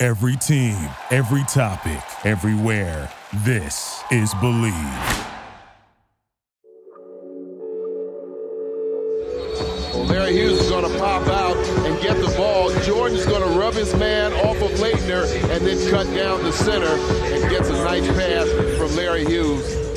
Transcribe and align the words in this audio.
Every 0.00 0.36
team, 0.36 0.76
every 1.10 1.42
topic, 1.48 2.00
everywhere. 2.24 3.10
This 3.38 4.00
is 4.12 4.32
Bleav. 4.34 4.72
Well, 9.92 10.04
Larry 10.04 10.34
Hughes 10.34 10.60
is 10.60 10.70
going 10.70 10.88
to 10.88 10.98
pop 11.00 11.26
out 11.26 11.56
and 11.56 12.00
get 12.00 12.16
the 12.18 12.32
ball. 12.36 12.70
Jordan's 12.82 13.26
going 13.26 13.42
to 13.42 13.58
rub 13.58 13.74
his 13.74 13.92
man 13.96 14.32
off 14.34 14.62
of 14.62 14.70
Laettner 14.78 15.24
and 15.50 15.66
then 15.66 15.90
cut 15.90 16.06
down 16.14 16.44
the 16.44 16.52
center 16.52 16.86
and 17.34 17.50
gets 17.50 17.68
a 17.68 17.72
nice 17.72 18.06
pass 18.06 18.48
from 18.78 18.94
Larry 18.94 19.24
Hughes. 19.24 19.87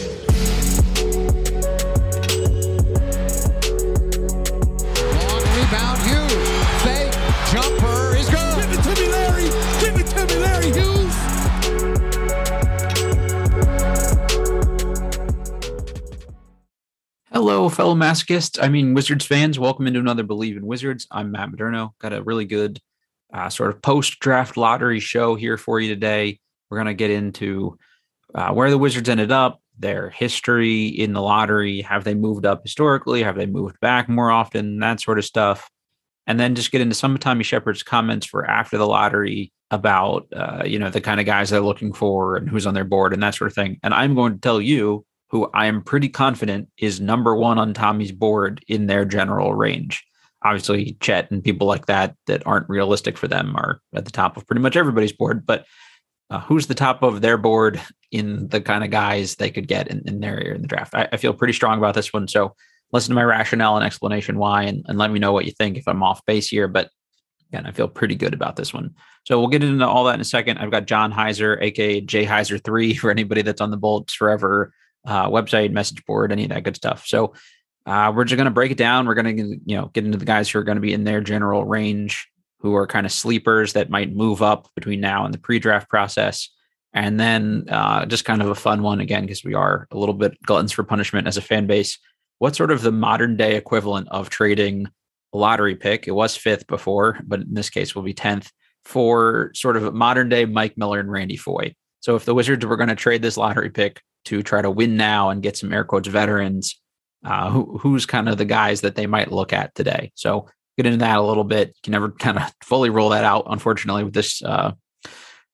To 8.91 9.01
me, 9.01 9.07
Larry. 9.07 9.43
Give 9.79 9.99
it 9.99 10.07
to 10.07 10.25
me, 10.25 10.35
Larry 10.41 10.65
Hughes. 10.65 11.15
Hello, 17.31 17.69
fellow 17.69 17.95
masochists. 17.95 18.61
I 18.61 18.67
mean, 18.67 18.93
Wizards 18.93 19.25
fans. 19.25 19.57
Welcome 19.57 19.87
into 19.87 20.01
another 20.01 20.25
Bleav 20.25 20.57
in 20.57 20.65
Wizards. 20.65 21.07
I'm 21.09 21.31
Matt 21.31 21.51
Modderno. 21.51 21.91
Got 21.99 22.11
a 22.11 22.21
really 22.21 22.43
good 22.43 22.81
uh, 23.33 23.47
sort 23.47 23.69
of 23.69 23.81
post 23.81 24.19
draft 24.19 24.57
lottery 24.57 24.99
show 24.99 25.35
here 25.35 25.57
for 25.57 25.79
you 25.79 25.87
today. 25.87 26.41
We're 26.69 26.77
going 26.77 26.87
to 26.87 26.93
get 26.93 27.11
into 27.11 27.77
uh, 28.35 28.51
where 28.51 28.69
the 28.69 28.77
Wizards 28.77 29.07
ended 29.07 29.31
up, 29.31 29.61
their 29.79 30.09
history 30.09 30.87
in 30.87 31.13
the 31.13 31.21
lottery. 31.21 31.79
Have 31.83 32.03
they 32.03 32.13
moved 32.13 32.45
up 32.45 32.63
historically? 32.63 33.23
Have 33.23 33.37
they 33.37 33.45
moved 33.45 33.79
back 33.79 34.09
more 34.09 34.31
often? 34.31 34.79
That 34.79 34.99
sort 34.99 35.17
of 35.17 35.23
stuff. 35.23 35.69
And 36.31 36.39
then 36.39 36.55
just 36.55 36.71
get 36.71 36.79
into 36.79 36.95
some 36.95 37.13
of 37.13 37.19
Tommy 37.19 37.43
Sheppard's 37.43 37.83
comments 37.83 38.25
for 38.25 38.49
after 38.49 38.77
the 38.77 38.87
lottery 38.87 39.51
about, 39.69 40.27
uh, 40.33 40.63
you 40.65 40.79
know, 40.79 40.89
the 40.89 41.01
kind 41.01 41.19
of 41.19 41.25
guys 41.25 41.49
they're 41.49 41.59
looking 41.59 41.91
for 41.91 42.37
and 42.37 42.47
who's 42.47 42.65
on 42.65 42.73
their 42.73 42.85
board 42.85 43.11
and 43.11 43.21
that 43.21 43.35
sort 43.35 43.51
of 43.51 43.53
thing. 43.53 43.77
And 43.83 43.93
I'm 43.93 44.15
going 44.15 44.35
to 44.35 44.39
tell 44.39 44.61
you 44.61 45.05
who 45.27 45.49
I 45.53 45.65
am 45.65 45.81
pretty 45.81 46.07
confident 46.07 46.69
is 46.77 47.01
number 47.01 47.35
one 47.35 47.59
on 47.59 47.73
Tommy's 47.73 48.13
board 48.13 48.63
in 48.69 48.87
their 48.87 49.03
general 49.03 49.53
range. 49.53 50.05
Obviously, 50.41 50.95
Chet 51.01 51.29
and 51.31 51.43
people 51.43 51.67
like 51.67 51.87
that 51.87 52.15
that 52.27 52.47
aren't 52.47 52.69
realistic 52.69 53.17
for 53.17 53.27
them 53.27 53.53
are 53.57 53.81
at 53.93 54.05
the 54.05 54.11
top 54.11 54.37
of 54.37 54.47
pretty 54.47 54.61
much 54.61 54.77
everybody's 54.77 55.11
board. 55.11 55.45
But 55.45 55.65
uh, 56.29 56.39
who's 56.39 56.67
the 56.67 56.75
top 56.75 57.03
of 57.03 57.19
their 57.19 57.37
board 57.37 57.81
in 58.09 58.47
the 58.47 58.61
kind 58.61 58.85
of 58.85 58.89
guys 58.89 59.35
they 59.35 59.51
could 59.51 59.67
get 59.67 59.89
in, 59.89 60.01
in 60.07 60.21
their 60.21 60.37
in 60.37 60.61
the 60.61 60.67
draft? 60.69 60.95
I, 60.95 61.09
I 61.11 61.17
feel 61.17 61.33
pretty 61.33 61.51
strong 61.51 61.77
about 61.77 61.93
this 61.93 62.13
one. 62.13 62.29
So 62.29 62.55
listen 62.91 63.09
to 63.09 63.15
my 63.15 63.23
rationale 63.23 63.77
and 63.77 63.85
explanation 63.85 64.37
why, 64.37 64.63
and, 64.63 64.85
and 64.87 64.97
let 64.97 65.11
me 65.11 65.19
know 65.19 65.31
what 65.31 65.45
you 65.45 65.51
think 65.51 65.77
if 65.77 65.87
I'm 65.87 66.03
off 66.03 66.25
base 66.25 66.47
here. 66.47 66.67
But 66.67 66.89
again, 67.51 67.65
I 67.65 67.71
feel 67.71 67.87
pretty 67.87 68.15
good 68.15 68.33
about 68.33 68.55
this 68.55 68.73
one. 68.73 68.95
So 69.25 69.39
we'll 69.39 69.49
get 69.49 69.63
into 69.63 69.87
all 69.87 70.05
that 70.05 70.15
in 70.15 70.21
a 70.21 70.25
second. 70.25 70.57
I've 70.57 70.71
got 70.71 70.85
John 70.85 71.11
Heiser, 71.11 71.61
aka 71.61 72.01
Jay 72.01 72.25
Heiser 72.25 72.63
three, 72.63 72.95
for 72.95 73.11
anybody 73.11 73.41
that's 73.41 73.61
on 73.61 73.71
the 73.71 73.77
Bullets 73.77 74.13
Forever 74.13 74.73
uh, 75.05 75.29
website, 75.29 75.71
message 75.71 76.05
board, 76.05 76.31
any 76.31 76.43
of 76.43 76.49
that 76.49 76.63
good 76.63 76.75
stuff. 76.75 77.05
So 77.05 77.33
uh, 77.85 78.11
we're 78.15 78.25
just 78.25 78.37
going 78.37 78.45
to 78.45 78.51
break 78.51 78.71
it 78.71 78.77
down. 78.77 79.07
We're 79.07 79.15
going 79.15 79.37
to 79.37 79.43
you 79.65 79.77
know 79.77 79.87
get 79.93 80.05
into 80.05 80.17
the 80.17 80.25
guys 80.25 80.49
who 80.49 80.59
are 80.59 80.63
going 80.63 80.77
to 80.77 80.81
be 80.81 80.93
in 80.93 81.03
their 81.03 81.21
general 81.21 81.65
range, 81.65 82.27
who 82.59 82.75
are 82.75 82.87
kind 82.87 83.05
of 83.05 83.11
sleepers 83.11 83.73
that 83.73 83.89
might 83.89 84.13
move 84.13 84.41
up 84.41 84.69
between 84.75 85.01
now 85.01 85.25
and 85.25 85.33
the 85.33 85.39
pre-draft 85.39 85.89
process. 85.89 86.49
And 86.93 87.19
then 87.19 87.65
uh, 87.69 88.05
just 88.05 88.25
kind 88.25 88.41
of 88.41 88.49
a 88.49 88.55
fun 88.55 88.81
one 88.83 88.99
again, 88.99 89.21
because 89.21 89.43
we 89.43 89.53
are 89.53 89.87
a 89.91 89.97
little 89.97 90.13
bit 90.13 90.37
gluttons 90.43 90.73
for 90.73 90.83
punishment 90.83 91.27
as 91.27 91.37
a 91.37 91.41
fan 91.41 91.65
base. 91.65 91.97
What's 92.41 92.57
sort 92.57 92.71
of 92.71 92.81
the 92.81 92.91
modern 92.91 93.37
day 93.37 93.55
equivalent 93.55 94.07
of 94.09 94.31
trading 94.31 94.87
a 95.31 95.37
lottery 95.37 95.75
pick? 95.75 96.07
It 96.07 96.13
was 96.13 96.35
fifth 96.35 96.65
before, 96.65 97.19
but 97.23 97.41
in 97.41 97.53
this 97.53 97.69
case 97.69 97.93
will 97.93 98.01
be 98.01 98.15
10th 98.15 98.49
for 98.83 99.51
sort 99.53 99.77
of 99.77 99.93
modern 99.93 100.27
day 100.27 100.45
Mike 100.45 100.75
Miller 100.75 100.99
and 100.99 101.11
Randy 101.11 101.37
Foye. 101.37 101.75
So 101.99 102.15
if 102.15 102.25
the 102.25 102.33
Wizards 102.33 102.65
were 102.65 102.77
going 102.77 102.89
to 102.89 102.95
trade 102.95 103.21
this 103.21 103.37
lottery 103.37 103.69
pick 103.69 104.01
to 104.25 104.41
try 104.41 104.63
to 104.63 104.71
win 104.71 104.97
now 104.97 105.29
and 105.29 105.43
get 105.43 105.55
some 105.55 105.71
air 105.71 105.83
quotes 105.83 106.07
veterans, 106.07 106.81
uh, 107.23 107.51
who, 107.51 107.77
who's 107.77 108.07
kind 108.07 108.27
of 108.27 108.39
the 108.39 108.45
guys 108.45 108.81
that 108.81 108.95
they 108.95 109.05
might 109.05 109.31
look 109.31 109.53
at 109.53 109.75
today. 109.75 110.11
So 110.15 110.47
get 110.77 110.87
into 110.87 110.97
that 110.97 111.19
a 111.19 111.21
little 111.21 111.43
bit. 111.43 111.67
You 111.67 111.81
can 111.83 111.91
never 111.91 112.09
kind 112.19 112.39
of 112.39 112.51
fully 112.63 112.89
roll 112.89 113.09
that 113.09 113.23
out, 113.23 113.45
unfortunately, 113.51 114.03
with 114.03 114.15
this 114.15 114.41
uh, 114.41 114.71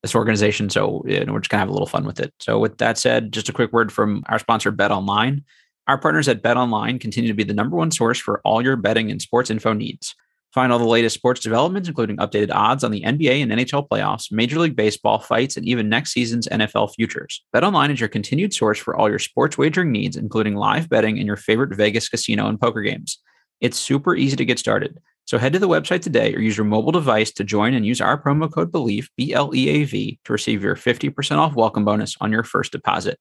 this 0.03 0.15
organization. 0.15 0.69
So 0.69 1.03
you 1.05 1.25
know, 1.25 1.33
we're 1.33 1.41
just 1.41 1.49
gonna 1.49 1.59
have 1.59 1.69
a 1.69 1.73
little 1.73 1.85
fun 1.85 2.05
with 2.05 2.21
it. 2.21 2.33
So 2.39 2.59
with 2.59 2.77
that 2.77 2.97
said, 2.97 3.33
just 3.33 3.49
a 3.49 3.53
quick 3.53 3.73
word 3.73 3.91
from 3.91 4.23
our 4.29 4.39
sponsor, 4.39 4.71
Bet 4.71 4.91
Online. 4.91 5.43
Our 5.87 5.97
partners 5.97 6.27
at 6.27 6.41
Bet 6.41 6.57
Online 6.57 6.99
continue 6.99 7.29
to 7.29 7.33
be 7.33 7.45
the 7.45 7.53
number 7.53 7.77
one 7.77 7.91
source 7.91 8.19
for 8.19 8.41
all 8.43 8.61
your 8.61 8.75
betting 8.75 9.09
and 9.09 9.21
sports 9.21 9.49
info 9.49 9.71
needs. 9.71 10.15
Find 10.53 10.73
all 10.73 10.79
the 10.79 10.85
latest 10.85 11.15
sports 11.15 11.39
developments, 11.39 11.87
including 11.87 12.17
updated 12.17 12.51
odds 12.51 12.83
on 12.83 12.91
the 12.91 13.03
NBA 13.03 13.41
and 13.41 13.51
NHL 13.53 13.87
playoffs, 13.87 14.29
Major 14.29 14.59
League 14.59 14.75
Baseball 14.75 15.19
fights, 15.19 15.55
and 15.55 15.65
even 15.65 15.87
next 15.87 16.11
season's 16.11 16.47
NFL 16.49 16.93
futures. 16.95 17.45
BetOnline 17.55 17.93
is 17.93 18.01
your 18.01 18.09
continued 18.09 18.53
source 18.53 18.77
for 18.77 18.97
all 18.97 19.09
your 19.09 19.19
sports 19.19 19.57
wagering 19.57 19.91
needs, 19.91 20.17
including 20.17 20.55
live 20.55 20.89
betting 20.89 21.19
and 21.19 21.27
your 21.27 21.37
favorite 21.37 21.75
Vegas 21.75 22.09
casino 22.09 22.47
and 22.47 22.59
poker 22.59 22.81
games. 22.81 23.19
It's 23.61 23.77
super 23.77 24.13
easy 24.13 24.35
to 24.35 24.45
get 24.45 24.59
started. 24.59 24.97
So 25.25 25.37
head 25.37 25.53
to 25.53 25.59
the 25.59 25.69
website 25.69 26.01
today 26.01 26.33
or 26.33 26.39
use 26.39 26.57
your 26.57 26.65
mobile 26.65 26.91
device 26.91 27.31
to 27.33 27.45
join 27.45 27.73
and 27.73 27.85
use 27.85 28.01
our 28.01 28.21
promo 28.21 28.51
code 28.51 28.73
BLEAV, 28.73 29.07
B 29.15 29.33
L 29.33 29.55
E 29.55 29.69
A 29.69 29.83
V, 29.85 30.19
to 30.25 30.33
receive 30.33 30.63
your 30.63 30.75
50% 30.75 31.37
off 31.37 31.55
welcome 31.55 31.85
bonus 31.85 32.17
on 32.19 32.31
your 32.31 32.43
first 32.43 32.73
deposit. 32.73 33.19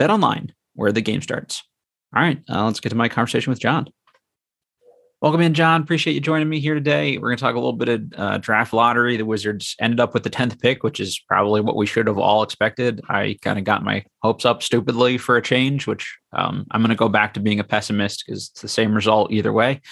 BetOnline, 0.00 0.50
where 0.74 0.92
the 0.92 1.00
game 1.00 1.22
starts. 1.22 1.64
All 2.16 2.22
right, 2.22 2.42
uh, 2.48 2.64
let's 2.64 2.80
get 2.80 2.88
to 2.88 2.94
my 2.94 3.10
conversation 3.10 3.50
with 3.50 3.60
John. 3.60 3.90
Welcome 5.20 5.42
in, 5.42 5.52
John. 5.52 5.82
Appreciate 5.82 6.14
you 6.14 6.20
joining 6.20 6.48
me 6.48 6.60
here 6.60 6.72
today. 6.72 7.18
We're 7.18 7.28
going 7.28 7.36
to 7.36 7.42
talk 7.42 7.54
a 7.54 7.58
little 7.58 7.74
bit 7.74 7.88
of 7.90 8.02
uh, 8.16 8.38
draft 8.38 8.72
lottery. 8.72 9.18
The 9.18 9.26
Wizards 9.26 9.76
ended 9.82 10.00
up 10.00 10.14
with 10.14 10.22
the 10.22 10.30
10th 10.30 10.58
pick, 10.58 10.82
which 10.82 10.98
is 10.98 11.20
probably 11.28 11.60
what 11.60 11.76
we 11.76 11.84
should 11.84 12.06
have 12.06 12.16
all 12.16 12.42
expected. 12.42 13.02
I 13.10 13.36
kind 13.42 13.58
of 13.58 13.66
got 13.66 13.84
my 13.84 14.02
hopes 14.22 14.46
up 14.46 14.62
stupidly 14.62 15.18
for 15.18 15.36
a 15.36 15.42
change, 15.42 15.86
which 15.86 16.16
um, 16.32 16.66
I'm 16.70 16.80
going 16.80 16.88
to 16.88 16.96
go 16.96 17.10
back 17.10 17.34
to 17.34 17.40
being 17.40 17.60
a 17.60 17.64
pessimist 17.64 18.24
because 18.24 18.48
it's 18.48 18.62
the 18.62 18.68
same 18.68 18.94
result 18.94 19.30
either 19.30 19.52
way. 19.52 19.82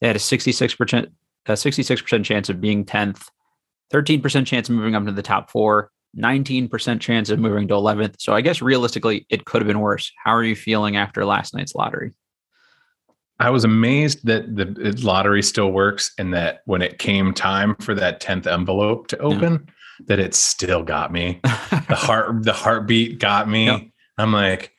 They 0.00 0.08
had 0.08 0.16
a 0.16 0.18
66%, 0.18 1.06
a 1.46 1.52
66% 1.52 2.24
chance 2.24 2.48
of 2.48 2.60
being 2.60 2.84
10th, 2.84 3.28
13% 3.94 4.46
chance 4.46 4.68
of 4.68 4.74
moving 4.74 4.96
up 4.96 5.04
to 5.04 5.12
the 5.12 5.22
top 5.22 5.48
four, 5.48 5.92
19% 6.16 7.00
chance 7.00 7.30
of 7.30 7.38
moving 7.38 7.68
to 7.68 7.74
11th. 7.74 8.16
So 8.18 8.34
I 8.34 8.40
guess 8.40 8.62
realistically, 8.62 9.26
it 9.28 9.44
could 9.44 9.62
have 9.62 9.66
been 9.66 9.80
worse. 9.80 10.12
How 10.22 10.34
are 10.34 10.44
you 10.44 10.56
feeling 10.56 10.96
after 10.96 11.24
last 11.24 11.54
night's 11.54 11.74
lottery? 11.74 12.12
I 13.40 13.50
was 13.50 13.64
amazed 13.64 14.26
that 14.26 14.56
the 14.56 14.96
lottery 15.00 15.42
still 15.42 15.70
works 15.70 16.12
and 16.18 16.34
that 16.34 16.62
when 16.64 16.82
it 16.82 16.98
came 16.98 17.32
time 17.32 17.76
for 17.76 17.94
that 17.94 18.20
10th 18.20 18.46
envelope 18.46 19.06
to 19.08 19.18
open, 19.18 19.52
yeah. 19.52 20.04
that 20.08 20.18
it 20.18 20.34
still 20.34 20.82
got 20.82 21.12
me. 21.12 21.40
the 21.42 21.96
heart 21.96 22.42
the 22.42 22.52
heartbeat 22.52 23.18
got 23.18 23.48
me. 23.48 23.66
Yep. 23.66 23.82
I'm 24.20 24.32
like, 24.32 24.72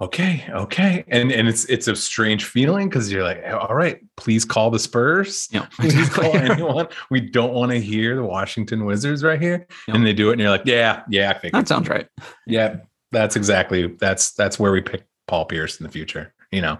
okay, 0.00 0.44
okay. 0.50 1.04
And 1.08 1.32
and 1.32 1.48
it's 1.48 1.64
it's 1.66 1.88
a 1.88 1.96
strange 1.96 2.44
feeling 2.44 2.88
because 2.88 3.10
you're 3.10 3.24
like, 3.24 3.42
all 3.52 3.74
right, 3.74 4.00
please 4.16 4.44
call 4.44 4.70
the 4.70 4.78
Spurs. 4.78 5.48
Yep. 5.52 5.72
Please 5.78 6.08
call 6.10 6.36
anyone. 6.36 6.88
We 7.10 7.20
don't 7.20 7.52
want 7.52 7.72
to 7.72 7.80
hear 7.80 8.16
the 8.16 8.24
Washington 8.24 8.84
Wizards 8.84 9.22
right 9.22 9.40
here. 9.40 9.66
Yep. 9.88 9.96
And 9.96 10.06
they 10.06 10.12
do 10.12 10.30
it, 10.30 10.32
and 10.32 10.40
you're 10.40 10.50
like, 10.50 10.66
yeah, 10.66 11.02
yeah, 11.08 11.30
I 11.30 11.38
think 11.38 11.54
that 11.54 11.68
sounds 11.68 11.88
right. 11.88 12.06
Yeah, 12.46 12.76
that's 13.12 13.36
exactly 13.36 13.86
that's 13.86 14.32
that's 14.32 14.58
where 14.58 14.72
we 14.72 14.80
pick 14.80 15.04
Paul 15.26 15.46
Pierce 15.46 15.80
in 15.80 15.84
the 15.84 15.92
future, 15.92 16.34
you 16.50 16.60
know. 16.60 16.78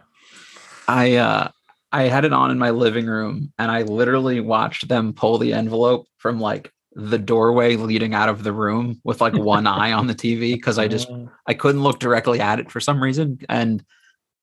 I 0.89 1.17
uh 1.17 1.51
I 1.93 2.03
had 2.05 2.25
it 2.25 2.33
on 2.33 2.51
in 2.51 2.59
my 2.59 2.71
living 2.71 3.07
room 3.07 3.53
and 3.59 3.71
I 3.71 3.83
literally 3.83 4.41
watched 4.41 4.89
them 4.89 5.13
pull 5.13 5.39
the 5.39 5.53
envelope 5.53 6.07
from 6.19 6.41
like 6.41 6.73
the 6.93 7.19
doorway 7.19 7.77
leading 7.77 8.15
out 8.15 8.29
of 8.29 8.43
the 8.43 8.53
room 8.53 9.01
with 9.05 9.21
like 9.21 9.35
one 9.35 9.67
eye 9.67 9.93
on 9.93 10.07
the 10.07 10.15
TV 10.15 10.55
because 10.55 10.79
I 10.79 10.89
just 10.89 11.09
uh. 11.11 11.27
I 11.47 11.55
couldn't 11.55 11.83
look 11.83 12.01
directly 12.01 12.41
at 12.41 12.59
it 12.59 12.71
for 12.71 12.81
some 12.81 13.03
reason. 13.03 13.39
And 13.49 13.85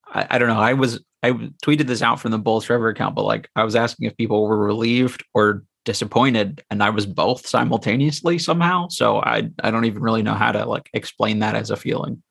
I, 0.07 0.27
I, 0.31 0.37
don't 0.37 0.47
know. 0.47 0.59
I 0.59 0.73
was 0.73 1.03
I 1.23 1.31
tweeted 1.31 1.87
this 1.87 2.01
out 2.01 2.19
from 2.19 2.31
the 2.31 2.37
Bullets 2.37 2.65
Forever 2.65 2.89
account, 2.89 3.15
but 3.15 3.25
like 3.25 3.49
I 3.55 3.63
was 3.63 3.75
asking 3.75 4.07
if 4.07 4.15
people 4.15 4.47
were 4.47 4.57
relieved 4.57 5.25
or 5.33 5.63
disappointed, 5.83 6.63
and 6.69 6.83
I 6.83 6.89
was 6.89 7.05
both 7.05 7.47
simultaneously 7.47 8.37
somehow. 8.39 8.87
So 8.89 9.19
I 9.19 9.49
I 9.63 9.71
don't 9.71 9.85
even 9.85 10.01
really 10.01 10.23
know 10.23 10.33
how 10.33 10.51
to 10.51 10.65
like 10.65 10.89
explain 10.93 11.39
that 11.39 11.55
as 11.55 11.69
a 11.69 11.75
feeling. 11.75 12.21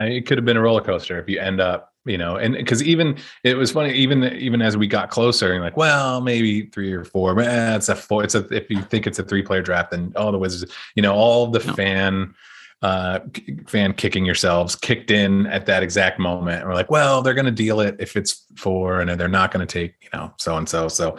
It 0.00 0.26
could 0.26 0.38
have 0.38 0.44
been 0.44 0.56
a 0.56 0.62
roller 0.62 0.80
coaster 0.80 1.20
if 1.20 1.28
you 1.28 1.40
end 1.40 1.60
up 1.60 1.92
you 2.08 2.18
know, 2.18 2.36
and 2.36 2.54
because 2.54 2.82
even 2.82 3.16
it 3.44 3.56
was 3.56 3.70
funny, 3.70 3.92
even 3.92 4.24
even 4.34 4.62
as 4.62 4.76
we 4.76 4.86
got 4.86 5.10
closer, 5.10 5.52
and 5.52 5.62
like, 5.62 5.76
well, 5.76 6.20
maybe 6.20 6.66
three 6.66 6.92
or 6.92 7.04
four, 7.04 7.34
but 7.34 7.46
eh, 7.46 7.76
it's 7.76 7.88
a 7.88 7.94
four. 7.96 8.24
It's 8.24 8.34
a 8.34 8.46
if 8.54 8.70
you 8.70 8.82
think 8.82 9.06
it's 9.06 9.18
a 9.18 9.22
three 9.24 9.42
player 9.42 9.62
draft, 9.62 9.90
then 9.90 10.12
all 10.16 10.32
the 10.32 10.38
Wizards, 10.38 10.72
you 10.94 11.02
know, 11.02 11.14
all 11.14 11.46
the 11.48 11.60
No. 11.64 11.74
fan 11.74 12.34
uh 12.80 13.18
fan 13.66 13.92
kicking 13.92 14.24
yourselves 14.24 14.76
kicked 14.76 15.10
in 15.10 15.46
at 15.48 15.66
that 15.66 15.82
exact 15.82 16.20
moment 16.20 16.60
and 16.60 16.68
we're 16.68 16.76
like 16.76 16.88
well 16.92 17.22
they're 17.22 17.34
going 17.34 17.44
to 17.44 17.50
deal 17.50 17.80
it 17.80 17.96
if 17.98 18.16
it's 18.16 18.44
four 18.56 19.00
and 19.00 19.18
they're 19.18 19.26
not 19.26 19.50
going 19.50 19.66
to 19.66 19.72
take 19.80 19.94
you 20.00 20.08
know 20.12 20.32
so 20.38 20.56
and 20.56 20.68
so 20.68 20.86
so 20.86 21.16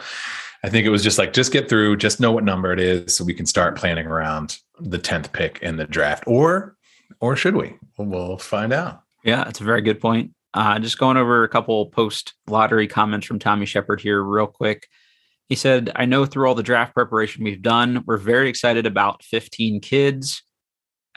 i 0.64 0.70
think 0.70 0.86
it 0.86 0.88
was 0.88 1.02
just 1.02 1.18
like 1.18 1.34
just 1.34 1.52
get 1.52 1.68
through 1.68 1.98
just 1.98 2.18
know 2.18 2.32
what 2.32 2.44
number 2.44 2.72
it 2.72 2.80
is 2.80 3.14
so 3.14 3.22
we 3.22 3.34
can 3.34 3.44
start 3.44 3.76
planning 3.76 4.06
around 4.06 4.56
the 4.78 4.98
10th 4.98 5.32
pick 5.34 5.58
in 5.60 5.76
the 5.76 5.84
draft 5.84 6.24
or 6.26 6.78
or 7.20 7.36
should 7.36 7.54
we 7.54 7.74
we'll, 7.98 8.08
we'll 8.08 8.38
find 8.38 8.72
out 8.72 9.02
Yeah, 9.22 9.46
it's 9.46 9.60
a 9.60 9.64
very 9.64 9.82
good 9.82 10.00
point. 10.00 10.30
Uh, 10.52 10.78
just 10.78 10.98
going 10.98 11.16
over 11.16 11.44
a 11.44 11.48
couple 11.48 11.86
post 11.86 12.34
lottery 12.48 12.88
comments 12.88 13.26
from 13.26 13.38
Tommy 13.38 13.66
Sheppard 13.66 14.00
here, 14.00 14.22
real 14.22 14.46
quick. 14.46 14.88
He 15.48 15.56
said, 15.56 15.90
I 15.96 16.04
know 16.04 16.26
through 16.26 16.48
all 16.48 16.54
the 16.54 16.62
draft 16.62 16.94
preparation 16.94 17.44
we've 17.44 17.62
done, 17.62 18.04
we're 18.06 18.16
very 18.16 18.48
excited 18.48 18.86
about 18.86 19.24
15 19.24 19.80
kids. 19.80 20.42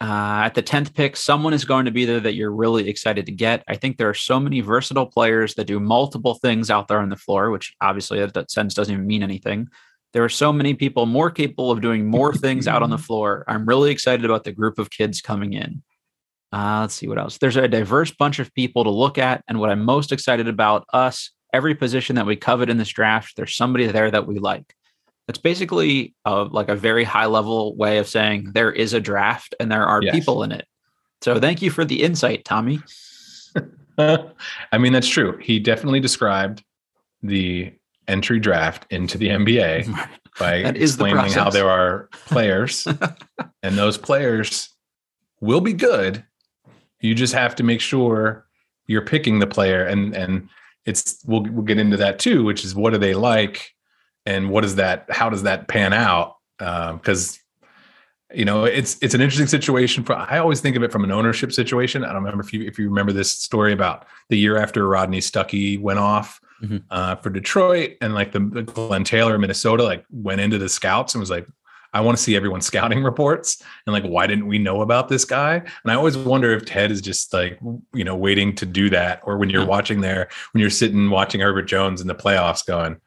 Uh, 0.01 0.41
at 0.45 0.55
the 0.55 0.63
10th 0.63 0.95
pick, 0.95 1.15
someone 1.15 1.53
is 1.53 1.65
going 1.65 1.85
to 1.85 1.91
be 1.91 2.03
there 2.03 2.19
that 2.19 2.33
you're 2.33 2.51
really 2.51 2.89
excited 2.89 3.27
to 3.27 3.31
get. 3.31 3.63
I 3.67 3.75
think 3.75 3.97
there 3.97 4.09
are 4.09 4.15
so 4.15 4.39
many 4.39 4.59
versatile 4.59 5.05
players 5.05 5.53
that 5.55 5.67
do 5.67 5.79
multiple 5.79 6.33
things 6.35 6.71
out 6.71 6.87
there 6.87 6.99
on 6.99 7.09
the 7.09 7.15
floor, 7.15 7.51
which 7.51 7.75
obviously 7.79 8.25
that 8.25 8.51
sense 8.51 8.73
doesn't 8.73 8.93
even 8.93 9.05
mean 9.05 9.21
anything. 9.21 9.67
There 10.13 10.23
are 10.23 10.29
so 10.29 10.51
many 10.51 10.73
people 10.73 11.05
more 11.05 11.29
capable 11.29 11.69
of 11.69 11.81
doing 11.81 12.07
more 12.07 12.33
things 12.33 12.67
out 12.67 12.81
on 12.81 12.89
the 12.89 12.97
floor. 13.07 13.43
I'm 13.47 13.67
really 13.67 13.91
excited 13.91 14.25
about 14.25 14.43
the 14.43 14.51
group 14.51 14.79
of 14.79 14.89
kids 14.89 15.21
coming 15.21 15.53
in. 15.53 15.83
Uh, 16.53 16.81
let's 16.81 16.93
see 16.93 17.07
what 17.07 17.17
else. 17.17 17.39
There's 17.39 17.57
a 17.57 17.67
diverse 17.67 18.11
bunch 18.11 18.37
of 18.37 18.53
people 18.53 18.83
to 18.83 18.89
look 18.91 19.17
at. 19.17 19.43
And 19.47 19.59
what 19.59 19.71
I'm 19.71 19.83
most 19.83 20.11
excited 20.11 20.47
about 20.47 20.85
us, 20.93 21.31
every 21.51 21.73
position 21.73 22.15
that 22.15 22.27
we 22.27 22.35
covet 22.35 22.69
in 22.69 22.77
this 22.77 22.89
draft, 22.89 23.35
there's 23.35 23.55
somebody 23.55 23.87
there 23.87 24.11
that 24.11 24.27
we 24.27 24.37
like. 24.37 24.75
It's 25.27 25.39
basically 25.39 26.13
uh, 26.25 26.45
like 26.45 26.69
a 26.69 26.75
very 26.75 27.03
high 27.05 27.25
level 27.25 27.75
way 27.75 27.97
of 27.97 28.07
saying 28.07 28.51
there 28.53 28.71
is 28.71 28.93
a 28.93 28.99
draft 28.99 29.55
and 29.59 29.71
there 29.71 29.85
are 29.85 30.03
Yes. 30.03 30.13
people 30.13 30.43
in 30.43 30.51
it. 30.51 30.67
So 31.21 31.39
thank 31.39 31.61
you 31.61 31.71
for 31.71 31.85
the 31.85 32.03
insight, 32.03 32.45
Tommy. 32.45 32.79
i 33.97 34.77
mean 34.79 34.91
that's 34.91 35.07
true 35.07 35.37
he 35.37 35.59
definitely 35.59 35.99
described 35.99 36.63
the 37.21 37.71
entry 38.07 38.39
draft 38.39 38.91
into 38.91 39.19
the 39.19 39.27
nba 39.29 39.85
by 40.39 40.55
is 40.55 40.97
the 40.97 41.05
explaining 41.05 41.31
how 41.31 41.49
there 41.49 41.69
are 41.69 42.09
players 42.25 42.87
and 43.63 43.77
those 43.77 43.97
players 43.97 44.69
will 45.41 45.61
be 45.61 45.73
good 45.73 46.25
you 47.03 47.13
just 47.13 47.33
have 47.33 47.53
to 47.55 47.63
make 47.63 47.81
sure 47.81 48.45
you're 48.87 49.05
picking 49.05 49.39
the 49.39 49.47
player 49.47 49.85
and 49.85 50.15
and 50.15 50.49
it's 50.85 51.21
we'll 51.25 51.43
we'll 51.43 51.63
get 51.63 51.77
into 51.77 51.97
that 51.97 52.17
too 52.19 52.43
which 52.43 52.65
is 52.65 52.73
what 52.75 52.91
do 52.93 52.97
they 52.99 53.13
like 53.13 53.71
and 54.25 54.49
what 54.49 54.65
is 54.65 54.75
that 54.75 55.05
how 55.09 55.29
does 55.29 55.43
that 55.43 55.67
pan 55.67 55.93
out 55.93 56.35
because 56.57 57.39
you 58.33 58.45
know 58.45 58.63
it's 58.65 58.97
it's 59.01 59.13
an 59.13 59.21
interesting 59.21 59.47
situation 59.47 60.03
for 60.03 60.13
i 60.15 60.37
always 60.39 60.59
think 60.61 60.75
of 60.75 60.83
it 60.83 60.91
from 60.91 61.03
an 61.03 61.11
ownership 61.11 61.51
situation 61.53 62.03
i 62.03 62.07
don't 62.07 62.23
remember 62.23 62.43
if 62.43 62.51
you 62.53 62.63
if 62.65 62.79
you 62.79 62.89
remember 62.89 63.11
this 63.13 63.31
story 63.31 63.71
about 63.73 64.05
the 64.29 64.37
year 64.37 64.57
after 64.57 64.87
rodney 64.87 65.19
stuckey 65.19 65.79
went 65.79 65.99
off 65.99 66.39
Mhm. 66.63 66.81
uh, 66.91 67.15
for 67.17 67.29
detroit 67.29 67.97
and 67.99 68.13
like 68.13 68.31
the, 68.31 68.39
the 68.39 68.63
glen 68.63 69.03
taylor 69.03 69.37
minnesota 69.37 69.83
like 69.83 70.05
went 70.09 70.39
into 70.39 70.57
the 70.57 70.69
scouts 70.69 71.13
and 71.13 71.19
was 71.19 71.29
like 71.29 71.45
i 71.93 72.01
want 72.01 72.17
to 72.17 72.23
see 72.23 72.35
everyone's 72.35 72.65
scouting 72.73 73.03
reports 73.03 73.61
and 73.85 73.93
like 73.93 74.03
why 74.03 74.27
didn't 74.27 74.47
we 74.47 74.57
know 74.57 74.81
about 74.81 75.09
this 75.09 75.25
guy 75.25 75.55
and 75.55 75.91
i 75.91 75.95
always 75.95 76.17
wonder 76.17 76.51
if 76.51 76.65
ted 76.65 76.91
is 76.91 77.01
just 77.01 77.33
like 77.33 77.59
you 77.93 78.03
know 78.03 78.15
waiting 78.15 78.53
to 78.55 78.65
do 78.65 78.89
that 78.89 79.21
or 79.23 79.37
when 79.37 79.49
you're 79.49 79.61
Yeah. 79.61 79.67
watching 79.67 80.01
there 80.01 80.29
when 80.51 80.61
you're 80.61 80.69
sitting 80.69 81.09
watching 81.09 81.41
herbert 81.41 81.63
jones 81.63 82.01
in 82.01 82.07
the 82.07 82.15
playoffs 82.15 82.65
going 82.65 82.97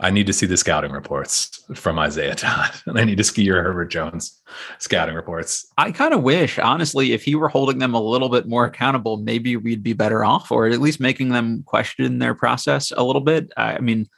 I 0.00 0.10
need 0.10 0.26
to 0.26 0.32
see 0.32 0.46
the 0.46 0.56
scouting 0.56 0.90
reports 0.90 1.62
from 1.76 1.96
Isaiah 1.96 2.34
Todd, 2.34 2.72
and 2.86 2.98
I 2.98 3.04
need 3.04 3.18
to 3.18 3.24
see 3.24 3.44
your 3.44 3.62
Herbert 3.62 3.86
Jones 3.86 4.42
scouting 4.78 5.14
reports. 5.14 5.64
I 5.78 5.92
kind 5.92 6.12
of 6.12 6.24
wish, 6.24 6.58
honestly, 6.58 7.12
if 7.12 7.22
he 7.22 7.36
were 7.36 7.48
holding 7.48 7.78
them 7.78 7.94
a 7.94 8.00
little 8.02 8.28
bit 8.28 8.48
more 8.48 8.64
accountable, 8.64 9.18
maybe 9.18 9.56
we'd 9.56 9.84
be 9.84 9.92
better 9.92 10.24
off, 10.24 10.50
or 10.50 10.66
at 10.66 10.80
least 10.80 10.98
making 10.98 11.28
them 11.28 11.62
question 11.64 12.18
their 12.18 12.34
process 12.34 12.90
a 12.96 13.04
little 13.04 13.20
bit. 13.20 13.52
I 13.56 13.78
mean, 13.78 14.08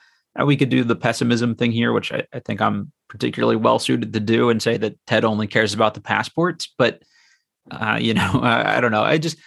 we 0.43 0.57
could 0.57 0.69
do 0.69 0.83
the 0.83 0.97
pessimism 0.97 1.55
thing 1.55 1.71
here, 1.71 1.93
which 1.93 2.13
I, 2.13 2.27
I 2.33 2.41
think 2.41 2.61
I'm 2.61 2.91
particularly 3.09 3.57
well 3.57 3.79
suited 3.79 4.13
to 4.13 4.21
do, 4.21 4.51
and 4.51 4.61
say 4.61 4.77
that 4.79 4.99
Ted 5.07 5.25
only 5.25 5.47
cares 5.47 5.75
about 5.75 5.95
the 5.95 6.01
passports. 6.01 6.73
But 6.77 7.03
uh, 7.71 7.99
you 8.01 8.15
know, 8.15 8.31
I, 8.43 8.79
I 8.79 8.81
don't 8.81 8.93
know. 8.93 9.05
I 9.05 9.19
just 9.19 9.39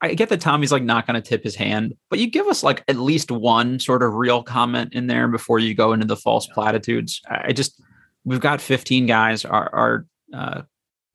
I 0.00 0.14
get 0.14 0.28
that 0.28 0.40
Tommy's 0.40 0.72
like 0.72 0.82
not 0.82 1.06
going 1.06 1.20
to 1.20 1.26
tip 1.26 1.42
his 1.42 1.56
hand, 1.56 1.94
but 2.10 2.18
you 2.18 2.26
give 2.26 2.46
us 2.46 2.62
like 2.62 2.84
at 2.88 2.96
least 2.96 3.30
one 3.30 3.78
sort 3.78 4.02
of 4.02 4.14
real 4.14 4.42
comment 4.42 4.92
in 4.94 5.06
there 5.06 5.28
before 5.28 5.58
you 5.58 5.74
go 5.74 5.92
into 5.92 6.06
the 6.06 6.16
false 6.16 6.46
platitudes. 6.46 7.20
I 7.28 7.52
just 7.52 7.80
we've 8.24 8.40
got 8.40 8.60
15 8.60 9.06
guys. 9.06 9.44
Our 9.44 9.74
our 9.74 10.06
uh, 10.32 10.62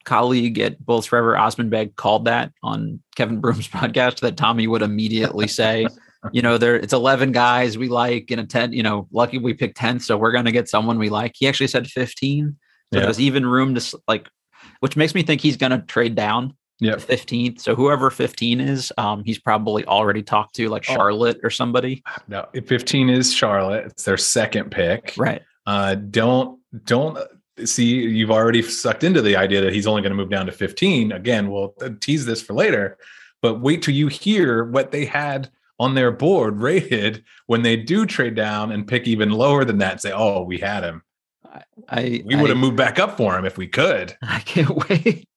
colleague 0.06 0.60
at 0.60 0.84
Bullets 0.84 1.08
Forever, 1.08 1.38
Osman 1.38 1.70
Baig, 1.70 1.96
called 1.96 2.26
that 2.26 2.52
on 2.64 3.02
Kevin 3.16 3.40
Broom's 3.40 3.68
podcast 3.70 4.22
that 4.22 4.38
Tommy 4.38 4.68
would 4.68 4.82
immediately 4.82 5.48
say, 5.48 5.88
you 6.32 6.42
know, 6.42 6.58
there 6.58 6.76
it's 6.76 6.94
11 6.94 7.32
guys 7.32 7.78
we 7.78 7.88
like 7.88 8.30
in 8.32 8.40
a 8.40 8.46
10, 8.46 8.74
you 8.74 8.84
know, 8.84 9.08
lucky 9.12 9.38
we 9.38 9.54
picked 9.54 9.78
10, 9.78 10.00
so 10.00 10.18
we're 10.18 10.32
going 10.32 10.46
to 10.46 10.52
get 10.52 10.68
someone 10.70 10.98
we 11.00 11.10
like. 11.10 11.34
He 11.38 11.48
actually 11.48 11.68
said 11.68 11.88
15. 11.88 12.58
So 12.94 13.00
Yeah. 13.00 13.06
there's 13.06 13.20
even 13.20 13.46
room 13.46 13.76
to 13.76 14.00
like, 14.08 14.28
which 14.82 14.96
makes 14.96 15.16
me 15.16 15.24
think 15.24 15.42
he's 15.42 15.58
going 15.58 15.72
to 15.72 15.80
trade 15.80 16.16
down 16.16 16.56
Yep. 16.82 17.00
15th. 17.00 17.60
So 17.62 17.76
whoever 17.76 18.10
15 18.10 18.62
is, 18.62 18.92
um, 18.98 19.24
he's 19.26 19.38
probably 19.40 19.84
already 19.86 20.24
talked 20.24 20.56
to 20.56 20.70
like 20.70 20.86
Oh. 20.90 20.94
Charlotte 20.94 21.40
or 21.44 21.50
somebody. 21.50 22.04
No, 22.28 22.46
if 22.54 22.68
15 22.68 23.10
is 23.10 23.34
Charlotte. 23.34 23.86
It's 23.88 24.04
their 24.04 24.18
second 24.18 24.72
pick. 24.72 25.14
Right. 25.18 25.42
Uh, 25.66 25.96
don't 25.96 26.60
don't 26.86 27.18
see 27.66 27.84
you've 27.86 28.32
already 28.32 28.62
sucked 28.62 29.04
into 29.04 29.22
the 29.22 29.36
idea 29.36 29.60
that 29.62 29.74
he's 29.74 29.86
only 29.88 30.02
going 30.02 30.12
to 30.12 30.16
move 30.16 30.30
down 30.30 30.46
to 30.46 30.52
15. 30.54 31.12
Again, 31.12 31.52
we'll 31.52 31.74
tease 32.00 32.26
this 32.26 32.42
for 32.42 32.54
later, 32.54 32.98
but 33.42 33.60
wait 33.60 33.82
till 33.82 33.94
you 33.94 34.08
hear 34.08 34.64
what 34.64 34.92
they 34.92 35.04
had 35.04 35.50
on 35.80 35.96
their 35.96 36.12
board 36.12 36.58
rated 36.60 37.24
when 37.48 37.62
they 37.62 37.76
do 37.78 38.06
trade 38.06 38.36
down 38.36 38.72
and 38.72 38.88
pick 38.88 39.08
even 39.08 39.30
lower 39.32 39.64
than 39.66 39.78
that 39.80 39.94
and 39.94 40.02
say, 40.02 40.12
"Oh, 40.14 40.44
we 40.44 40.58
had 40.60 40.84
him. 40.84 41.04
I 41.90 42.22
We 42.26 42.36
would 42.36 42.50
have 42.50 42.60
moved 42.60 42.78
back 42.78 43.00
up 43.00 43.18
for 43.18 43.38
him 43.38 43.46
if 43.46 43.58
we 43.58 43.68
could." 43.68 44.16
I 44.22 44.40
can't 44.40 44.76
wait. 44.90 45.28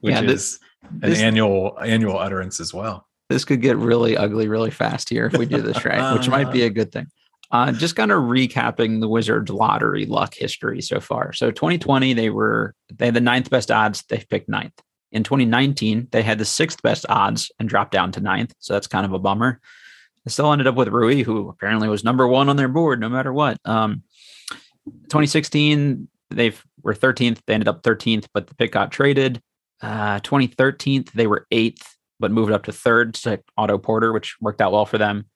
Which 0.00 0.14
Yeah, 0.14 0.22
is 0.22 0.58
an 0.82 1.00
this- 1.10 1.20
annual 1.20 1.78
annual 1.80 2.18
utterance 2.18 2.60
as 2.60 2.72
well. 2.74 3.06
this 3.30 3.44
could 3.44 3.60
get 3.62 3.76
really 3.76 4.16
ugly 4.16 4.48
really 4.48 4.70
fast 4.70 5.08
here 5.08 5.26
if 5.26 5.36
we 5.36 5.46
do 5.46 5.62
this 5.62 5.84
right, 5.84 6.14
which 6.16 6.28
might 6.28 6.52
be 6.52 6.62
a 6.62 6.70
good 6.70 6.92
thing. 6.92 7.06
Uh, 7.50 7.70
just 7.72 7.94
kind 7.94 8.10
of 8.10 8.22
recapping 8.24 9.00
the 9.00 9.08
Wizards 9.08 9.50
lottery 9.50 10.06
luck 10.06 10.34
history 10.34 10.80
so 10.82 10.98
far. 10.98 11.32
So 11.32 11.50
2020, 11.52 12.12
they 12.14 12.28
were 12.30 12.74
they 12.92 13.04
had 13.06 13.14
the 13.14 13.20
ninth 13.20 13.48
best 13.48 13.70
odds. 13.70 14.02
They 14.08 14.24
picked 14.28 14.48
ninth. 14.48 14.78
In 15.14 15.22
2019, 15.22 16.08
they 16.10 16.22
had 16.22 16.38
the 16.38 16.44
sixth 16.44 16.82
best 16.82 17.06
odds 17.08 17.50
and 17.58 17.68
dropped 17.68 17.92
down 17.92 18.12
to 18.12 18.20
ninth. 18.20 18.52
So 18.58 18.72
that's 18.74 18.88
kind 18.88 19.06
of 19.06 19.12
a 19.12 19.18
bummer. 19.18 19.60
They 20.24 20.30
still 20.30 20.52
ended 20.52 20.66
up 20.66 20.74
with 20.74 20.88
Rui, 20.88 21.22
who 21.22 21.48
apparently 21.48 21.88
was 21.88 22.02
number 22.04 22.26
one 22.26 22.48
on 22.48 22.56
their 22.56 22.68
board 22.68 22.98
no 23.00 23.08
matter 23.08 23.32
what. 23.32 23.58
Um, 23.64 24.02
2016, 25.04 26.08
they 26.30 26.52
were 26.82 26.94
13th. 26.94 27.38
They 27.46 27.54
ended 27.54 27.68
up 27.68 27.82
13th, 27.82 28.26
but 28.34 28.46
the 28.48 28.54
pick 28.54 28.72
got 28.72 28.90
traded. 28.90 29.40
Uh, 29.80 30.18
2013, 30.20 31.04
they 31.14 31.26
were 31.26 31.46
eighth, 31.50 31.96
but 32.18 32.30
moved 32.32 32.52
up 32.52 32.64
to 32.64 32.72
third 32.72 33.14
to 33.14 33.40
Otto 33.56 33.78
Porter, 33.78 34.12
which 34.12 34.36
worked 34.40 34.60
out 34.60 34.72
well 34.72 34.86
for 34.86 34.98
them. 34.98 35.26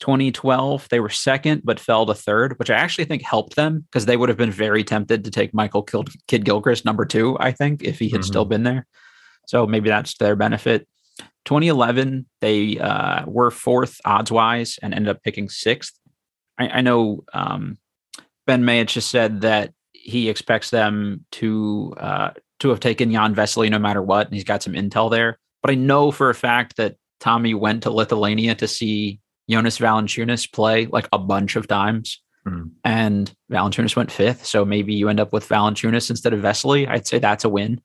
2012, 0.00 0.88
they 0.90 1.00
were 1.00 1.08
second, 1.08 1.62
but 1.64 1.80
fell 1.80 2.04
to 2.06 2.14
third, 2.14 2.58
which 2.58 2.68
I 2.70 2.74
actually 2.74 3.06
think 3.06 3.22
helped 3.22 3.56
them 3.56 3.86
because 3.90 4.04
they 4.06 4.16
would 4.16 4.28
have 4.28 4.36
been 4.38 4.50
very 4.52 4.84
tempted 4.84 5.24
to 5.24 5.30
take 5.30 5.54
Michael 5.54 5.82
Kidd, 5.82 6.44
Gilchrist 6.44 6.84
number 6.84 7.06
two, 7.06 7.36
I 7.40 7.50
think, 7.50 7.82
if 7.82 7.98
he 7.98 8.10
had 8.10 8.20
Mhm. 8.20 8.24
still 8.24 8.44
been 8.44 8.62
there. 8.62 8.86
So 9.46 9.66
maybe 9.66 9.88
that's 9.88 10.14
to 10.14 10.24
their 10.24 10.36
benefit. 10.36 10.86
2011, 11.46 12.26
they 12.40 12.78
uh, 12.78 13.24
were 13.26 13.50
fourth 13.50 14.00
odds 14.04 14.30
wise 14.30 14.78
and 14.82 14.92
ended 14.92 15.08
up 15.14 15.22
picking 15.22 15.48
sixth. 15.48 15.98
I, 16.58 16.68
I 16.68 16.80
know 16.80 17.24
um, 17.32 17.78
Ben 18.46 18.62
Mayich 18.64 18.88
just 18.88 19.10
said 19.10 19.42
that 19.42 19.72
he 19.92 20.28
expects 20.28 20.70
them 20.70 21.24
to 21.32 21.94
uh, 21.98 22.30
to 22.60 22.68
have 22.70 22.80
taken 22.80 23.12
Jan 23.12 23.34
Vesely 23.34 23.70
no 23.70 23.78
matter 23.78 24.02
what, 24.02 24.26
and 24.26 24.34
he's 24.34 24.44
got 24.44 24.62
some 24.62 24.72
intel 24.72 25.10
there. 25.10 25.38
But 25.62 25.70
I 25.70 25.74
know 25.74 26.10
for 26.10 26.30
a 26.30 26.34
fact 26.34 26.76
that 26.76 26.96
Tommy 27.20 27.54
went 27.54 27.82
to 27.84 27.90
Lithuania 27.90 28.54
to 28.56 28.66
see 28.68 29.20
Jonas 29.48 29.78
Valanciunas 29.78 30.50
play 30.50 30.86
like 30.86 31.08
a 31.12 31.18
bunch 31.18 31.56
of 31.56 31.68
times, 31.68 32.20
Mhm. 32.46 32.70
and 32.84 33.32
Valanciunas 33.50 33.96
went 33.96 34.10
fifth. 34.12 34.46
So 34.46 34.64
maybe 34.64 34.94
you 34.94 35.08
end 35.08 35.20
up 35.20 35.32
with 35.32 35.48
Valanciunas 35.48 36.10
instead 36.10 36.32
of 36.32 36.40
Vesely. 36.40 36.88
I'd 36.88 37.06
say 37.06 37.18
that's 37.18 37.44
a 37.44 37.48
win. 37.48 37.80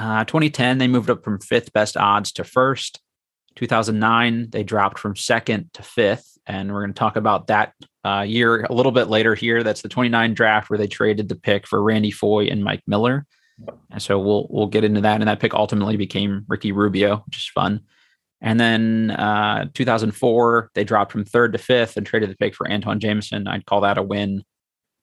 Uh, 0.00 0.24
2010, 0.24 0.78
they 0.78 0.88
moved 0.88 1.10
up 1.10 1.22
from 1.22 1.38
fifth 1.38 1.74
best 1.74 1.94
odds 1.94 2.32
to 2.32 2.42
first. 2.42 3.00
2009, 3.56 4.48
they 4.48 4.62
dropped 4.62 4.98
from 4.98 5.14
second 5.14 5.68
to 5.74 5.82
fifth. 5.82 6.38
And 6.46 6.72
we're 6.72 6.80
going 6.80 6.94
to 6.94 6.98
talk 6.98 7.16
about 7.16 7.48
that 7.48 7.74
uh, 8.02 8.24
year 8.26 8.62
a 8.64 8.72
little 8.72 8.92
bit 8.92 9.08
later 9.08 9.34
here. 9.34 9.62
That's 9.62 9.82
the 9.82 9.90
29 9.90 10.32
draft 10.32 10.70
where 10.70 10.78
they 10.78 10.86
traded 10.86 11.28
the 11.28 11.36
pick 11.36 11.66
for 11.66 11.82
Randy 11.82 12.10
Foye 12.10 12.46
and 12.46 12.64
Mike 12.64 12.82
Miller. 12.86 13.26
And 13.90 14.00
so 14.00 14.18
we'll 14.18 14.46
we'll 14.48 14.68
get 14.68 14.84
into 14.84 15.02
that. 15.02 15.20
And 15.20 15.28
that 15.28 15.38
pick 15.38 15.52
ultimately 15.52 15.98
became 15.98 16.46
Ricky 16.48 16.72
Rubio, 16.72 17.22
which 17.26 17.36
is 17.36 17.50
fun. 17.54 17.82
And 18.40 18.58
then 18.58 19.10
uh, 19.10 19.66
2004, 19.74 20.70
they 20.74 20.82
dropped 20.82 21.12
from 21.12 21.26
third 21.26 21.52
to 21.52 21.58
fifth 21.58 21.98
and 21.98 22.06
traded 22.06 22.30
the 22.30 22.36
pick 22.36 22.54
for 22.54 22.66
Antawn 22.66 23.00
Jamison. 23.00 23.46
I'd 23.46 23.66
call 23.66 23.82
that 23.82 23.98
a 23.98 24.02
win. 24.02 24.44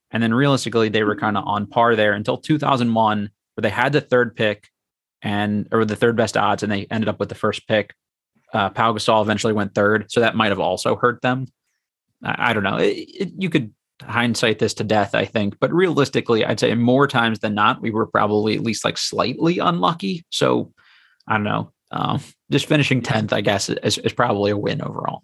And 0.09 0.23
then 0.23 0.33
realistically, 0.33 0.89
they 0.89 1.03
were 1.03 1.15
kind 1.15 1.37
of 1.37 1.43
on 1.45 1.67
par 1.67 1.95
there 1.95 2.13
until 2.13 2.39
2001, 2.39 3.29
where 3.53 3.61
they 3.61 3.69
had 3.69 3.93
the 3.93 4.01
third 4.01 4.35
pick 4.35 4.69
and 5.21 5.67
or 5.71 5.85
the 5.85 5.95
third 5.95 6.15
best 6.15 6.37
odds, 6.37 6.63
and 6.63 6.71
they 6.71 6.87
ended 6.89 7.09
up 7.09 7.19
with 7.19 7.29
the 7.29 7.35
first 7.35 7.67
pick. 7.67 7.93
Uh, 8.53 8.69
Pau 8.69 8.93
Gasol 8.93 9.21
eventually 9.21 9.53
went 9.53 9.75
third, 9.75 10.11
so 10.11 10.19
that 10.19 10.35
might 10.35 10.49
have 10.51 10.59
also 10.59 10.95
hurt 10.95 11.21
them. 11.21 11.47
I, 12.23 12.49
I 12.49 12.53
don't 12.53 12.63
know. 12.63 12.77
It, 12.77 13.07
it, 13.19 13.31
you 13.37 13.49
could 13.49 13.73
hindsight 14.01 14.59
this 14.59 14.73
to 14.75 14.83
death, 14.83 15.15
I 15.15 15.25
think, 15.25 15.57
but 15.59 15.73
realistically, 15.73 16.45
I'd 16.45 16.59
say 16.59 16.73
more 16.75 17.07
times 17.07 17.39
than 17.39 17.55
not, 17.55 17.81
we 17.81 17.91
were 17.91 18.05
probably 18.05 18.55
at 18.55 18.61
least 18.61 18.85
like 18.85 18.97
slightly 18.97 19.59
unlucky. 19.59 20.23
So 20.29 20.71
I 21.27 21.33
don't 21.33 21.43
know. 21.43 21.71
Um, 21.91 22.21
just 22.51 22.65
finishing 22.65 23.01
tenth, 23.01 23.33
I 23.33 23.41
guess, 23.41 23.69
is, 23.69 23.97
is 23.97 24.13
probably 24.13 24.51
a 24.51 24.57
win 24.57 24.81
overall. 24.81 25.23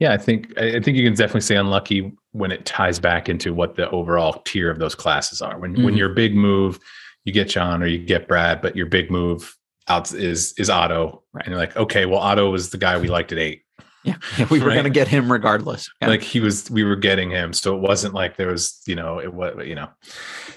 Yeah, 0.00 0.12
I 0.12 0.18
think 0.18 0.58
I 0.58 0.80
think 0.80 0.96
you 0.96 1.04
can 1.04 1.14
definitely 1.14 1.42
say 1.42 1.56
unlucky 1.56 2.12
when 2.32 2.50
it 2.50 2.66
ties 2.66 2.98
back 2.98 3.28
into 3.28 3.54
what 3.54 3.76
the 3.76 3.88
overall 3.90 4.42
tier 4.44 4.70
of 4.70 4.80
those 4.80 4.94
classes 4.94 5.40
are. 5.40 5.56
When 5.58 5.74
mm-hmm. 5.74 5.84
when 5.84 5.96
your 5.96 6.08
big 6.08 6.34
move, 6.34 6.80
you 7.24 7.32
get 7.32 7.48
John 7.48 7.82
or 7.82 7.86
you 7.86 7.98
get 7.98 8.28
Brad, 8.28 8.62
but 8.62 8.76
your 8.76 8.86
big 8.86 9.10
move 9.10 9.56
out 9.88 10.12
is 10.12 10.54
is 10.58 10.70
Otto, 10.70 11.22
right. 11.32 11.44
and 11.44 11.52
you're 11.52 11.60
like, 11.60 11.76
okay, 11.76 12.06
well, 12.06 12.20
Otto 12.20 12.50
was 12.50 12.70
the 12.70 12.78
guy 12.78 12.98
we 12.98 13.08
liked 13.16 13.32
at 13.32 13.38
eight. 13.38 13.62
Yeah, 14.02 14.16
we 14.50 14.60
were 14.60 14.66
right? 14.66 14.74
going 14.74 14.84
to 14.84 14.90
get 14.90 15.08
him 15.08 15.32
regardless. 15.32 15.90
Yeah. 16.02 16.08
Like 16.08 16.22
he 16.22 16.38
was, 16.38 16.70
we 16.70 16.84
were 16.84 16.96
getting 16.96 17.30
him, 17.30 17.54
so 17.54 17.74
it 17.74 17.80
wasn't 17.80 18.12
like 18.12 18.36
there 18.36 18.48
was, 18.48 18.82
you 18.86 18.94
know, 18.94 19.18
it 19.18 19.32
was, 19.32 19.54
you 19.66 19.74
know, 19.74 19.88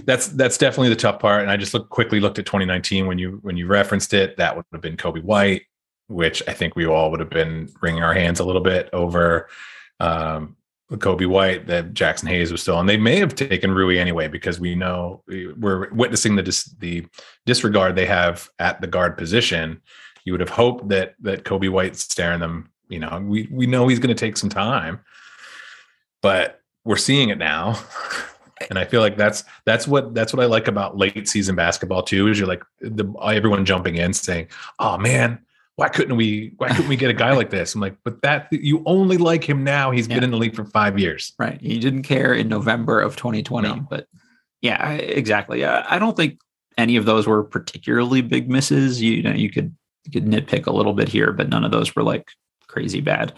that's 0.03 0.27
that's 0.27 0.57
definitely 0.57 0.89
the 0.89 0.97
tough 0.97 1.19
part. 1.19 1.41
And 1.41 1.49
I 1.49 1.55
just 1.55 1.73
look 1.73 1.89
quickly 1.89 2.19
looked 2.19 2.39
at 2.39 2.45
2019 2.45 3.07
when 3.07 3.17
you 3.17 3.39
when 3.43 3.55
you 3.55 3.67
referenced 3.67 4.13
it, 4.13 4.35
that 4.37 4.55
would 4.55 4.65
have 4.73 4.81
been 4.81 4.97
Coby 4.97 5.23
White 5.23 5.63
which 6.07 6.41
I 6.47 6.53
think 6.53 6.75
we 6.75 6.85
all 6.85 7.11
would 7.11 7.19
have 7.19 7.29
been 7.29 7.69
wringing 7.81 8.03
our 8.03 8.13
hands 8.13 8.39
a 8.39 8.45
little 8.45 8.61
bit 8.61 8.89
over 8.93 9.49
um, 9.99 10.55
Coby 10.91 11.27
White 11.27 11.67
that 11.67 11.93
Jaxson 11.93 12.29
Hayes 12.29 12.51
was 12.51 12.61
still 12.61 12.77
on. 12.77 12.85
They 12.85 12.97
may 12.97 13.17
have 13.17 13.35
taken 13.35 13.73
Rui 13.73 13.99
anyway 13.99 14.29
because 14.29 14.59
we 14.59 14.73
know 14.73 15.21
we're 15.27 15.91
witnessing 15.93 16.35
the 16.35 16.43
dis- 16.43 16.73
the 16.79 17.05
disregard 17.45 17.95
they 17.95 18.05
have 18.05 18.49
at 18.59 18.79
the 18.79 18.87
guard 18.87 19.17
position. 19.17 19.81
You 20.23 20.33
would 20.33 20.39
have 20.39 20.49
hoped 20.49 20.87
that 20.89 21.15
that 21.21 21.43
Coby 21.43 21.69
White's 21.69 22.01
staring 22.01 22.39
them. 22.39 22.69
You 22.87 22.99
know, 22.99 23.21
we 23.21 23.49
we 23.51 23.67
know 23.67 23.87
he's 23.89 23.99
going 23.99 24.15
to 24.15 24.25
take 24.25 24.37
some 24.37 24.49
time, 24.49 25.01
but 26.21 26.61
we're 26.85 26.95
seeing 26.95 27.29
it 27.29 27.37
now. 27.37 27.77
and 28.69 28.79
I 28.79 28.85
feel 28.85 29.01
like 29.01 29.17
that's 29.17 29.43
that's 29.65 29.87
what 29.87 30.13
that's 30.15 30.33
what 30.33 30.41
I 30.41 30.45
like 30.45 30.69
about 30.69 30.97
late 30.97 31.27
season 31.27 31.55
basketball 31.55 32.03
too. 32.03 32.29
Is 32.29 32.39
you're 32.39 32.47
like 32.47 32.63
the 32.79 33.13
everyone 33.21 33.65
jumping 33.65 33.95
in 33.95 34.13
saying, 34.13 34.47
"Oh 34.79 34.97
man, 34.97 35.39
why 35.77 35.89
couldn't 35.89 36.17
we 36.17 36.53
why 36.57 36.69
couldn't 36.69 36.89
we 36.89 36.95
get 36.95 37.11
a 37.11 37.13
guy 37.13 37.33
like 37.33 37.51
this? 37.51 37.75
I'm 37.75 37.81
like 37.81 37.95
but 38.03 38.21
that 38.23 38.47
you 38.51 38.83
only 38.85 39.17
like 39.17 39.47
him 39.47 39.63
now. 39.63 39.91
He's 39.91 40.07
yeah. 40.07 40.15
been 40.15 40.23
in 40.23 40.31
the 40.31 40.37
league 40.37 40.55
for 40.55 40.65
five 40.65 40.99
years. 40.99 41.33
Right. 41.37 41.61
He 41.61 41.79
didn't 41.79 42.01
care 42.01 42.33
in 42.33 42.49
november 42.49 42.99
of 42.99 43.15
2020 43.15 43.67
no. 43.67 43.87
but 43.87 44.07
yeah 44.61 44.93
exactly. 44.93 45.63
I 45.63 45.99
don't 45.99 46.17
think 46.17 46.39
any 46.77 46.95
of 46.97 47.05
those 47.05 47.27
were 47.27 47.43
particularly 47.43 48.21
big 48.21 48.49
misses. 48.49 49.01
You 49.01 49.21
know 49.21 49.31
you 49.31 49.51
could 49.51 49.75
you 50.03 50.11
could 50.11 50.25
nitpick 50.25 50.65
a 50.65 50.73
little 50.73 50.93
bit 50.93 51.09
here 51.09 51.31
but 51.31 51.49
none 51.49 51.63
of 51.63 51.71
those 51.71 51.95
were 51.95 52.03
like 52.03 52.27
crazy 52.67 52.99
bad. 52.99 53.33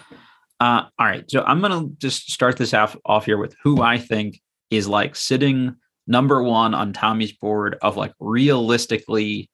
Uh, 0.62 0.84
all 0.98 1.06
right. 1.06 1.30
So 1.30 1.44
i'm 1.44 1.60
gonna 1.60 1.90
just 1.98 2.32
start 2.32 2.56
this 2.56 2.74
off 2.74 2.96
off 3.06 3.26
here 3.26 3.38
with 3.38 3.54
who 3.64 3.82
i 3.82 3.98
think 3.98 4.42
is 4.70 4.88
like 4.88 5.18
sitting 5.18 5.76
number 6.08 6.42
one 6.42 6.74
on 6.74 6.94
tommy's 6.94 7.34
board 7.34 7.78
of 7.82 7.98
like 7.98 8.14
realistically 8.20 9.50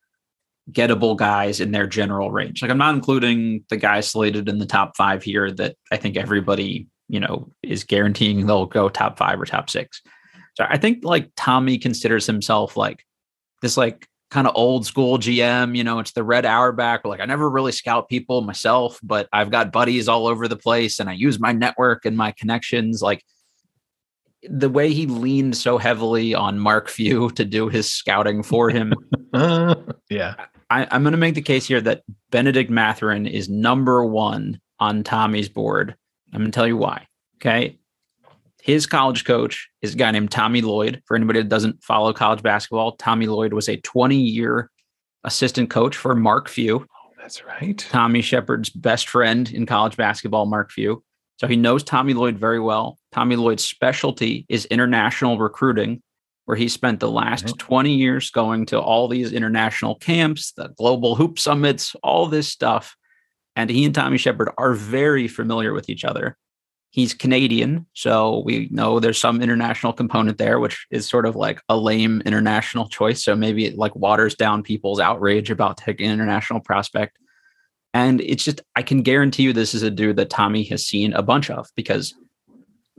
gettable 0.71 1.15
guys 1.15 1.59
in 1.59 1.71
their 1.71 1.87
general 1.87 2.31
range. 2.31 2.61
Like 2.61 2.71
I'm 2.71 2.77
not 2.77 2.95
including 2.95 3.63
the 3.69 3.77
guys 3.77 4.09
slated 4.09 4.49
in 4.49 4.59
the 4.59 4.65
top 4.65 4.97
five 4.97 5.23
here 5.23 5.51
that 5.51 5.75
I 5.91 5.97
think 5.97 6.17
everybody, 6.17 6.87
you 7.07 7.19
know, 7.19 7.51
is 7.61 7.83
guaranteeing 7.83 8.45
they'll 8.45 8.65
go 8.65 8.89
top 8.89 9.17
five 9.17 9.39
or 9.39 9.45
top 9.45 9.69
six. 9.69 10.01
So 10.55 10.65
I 10.67 10.77
think 10.77 11.03
like 11.03 11.29
Tommy 11.35 11.77
considers 11.77 12.25
himself 12.25 12.77
like 12.77 13.03
this 13.61 13.77
like 13.77 14.07
kind 14.31 14.47
of 14.47 14.53
old 14.55 14.85
school 14.85 15.17
GM, 15.17 15.77
you 15.77 15.83
know, 15.83 15.99
it's 15.99 16.13
the 16.13 16.23
Red 16.23 16.45
Auerbach. 16.45 17.05
Like 17.05 17.19
I 17.19 17.25
never 17.25 17.49
really 17.49 17.71
scout 17.71 18.09
people 18.09 18.41
myself, 18.41 18.99
but 19.03 19.29
I've 19.31 19.51
got 19.51 19.71
buddies 19.71 20.07
all 20.07 20.27
over 20.27 20.47
the 20.47 20.57
place 20.57 20.99
and 20.99 21.09
I 21.09 21.13
use 21.13 21.39
my 21.39 21.51
network 21.51 22.05
and 22.05 22.17
my 22.17 22.31
connections. 22.31 23.01
Like 23.01 23.23
the 24.49 24.69
way 24.69 24.93
he 24.93 25.05
leaned 25.05 25.55
so 25.57 25.77
heavily 25.77 26.33
on 26.33 26.59
Mark 26.59 26.89
Few 26.89 27.29
to 27.31 27.45
do 27.45 27.69
his 27.69 27.91
scouting 27.91 28.41
for 28.43 28.69
him. 28.69 28.93
yeah. 30.09 30.35
I, 30.69 30.95
am 30.95 31.03
going 31.03 31.11
to 31.11 31.17
make 31.17 31.35
the 31.35 31.41
case 31.41 31.67
here 31.67 31.81
that 31.81 32.03
Benedict 32.31 32.69
Mathurin 32.69 33.27
is 33.27 33.49
number 33.49 34.03
one 34.05 34.59
on 34.79 35.03
Tommy's 35.03 35.49
board. 35.49 35.95
I'm 36.33 36.41
going 36.41 36.51
to 36.51 36.55
tell 36.55 36.67
you 36.67 36.77
why. 36.77 37.07
Okay. 37.37 37.77
His 38.61 38.87
college 38.87 39.25
coach 39.25 39.69
is 39.81 39.93
a 39.93 39.97
guy 39.97 40.09
named 40.09 40.31
Tommy 40.31 40.61
Lloyd. 40.61 41.03
For 41.05 41.15
anybody 41.15 41.39
that 41.39 41.49
doesn't 41.49 41.83
follow 41.83 42.11
college 42.13 42.41
basketball, 42.41 42.93
Tommy 42.93 43.27
Lloyd 43.27 43.53
was 43.53 43.69
a 43.69 43.77
20 43.77 44.15
year 44.15 44.71
assistant 45.23 45.69
coach 45.69 45.95
for 45.95 46.15
Mark 46.15 46.49
Few. 46.49 46.77
Oh, 46.77 47.11
that's 47.19 47.45
right. 47.45 47.77
Tommy 47.77 48.21
Sheppard's 48.21 48.71
best 48.71 49.07
friend 49.07 49.51
in 49.51 49.67
college 49.67 49.97
basketball, 49.97 50.47
Mark 50.47 50.71
Few. 50.71 51.03
So 51.37 51.47
he 51.47 51.55
knows 51.55 51.83
Tommy 51.83 52.13
Lloyd 52.13 52.39
very 52.39 52.59
well. 52.59 52.97
Tommy 53.11 53.35
Lloyd's 53.35 53.63
specialty 53.63 54.45
is 54.49 54.65
international 54.65 55.37
recruiting 55.37 56.01
where 56.45 56.57
he 56.57 56.67
spent 56.67 56.99
the 56.99 57.09
last 57.09 57.45
mm-hmm. 57.45 57.57
20 57.57 57.93
years 57.93 58.29
going 58.29 58.65
to 58.67 58.79
all 58.79 59.07
these 59.07 59.33
international 59.33 59.95
camps, 59.95 60.51
the 60.53 60.69
global 60.77 61.15
hoop 61.15 61.37
summits, 61.39 61.95
all 62.03 62.27
this 62.27 62.47
stuff. 62.47 62.95
And 63.55 63.69
he 63.69 63.85
and 63.85 63.95
Tommy 63.95 64.17
Sheppard 64.17 64.49
are 64.57 64.73
very 64.73 65.27
familiar 65.27 65.73
with 65.73 65.89
each 65.89 66.05
other. 66.05 66.37
He's 66.91 67.13
Canadian, 67.13 67.85
so 67.93 68.41
we 68.45 68.69
know 68.71 69.01
there's 69.01 69.17
some 69.17 69.41
international 69.41 69.91
component 69.91 70.37
there, 70.37 70.61
which 70.61 70.87
is 70.91 71.09
sort 71.09 71.25
of 71.25 71.35
like 71.35 71.61
a 71.67 71.75
lame 71.75 72.21
international 72.25 72.87
choice. 72.87 73.21
So 73.21 73.35
maybe 73.35 73.65
it 73.65 73.77
like 73.77 73.93
waters 73.97 74.33
down 74.35 74.63
people's 74.63 75.01
outrage 75.01 75.49
about 75.49 75.75
taking 75.75 76.07
an 76.07 76.13
international 76.13 76.61
prospect. 76.61 77.17
And 77.93 78.21
it's 78.21 78.45
just, 78.45 78.61
I 78.77 78.81
can 78.81 79.01
guarantee 79.01 79.43
you 79.43 79.51
this 79.51 79.73
is 79.73 79.83
a 79.83 79.91
dude 79.91 80.15
that 80.17 80.29
Tommy 80.29 80.63
has 80.65 80.85
seen 80.85 81.11
a 81.13 81.21
bunch 81.21 81.49
of 81.49 81.67
because 81.75 82.13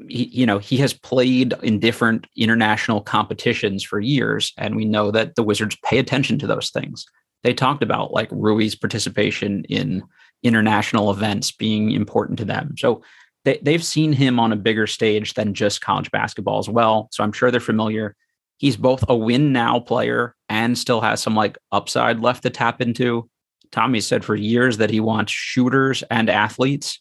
he, 0.09 0.25
you 0.27 0.47
know, 0.47 0.59
he 0.59 0.77
has 0.79 0.93
played 0.93 1.55
in 1.63 1.81
different 1.81 2.27
international 2.37 3.01
competitions 3.01 3.83
for 3.83 3.99
years, 3.99 4.53
and 4.59 4.77
we 4.77 4.85
know 4.85 5.11
that 5.11 5.35
the 5.35 5.43
Wizards 5.43 5.77
pay 5.85 5.99
attention 5.99 6.39
to 6.39 6.47
those 6.47 6.71
things. 6.71 7.07
They 7.43 7.55
talked 7.55 7.83
about 7.83 8.13
like 8.13 8.29
Rui's 8.31 8.75
participation 8.75 9.65
in 9.65 10.03
international 10.43 11.11
events 11.11 11.53
being 11.53 11.93
important 11.93 12.39
to 12.39 12.45
them. 12.45 12.75
So 12.79 13.03
they, 13.45 13.59
they've 13.63 13.85
seen 13.85 14.13
him 14.13 14.39
on 14.39 14.53
a 14.53 14.57
bigger 14.57 14.87
stage 14.87 15.35
than 15.35 15.55
just 15.55 15.81
college 15.81 16.11
basketball 16.11 16.59
as 16.59 16.69
well. 16.69 17.09
So 17.13 17.23
I'm 17.23 17.33
sure 17.33 17.51
they're 17.51 17.61
familiar. 17.61 18.17
He's 18.59 18.77
both 18.77 19.05
a 19.09 19.17
win 19.17 19.53
now 19.53 19.81
player 19.81 20.35
and 20.49 20.77
still 20.77 21.01
has 21.01 21.23
some 21.23 21.35
like 21.35 21.57
upside 21.73 22.21
left 22.21 22.43
to 22.43 22.51
tap 22.51 22.81
into. 22.81 23.29
Tommy 23.71 24.01
said 24.01 24.25
for 24.25 24.35
years 24.35 24.79
that 24.79 24.91
he 24.91 25.01
wants 25.01 25.33
shooters 25.33 26.03
and 26.11 26.31
athletes 26.31 27.01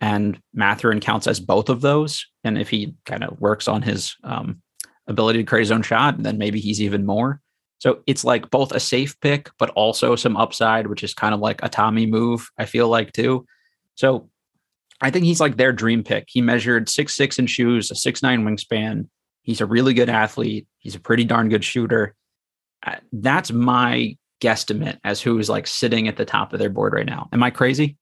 and 0.00 0.40
Mathurin 0.52 1.00
counts 1.00 1.26
as 1.26 1.40
both 1.40 1.68
of 1.68 1.80
those. 1.80 2.26
And 2.44 2.58
if 2.58 2.68
he 2.68 2.94
kind 3.06 3.24
of 3.24 3.40
works 3.40 3.68
on 3.68 3.82
his 3.82 4.14
um, 4.24 4.62
ability 5.06 5.40
to 5.40 5.44
create 5.44 5.62
his 5.62 5.72
own 5.72 5.82
shot, 5.82 6.22
then 6.22 6.38
maybe 6.38 6.60
he's 6.60 6.82
even 6.82 7.06
more. 7.06 7.40
So 7.78 8.02
it's 8.06 8.24
like 8.24 8.50
both 8.50 8.72
a 8.72 8.80
safe 8.80 9.18
pick, 9.20 9.50
but 9.58 9.70
also 9.70 10.16
some 10.16 10.36
upside, 10.36 10.86
which 10.86 11.04
is 11.04 11.14
kind 11.14 11.34
of 11.34 11.40
like 11.40 11.60
a 11.62 11.68
Tommy 11.68 12.06
move, 12.06 12.48
I 12.58 12.64
feel 12.64 12.88
like 12.88 13.12
too. 13.12 13.46
So 13.94 14.28
I 15.00 15.10
think 15.10 15.24
he's 15.24 15.40
like 15.40 15.56
their 15.56 15.72
dream 15.72 16.02
pick. 16.02 16.24
He 16.28 16.40
measured 16.40 16.88
six 16.88 17.14
six 17.14 17.38
in 17.38 17.46
shoes, 17.46 17.90
a 17.90 17.94
six 17.94 18.22
nine 18.22 18.44
wingspan. 18.44 19.08
He's 19.42 19.60
a 19.60 19.66
really 19.66 19.94
good 19.94 20.08
athlete. 20.08 20.66
He's 20.78 20.94
a 20.94 21.00
pretty 21.00 21.24
darn 21.24 21.48
good 21.48 21.64
shooter. 21.64 22.14
Uh, 22.82 22.96
that's 23.12 23.52
my 23.52 24.16
guesstimate 24.40 24.98
as 25.04 25.20
who 25.20 25.38
is 25.38 25.48
like 25.48 25.66
sitting 25.66 26.08
at 26.08 26.16
the 26.16 26.24
top 26.24 26.52
of 26.52 26.58
their 26.58 26.70
board 26.70 26.92
right 26.92 27.06
now. 27.06 27.28
Am 27.32 27.42
I 27.42 27.50
crazy? 27.50 27.96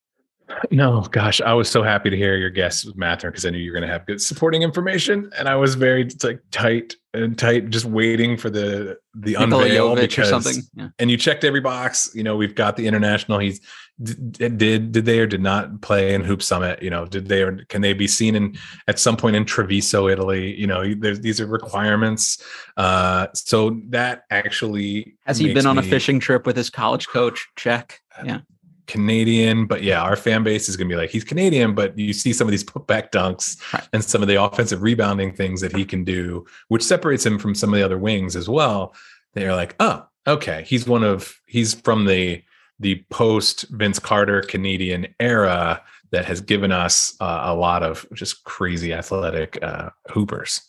No, 0.71 1.01
gosh, 1.11 1.41
I 1.41 1.55
was 1.55 1.71
so 1.71 1.83
happy 1.83 2.11
to 2.11 2.17
hear 2.17 2.37
your 2.37 2.51
guess 2.51 2.85
with 2.85 2.97
Mather 2.97 3.31
because 3.31 3.47
I 3.47 3.51
knew 3.51 3.59
you 3.59 3.71
were 3.71 3.79
going 3.79 3.89
to 3.89 3.93
have 3.93 4.07
good 4.07 4.21
supporting 4.21 4.63
information, 4.63 5.31
and 5.39 5.49
I 5.49 5.57
was 5.57 5.75
very 5.75 6.09
like 6.23 6.41
tight 6.51 6.95
and 7.15 7.39
tight, 7.39 7.71
just 7.71 7.87
waiting 7.87 8.37
for 8.37 8.51
the 8.51 8.99
the 9.15 9.35
unveil 9.35 9.95
because, 9.95 10.27
or 10.27 10.31
something. 10.31 10.63
Yeah. 10.75 10.89
And 10.99 11.11
you 11.11 11.17
checked 11.17 11.45
every 11.45 11.61
box. 11.61 12.11
You 12.15 12.25
know, 12.25 12.37
we've 12.37 12.55
got 12.55 12.77
the 12.77 12.87
international. 12.87 13.39
He's 13.39 13.61
did 14.03 14.59
did 14.59 14.93
did 14.93 15.05
they 15.07 15.21
or 15.21 15.27
did 15.27 15.41
not 15.41 15.81
play 15.81 16.15
in 16.15 16.23
Hoop 16.23 16.43
Summit? 16.43 16.83
You 16.83 16.91
know, 16.91 17.07
did 17.07 17.29
they 17.29 17.43
or 17.43 17.65
can 17.67 17.81
they 17.81 17.95
be 17.95 18.09
seen 18.09 18.35
in 18.35 18.57
at 18.87 18.99
some 18.99 19.17
point 19.17 19.37
in 19.37 19.45
Treviso, 19.45 20.09
Italy? 20.09 20.55
You 20.59 20.67
know, 20.67 20.95
these 20.95 21.41
are 21.41 21.47
requirements. 21.47 22.43
Uh, 22.77 23.29
so 23.35 23.81
that 23.89 24.25
actually 24.31 25.17
has 25.25 25.39
he 25.39 25.55
been 25.55 25.67
on 25.67 25.77
me, 25.77 25.87
a 25.87 25.91
fishing 25.91 26.21
trip 26.21 26.47
with 26.47 26.57
his 26.57 26.69
college 26.69 27.09
coach? 27.09 27.49
Check. 27.57 28.01
Yeah. 28.25 28.41
Canadian, 28.87 29.67
but 29.67 29.83
yeah, 29.83 30.03
our 30.03 30.17
fan 30.17 30.43
base 30.43 30.69
is 30.69 30.77
going 30.77 30.89
to 30.89 30.95
be 30.95 31.01
like, 31.01 31.11
he's 31.11 31.25
Canadian, 31.25 31.75
but 31.75 31.99
you 31.99 32.13
see 32.13 32.33
some 32.33 32.47
of 32.47 32.51
these 32.51 32.65
putback 32.65 33.11
dunks 33.11 33.61
right. 33.73 33.89
and 33.93 34.05
some 34.05 34.23
of 34.23 34.29
the 34.29 34.43
offensive 34.43 34.83
rebounding 34.83 35.35
things 35.35 35.61
that 35.61 35.75
he 35.75 35.85
can 35.85 36.05
do, 36.05 36.45
which 36.69 36.83
separates 36.83 37.25
him 37.25 37.39
from 37.39 37.55
some 37.55 37.73
of 37.73 37.79
the 37.79 37.85
other 37.85 37.99
wings 37.99 38.37
as 38.37 38.49
well. 38.49 38.95
They're 39.33 39.55
like, 39.55 39.75
oh, 39.81 40.07
okay, 40.27 40.65
he's 40.67 40.87
one 40.87 41.03
of, 41.03 41.41
he's 41.47 41.75
from 41.75 42.05
the, 42.05 42.43
the 42.79 43.05
post 43.11 43.67
Vince 43.71 43.99
Carter 43.99 44.43
Canadian 44.43 45.07
era 45.21 45.83
that 46.11 46.25
has 46.27 46.41
given 46.41 46.71
us 46.71 47.17
uh, 47.21 47.43
a 47.45 47.55
lot 47.55 47.83
of 47.83 48.07
just 48.13 48.45
crazy 48.45 48.93
athletic 48.93 49.59
uh, 49.63 49.91
hoopers. 50.11 50.61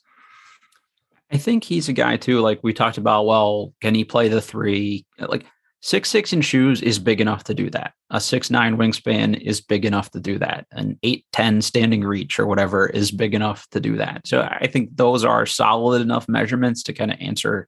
I 1.32 1.38
think 1.38 1.64
he's 1.64 1.90
a 1.90 1.94
guy 1.94 2.18
too. 2.18 2.40
Like 2.40 2.60
we 2.64 2.74
talked 2.74 2.98
about, 2.98 3.26
well, 3.26 3.74
can 3.82 3.96
he 3.96 4.04
play 4.04 4.28
the 4.28 4.42
three? 4.42 5.06
Like 5.20 5.46
six 5.86 6.10
six 6.10 6.34
in 6.34 6.42
shoes 6.42 6.82
is 6.82 6.98
big 6.98 7.22
enough 7.22 7.44
to 7.44 7.54
do 7.54 7.70
that. 7.70 7.94
A 8.10 8.20
six 8.20 8.50
nine 8.50 8.75
wingspan 8.75 9.39
is 9.39 9.62
big 9.62 9.86
enough 9.86 10.10
to 10.12 10.20
do 10.20 10.39
that. 10.39 10.65
An 10.72 10.98
eight 11.04 11.25
ten 11.32 11.62
standing 11.62 12.01
reach 12.01 12.39
or 12.39 12.48
whatever 12.48 12.88
is 12.88 13.12
big 13.12 13.36
enough 13.36 13.68
to 13.70 13.80
do 13.80 13.96
that. 13.98 14.25
So 14.25 14.42
I 14.42 14.65
think 14.65 14.98
those 14.98 15.24
are 15.24 15.46
solid 15.46 16.01
enough 16.01 16.27
measurements 16.27 16.82
to 16.84 16.94
kind 16.94 17.12
of 17.12 17.20
answer 17.22 17.68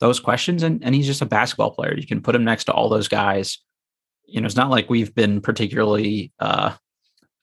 those 0.00 0.20
questions. 0.20 0.62
And 0.62 0.82
and 0.82 0.94
he's 0.94 1.06
just 1.06 1.20
a 1.20 1.26
basketball 1.26 1.72
player. 1.72 1.94
You 1.98 2.06
can 2.06 2.22
put 2.22 2.34
him 2.34 2.44
next 2.44 2.64
to 2.64 2.72
all 2.72 2.88
those 2.88 3.08
guys. 3.08 3.58
You 4.24 4.40
know, 4.40 4.46
it's 4.46 4.56
not 4.56 4.70
like 4.70 4.88
we've 4.88 5.14
been 5.14 5.42
particularly 5.42 6.32
uh, 6.40 6.76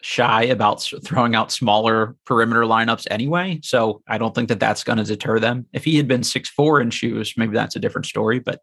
shy 0.01 0.45
about 0.45 0.81
throwing 1.03 1.35
out 1.35 1.51
smaller 1.51 2.15
perimeter 2.25 2.63
lineups 2.63 3.05
anyway. 3.11 3.59
So 3.61 4.01
I 4.07 4.17
don't 4.17 4.33
think 4.33 4.49
that 4.49 4.59
that's 4.59 4.83
going 4.83 4.97
to 4.97 5.03
deter 5.03 5.39
them. 5.39 5.67
If 5.73 5.83
he 5.83 5.95
had 5.97 6.07
been 6.07 6.23
six 6.23 6.49
four 6.49 6.81
in 6.81 6.89
shoes, 6.89 7.35
maybe 7.37 7.53
that's 7.53 7.75
a 7.75 7.79
different 7.79 8.07
story. 8.07 8.39
But 8.39 8.61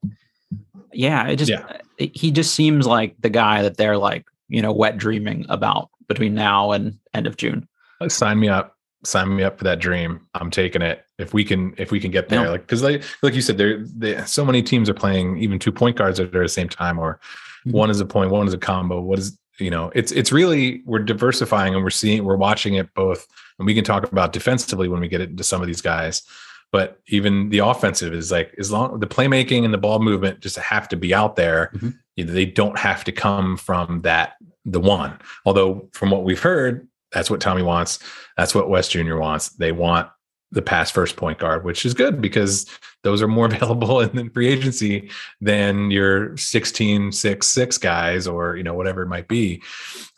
yeah, 0.93 1.29
it 1.29 1.37
just 1.37 1.51
yeah. 1.51 1.79
It, 1.99 2.17
he 2.17 2.31
just 2.31 2.55
seems 2.55 2.87
like 2.87 3.15
the 3.21 3.31
guy 3.31 3.63
that 3.63 3.77
they're 3.77 3.99
like 3.99 4.27
you 4.49 4.63
know 4.63 4.73
wet 4.73 4.97
dreaming 4.97 5.47
about 5.49 5.91
between 6.09 6.35
now 6.35 6.73
and 6.73 6.99
end 7.15 7.27
of 7.27 7.37
June. 7.37 7.69
Sign 8.09 8.41
me 8.41 8.49
up. 8.49 8.77
Sign 9.05 9.35
me 9.35 9.43
up 9.43 9.59
for 9.59 9.65
that 9.65 9.81
dream. 9.81 10.21
I'm 10.35 10.51
taking 10.51 10.83
it. 10.83 11.05
If 11.19 11.35
we 11.35 11.45
can, 11.45 11.75
if 11.77 11.91
we 11.91 12.01
can 12.01 12.11
get 12.11 12.29
there, 12.29 12.51
like 12.51 12.63
because 12.63 12.83
like 12.83 13.03
like 13.23 13.35
you 13.35 13.41
said, 13.41 13.59
there, 13.59 14.27
so 14.27 14.45
many 14.45 14.63
teams 14.63 14.89
are 14.89 14.95
playing 14.95 15.39
even 15.39 15.59
two 15.59 15.73
point 15.73 15.97
guards 15.97 16.21
at 16.21 16.33
the 16.33 16.49
same 16.49 16.69
time, 16.69 16.99
or 16.99 17.21
mm-hmm. 17.67 17.77
one 17.77 17.91
is 17.91 18.01
a 18.01 18.07
point, 18.07 18.31
one 18.31 18.47
is 18.47 18.55
a 18.55 18.59
combo. 18.59 19.01
What 19.01 19.19
is 19.19 19.39
you 19.59 19.71
know 19.71 19.91
it's 19.95 20.13
it's 20.13 20.33
really 20.33 20.83
we're 20.85 20.99
diversifying 20.99 21.75
and 21.75 21.83
we're 21.83 21.91
seeing 21.91 22.25
we're 22.25 22.37
watching 22.37 22.75
it 22.75 22.93
both 22.95 23.27
and 23.59 23.67
we 23.67 23.75
can 23.75 23.85
talk 23.85 24.11
about 24.11 24.33
defensively 24.33 24.89
when 24.89 25.01
we 25.01 25.09
get 25.09 25.21
into 25.21 25.45
some 25.45 25.61
of 25.61 25.67
these 25.67 25.83
guys 25.83 26.23
but 26.73 27.01
even 27.07 27.51
the 27.51 27.59
offensive 27.59 28.13
is 28.13 28.33
like 28.33 28.55
as 28.59 28.73
long 28.73 28.99
the 28.99 29.07
playmaking 29.07 29.65
and 29.65 29.73
the 29.73 29.79
ball 29.79 30.01
movement 30.01 30.41
just 30.41 30.57
have 30.57 30.89
to 30.89 30.97
be 30.97 31.15
out 31.15 31.37
there 31.37 31.71
mm-hmm. 31.75 31.91
you 32.17 32.25
know, 32.25 32.33
they 32.33 32.47
don't 32.47 32.79
have 32.79 33.05
to 33.05 33.13
come 33.13 33.57
from 33.57 34.01
that 34.01 34.35
the 34.65 34.81
one 34.81 35.17
although 35.45 35.89
from 35.93 36.11
what 36.11 36.25
we've 36.25 36.41
heard 36.41 36.89
that's 37.13 37.31
what 37.31 37.41
tommy 37.41 37.63
wants 37.63 37.99
that's 38.37 38.55
what 38.55 38.69
wes 38.69 38.89
junior 38.89 39.19
wants 39.19 39.51
they 39.51 39.73
want 39.73 40.09
the 40.53 40.63
pass 40.63 40.91
first 40.91 41.17
point 41.17 41.39
guard, 41.39 41.65
which 41.65 41.85
is 41.85 41.95
good 41.95 42.21
because 42.21 42.67
those 43.03 43.23
are 43.23 43.29
more 43.29 43.47
available 43.53 44.01
in 44.01 44.15
the 44.15 44.31
free 44.33 44.49
agency 44.49 45.11
than 45.41 45.91
your 45.91 46.37
16, 46.37 47.11
6, 47.11 47.47
6 47.47 47.79
guys 47.79 48.29
or, 48.29 48.57
you 48.57 48.63
know, 48.63 48.75
whatever 48.75 49.03
it 49.03 49.09
might 49.09 49.27
be. 49.27 49.63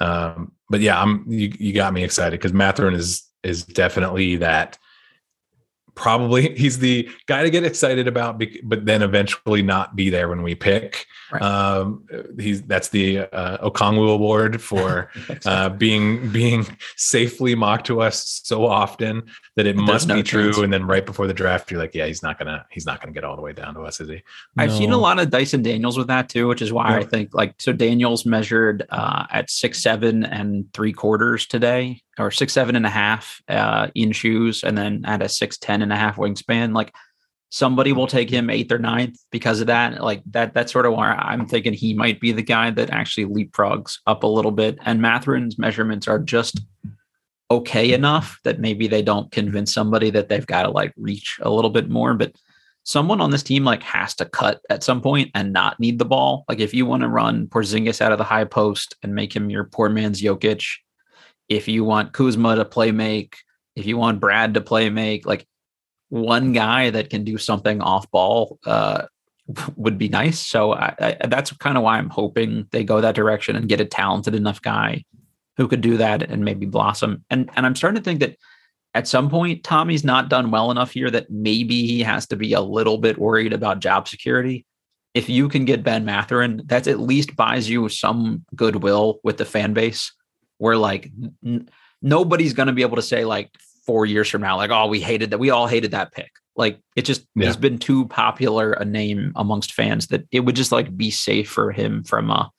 Um, 0.00 0.52
but 0.68 0.80
yeah, 0.80 1.00
I'm, 1.00 1.24
you, 1.28 1.52
you 1.58 1.72
got 1.72 1.94
me 1.94 2.04
excited 2.04 2.38
because 2.38 2.52
Mathurin 2.52 2.94
is, 2.94 3.22
is 3.42 3.64
definitely 3.64 4.36
that 4.36 4.76
probably 5.94 6.54
he's 6.56 6.78
the 6.78 7.08
guy 7.26 7.42
to 7.42 7.50
get 7.50 7.64
excited 7.64 8.08
about, 8.08 8.42
but 8.64 8.84
then 8.84 9.02
eventually 9.02 9.62
not 9.62 9.96
be 9.96 10.10
there 10.10 10.28
when 10.28 10.42
we 10.42 10.54
pick. 10.54 11.06
Right. 11.32 11.42
Um, 11.42 12.04
he's 12.38 12.62
that's 12.62 12.88
the 12.88 13.20
uh, 13.20 13.68
Okongwu 13.70 14.12
Award 14.12 14.60
for 14.60 15.10
uh, 15.44 15.70
being 15.70 16.30
being 16.30 16.66
safely 16.96 17.54
mocked 17.54 17.86
to 17.86 18.00
us 18.00 18.40
so 18.44 18.66
often 18.66 19.24
that 19.56 19.66
it 19.66 19.76
must 19.76 20.08
no 20.08 20.16
be 20.16 20.22
chance. 20.22 20.56
true. 20.56 20.64
And 20.64 20.72
then 20.72 20.86
right 20.86 21.06
before 21.06 21.26
the 21.26 21.34
draft, 21.34 21.70
you're 21.70 21.78
like, 21.80 21.94
yeah, 21.94 22.06
he's 22.06 22.22
not 22.22 22.38
gonna 22.38 22.66
he's 22.70 22.86
not 22.86 23.00
gonna 23.00 23.12
get 23.12 23.24
all 23.24 23.36
the 23.36 23.42
way 23.42 23.52
down 23.52 23.74
to 23.74 23.82
us, 23.82 24.00
is 24.00 24.08
he? 24.08 24.22
I've 24.56 24.70
no. 24.70 24.76
seen 24.76 24.92
a 24.92 24.98
lot 24.98 25.20
of 25.20 25.30
Dyson 25.30 25.62
Daniels 25.62 25.96
with 25.96 26.08
that 26.08 26.28
too, 26.28 26.48
which 26.48 26.60
is 26.60 26.72
why 26.72 26.90
yeah. 26.90 26.96
I 26.96 27.04
think 27.04 27.34
like 27.34 27.54
so 27.58 27.72
Daniels 27.72 28.26
measured 28.26 28.84
uh, 28.90 29.26
at 29.30 29.50
six 29.50 29.82
seven 29.82 30.24
and 30.24 30.72
three 30.72 30.92
quarters 30.92 31.46
today 31.46 32.02
or 32.18 32.30
six 32.30 32.52
seven 32.52 32.74
and 32.74 32.86
a 32.86 32.90
half 32.90 33.40
uh, 33.48 33.88
in 33.94 34.12
shoes, 34.12 34.64
and 34.64 34.76
then 34.76 35.04
at 35.04 35.22
a 35.22 35.28
six 35.28 35.56
ten 35.56 35.82
and 35.82 35.92
a 35.92 35.96
half 35.96 36.16
wingspan. 36.16 36.74
Like 36.74 36.92
somebody 37.50 37.92
will 37.92 38.08
take 38.08 38.28
him 38.28 38.50
eighth 38.50 38.72
or 38.72 38.80
ninth 38.80 39.16
because 39.30 39.60
of 39.60 39.68
that. 39.68 40.02
Like 40.02 40.22
that. 40.32 40.52
That's 40.52 40.72
sort 40.72 40.86
of 40.86 40.94
why 40.94 41.12
I'm 41.12 41.46
thinking 41.46 41.74
he 41.74 41.94
might 41.94 42.18
be 42.20 42.32
the 42.32 42.42
guy 42.42 42.70
that 42.70 42.90
actually 42.90 43.26
leapfrogs 43.26 43.98
up 44.08 44.24
a 44.24 44.28
little 44.28 44.50
bit. 44.50 44.78
And 44.84 45.00
Mathurin's 45.00 45.58
measurements 45.58 46.08
are 46.08 46.18
just 46.18 46.60
okay 47.56 47.92
enough 47.92 48.38
that 48.44 48.60
maybe 48.60 48.86
they 48.86 49.02
don't 49.02 49.30
convince 49.30 49.72
somebody 49.72 50.10
that 50.10 50.28
they've 50.28 50.46
got 50.46 50.62
to 50.62 50.70
like 50.70 50.92
reach 50.96 51.38
a 51.42 51.50
little 51.50 51.70
bit 51.70 51.88
more. 51.88 52.14
But 52.14 52.34
someone 52.84 53.20
on 53.20 53.30
this 53.30 53.42
team 53.42 53.64
like 53.64 53.82
has 53.82 54.14
to 54.16 54.24
cut 54.26 54.60
at 54.70 54.84
some 54.84 55.00
point 55.00 55.30
and 55.34 55.52
not 55.52 55.80
need 55.80 55.98
the 55.98 56.04
ball. 56.04 56.44
Like 56.48 56.60
if 56.60 56.74
you 56.74 56.86
want 56.86 57.02
to 57.02 57.08
run 57.08 57.46
Porzingis 57.46 58.00
out 58.00 58.12
of 58.12 58.18
the 58.18 58.24
high 58.24 58.44
post 58.44 58.96
and 59.02 59.14
make 59.14 59.34
him 59.34 59.50
your 59.50 59.64
poor 59.64 59.88
man's 59.88 60.22
Jokic, 60.22 60.64
if 61.48 61.68
you 61.68 61.84
want 61.84 62.12
Kuzma 62.12 62.56
to 62.56 62.64
play 62.64 62.92
make, 62.92 63.36
if 63.74 63.86
you 63.86 63.96
want 63.96 64.20
Brad 64.20 64.54
to 64.54 64.60
play 64.60 64.90
make, 64.90 65.26
like 65.26 65.46
one 66.10 66.52
guy 66.52 66.90
that 66.90 67.10
can 67.10 67.24
do 67.24 67.38
something 67.38 67.80
off 67.80 68.10
ball 68.10 68.58
uh, 68.66 69.06
would 69.76 69.98
be 69.98 70.08
nice. 70.08 70.38
So 70.38 70.74
I, 70.74 70.94
I, 71.00 71.26
that's 71.26 71.52
kind 71.52 71.76
of 71.76 71.82
why 71.82 71.98
I'm 71.98 72.10
hoping 72.10 72.68
they 72.70 72.84
go 72.84 73.00
that 73.00 73.14
direction 73.14 73.56
and 73.56 73.68
get 73.68 73.80
a 73.80 73.84
talented 73.84 74.34
enough 74.34 74.60
guy 74.60 75.04
who 75.56 75.68
could 75.68 75.80
do 75.80 75.96
that 75.96 76.22
and 76.22 76.44
maybe 76.44 76.66
blossom. 76.66 77.24
And 77.30 77.50
and 77.56 77.66
I'm 77.66 77.76
starting 77.76 78.00
to 78.00 78.04
think 78.04 78.20
that 78.20 78.36
at 78.94 79.08
some 79.08 79.28
point 79.28 79.64
Tommy's 79.64 80.04
not 80.04 80.28
done 80.28 80.50
well 80.50 80.70
enough 80.70 80.92
here 80.92 81.10
that 81.10 81.30
maybe 81.30 81.86
he 81.86 82.00
has 82.00 82.26
to 82.28 82.36
be 82.36 82.52
a 82.52 82.60
little 82.60 82.98
bit 82.98 83.18
worried 83.18 83.52
about 83.52 83.80
job 83.80 84.08
security. 84.08 84.64
If 85.14 85.28
you 85.28 85.48
can 85.48 85.64
get 85.64 85.84
Ben 85.84 86.04
Mathurin, 86.04 86.62
that 86.66 86.86
at 86.86 87.00
least 87.00 87.36
buys 87.36 87.68
you 87.68 87.88
some 87.88 88.44
goodwill 88.54 89.20
with 89.22 89.36
the 89.36 89.44
fan 89.44 89.72
base 89.72 90.12
where 90.58 90.76
like 90.76 91.10
n- 91.44 91.68
nobody's 92.02 92.52
going 92.52 92.66
to 92.66 92.72
be 92.72 92.82
able 92.82 92.96
to 92.96 93.02
say 93.02 93.24
like 93.24 93.50
4 93.86 94.06
years 94.06 94.30
from 94.30 94.40
now 94.40 94.56
like 94.56 94.70
oh 94.70 94.86
we 94.86 94.98
hated 94.98 95.30
that 95.30 95.38
we 95.38 95.50
all 95.50 95.66
hated 95.66 95.92
that 95.92 96.12
pick. 96.12 96.30
Like 96.56 96.80
it 96.96 97.02
just 97.02 97.26
yeah. 97.34 97.46
he's 97.46 97.56
been 97.56 97.78
too 97.78 98.06
popular 98.06 98.72
a 98.72 98.84
name 98.84 99.32
amongst 99.34 99.72
fans 99.72 100.08
that 100.08 100.26
it 100.30 100.40
would 100.40 100.56
just 100.56 100.72
like 100.72 100.96
be 100.96 101.10
safe 101.10 101.48
for 101.48 101.72
him 101.72 102.04
from 102.04 102.30
a 102.30 102.50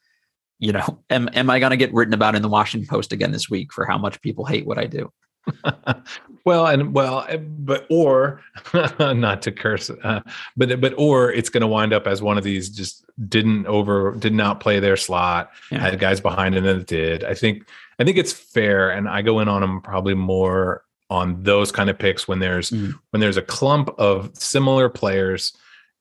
you 0.58 0.72
know, 0.72 0.98
am 1.10 1.28
am 1.32 1.50
I 1.50 1.58
going 1.58 1.70
to 1.70 1.76
get 1.76 1.92
written 1.92 2.14
about 2.14 2.34
in 2.34 2.42
the 2.42 2.48
Washington 2.48 2.88
Post 2.88 3.12
again 3.12 3.32
this 3.32 3.48
week 3.48 3.72
for 3.72 3.84
how 3.84 3.98
much 3.98 4.20
people 4.20 4.44
hate 4.44 4.66
what 4.66 4.78
I 4.78 4.86
do? 4.86 5.12
well, 6.44 6.66
and 6.66 6.92
well, 6.92 7.24
eh, 7.28 7.36
but 7.36 7.86
or 7.88 8.42
not 8.98 9.42
to 9.42 9.52
curse, 9.52 9.90
uh, 9.90 10.20
but 10.56 10.80
but 10.80 10.94
or 10.96 11.30
it's 11.32 11.48
going 11.48 11.60
to 11.60 11.66
wind 11.66 11.92
up 11.92 12.06
as 12.06 12.20
one 12.20 12.36
of 12.36 12.44
these 12.44 12.68
just 12.68 13.04
didn't 13.28 13.66
over 13.66 14.12
did 14.18 14.34
not 14.34 14.60
play 14.60 14.80
their 14.80 14.96
slot, 14.96 15.50
yeah. 15.70 15.78
had 15.78 15.98
guys 15.98 16.20
behind 16.20 16.56
and 16.56 16.66
it 16.66 16.78
that 16.78 16.86
did. 16.86 17.24
I 17.24 17.34
think 17.34 17.68
I 17.98 18.04
think 18.04 18.16
it's 18.16 18.32
fair, 18.32 18.90
and 18.90 19.08
I 19.08 19.22
go 19.22 19.38
in 19.38 19.48
on 19.48 19.60
them 19.60 19.80
probably 19.80 20.14
more 20.14 20.82
on 21.08 21.40
those 21.42 21.70
kind 21.70 21.88
of 21.88 21.98
picks 21.98 22.26
when 22.26 22.40
there's 22.40 22.70
mm. 22.70 22.92
when 23.10 23.20
there's 23.20 23.36
a 23.36 23.42
clump 23.42 23.90
of 23.98 24.30
similar 24.34 24.88
players 24.88 25.52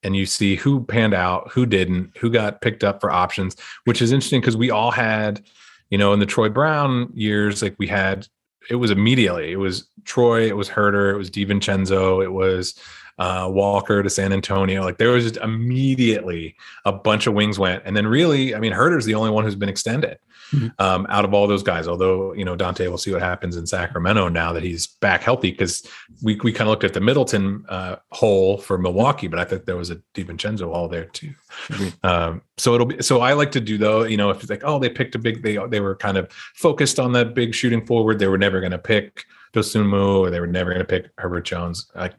and 0.06 0.16
you 0.16 0.28
see 0.28 0.56
who 0.56 0.84
panned 0.84 1.16
out, 1.16 1.52
who 1.52 1.66
didn't, 1.66 2.16
who 2.18 2.30
got 2.30 2.62
picked 2.62 2.84
up 2.84 3.02
for 3.02 3.12
options, 3.12 3.56
which 3.86 4.04
is 4.04 4.12
interesting 4.12 4.40
because 4.40 4.56
we 4.56 4.70
all 4.70 4.92
had, 4.92 5.44
you 5.90 5.98
know, 5.98 6.14
in 6.14 6.20
the 6.20 6.28
Troy 6.28 6.48
Brown 6.48 7.10
years, 7.16 7.64
like 7.64 7.76
we 7.80 7.88
had, 7.88 8.28
it 8.70 8.76
was 8.76 8.92
immediately, 8.92 9.52
it 9.52 9.58
was 9.58 9.88
Troy, 10.04 10.48
it 10.48 10.56
was 10.56 10.70
Huerter, 10.70 11.12
it 11.12 11.18
was 11.18 11.32
DiVincenzo, 11.32 12.24
it 12.24 12.32
was 12.32 12.80
uh, 13.18 13.50
Walker 13.52 14.04
to 14.04 14.10
San 14.10 14.34
Antonio. 14.34 14.84
Like 14.84 14.98
there 14.98 15.12
was 15.12 15.24
just 15.24 15.38
immediately 15.38 16.56
a 16.84 16.92
bunch 16.92 17.28
of 17.28 17.34
wings 17.34 17.58
went. 17.58 17.84
And 17.86 17.96
then 17.96 18.08
really, 18.08 18.54
I 18.56 18.60
mean, 18.60 18.74
Huerter's 18.74 19.06
the 19.06 19.16
only 19.16 19.32
one 19.32 19.44
who's 19.44 19.56
been 19.56 19.70
extended 19.70 20.18
mm-hmm. 20.52 20.68
um, 20.80 21.06
out 21.10 21.26
of 21.26 21.34
all 21.34 21.48
those 21.48 21.64
guys. 21.64 21.88
Although 21.88 22.34
you 22.34 22.46
know 22.46 22.56
Donte, 22.56 22.80
we'll 22.80 22.98
see 22.98 23.12
what 23.12 23.22
happens 23.22 23.56
in 23.56 23.66
Sacramento 23.66 24.28
now 24.30 24.54
that 24.54 24.64
he's 24.64 24.88
back 24.88 25.22
healthy. 25.22 25.52
Because 25.52 25.88
we 26.22 26.36
we 26.44 26.52
kind 26.52 26.68
of 26.68 26.72
looked 26.72 26.84
at 26.84 26.94
the 26.94 27.02
Middleton 27.02 27.66
uh, 27.70 27.98
hole 28.12 28.58
for 28.58 28.78
Milwaukee, 28.78 29.28
but 29.28 29.40
I 29.40 29.46
think 29.46 29.66
there 29.66 29.78
was 29.78 29.92
a 29.92 29.98
DiVincenzo 30.14 30.72
hole 30.74 30.88
there 30.88 31.06
too. 31.06 31.34
Mm-hmm. 31.68 32.06
Um, 32.06 32.42
so 32.58 32.74
it'll 32.76 32.88
be 32.88 33.02
so 33.02 33.22
I 33.22 33.34
like 33.34 33.52
to 33.54 33.62
do 33.62 33.78
though. 33.78 34.04
You 34.04 34.18
know, 34.18 34.30
if 34.30 34.42
it's 34.42 34.50
like 34.50 34.64
oh 34.64 34.80
they 34.80 34.90
picked 34.90 35.16
a 35.16 35.20
big 35.20 35.44
they 35.44 35.58
they 35.68 35.80
were 35.80 35.96
kind 35.96 36.18
of 36.18 36.32
focused 36.56 37.00
on 37.00 37.14
that 37.14 37.34
big 37.34 37.54
shooting 37.56 37.86
forward. 37.86 38.20
They 38.20 38.28
were 38.28 38.38
never 38.38 38.60
going 38.60 38.72
to 38.72 38.78
pick 38.78 39.26
Dosunmu 39.54 40.20
or 40.20 40.30
they 40.30 40.40
were 40.40 40.48
never 40.48 40.72
going 40.72 40.86
to 40.86 40.86
pick 40.86 41.10
Herbert 41.18 41.46
Jones. 41.46 41.90
I, 41.96 42.12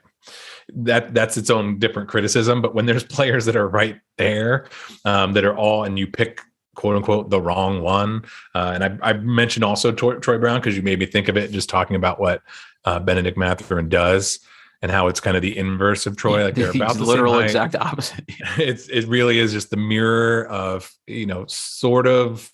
that 0.75 1.15
that's 1.15 1.37
its 1.37 1.51
own 1.51 1.79
different 1.79 2.09
criticism. 2.09 2.63
But 2.63 2.75
when 2.75 2.87
there's 2.87 3.05
players 3.17 3.45
that 3.47 3.57
are 3.57 3.69
right 3.69 4.01
there, 4.19 4.69
um, 5.05 5.33
that 5.33 5.45
are 5.45 5.57
all, 5.57 5.85
and 5.85 5.99
you 5.99 6.07
pick 6.07 6.41
quote 6.75 6.97
unquote 6.97 7.31
the 7.31 7.41
wrong 7.41 7.81
one. 7.83 8.25
Uh, 8.55 8.73
and 8.75 8.85
I, 8.85 9.11
I, 9.11 9.13
mentioned 9.15 9.65
also 9.65 9.93
Troy, 9.93 10.17
Troy 10.17 10.39
Brown 10.39 10.61
because 10.61 10.77
you 10.77 10.83
made 10.83 10.99
me 10.99 11.07
think 11.07 11.29
of 11.29 11.37
it 11.37 11.51
just 11.51 11.69
talking 11.71 11.97
about 11.97 12.21
what 12.21 12.43
uh, 12.85 13.01
Benedict 13.01 13.37
Mathurin 13.37 13.89
does 13.89 14.41
and 14.83 14.93
how 14.93 15.09
it's 15.09 15.21
kind 15.21 15.37
of 15.37 15.43
the 15.43 15.57
inverse 15.57 16.07
of 16.07 16.17
Troy. 16.17 16.45
Like 16.45 16.55
they're 16.55 16.71
about 16.75 16.97
the 16.97 17.05
literal 17.05 17.39
exact 17.39 17.75
opposite. 17.75 18.25
it's 18.59 18.89
it 18.89 19.07
really 19.09 19.39
is 19.39 19.53
just 19.53 19.71
the 19.71 19.77
mirror 19.77 20.47
of 20.47 20.93
you 21.07 21.27
know 21.27 21.47
sort 21.49 22.07
of 22.07 22.51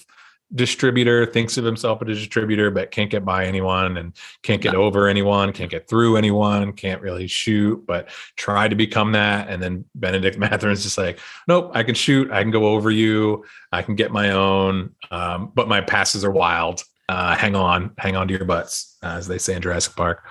distributor, 0.54 1.26
thinks 1.26 1.56
of 1.56 1.64
himself 1.64 2.02
as 2.02 2.08
a 2.08 2.14
distributor, 2.14 2.70
but 2.70 2.90
can't 2.90 3.10
get 3.10 3.24
by 3.24 3.46
anyone 3.46 3.96
and 3.96 4.16
can't 4.42 4.60
get 4.60 4.74
over 4.74 5.08
anyone, 5.08 5.52
can't 5.52 5.70
get 5.70 5.88
through 5.88 6.16
anyone, 6.16 6.72
can't 6.72 7.00
really 7.00 7.26
shoot, 7.26 7.84
but 7.86 8.08
try 8.36 8.68
to 8.68 8.74
become 8.74 9.12
that. 9.12 9.48
And 9.48 9.62
then 9.62 9.84
Benedict 9.94 10.38
Mathurin's 10.38 10.82
just 10.82 10.98
like, 10.98 11.18
nope, 11.48 11.70
I 11.74 11.82
can 11.82 11.94
shoot, 11.94 12.30
I 12.30 12.42
can 12.42 12.50
go 12.50 12.66
over 12.66 12.90
you, 12.90 13.44
I 13.72 13.82
can 13.82 13.94
get 13.94 14.12
my 14.12 14.30
own, 14.30 14.94
um, 15.10 15.52
but 15.54 15.68
my 15.68 15.80
passes 15.80 16.24
are 16.24 16.30
wild. 16.30 16.84
Uh, 17.08 17.34
hang 17.36 17.56
on, 17.56 17.92
hang 17.98 18.16
on 18.16 18.28
to 18.28 18.34
your 18.34 18.44
butts, 18.44 18.96
as 19.02 19.26
they 19.26 19.38
say 19.38 19.54
in 19.54 19.62
Jurassic 19.62 19.94
Park. 19.96 20.24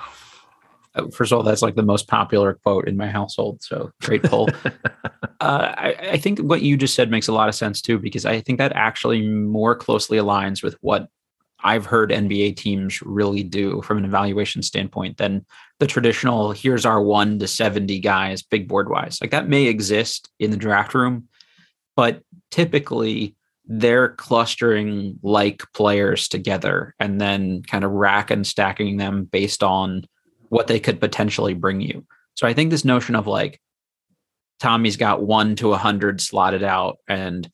Uh, 0.95 1.07
first 1.09 1.31
of 1.31 1.37
all, 1.37 1.43
that's 1.43 1.61
like 1.61 1.75
the 1.75 1.83
most 1.83 2.07
popular 2.07 2.55
quote 2.55 2.87
in 2.87 2.97
my 2.97 3.07
household. 3.07 3.61
So 3.61 3.91
great 4.01 4.23
pull. 4.23 4.49
uh, 4.63 5.73
I, 5.77 5.95
I, 6.11 6.17
think 6.17 6.39
what 6.39 6.61
you 6.61 6.75
just 6.75 6.95
said 6.95 7.09
makes 7.09 7.27
a 7.27 7.33
lot 7.33 7.49
of 7.49 7.55
sense 7.55 7.81
too, 7.81 7.97
because 7.97 8.25
I 8.25 8.41
think 8.41 8.57
that 8.57 8.73
actually 8.73 9.27
more 9.27 9.75
closely 9.75 10.17
aligns 10.17 10.61
with 10.61 10.75
what 10.81 11.07
I've 11.63 11.85
heard 11.85 12.09
NBA 12.09 12.57
teams 12.57 13.01
really 13.01 13.43
do 13.43 13.81
from 13.83 13.99
an 13.99 14.05
evaluation 14.05 14.61
standpoint 14.63 15.17
than 15.17 15.45
the 15.79 15.87
traditional 15.87 16.51
here's 16.51 16.85
our 16.85 17.01
one 17.01 17.39
to 17.39 17.47
70 17.47 17.99
guys, 17.99 18.41
big 18.41 18.67
board 18.67 18.89
wise. 18.89 19.19
Like 19.21 19.31
that 19.31 19.47
may 19.47 19.65
exist 19.65 20.29
in 20.39 20.51
the 20.51 20.57
draft 20.57 20.93
room, 20.93 21.27
but 21.95 22.23
typically 22.49 23.35
they're 23.65 24.09
clustering 24.09 25.19
like 25.23 25.63
players 25.73 26.27
together 26.27 26.95
and 26.99 27.21
then 27.21 27.63
kind 27.63 27.83
of 27.83 27.91
rack 27.91 28.31
and 28.31 28.45
stacking 28.45 28.97
them 28.97 29.25
based 29.25 29.63
on 29.63 30.05
what 30.51 30.67
they 30.67 30.81
could 30.81 30.99
potentially 30.99 31.53
bring 31.53 31.79
you. 31.79 32.05
So 32.35 32.45
I 32.45 32.53
think 32.53 32.71
this 32.71 32.83
notion 32.83 33.15
of 33.15 33.25
like 33.25 33.61
Tommy's 34.59 34.97
got 34.97 35.23
one 35.23 35.55
to 35.55 35.71
a 35.71 35.77
hundred 35.77 36.19
slotted 36.19 36.61
out, 36.61 36.97
and 37.07 37.49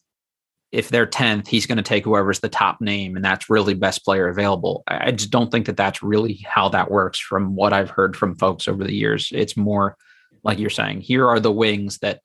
if 0.71 0.89
they're 0.89 1.05
tenth, 1.05 1.47
he's 1.47 1.67
going 1.67 1.77
to 1.77 1.83
take 1.83 2.03
whoever's 2.03 2.39
the 2.39 2.49
top 2.49 2.81
name, 2.81 3.15
and 3.15 3.23
that's 3.23 3.51
really 3.51 3.75
best 3.75 4.03
player 4.03 4.27
available. 4.27 4.83
I 4.87 5.11
just 5.11 5.29
don't 5.29 5.51
think 5.51 5.67
that 5.67 5.77
that's 5.77 6.01
really 6.01 6.43
how 6.43 6.69
that 6.69 6.89
works. 6.89 7.19
From 7.19 7.55
what 7.55 7.71
I've 7.71 7.91
heard 7.91 8.17
from 8.17 8.35
folks 8.35 8.67
over 8.67 8.83
the 8.83 8.95
years, 8.95 9.29
it's 9.31 9.55
more 9.55 9.95
like 10.43 10.57
you're 10.57 10.71
saying. 10.71 11.01
Here 11.01 11.27
are 11.27 11.39
the 11.39 11.51
wings 11.51 11.99
that. 11.99 12.21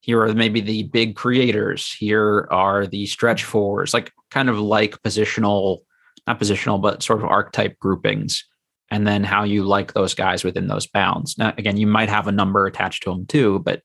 Here 0.00 0.22
are 0.22 0.34
maybe 0.34 0.60
the 0.60 0.82
big 0.82 1.16
creators. 1.16 1.90
Here 1.90 2.46
are 2.50 2.86
the 2.86 3.06
stretch 3.06 3.44
fours, 3.44 3.94
like 3.94 4.12
kind 4.30 4.50
of 4.50 4.60
like 4.60 5.00
positional, 5.00 5.78
not 6.26 6.38
positional, 6.38 6.78
but 6.78 7.02
sort 7.02 7.20
of 7.20 7.24
archetype 7.24 7.78
groupings 7.78 8.44
and 8.90 9.06
then 9.06 9.24
how 9.24 9.44
you 9.44 9.64
like 9.64 9.92
those 9.92 10.14
guys 10.14 10.44
within 10.44 10.68
those 10.68 10.86
bounds. 10.86 11.36
Now, 11.38 11.54
again, 11.56 11.76
you 11.76 11.86
might 11.86 12.08
have 12.08 12.28
a 12.28 12.32
number 12.32 12.66
attached 12.66 13.02
to 13.04 13.10
them 13.10 13.26
too, 13.26 13.60
but 13.60 13.82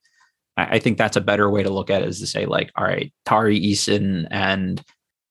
I, 0.58 0.80
think 0.80 0.98
that's 0.98 1.18
a 1.18 1.22
better 1.22 1.50
way 1.50 1.64
to 1.64 1.70
look 1.70 1.90
at 1.90 2.02
it 2.02 2.10
is 2.10 2.20
to 2.20 2.28
say, 2.28 2.46
like, 2.46 2.72
all 2.76 2.84
right, 2.84 3.14
Tari 3.26 3.60
Eason 3.60 4.28
and 4.30 4.84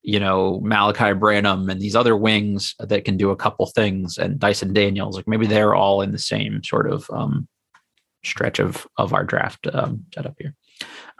you 0.02 0.18
know 0.18 0.60
Malachi 0.62 1.12
Branham 1.12 1.68
and 1.68 1.80
these 1.80 1.96
other 1.96 2.16
wings 2.16 2.74
that 2.78 3.04
can 3.04 3.16
do 3.16 3.30
a 3.30 3.36
couple 3.36 3.66
things, 3.66 4.16
and 4.16 4.38
Dyson 4.38 4.72
Daniels, 4.72 5.16
like 5.16 5.28
maybe 5.28 5.46
they're 5.46 5.74
all 5.74 6.02
in 6.02 6.12
the 6.12 6.18
same 6.18 6.62
sort 6.64 6.90
of 6.90 7.10
um, 7.10 7.46
stretch 8.24 8.58
of 8.58 8.86
of 8.96 9.12
our 9.12 9.24
draft 9.24 9.66
um, 9.72 10.04
setup 10.14 10.34
here. 10.38 10.54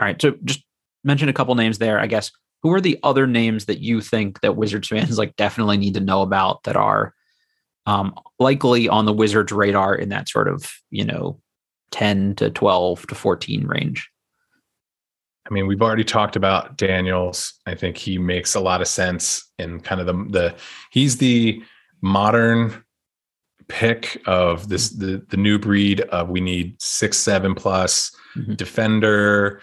All 0.01 0.07
right, 0.07 0.21
so 0.21 0.35
just 0.45 0.65
mention 1.05 1.29
a 1.29 1.35
couple 1.35 1.55
names 1.55 1.79
there, 1.79 1.99
I 2.01 2.07
guess. 2.07 2.31
Who 2.63 2.73
are 2.73 2.81
the 2.81 2.99
other 3.05 3.27
names 3.27 3.67
that 3.67 3.81
you 3.81 4.01
think 4.01 4.41
that 4.41 4.57
Wizards 4.57 4.89
fans 4.89 5.19
like 5.19 5.37
definitely 5.37 5.77
need 5.77 5.95
to 5.95 6.01
know 6.01 6.23
about 6.23 6.65
that 6.65 6.77
are 6.77 7.15
um, 7.89 8.15
likely 8.39 8.87
on 8.87 9.07
the 9.07 9.13
Wizards' 9.13 9.51
radar 9.51 9.95
in 9.95 10.11
that 10.11 10.29
sort 10.29 10.47
of 10.47 10.71
you 10.91 11.05
know 11.05 11.41
10 11.91 12.35
to 12.37 12.51
12 12.51 13.07
to 13.07 13.15
14 13.15 13.67
range. 13.67 14.11
I 15.49 15.55
mean, 15.55 15.67
we've 15.67 15.81
already 15.81 16.05
talked 16.05 16.37
about 16.37 16.77
Daniels. 16.77 17.55
I 17.67 17.75
think 17.75 17.97
he 17.97 18.19
makes 18.19 18.55
a 18.55 18.61
lot 18.61 18.83
of 18.83 18.89
sense 18.89 19.51
in 19.59 19.81
kind 19.81 20.01
of 20.01 20.07
the 20.07 20.13
the 20.31 20.55
he's 20.91 21.17
the 21.17 21.63
modern 22.03 22.85
pick 23.69 24.21
of 24.27 24.69
this 24.69 24.91
the 24.91 25.25
the 25.31 25.37
new 25.39 25.59
breed 25.59 26.01
of 26.03 26.29
we 26.29 26.41
need 26.41 26.81
six 26.81 27.17
seven 27.17 27.55
plus 27.55 28.15
mm-hmm. 28.37 28.55
defender 28.55 29.61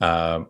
uh, 0.00 0.44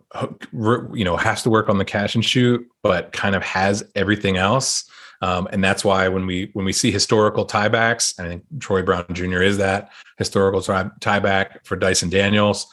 you 0.93 1.03
know 1.03 1.17
has 1.17 1.41
to 1.41 1.49
work 1.49 1.69
on 1.69 1.79
the 1.79 1.85
catch 1.85 2.13
and 2.13 2.23
shoot 2.23 2.63
but 2.83 3.11
kind 3.11 3.35
of 3.35 3.41
has 3.41 3.83
everything 3.95 4.37
else 4.37 4.87
um, 5.21 5.47
and 5.51 5.63
that's 5.63 5.83
why 5.83 6.07
when 6.07 6.25
we 6.25 6.49
when 6.53 6.65
we 6.65 6.73
see 6.73 6.91
historical 6.91 7.45
tiebacks, 7.45 8.19
I 8.19 8.27
think 8.27 8.43
Troy 8.59 8.81
Brown 8.81 9.05
Jr. 9.11 9.41
is 9.41 9.57
that 9.57 9.91
historical 10.17 10.61
tieback 10.61 11.65
for 11.65 11.75
Dyson 11.75 12.09
Daniels 12.09 12.67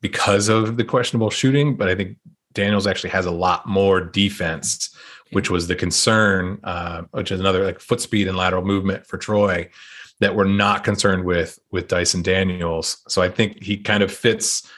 because 0.00 0.48
of 0.48 0.76
the 0.76 0.84
questionable 0.84 1.30
shooting. 1.30 1.76
But 1.76 1.88
I 1.88 1.94
think 1.94 2.16
Daniels 2.52 2.86
actually 2.86 3.10
has 3.10 3.26
a 3.26 3.30
lot 3.30 3.66
more 3.66 4.00
defense, 4.00 4.94
which 5.32 5.50
was 5.50 5.66
the 5.66 5.76
concern, 5.76 6.60
uh, 6.62 7.02
which 7.10 7.32
is 7.32 7.40
another 7.40 7.64
like 7.64 7.80
foot 7.80 8.00
speed 8.00 8.28
and 8.28 8.36
lateral 8.36 8.64
movement 8.64 9.06
for 9.06 9.18
Troy 9.18 9.68
that 10.20 10.36
we're 10.36 10.44
not 10.44 10.84
concerned 10.84 11.24
with 11.24 11.58
with 11.72 11.88
Dyson 11.88 12.22
Daniels. 12.22 13.02
So 13.08 13.20
I 13.20 13.28
think 13.28 13.62
he 13.62 13.76
kind 13.76 14.02
of 14.02 14.12
fits 14.12 14.68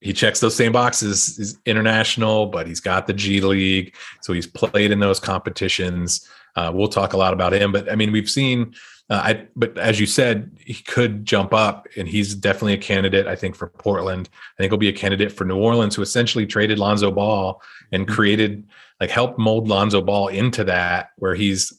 he 0.00 0.12
checks 0.12 0.40
those 0.40 0.56
same 0.56 0.72
boxes. 0.72 1.36
He's 1.36 1.58
international, 1.64 2.46
but 2.46 2.66
he's 2.66 2.80
got 2.80 3.06
the 3.06 3.12
G 3.12 3.40
League, 3.40 3.94
so 4.20 4.32
he's 4.32 4.48
played 4.48 4.90
in 4.90 4.98
those 4.98 5.20
competitions. 5.20 6.28
Uh, 6.54 6.70
we'll 6.74 6.88
talk 6.88 7.12
a 7.12 7.16
lot 7.16 7.32
about 7.32 7.52
him, 7.52 7.72
but 7.72 7.90
I 7.90 7.96
mean, 7.96 8.12
we've 8.12 8.30
seen. 8.30 8.74
Uh, 9.10 9.20
I, 9.24 9.46
but 9.56 9.76
as 9.76 10.00
you 10.00 10.06
said, 10.06 10.56
he 10.64 10.74
could 10.74 11.24
jump 11.24 11.52
up, 11.52 11.86
and 11.96 12.08
he's 12.08 12.34
definitely 12.34 12.74
a 12.74 12.78
candidate. 12.78 13.26
I 13.26 13.36
think 13.36 13.56
for 13.56 13.68
Portland. 13.68 14.28
I 14.32 14.62
think 14.62 14.70
he'll 14.70 14.78
be 14.78 14.88
a 14.88 14.92
candidate 14.92 15.32
for 15.32 15.44
New 15.44 15.58
Orleans, 15.58 15.96
who 15.96 16.02
essentially 16.02 16.46
traded 16.46 16.78
Lonzo 16.78 17.10
Ball 17.10 17.60
and 17.90 18.06
mm-hmm. 18.06 18.14
created, 18.14 18.64
like, 19.00 19.10
helped 19.10 19.38
mold 19.38 19.68
Lonzo 19.68 20.00
Ball 20.00 20.28
into 20.28 20.64
that, 20.64 21.10
where 21.16 21.34
he's 21.34 21.72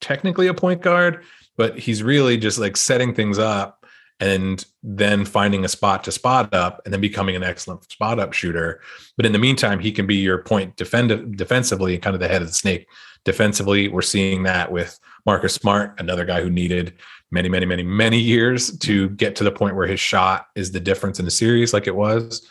technically 0.00 0.48
a 0.48 0.54
point 0.54 0.82
guard, 0.82 1.24
but 1.56 1.78
he's 1.78 2.02
really 2.02 2.36
just 2.36 2.58
like 2.58 2.76
setting 2.76 3.14
things 3.14 3.38
up 3.38 3.86
and 4.20 4.64
then 4.82 5.24
finding 5.24 5.64
a 5.64 5.68
spot 5.68 6.04
to 6.04 6.12
spot 6.12 6.52
up 6.54 6.80
and 6.84 6.92
then 6.92 7.00
becoming 7.00 7.36
an 7.36 7.42
excellent 7.42 7.90
spot 7.90 8.18
up 8.18 8.32
shooter. 8.32 8.80
But 9.16 9.26
in 9.26 9.32
the 9.32 9.38
meantime, 9.38 9.78
he 9.78 9.92
can 9.92 10.06
be 10.06 10.16
your 10.16 10.42
point 10.42 10.76
defend 10.76 11.36
defensively 11.36 11.94
and 11.94 12.02
kind 12.02 12.14
of 12.14 12.20
the 12.20 12.28
head 12.28 12.42
of 12.42 12.48
the 12.48 12.54
snake 12.54 12.86
defensively. 13.26 13.88
We're 13.88 14.00
seeing 14.00 14.44
that 14.44 14.72
with 14.72 14.98
Marcus 15.26 15.52
Smart, 15.52 16.00
another 16.00 16.24
guy 16.24 16.40
who 16.40 16.48
needed 16.48 16.94
many, 17.30 17.50
many, 17.50 17.66
many, 17.66 17.82
many 17.82 18.18
years 18.18 18.78
to 18.78 19.10
get 19.10 19.36
to 19.36 19.44
the 19.44 19.50
point 19.50 19.76
where 19.76 19.86
his 19.86 20.00
shot 20.00 20.46
is 20.54 20.72
the 20.72 20.80
difference 20.80 21.18
in 21.18 21.24
the 21.26 21.30
series, 21.30 21.74
like 21.74 21.88
it 21.88 21.94
was 21.94 22.48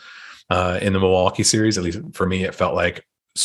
uh, 0.50 0.78
in 0.82 0.92
the 0.92 1.00
Milwaukee 1.00 1.42
series. 1.42 1.78
At 1.78 1.84
least 1.84 1.98
for 2.12 2.26
me, 2.26 2.44
it 2.44 2.54
felt 2.54 2.74
like 2.74 3.04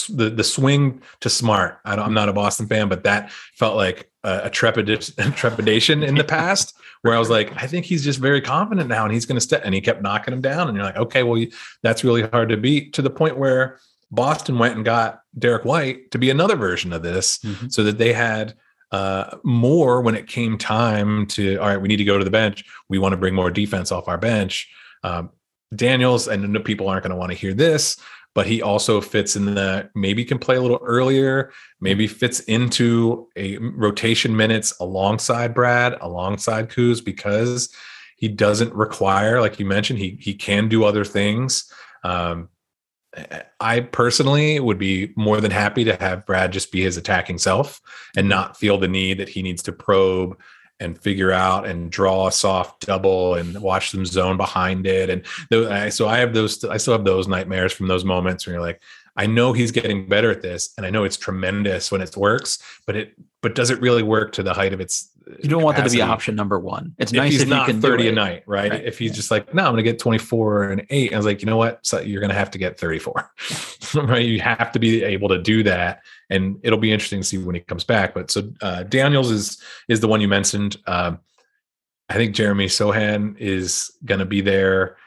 the 0.10 0.30
the 0.30 0.44
swing 0.44 1.02
to 1.22 1.30
Smart. 1.30 1.80
I 1.86 1.96
am 1.96 2.14
not 2.14 2.30
a 2.30 2.34
Boston 2.34 2.68
fan, 2.68 2.90
but 2.90 3.04
that 3.06 3.32
felt 3.32 3.76
like 3.76 4.12
a, 4.24 4.42
a 4.44 4.50
trepidation, 4.50 5.32
trepidation 5.36 6.04
in 6.04 6.16
the 6.16 6.24
past, 6.24 6.76
where 7.02 7.16
I 7.16 7.20
was 7.20 7.30
like, 7.30 7.52
I 7.62 7.68
think 7.68 7.86
he's 7.86 8.04
just 8.04 8.20
very 8.20 8.42
confident 8.42 8.90
now, 8.90 9.06
and 9.06 9.14
he's 9.14 9.26
going 9.26 9.38
to 9.38 9.42
step. 9.42 9.62
And 9.64 9.74
he 9.74 9.82
kept 9.82 10.02
knocking 10.02 10.34
him 10.34 10.42
down, 10.42 10.68
and 10.68 10.76
you're 10.76 10.86
like, 10.86 10.98
okay, 10.98 11.24
well, 11.24 11.44
that's 11.82 12.04
really 12.04 12.24
hard 12.24 12.50
to 12.50 12.58
beat. 12.58 12.94
To 12.94 13.02
the 13.02 13.10
point 13.10 13.38
where 13.38 13.80
Boston 14.12 14.60
went 14.60 14.76
and 14.76 14.86
got 14.86 15.22
Derrick 15.38 15.66
White 15.66 16.12
to 16.12 16.18
be 16.18 16.30
another 16.30 16.56
version 16.56 16.94
of 16.94 17.02
this, 17.02 17.38
mm-hmm. 17.40 17.70
so 17.70 17.84
that 17.84 17.98
they 17.98 18.14
had 18.14 18.54
uh, 18.92 19.38
more 19.44 20.02
when 20.02 20.16
it 20.16 20.28
came 20.28 20.58
time 20.58 21.26
to 21.28 21.58
all 21.58 21.68
right, 21.68 21.82
we 21.82 21.88
need 21.88 21.98
to 21.98 22.04
go 22.04 22.18
to 22.18 22.26
the 22.26 22.30
bench. 22.30 22.66
We 22.90 23.00
want 23.00 23.14
to 23.14 23.18
bring 23.18 23.34
more 23.34 23.50
defense 23.50 23.92
off 23.92 24.08
our 24.08 24.18
bench. 24.18 24.70
Um, 25.04 25.32
Daniels 25.74 26.28
and 26.28 26.64
people 26.66 26.90
aren't 26.90 27.04
going 27.04 27.12
to 27.12 27.18
want 27.18 27.32
to 27.32 27.38
hear 27.38 27.54
this, 27.54 27.98
but 28.36 28.46
he 28.46 28.62
also 28.62 29.00
fits 29.00 29.38
in 29.38 29.46
the 29.46 29.90
maybe 29.96 30.26
can 30.26 30.38
play 30.38 30.58
a 30.58 30.62
little 30.62 30.82
earlier, 30.84 31.52
maybe 31.80 32.08
fits 32.08 32.42
into 32.42 33.30
a 33.38 33.58
rotation 33.58 34.36
minutes 34.36 34.74
alongside 34.82 35.54
Brad, 35.54 35.98
alongside 36.02 36.70
Kuz 36.70 37.04
because 37.04 37.74
he 38.18 38.28
doesn't 38.28 38.74
require, 38.74 39.40
like 39.40 39.60
you 39.60 39.66
mentioned, 39.66 40.00
he 40.00 40.18
he 40.20 40.34
can 40.34 40.68
do 40.68 40.84
other 40.84 41.06
things. 41.06 41.72
Um, 42.04 42.50
I 43.60 43.82
personally 43.82 44.60
would 44.60 44.78
be 44.78 45.12
more 45.16 45.42
than 45.42 45.52
happy 45.52 45.84
to 45.84 45.96
have 45.98 46.26
Brad 46.26 46.54
just 46.54 46.72
be 46.72 46.82
his 46.82 46.98
attacking 46.98 47.40
self 47.40 47.82
and 48.16 48.30
not 48.30 48.58
feel 48.58 48.78
the 48.78 48.88
need 48.88 49.18
that 49.18 49.30
he 49.30 49.42
needs 49.42 49.62
to 49.64 49.74
probe 49.74 50.40
and 50.80 50.98
figure 50.98 51.32
out 51.32 51.68
and 51.68 51.92
draw 51.92 52.28
a 52.28 52.32
soft 52.32 52.86
double 52.86 53.36
and 53.36 53.62
watch 53.62 53.92
them 53.92 54.06
zone 54.06 54.38
behind 54.38 54.88
it. 54.88 55.10
And 55.10 55.94
so 55.94 56.08
I 56.08 56.18
have 56.18 56.34
those, 56.34 56.64
I 56.64 56.78
still 56.78 56.94
have 56.94 57.06
those 57.06 57.28
nightmares 57.28 57.74
from 57.74 57.88
those 57.88 58.06
moments 58.06 58.48
where 58.48 58.56
you're 58.56 58.64
like, 58.64 58.82
I 59.18 59.26
know 59.28 59.52
he's 59.54 59.72
getting 59.72 60.08
better 60.08 60.32
at 60.32 60.42
this, 60.42 60.74
and 60.78 60.86
I 60.86 60.90
know 60.90 61.04
it's 61.04 61.18
tremendous 61.18 61.92
when 61.92 62.02
it 62.02 62.16
works, 62.16 62.60
but 62.86 62.96
it 62.96 63.14
but 63.42 63.56
does 63.56 63.70
it 63.70 63.82
really 63.82 64.04
work 64.04 64.32
to 64.34 64.44
the 64.44 64.54
height 64.54 64.72
of 64.74 64.80
its? 64.80 65.11
You 65.28 65.50
don't 65.50 65.62
capacity? 65.62 65.64
want 65.64 65.78
that 65.78 65.84
to 65.84 65.90
be 65.90 66.02
option 66.02 66.36
number 66.36 66.60
one. 66.60 66.96
It's 66.98 67.12
if 67.12 67.18
nice 67.18 67.32
he's 67.34 67.42
if 67.44 67.48
not 67.48 67.68
you 67.68 67.74
can 67.74 67.82
thirty 67.82 68.08
a 68.08 68.12
night, 68.12 68.44
right? 68.48 68.72
right? 68.72 68.84
If 68.84 68.98
he's 68.98 69.12
yeah. 69.12 69.16
just 69.16 69.32
like, 69.32 69.54
no, 69.54 69.64
I'm 69.64 69.74
going 69.74 69.84
to 69.84 69.90
get 69.90 70.00
24 70.00 70.64
and 70.72 70.86
eight. 70.90 71.14
I 71.14 71.18
was 71.18 71.26
like, 71.26 71.42
you 71.42 71.46
know 71.46 71.58
what? 71.58 71.86
So 71.86 72.00
you're 72.00 72.22
going 72.22 72.32
to 72.32 72.36
have 72.36 72.52
to 72.52 72.58
get 72.58 72.80
34, 72.80 73.32
right? 74.04 74.26
You 74.26 74.40
have 74.42 74.72
to 74.72 74.80
be 74.80 75.04
able 75.04 75.30
to 75.30 75.42
do 75.42 75.64
that, 75.64 76.02
and 76.30 76.60
it'll 76.64 76.80
be 76.80 76.92
interesting 76.92 77.22
to 77.22 77.28
see 77.28 77.38
when 77.38 77.56
he 77.56 77.62
comes 77.62 77.84
back. 77.84 78.14
But 78.14 78.32
so 78.32 78.52
uh, 78.62 78.84
Daniels 78.84 79.32
is 79.32 79.62
is 79.88 80.00
the 80.00 80.08
one 80.08 80.22
you 80.22 80.28
mentioned. 80.28 80.78
Um, 80.88 81.20
I 82.10 82.16
think 82.16 82.36
Jeremy 82.36 82.66
Sochan 82.66 83.38
is 83.38 83.92
going 84.04 84.20
to 84.20 84.26
be 84.26 84.42
there, 84.42 84.98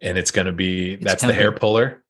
and 0.00 0.18
it's 0.18 0.30
going 0.30 0.46
to 0.46 0.52
be 0.52 0.94
it's 0.94 1.04
that's 1.04 1.22
the 1.22 1.32
hair 1.32 1.52
puller. 1.52 2.02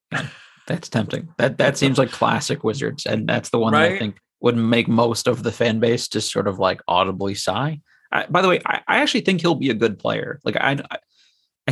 That's 0.67 0.89
tempting. 0.89 1.29
That 1.39 1.59
that 1.59 1.77
seems 1.77 1.99
like 1.99 2.11
classic 2.11 2.63
Wizards, 2.63 3.05
and 3.05 3.29
that's 3.29 3.51
the 3.51 3.59
one 3.59 3.73
that 3.73 3.83
I 3.83 3.99
think 3.99 4.17
would 4.43 4.57
make 4.57 4.89
most 4.89 5.27
of 5.29 5.43
the 5.43 5.53
fan 5.53 5.81
base 5.81 6.09
just 6.09 6.31
sort 6.33 6.49
of 6.49 6.59
like 6.59 6.81
audibly 6.89 7.35
sigh. 7.35 7.81
I, 8.11 8.27
by 8.27 8.43
the 8.43 8.49
way, 8.49 8.61
I, 8.67 8.81
I 8.87 8.99
actually 8.99 9.23
think 9.23 9.41
he'll 9.41 9.55
be 9.55 9.71
a 9.71 9.75
good 9.75 9.99
player. 9.99 10.41
Like 10.45 10.57
I, 10.57 10.73
I- 10.91 10.99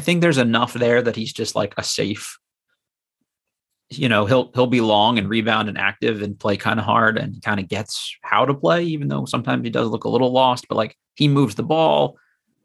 think 0.01 0.23
there's 0.23 0.39
enough 0.39 0.73
there 0.73 1.03
that 1.03 1.17
he's 1.17 1.33
just 1.33 1.55
like 1.55 1.75
a 1.77 1.83
safe. 1.83 2.39
You 3.91 4.09
know, 4.09 4.25
he'll 4.25 4.51
he'll 4.55 4.69
be 4.69 4.81
long 4.81 5.19
and 5.19 5.29
rebound 5.29 5.69
and 5.69 5.77
active 5.77 6.23
and 6.23 6.39
play 6.39 6.57
kind 6.57 6.79
of 6.79 6.87
hard 6.87 7.19
and 7.19 7.43
kind 7.43 7.59
of 7.61 7.69
gets 7.69 8.17
how 8.23 8.47
to 8.47 8.55
play, 8.55 8.85
even 8.85 9.09
though 9.09 9.25
sometimes 9.27 9.65
he 9.65 9.69
does 9.71 9.89
look 9.89 10.05
a 10.05 10.09
little 10.09 10.31
lost. 10.31 10.67
But 10.69 10.77
like 10.77 10.97
he 11.17 11.27
moves 11.29 11.57
the 11.57 11.65
ball. 11.65 12.17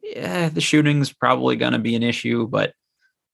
Yeah, 0.04 0.50
the 0.50 0.62
shooting's 0.62 1.12
probably 1.12 1.56
going 1.56 1.74
to 1.74 1.80
be 1.80 1.96
an 1.96 2.04
issue, 2.04 2.48
but 2.48 2.74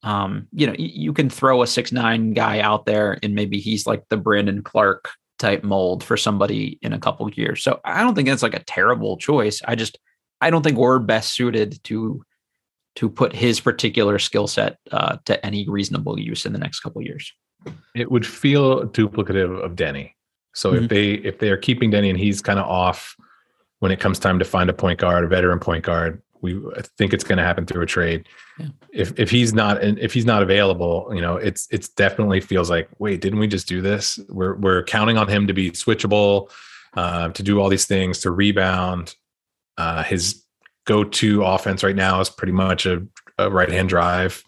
um, 0.04 0.48
you 0.54 0.66
know, 0.68 0.72
y- 0.80 0.90
you 0.94 1.12
can 1.14 1.30
throw 1.30 1.62
a 1.62 1.68
six 1.68 1.92
nine 1.92 2.32
guy 2.34 2.62
out 2.62 2.86
there, 2.86 3.20
and 3.22 3.36
maybe 3.36 3.60
he's 3.60 3.86
like 3.86 4.04
the 4.10 4.18
Brandon 4.18 4.64
Clarke 4.64 5.10
type 5.42 5.64
mold 5.64 6.04
for 6.04 6.16
somebody 6.16 6.78
in 6.82 6.94
a 6.94 7.00
couple 7.00 7.26
of 7.28 7.36
years. 7.38 7.62
So 7.64 7.80
I 7.84 8.02
don't 8.04 8.16
think 8.16 8.28
that's 8.30 8.44
like 8.44 8.54
a 8.54 8.64
terrible 8.64 9.18
choice. 9.18 9.62
I 9.68 9.76
just 9.76 9.98
I 10.40 10.50
don't 10.50 10.64
think 10.64 10.78
we're 10.78 11.00
best 11.00 11.34
suited 11.34 11.84
to 11.86 12.24
to 12.96 13.10
put 13.10 13.34
his 13.34 13.60
particular 13.60 14.20
skill 14.20 14.48
set 14.48 14.78
uh, 14.92 15.18
to 15.26 15.44
any 15.46 15.68
reasonable 15.68 16.20
use 16.20 16.46
in 16.46 16.54
the 16.54 16.60
next 16.60 16.82
couple 16.82 17.00
of 17.02 17.06
years. 17.06 17.32
It 17.96 18.12
would 18.12 18.26
feel 18.26 18.86
duplicative 18.88 19.64
of 19.64 19.76
Deni. 19.76 20.12
So 20.54 20.74
Mhm. 20.74 20.84
if 20.84 20.90
they 20.90 21.12
if 21.30 21.40
they 21.40 21.50
are 21.50 21.58
keeping 21.58 21.92
Deni 21.92 22.10
and 22.10 22.20
he's 22.20 22.42
kind 22.42 22.60
of 22.60 22.66
off 22.66 23.16
when 23.80 23.92
it 23.92 24.00
comes 24.00 24.20
time 24.20 24.38
to 24.40 24.46
find 24.46 24.70
a 24.70 24.74
point 24.74 25.00
guard, 25.00 25.24
a 25.24 25.28
veteran 25.28 25.60
point 25.60 25.84
guard, 25.84 26.22
we 26.42 26.62
think 26.98 27.14
it's 27.14 27.24
going 27.24 27.38
to 27.38 27.44
happen 27.44 27.66
through 27.66 27.84
a 27.84 27.86
trade. 27.86 28.28
Yeah. 28.58 28.68
If 28.92 29.20
if 29.20 29.30
he's 29.30 29.54
not 29.54 29.84
if 29.84 30.14
he's 30.14 30.26
not 30.26 30.44
available, 30.44 31.12
you 31.14 31.22
know, 31.22 31.38
it's 31.38 31.68
it's 31.72 31.90
definitely 31.90 32.42
feels 32.42 32.70
like 32.70 32.90
wait, 33.00 33.22
didn't 33.22 33.40
we 33.40 33.48
just 33.48 33.68
do 33.68 33.82
this? 33.82 34.20
We're 34.30 34.56
we're 34.56 34.84
counting 34.84 35.18
on 35.18 35.28
him 35.28 35.48
to 35.48 35.54
be 35.54 35.72
switchable, 35.72 36.52
uh, 36.96 37.30
to 37.30 37.44
do 37.44 37.60
all 37.60 37.70
these 37.70 37.86
things, 37.86 38.20
to 38.20 38.32
rebound. 38.32 39.16
Uh, 39.78 40.04
his 40.04 40.44
go-to 40.86 41.44
offense 41.44 41.84
right 41.84 41.96
now 41.96 42.20
is 42.20 42.30
pretty 42.30 42.54
much 42.54 42.86
a, 42.86 43.06
a 43.38 43.50
right-hand 43.50 43.88
drive. 43.90 44.44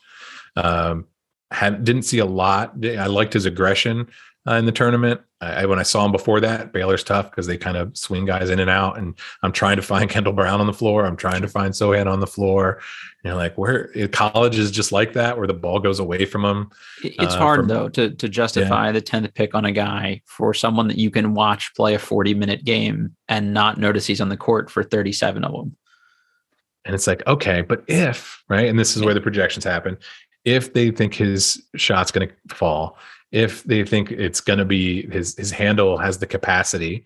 Um, 0.55 1.05
had 1.51 1.83
didn't 1.83 2.03
see 2.03 2.19
a 2.19 2.25
lot. 2.25 2.73
I 2.83 3.05
liked 3.07 3.33
his 3.33 3.45
aggression 3.45 4.09
uh, 4.47 4.53
in 4.55 4.65
the 4.65 4.71
tournament. 4.71 5.21
I, 5.41 5.65
when 5.65 5.77
I 5.77 5.83
saw 5.83 6.05
him 6.05 6.13
before 6.13 6.39
that, 6.39 6.71
Baylor's 6.71 7.03
tough 7.03 7.29
because 7.29 7.47
they 7.47 7.57
kind 7.57 7.75
of 7.75 7.97
swing 7.97 8.23
guys 8.25 8.49
in 8.49 8.59
and 8.59 8.69
out. 8.69 8.97
And 8.97 9.17
I'm 9.41 9.51
trying 9.51 9.75
to 9.75 9.81
find 9.81 10.09
Kendall 10.09 10.31
Brown 10.33 10.61
on 10.61 10.67
the 10.67 10.73
floor. 10.73 11.05
I'm 11.05 11.17
trying 11.17 11.41
to 11.41 11.49
find 11.49 11.73
Sochan 11.73 12.07
on 12.09 12.21
the 12.21 12.27
floor. 12.27 12.79
You 13.25 13.31
know, 13.31 13.35
like 13.37 13.57
where 13.57 13.89
college 14.13 14.57
is 14.57 14.71
just 14.71 14.91
like 14.93 15.13
that, 15.13 15.37
where 15.37 15.47
the 15.47 15.53
ball 15.53 15.79
goes 15.79 15.99
away 15.99 16.25
from 16.25 16.43
them. 16.43 16.69
It's 17.03 17.35
Uh, 17.35 17.37
hard 17.37 17.59
from- 17.61 17.67
though 17.67 17.89
to 17.89 18.11
to 18.11 18.29
justify 18.29 18.91
the 18.93 19.01
tenth 19.01 19.33
pick 19.33 19.53
on 19.53 19.65
a 19.65 19.71
guy 19.71 20.21
for 20.25 20.53
someone 20.53 20.87
that 20.87 20.97
you 20.97 21.11
can 21.11 21.33
watch 21.33 21.73
play 21.75 21.93
a 21.93 21.99
forty 21.99 22.33
minute 22.33 22.63
game 22.63 23.15
and 23.27 23.53
not 23.53 23.77
notice 23.77 24.05
he's 24.05 24.21
on 24.21 24.29
the 24.29 24.37
court 24.37 24.69
for 24.71 24.83
thirty 24.83 25.11
seven 25.11 25.43
of 25.43 25.51
them. 25.51 25.75
And 26.85 26.93
it's 26.93 27.07
like, 27.07 27.25
okay, 27.27 27.61
but 27.61 27.83
if, 27.87 28.43
right? 28.49 28.67
And 28.67 28.77
this 28.77 28.97
is 28.97 29.03
where 29.03 29.13
the 29.13 29.21
projections 29.21 29.63
happen. 29.63 29.97
If 30.43 30.73
they 30.73 30.91
think 30.91 31.13
his 31.13 31.63
shot's 31.77 32.11
going 32.11 32.27
to 32.27 32.55
fall, 32.55 32.97
if 33.33 33.63
they 33.63 33.83
think 33.83 34.11
it's 34.11 34.39
going 34.39 34.59
to 34.59 34.65
be 34.65 35.09
his 35.11 35.35
his 35.35 35.51
handle 35.51 35.97
has 35.97 36.19
the 36.19 36.27
capacity 36.27 37.03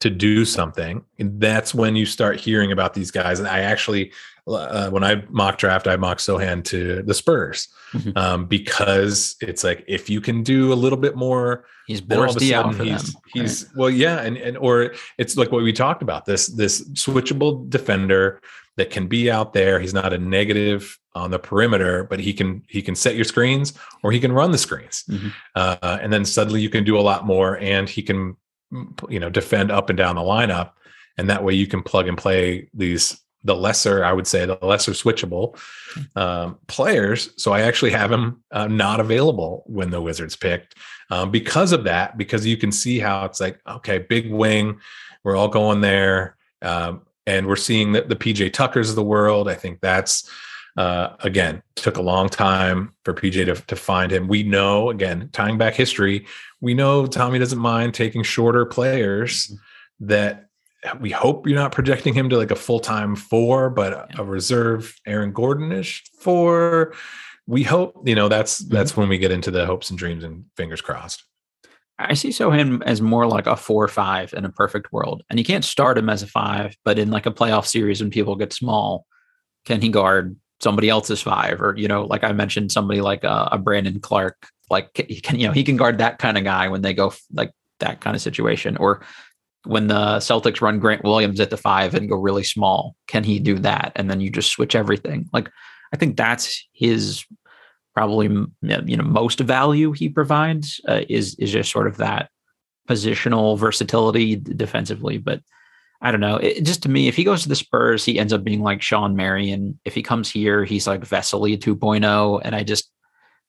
to 0.00 0.08
do 0.10 0.44
something, 0.44 1.02
and 1.18 1.40
that's 1.40 1.74
when 1.74 1.96
you 1.96 2.06
start 2.06 2.38
hearing 2.38 2.70
about 2.72 2.94
these 2.94 3.10
guys. 3.10 3.38
And 3.38 3.46
I 3.48 3.58
actually, 3.60 4.12
uh, 4.46 4.88
when 4.90 5.04
I 5.04 5.22
mock 5.28 5.58
draft, 5.58 5.86
I 5.86 5.96
mock 5.96 6.18
Sochan 6.18 6.64
to 6.66 7.02
the 7.02 7.12
Spurs 7.14 7.68
Mhm. 7.92 8.16
um, 8.16 8.46
because 8.46 9.36
it's 9.40 9.64
like 9.64 9.84
if 9.88 10.08
you 10.08 10.20
can 10.20 10.42
do 10.44 10.72
a 10.72 10.78
little 10.84 10.96
bit 10.98 11.16
more 11.16 11.64
He's 11.88 12.00
Boris 12.00 12.36
Diaw 12.36 12.70
for 12.72 12.84
them. 12.84 12.86
he's 12.86 13.16
he's 13.34 13.66
well 13.74 13.90
yeah 13.90 14.20
and 14.20 14.36
and 14.36 14.56
or 14.58 14.94
it's 15.18 15.36
like 15.36 15.50
what 15.50 15.62
we 15.64 15.72
talked 15.72 16.00
about 16.02 16.24
this 16.24 16.46
this 16.46 16.82
switchable 16.90 17.68
defender 17.68 18.40
that 18.76 18.90
can 18.90 19.06
be 19.06 19.30
out 19.30 19.52
there. 19.52 19.80
He's 19.80 19.94
not 19.94 20.12
a 20.12 20.18
negative 20.18 20.98
on 21.14 21.30
the 21.32 21.38
perimeter 21.38 22.04
but 22.04 22.20
he 22.20 22.32
can 22.32 22.62
he 22.68 22.80
can 22.80 22.94
set 22.94 23.16
your 23.16 23.24
screens 23.24 23.74
or 24.02 24.12
he 24.12 24.20
can 24.20 24.32
run 24.32 24.52
the 24.52 24.58
screens. 24.58 25.04
Mhm. 25.10 25.32
uh, 25.56 25.98
and 26.00 26.12
then 26.12 26.24
suddenly 26.24 26.60
you 26.60 26.70
can 26.70 26.84
do 26.84 26.96
a 26.98 27.00
lot 27.02 27.26
more 27.26 27.58
and 27.58 27.88
he 27.88 28.02
can 28.02 28.36
mm, 28.72 29.10
you 29.12 29.18
know 29.18 29.28
defend 29.30 29.70
up 29.72 29.90
and 29.90 29.96
down 29.96 30.14
the 30.16 30.22
lineup. 30.22 30.70
And 31.18 31.28
that 31.28 31.44
way 31.44 31.54
you 31.54 31.66
can 31.66 31.82
plug 31.82 32.08
and 32.08 32.16
play 32.16 32.68
these 32.72 33.18
the 33.42 33.56
lesser 33.56 34.04
i 34.04 34.12
would 34.12 34.26
say 34.26 34.44
the 34.44 34.58
lesser 34.62 34.92
switchable 34.92 35.58
um, 36.14 36.58
players. 36.66 37.30
So 37.36 37.52
i 37.52 37.62
actually 37.62 37.90
have 37.92 38.12
him 38.12 38.42
uh, 38.52 38.68
not 38.68 39.00
available 39.00 39.64
when 39.66 39.90
the 39.90 40.00
wizards 40.00 40.36
picked 40.36 40.76
um, 41.10 41.30
because 41.30 41.72
of 41.72 41.84
that 41.84 42.16
because 42.18 42.46
you 42.46 42.56
can 42.56 42.70
see 42.70 42.98
how 42.98 43.24
it's 43.24 43.40
like 43.40 43.58
okay 43.66 43.98
big 43.98 44.30
wing 44.30 44.78
we're 45.24 45.36
all 45.36 45.48
going 45.48 45.80
there 45.80 46.36
um, 46.62 47.02
and 47.30 47.46
we're 47.46 47.56
seeing 47.56 47.92
the, 47.92 48.02
the 48.02 48.16
pj 48.16 48.52
tuckers 48.52 48.90
of 48.90 48.96
the 48.96 49.02
world 49.02 49.48
i 49.48 49.54
think 49.54 49.80
that's 49.80 50.28
uh, 50.76 51.16
again 51.20 51.62
took 51.74 51.96
a 51.96 52.02
long 52.02 52.28
time 52.28 52.94
for 53.04 53.12
pj 53.12 53.44
to, 53.44 53.54
to 53.66 53.76
find 53.76 54.12
him. 54.12 54.28
We 54.28 54.42
know 54.42 54.90
again 54.90 55.28
tying 55.32 55.58
back 55.58 55.74
history 55.74 56.26
we 56.60 56.74
know 56.74 57.06
tommy 57.06 57.38
doesn't 57.38 57.58
mind 57.58 57.94
taking 57.94 58.22
shorter 58.22 58.64
players 58.66 59.52
that 60.00 60.46
we 61.00 61.10
hope 61.10 61.46
you're 61.46 61.58
not 61.58 61.72
projecting 61.72 62.14
him 62.14 62.30
to 62.30 62.36
like 62.36 62.50
a 62.50 62.56
full-time 62.56 63.16
four 63.16 63.68
but 63.68 63.92
a, 63.92 64.08
a 64.18 64.24
reserve 64.24 64.96
aaron 65.06 65.32
Gordon 65.32 65.70
gordonish 65.70 66.02
four. 66.20 66.94
We 67.46 67.64
hope 67.64 68.06
you 68.06 68.14
know 68.14 68.28
that's 68.28 68.58
that's 68.58 68.96
when 68.96 69.08
we 69.08 69.18
get 69.18 69.32
into 69.32 69.50
the 69.50 69.66
hopes 69.66 69.90
and 69.90 69.98
dreams 69.98 70.22
and 70.24 70.44
fingers 70.56 70.80
crossed 70.80 71.24
I 72.00 72.14
see 72.14 72.30
Sochan 72.30 72.82
as 72.84 73.00
more 73.00 73.26
like 73.26 73.46
a 73.46 73.56
four 73.56 73.84
or 73.84 73.88
five 73.88 74.32
in 74.32 74.44
a 74.44 74.50
perfect 74.50 74.92
world. 74.92 75.22
And 75.28 75.38
you 75.38 75.44
can't 75.44 75.64
start 75.64 75.98
him 75.98 76.08
as 76.08 76.22
a 76.22 76.26
five, 76.26 76.76
but 76.84 76.98
in 76.98 77.10
like 77.10 77.26
a 77.26 77.30
playoff 77.30 77.66
series 77.66 78.00
when 78.00 78.10
people 78.10 78.36
get 78.36 78.52
small, 78.52 79.06
can 79.66 79.82
he 79.82 79.90
guard 79.90 80.36
somebody 80.60 80.88
else's 80.88 81.20
five? 81.20 81.60
Or, 81.60 81.74
you 81.76 81.88
know, 81.88 82.04
like 82.04 82.24
I 82.24 82.32
mentioned, 82.32 82.72
somebody 82.72 83.00
like 83.00 83.24
a, 83.24 83.50
a 83.52 83.58
Brandon 83.58 84.00
Clarke, 84.00 84.48
like 84.70 84.90
he 85.08 85.20
can, 85.20 85.38
you 85.38 85.46
know, 85.46 85.52
he 85.52 85.62
can 85.64 85.76
guard 85.76 85.98
that 85.98 86.18
kind 86.18 86.38
of 86.38 86.44
guy 86.44 86.68
when 86.68 86.82
they 86.82 86.94
go 86.94 87.12
like 87.32 87.52
that 87.80 88.00
kind 88.00 88.16
of 88.16 88.22
situation. 88.22 88.76
Or 88.78 89.02
when 89.64 89.88
the 89.88 90.16
Celtics 90.18 90.62
run 90.62 90.78
Grant 90.78 91.04
Williams 91.04 91.38
at 91.38 91.50
the 91.50 91.56
five 91.56 91.94
and 91.94 92.08
go 92.08 92.16
really 92.16 92.44
small, 92.44 92.96
can 93.08 93.24
he 93.24 93.38
do 93.38 93.58
that? 93.58 93.92
And 93.96 94.10
then 94.10 94.20
you 94.20 94.30
just 94.30 94.50
switch 94.50 94.74
everything. 94.74 95.28
Like 95.32 95.50
I 95.92 95.96
think 95.96 96.16
that's 96.16 96.66
his 96.72 97.24
probably 97.94 98.26
you 98.26 98.96
know 98.96 99.04
most 99.04 99.40
value 99.40 99.92
he 99.92 100.08
provides 100.08 100.80
uh, 100.88 101.00
is 101.08 101.34
is 101.36 101.52
just 101.52 101.70
sort 101.70 101.86
of 101.86 101.96
that 101.96 102.30
positional 102.88 103.58
versatility 103.58 104.36
defensively 104.36 105.18
but 105.18 105.40
i 106.02 106.10
don't 106.10 106.20
know. 106.20 106.36
It, 106.36 106.64
just 106.64 106.82
to 106.84 106.88
me 106.88 107.08
if 107.08 107.16
he 107.16 107.24
goes 107.24 107.42
to 107.42 107.48
the 107.48 107.56
spurs 107.56 108.04
he 108.04 108.18
ends 108.18 108.32
up 108.32 108.44
being 108.44 108.62
like 108.62 108.82
shawn 108.82 109.16
marion. 109.16 109.78
If 109.84 109.94
he 109.94 110.02
comes 110.02 110.30
here 110.30 110.64
he's 110.64 110.86
like 110.86 111.02
vesely 111.02 111.58
2.0 111.58 112.40
and 112.44 112.54
i 112.54 112.62
just 112.62 112.90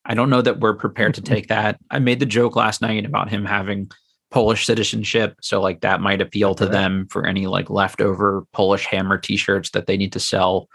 i 0.04 0.14
don't 0.14 0.30
know 0.30 0.42
that 0.42 0.60
we're 0.60 0.74
prepared 0.74 1.14
to 1.14 1.22
take 1.32 1.48
that. 1.48 1.78
I 1.90 1.98
made 1.98 2.20
the 2.20 2.26
joke 2.26 2.56
last 2.56 2.82
night 2.82 3.04
about 3.04 3.30
him 3.30 3.44
having 3.44 3.90
polish 4.30 4.64
citizenship 4.64 5.36
so 5.42 5.60
like 5.60 5.82
that 5.82 6.00
might 6.00 6.22
appeal 6.22 6.54
to 6.54 6.64
them 6.64 7.06
for 7.10 7.26
any 7.26 7.46
like 7.46 7.68
leftover 7.68 8.46
polish 8.54 8.86
hammer 8.86 9.18
t-shirts 9.18 9.70
that 9.70 9.86
they 9.86 9.96
need 9.96 10.12
to 10.12 10.20
sell. 10.20 10.68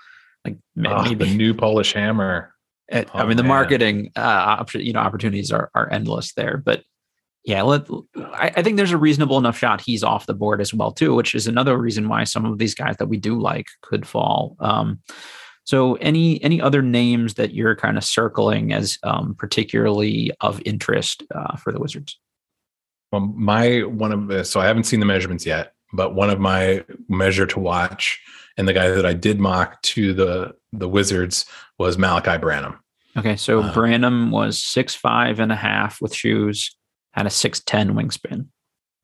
Like 0.45 0.57
ma- 0.75 1.03
maybe 1.03 1.25
the 1.25 1.35
new 1.35 1.53
polish 1.53 1.93
hammer 1.93 2.53
it- 2.89 3.09
I 3.13 3.23
Oh, 3.23 3.27
mean, 3.27 3.37
the 3.37 3.43
man. 3.43 3.49
marketing, 3.49 4.11
uh, 4.15 4.19
option, 4.21 4.81
you 4.81 4.93
know, 4.93 4.99
opportunities 4.99 5.51
are 5.51 5.69
are 5.75 5.91
endless 5.91 6.33
there. 6.33 6.57
But 6.57 6.83
yeah, 7.45 7.61
let 7.61 7.87
I, 8.33 8.51
I 8.57 8.61
think 8.63 8.77
there's 8.77 8.91
a 8.91 8.97
reasonable 8.97 9.37
enough 9.37 9.57
shot 9.57 9.81
he's 9.81 10.03
off 10.03 10.25
the 10.25 10.33
board 10.33 10.59
as 10.61 10.73
well 10.73 10.91
too, 10.91 11.15
which 11.15 11.33
is 11.33 11.47
another 11.47 11.77
reason 11.77 12.09
why 12.09 12.23
some 12.25 12.45
of 12.45 12.57
these 12.57 12.75
guys 12.75 12.97
that 12.97 13.07
we 13.07 13.17
do 13.17 13.39
like 13.39 13.67
could 13.81 14.05
fall. 14.05 14.55
Um, 14.59 14.99
so 15.63 15.95
any 15.95 16.41
any 16.43 16.61
other 16.61 16.81
names 16.81 17.33
that 17.35 17.53
you're 17.53 17.75
kind 17.75 17.97
of 17.97 18.03
circling 18.03 18.73
as 18.73 18.97
um, 19.03 19.35
particularly 19.35 20.31
of 20.41 20.61
interest 20.65 21.23
uh, 21.33 21.55
for 21.57 21.71
the 21.73 21.79
Wizards? 21.79 22.19
Well, 23.11 23.21
my 23.21 23.79
one 23.83 24.11
of 24.11 24.27
the 24.27 24.43
so 24.45 24.59
I 24.59 24.65
haven't 24.65 24.83
seen 24.85 24.99
the 24.99 25.05
measurements 25.05 25.45
yet, 25.45 25.73
but 25.93 26.15
one 26.15 26.29
of 26.29 26.39
my 26.39 26.83
measure 27.09 27.45
to 27.47 27.59
watch 27.59 28.19
and 28.57 28.67
the 28.67 28.73
guy 28.73 28.89
that 28.89 29.05
I 29.05 29.13
did 29.13 29.39
mock 29.39 29.81
to 29.83 30.13
the 30.13 30.55
the 30.73 30.87
Wizards 30.89 31.45
was 31.77 31.97
Malachi 31.97 32.37
Branham. 32.37 32.79
Okay, 33.17 33.35
so 33.35 33.61
Uh, 33.61 33.73
Branham 33.73 34.31
was 34.31 34.61
six 34.61 34.93
five 34.95 35.39
and 35.39 35.51
a 35.51 35.55
half 35.55 36.01
with 36.01 36.13
shoes, 36.13 36.75
had 37.11 37.25
a 37.25 37.29
six 37.29 37.59
ten 37.61 37.93
wingspan. 37.93 38.47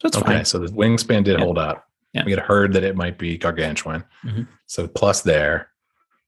So 0.02 0.08
it's 0.08 0.18
okay, 0.18 0.34
fine. 0.38 0.46
so 0.46 0.60
the 0.60 0.68
wingspan 0.72 1.24
did 1.24 1.40
Yeah. 1.40 1.46
hold 1.46 1.58
up. 1.58 1.86
Yeah. 2.14 2.24
We 2.26 2.32
had 2.32 2.42
heard 2.42 2.74
that 2.74 2.84
it 2.84 2.96
might 2.96 3.18
be 3.18 3.38
gargantuan, 3.38 4.04
Mhm. 4.24 4.48
so 4.68 4.88
plus 4.88 5.22
there. 5.22 5.70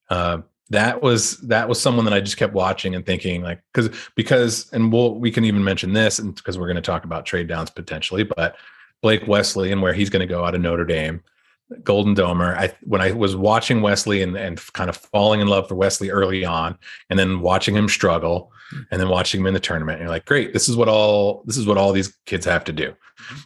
Uh, 0.10 0.40
that 0.72 1.04
was 1.04 1.38
that 1.42 1.70
was 1.70 1.80
someone 1.80 2.06
that 2.06 2.14
I 2.14 2.22
just 2.22 2.38
kept 2.38 2.54
watching 2.54 2.96
and 2.96 3.06
thinking 3.06 3.44
like 3.44 3.62
because 3.72 3.90
because 4.16 4.72
and 4.74 4.92
we'll 4.92 5.14
we 5.20 5.30
can 5.30 5.46
even 5.46 5.64
mention 5.64 5.94
this 5.94 6.18
and 6.18 6.34
because 6.34 6.58
we're 6.58 6.66
going 6.66 6.76
to 6.76 6.82
talk 6.82 7.04
about 7.06 7.26
trade 7.28 7.48
downs 7.48 7.70
potentially, 7.70 8.24
but 8.24 8.56
Blake 9.04 9.28
Wesley 9.28 9.72
and 9.72 9.82
where 9.84 9.94
he's 9.94 10.10
going 10.10 10.28
to 10.28 10.34
go 10.34 10.44
out 10.44 10.56
of 10.56 10.62
Notre 10.62 10.86
Dame. 10.86 11.22
Golden 11.84 12.15
Domer. 12.15 12.56
I 12.56 12.73
when 12.84 13.01
I 13.01 13.12
was 13.12 13.36
watching 13.36 13.82
Wesley 13.82 14.21
and, 14.21 14.36
and 14.38 14.62
kind 14.73 14.89
of 14.89 14.97
falling 14.97 15.41
in 15.41 15.47
love 15.47 15.67
for 15.67 15.75
Wesley 15.75 16.10
early 16.10 16.45
on, 16.45 16.78
and 17.10 17.17
then 17.17 17.39
watching 17.39 17.75
him 17.75 17.89
struggle, 17.89 18.51
and 18.91 19.01
then 19.01 19.10
watching 19.10 19.41
him 19.41 19.47
in 19.47 19.54
the 19.54 19.60
tournament, 19.60 19.99
you're 19.99 20.10
like, 20.10 20.25
great, 20.25 20.54
this 20.54 20.69
is 20.69 20.75
what 20.75 20.88
all 20.88 21.43
this 21.45 21.58
is 21.58 21.65
what 21.65 21.78
all 21.78 21.91
these 21.91 22.15
kids 22.25 22.45
have 22.45 22.63
to 22.65 22.73
do, 22.73 22.93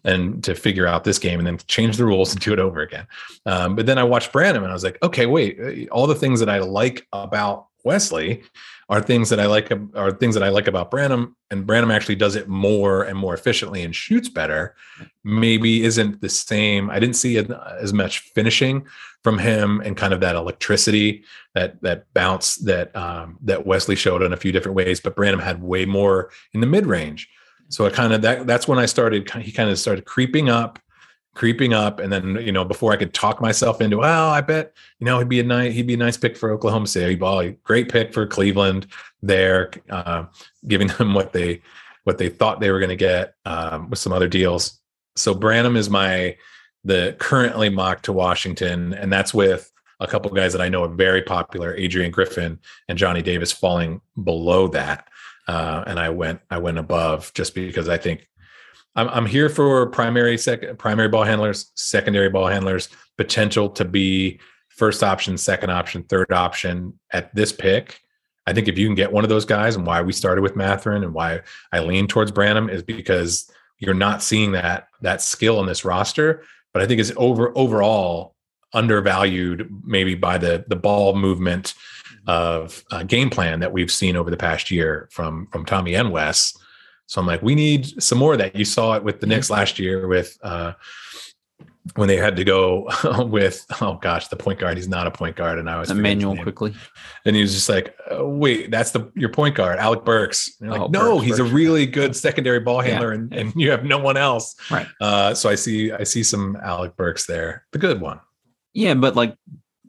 and 0.04 0.44
to 0.44 0.54
figure 0.54 0.86
out 0.86 1.04
this 1.04 1.20
game 1.20 1.40
and 1.40 1.48
then 1.48 1.60
change 1.68 1.98
the 1.98 2.06
rules 2.06 2.32
and 2.32 2.42
do 2.42 2.54
it 2.54 2.60
over 2.60 2.82
again. 2.82 3.08
Um, 3.46 3.76
but 3.76 3.86
then 3.86 3.98
I 3.98 4.04
watched 4.04 4.34
Branham 4.34 4.64
and 4.64 4.72
I 4.72 4.76
was 4.76 4.84
like, 4.84 4.98
okay, 5.02 5.26
wait, 5.26 5.90
all 5.90 6.08
the 6.08 6.16
things 6.16 6.40
that 6.40 6.50
I 6.50 6.60
like 6.60 7.08
about 7.14 7.68
Wesley 7.84 8.44
are 8.90 9.02
things 9.02 9.30
that 9.30 9.40
I 9.40 9.46
like 9.46 9.72
are 9.94 10.12
things 10.12 10.34
that 10.34 10.44
I 10.44 10.50
like 10.50 10.68
about 10.68 10.90
Branham, 10.90 11.36
and 11.52 11.66
Branham 11.66 11.92
actually 11.92 12.16
does 12.16 12.36
it 12.36 12.48
more 12.48 13.04
and 13.04 13.18
more 13.18 13.36
efficiently 13.36 13.84
and 13.84 13.96
shoots 13.96 14.30
better. 14.30 14.76
Maybe 15.24 15.84
isn't 15.84 16.22
the 16.22 16.30
same. 16.30 16.90
I 16.90 17.00
didn't 17.00 17.16
see 17.16 17.38
as 17.38 17.94
much 17.94 18.20
finishing 18.34 18.88
from 19.24 19.38
him 19.38 19.82
and 19.82 19.96
kind 19.96 20.14
of 20.14 20.22
that 20.22 20.36
electricity, 20.36 21.24
that 21.54 21.82
that 21.84 22.12
bounce 22.16 22.56
that 22.58 22.96
um, 22.96 23.38
that 23.44 23.68
Wesley 23.68 23.96
showed 23.96 24.24
in 24.24 24.34
a 24.34 24.38
few 24.38 24.52
different 24.52 24.76
ways, 24.76 25.00
but 25.00 25.16
Branham 25.16 25.40
had 25.40 25.62
way 25.62 25.86
more 25.86 26.32
in 26.54 26.62
the 26.62 26.68
mid 26.68 26.88
range. 26.88 27.30
So 27.70 27.86
I 27.86 27.92
kind 27.92 28.12
of 28.12 28.24
that 28.24 28.48
that's 28.48 28.68
when 28.68 28.80
I 28.80 28.88
started. 28.88 29.30
He 29.30 29.52
kind 29.52 29.70
of 29.70 29.78
started 29.78 30.06
creeping 30.06 30.50
up 30.50 30.80
creeping 31.40 31.74
up. 31.74 32.02
And 32.02 32.12
then, 32.12 32.36
you 32.42 32.52
know, 32.52 32.66
before 32.66 32.92
I 32.92 32.98
could 32.98 33.14
talk 33.14 33.40
myself 33.40 33.80
into, 33.80 34.00
well, 34.00 34.30
I 34.30 34.42
bet, 34.42 34.74
you 35.00 35.06
know, 35.06 35.20
he'd 35.20 35.30
be 35.30 35.40
a 35.40 35.44
nice, 35.44 35.74
he'd 35.74 35.88
be 35.88 35.94
a 35.94 35.98
nice 35.98 36.18
pick 36.18 36.36
for 36.36 36.52
Oklahoma 36.52 36.86
City 36.86 37.16
ball. 37.16 37.50
Great 37.64 37.90
pick 37.90 38.14
for 38.14 38.28
Cleveland 38.28 38.88
there, 39.22 39.72
uh, 39.90 40.26
giving 40.68 40.90
them 40.90 41.14
what 41.14 41.32
they, 41.32 41.62
what 42.04 42.18
they 42.18 42.28
thought 42.28 42.60
they 42.60 42.72
were 42.72 42.80
going 42.80 42.90
to 42.90 42.98
get 42.98 43.36
um, 43.46 43.90
with 43.90 44.00
some 44.00 44.12
other 44.12 44.28
deals. 44.28 44.82
So 45.16 45.34
Branham 45.34 45.78
is 45.78 45.90
my, 45.90 46.36
the 46.84 47.16
currently 47.20 47.70
mocked 47.70 48.04
to 48.06 48.12
Washington. 48.12 48.94
And 48.94 49.12
that's 49.12 49.34
with 49.34 49.72
a 50.02 50.08
couple 50.08 50.30
guys 50.32 50.52
that 50.52 50.62
I 50.62 50.68
know 50.68 50.84
are 50.84 50.90
very 50.90 51.22
popular, 51.22 51.74
Adrian 51.74 52.12
Griffin 52.12 52.60
and 52.90 52.98
Johnny 52.98 53.22
Davis 53.22 53.54
falling 53.54 54.02
below 54.22 54.68
that. 54.68 55.08
Uh, 55.48 55.86
and 55.88 56.02
I 56.02 56.10
went, 56.10 56.42
I 56.50 56.58
went 56.58 56.80
above 56.80 57.32
just 57.34 57.56
because 57.56 57.88
I 57.88 57.96
think 57.96 58.28
I'm, 58.96 59.10
I'm 59.10 59.26
here 59.26 59.50
for 59.50 59.88
primary 59.88 60.38
second 60.38 60.78
primary 60.80 61.10
ball 61.10 61.24
handlers, 61.24 61.72
secondary 61.76 62.30
ball 62.30 62.48
handlers, 62.48 62.90
potential 63.18 63.70
to 63.72 63.86
be 63.86 64.40
first 64.70 65.04
option, 65.04 65.38
second 65.38 65.72
option, 65.72 66.04
third 66.04 66.32
option 66.32 66.98
at 67.12 67.34
this 67.36 67.52
pick. 67.52 68.00
I 68.48 68.54
think 68.54 68.68
if 68.68 68.78
you 68.78 68.88
can 68.88 68.96
get 68.96 69.12
one 69.12 69.24
of 69.24 69.30
those 69.30 69.46
guys, 69.46 69.76
and 69.76 69.86
why 69.86 70.02
we 70.02 70.12
started 70.12 70.42
with 70.42 70.56
Mathurin 70.56 71.04
and 71.04 71.14
why 71.14 71.42
I 71.72 71.82
lean 71.82 72.08
towards 72.08 72.32
Branham 72.32 72.70
is 72.70 72.82
because 72.82 73.50
you're 73.78 73.94
not 73.94 74.24
seeing 74.24 74.54
that 74.54 74.88
that 75.02 75.22
skill 75.22 75.60
in 75.60 75.68
this 75.68 75.86
roster. 75.86 76.44
But 76.74 76.82
I 76.82 76.88
think 76.88 77.00
it's 77.00 77.12
over 77.18 77.56
overall 77.56 78.36
undervalued, 78.74 79.70
maybe 79.84 80.16
by 80.16 80.38
the 80.38 80.66
the 80.68 80.76
ball 80.76 81.16
movement 81.16 81.74
of 82.28 82.84
uh, 82.92 83.04
game 83.04 83.30
plan 83.30 83.60
that 83.60 83.74
we've 83.74 83.92
seen 83.92 84.16
over 84.16 84.30
the 84.30 84.38
past 84.38 84.72
year 84.72 85.10
from 85.12 85.48
from 85.52 85.66
Tommy 85.66 85.94
and 85.96 86.12
Wes. 86.12 86.58
So 87.10 87.20
I'm 87.20 87.26
like, 87.26 87.42
we 87.42 87.56
need 87.56 88.02
some 88.02 88.20
more 88.20 88.34
of 88.34 88.38
that. 88.38 88.56
You 88.56 88.64
saw 88.64 88.94
it 88.94 89.04
with 89.04 89.20
the 89.20 89.26
Knicks 89.26 89.50
last 89.50 89.80
year 89.80 90.08
with 90.08 90.38
uh, 90.44 90.74
when 91.96 92.08
they 92.08 92.18
had 92.18 92.36
to 92.36 92.44
go 92.44 92.88
with 93.26 93.66
oh 93.82 93.96
gosh, 93.96 94.28
the 94.28 94.36
point 94.36 94.60
guard. 94.60 94.78
He's 94.78 94.88
not 94.88 95.08
a 95.08 95.12
point 95.12 95.36
guard, 95.36 95.58
and 95.58 95.68
I 95.68 95.80
was 95.80 95.90
Immanuel 95.90 96.38
Quickley, 96.38 96.76
and 97.26 97.36
he 97.36 97.42
was 97.42 97.56
just 97.56 97.68
like, 97.68 97.96
oh, 98.12 98.30
wait, 98.30 98.70
that's 98.70 98.92
the 98.92 99.12
your 99.16 99.30
point 99.30 99.56
guard, 99.56 99.80
Alec 99.80 100.06
Burks. 100.06 100.56
like, 100.62 100.80
oh, 100.80 100.86
no, 100.86 101.16
Burks, 101.16 101.26
he's 101.26 101.40
Burks. 101.40 101.50
a 101.50 101.54
really 101.56 101.88
good 101.88 102.16
secondary 102.16 102.60
ball 102.60 102.80
handler, 102.80 103.10
yeah. 103.10 103.20
and, 103.20 103.34
and 103.34 103.54
you 103.56 103.72
have 103.72 103.84
no 103.84 103.98
one 103.98 104.16
else. 104.16 104.56
Right. 104.70 104.86
Uh, 105.02 105.34
so 105.34 105.50
I 105.50 105.56
see 105.56 105.92
I 105.92 106.04
see 106.04 106.22
some 106.22 106.58
Alec 106.62 106.96
Burks 106.96 107.26
there, 107.26 107.66
the 107.72 107.80
good 107.80 108.02
one. 108.02 108.20
Yeah, 108.76 108.94
but 108.94 109.16
like 109.16 109.36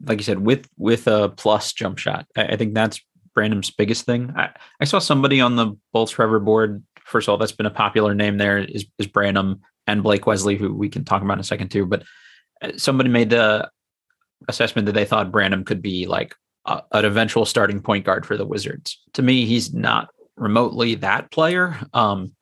like 0.05 0.17
you 0.17 0.23
said, 0.23 0.39
with 0.39 0.67
with 0.75 1.05
a 1.05 1.29
plus 1.29 1.71
jump 1.71 1.99
shot, 1.99 2.25
I, 2.35 2.45
I 2.45 2.57
think 2.57 2.73
that's 2.73 2.99
Branham's 3.35 3.69
biggest 3.69 4.05
thing. 4.05 4.33
I, 4.35 4.49
I 4.79 4.85
saw 4.85 4.97
somebody 4.97 5.39
on 5.39 5.55
the 5.55 5.77
Bullets 5.93 6.13
Forever 6.13 6.39
board 6.39 6.83
first 7.11 7.27
of 7.27 7.31
all, 7.33 7.37
that's 7.37 7.51
been 7.51 7.65
a 7.65 7.71
popular 7.71 8.15
name 8.15 8.37
there 8.37 8.57
is, 8.57 8.85
is 8.97 9.07
Branham 9.07 9.61
and 9.87 10.01
Blake 10.01 10.25
Wesley, 10.25 10.55
who 10.55 10.73
we 10.73 10.89
can 10.89 11.03
talk 11.03 11.21
about 11.21 11.33
in 11.33 11.39
a 11.41 11.43
second 11.43 11.69
too. 11.69 11.85
But 11.85 12.03
uh, 12.61 12.71
somebody 12.77 13.09
made 13.09 13.29
the 13.29 13.69
assessment 14.47 14.85
that 14.87 14.93
they 14.93 15.05
thought 15.05 15.31
Branham 15.31 15.65
could 15.65 15.81
be 15.81 16.07
like 16.07 16.35
a, 16.65 16.81
an 16.91 17.05
eventual 17.05 17.45
starting 17.45 17.81
point 17.81 18.05
guard 18.05 18.25
for 18.25 18.37
the 18.37 18.45
Wizards. 18.45 18.99
To 19.13 19.21
me, 19.21 19.45
he's 19.45 19.73
not 19.73 20.09
remotely 20.35 20.95
that 20.95 21.31
player. 21.31 21.77
Um, 21.93 22.33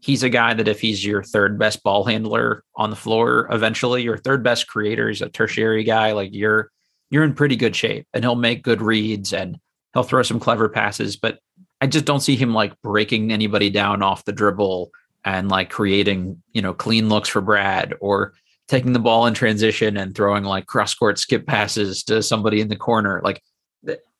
he's 0.00 0.22
a 0.22 0.28
guy 0.28 0.54
that 0.54 0.68
if 0.68 0.80
he's 0.80 1.04
your 1.04 1.22
third 1.22 1.58
best 1.58 1.82
ball 1.82 2.04
handler 2.04 2.62
on 2.76 2.90
the 2.90 2.96
floor, 2.96 3.48
eventually 3.50 4.02
your 4.02 4.18
third 4.18 4.42
best 4.42 4.66
creator, 4.66 5.08
he's 5.08 5.22
a 5.22 5.28
tertiary 5.28 5.84
guy. 5.84 6.12
Like 6.12 6.30
you're 6.32 6.70
you're 7.10 7.24
in 7.24 7.34
pretty 7.34 7.56
good 7.56 7.76
shape, 7.76 8.06
and 8.12 8.24
he'll 8.24 8.34
make 8.34 8.62
good 8.62 8.82
reads 8.82 9.32
and 9.32 9.58
he'll 9.92 10.02
throw 10.02 10.22
some 10.22 10.40
clever 10.40 10.68
passes. 10.68 11.16
But 11.16 11.38
I 11.84 11.86
just 11.86 12.06
don't 12.06 12.20
see 12.20 12.34
him 12.34 12.54
like 12.54 12.80
breaking 12.80 13.30
anybody 13.30 13.68
down 13.68 14.02
off 14.02 14.24
the 14.24 14.32
dribble 14.32 14.90
and 15.22 15.50
like 15.50 15.68
creating, 15.68 16.42
you 16.54 16.62
know, 16.62 16.72
clean 16.72 17.10
looks 17.10 17.28
for 17.28 17.42
Brad 17.42 17.92
or 18.00 18.32
taking 18.68 18.94
the 18.94 18.98
ball 18.98 19.26
in 19.26 19.34
transition 19.34 19.98
and 19.98 20.14
throwing 20.14 20.44
like 20.44 20.64
cross 20.64 20.94
court 20.94 21.18
skip 21.18 21.46
passes 21.46 22.02
to 22.04 22.22
somebody 22.22 22.62
in 22.62 22.68
the 22.68 22.76
corner. 22.76 23.20
Like, 23.22 23.42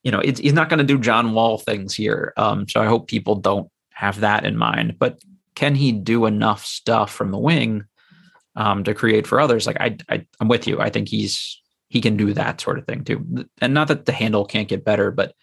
you 0.02 0.10
know, 0.10 0.20
he's 0.20 0.52
not 0.52 0.68
going 0.68 0.76
to 0.76 0.84
do 0.84 0.98
John 0.98 1.32
Wall 1.32 1.56
things 1.56 1.94
here. 1.94 2.34
Um, 2.36 2.68
so 2.68 2.82
I 2.82 2.84
hope 2.84 3.08
people 3.08 3.36
don't 3.36 3.70
have 3.94 4.20
that 4.20 4.44
in 4.44 4.58
mind. 4.58 4.98
But 4.98 5.18
can 5.54 5.74
he 5.74 5.90
do 5.90 6.26
enough 6.26 6.66
stuff 6.66 7.10
from 7.10 7.30
the 7.30 7.38
wing 7.38 7.84
um, 8.56 8.84
to 8.84 8.92
create 8.92 9.26
for 9.26 9.40
others? 9.40 9.66
Like 9.66 9.80
I, 9.80 9.96
I, 10.10 10.26
I'm 10.38 10.48
with 10.48 10.66
you. 10.66 10.82
I 10.82 10.90
think 10.90 11.08
he's 11.08 11.62
he 11.88 12.02
can 12.02 12.18
do 12.18 12.34
that 12.34 12.60
sort 12.60 12.78
of 12.78 12.84
thing 12.84 13.04
too. 13.04 13.46
And 13.62 13.72
not 13.72 13.88
that 13.88 14.04
the 14.04 14.12
handle 14.12 14.44
can't 14.44 14.68
get 14.68 14.84
better, 14.84 15.10
but 15.10 15.34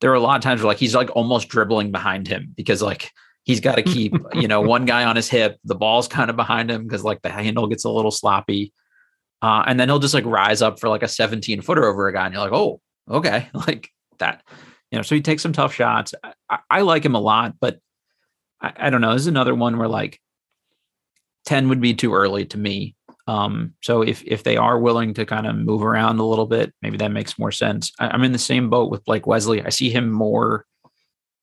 there 0.00 0.10
are 0.10 0.14
a 0.14 0.20
lot 0.20 0.36
of 0.36 0.42
times 0.42 0.60
where 0.60 0.68
like 0.68 0.78
he's 0.78 0.94
like 0.94 1.14
almost 1.14 1.48
dribbling 1.48 1.90
behind 1.90 2.26
him 2.26 2.52
because 2.56 2.82
like 2.82 3.10
he's 3.44 3.60
got 3.60 3.76
to 3.76 3.82
keep 3.82 4.14
you 4.34 4.48
know 4.48 4.60
one 4.60 4.84
guy 4.84 5.04
on 5.04 5.16
his 5.16 5.28
hip 5.28 5.58
the 5.64 5.74
ball's 5.74 6.08
kind 6.08 6.30
of 6.30 6.36
behind 6.36 6.70
him 6.70 6.84
because 6.84 7.04
like 7.04 7.22
the 7.22 7.30
handle 7.30 7.66
gets 7.66 7.84
a 7.84 7.90
little 7.90 8.10
sloppy 8.10 8.72
uh, 9.42 9.64
and 9.66 9.80
then 9.80 9.88
he'll 9.88 9.98
just 9.98 10.14
like 10.14 10.26
rise 10.26 10.60
up 10.60 10.78
for 10.78 10.88
like 10.88 11.02
a 11.02 11.08
17 11.08 11.62
footer 11.62 11.84
over 11.84 12.08
a 12.08 12.12
guy 12.12 12.26
and 12.26 12.34
you're 12.34 12.42
like 12.42 12.52
oh 12.52 12.80
okay 13.08 13.48
like 13.54 13.90
that 14.18 14.42
you 14.90 14.98
know 14.98 15.02
so 15.02 15.14
he 15.14 15.22
takes 15.22 15.42
some 15.42 15.52
tough 15.52 15.72
shots. 15.72 16.14
I, 16.48 16.58
I 16.70 16.80
like 16.82 17.04
him 17.04 17.14
a 17.14 17.20
lot 17.20 17.54
but 17.60 17.78
I, 18.60 18.72
I 18.76 18.90
don't 18.90 19.00
know 19.00 19.12
this 19.12 19.22
is 19.22 19.28
another 19.28 19.54
one 19.54 19.78
where 19.78 19.88
like 19.88 20.20
10 21.46 21.68
would 21.70 21.80
be 21.80 21.94
too 21.94 22.14
early 22.14 22.44
to 22.46 22.58
me 22.58 22.94
um, 23.26 23.74
so 23.82 24.02
if 24.02 24.22
if 24.24 24.42
they 24.42 24.56
are 24.56 24.78
willing 24.78 25.14
to 25.14 25.26
kind 25.26 25.46
of 25.46 25.56
move 25.56 25.82
around 25.82 26.18
a 26.18 26.26
little 26.26 26.46
bit, 26.46 26.72
maybe 26.82 26.96
that 26.98 27.12
makes 27.12 27.38
more 27.38 27.52
sense. 27.52 27.92
I, 27.98 28.14
am 28.14 28.24
in 28.24 28.32
the 28.32 28.38
same 28.38 28.70
boat 28.70 28.90
with 28.90 29.04
Blake 29.04 29.26
Wesley. 29.26 29.62
I 29.62 29.68
see 29.68 29.90
him 29.90 30.10
more 30.10 30.66